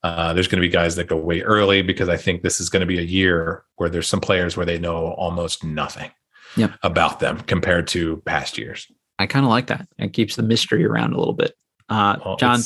Uh, 0.06 0.32
there's 0.32 0.46
going 0.46 0.60
to 0.60 0.66
be 0.66 0.72
guys 0.72 0.94
that 0.94 1.08
go 1.08 1.16
way 1.16 1.40
early 1.42 1.82
because 1.82 2.08
I 2.08 2.16
think 2.16 2.42
this 2.42 2.60
is 2.60 2.70
going 2.70 2.80
to 2.80 2.86
be 2.86 2.98
a 2.98 3.02
year 3.02 3.64
where 3.74 3.90
there's 3.90 4.08
some 4.08 4.20
players 4.20 4.56
where 4.56 4.64
they 4.64 4.78
know 4.78 5.08
almost 5.14 5.64
nothing 5.64 6.12
Yep. 6.56 6.78
about 6.84 7.20
them 7.20 7.40
compared 7.40 7.88
to 7.88 8.22
past 8.24 8.56
years. 8.56 8.86
I 9.18 9.26
kind 9.26 9.44
of 9.44 9.50
like 9.50 9.66
that. 9.66 9.88
It 9.98 10.12
keeps 10.12 10.36
the 10.36 10.44
mystery 10.44 10.84
around 10.84 11.12
a 11.12 11.18
little 11.18 11.34
bit. 11.34 11.54
Uh, 11.88 12.18
Well, 12.24 12.36
John, 12.36 12.60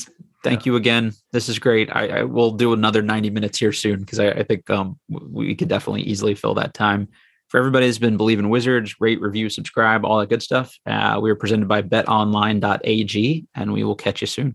thank 0.45 0.67
you 0.67 0.77
again. 0.77 1.13
This 1.33 1.49
is 1.49 1.59
great. 1.59 1.89
I, 1.97 2.21
I 2.21 2.23
will 2.25 2.51
do 2.51 2.75
another 2.75 3.01
90 3.01 3.31
minutes 3.31 3.59
here 3.59 3.73
soon 3.73 4.01
because 4.01 4.21
I, 4.21 4.29
I, 4.29 4.43
think 4.43 4.69
um, 4.69 4.99
we 5.09 5.55
could 5.57 5.69
definitely 5.69 6.03
easily 6.03 6.35
fill 6.35 6.55
that 6.55 6.75
time. 6.75 7.09
For 7.49 7.59
everybody 7.59 7.87
who's 7.87 7.99
been 7.99 8.19
Bleav 8.19 8.39
in 8.39 8.51
Wizards, 8.51 8.95
rate, 9.01 9.21
review, 9.21 9.49
subscribe, 9.49 10.05
all 10.05 10.21
that 10.21 10.29
good 10.29 10.43
stuff. 10.43 10.77
Uh, 10.87 11.19
we 11.21 11.31
are 11.31 11.37
presented 11.37 11.67
by 11.69 11.83
betonline.ag, 11.83 13.47
and 13.57 13.73
we 13.73 13.83
will 13.83 13.97
catch 13.97 14.21
you 14.21 14.27
soon. 14.27 14.55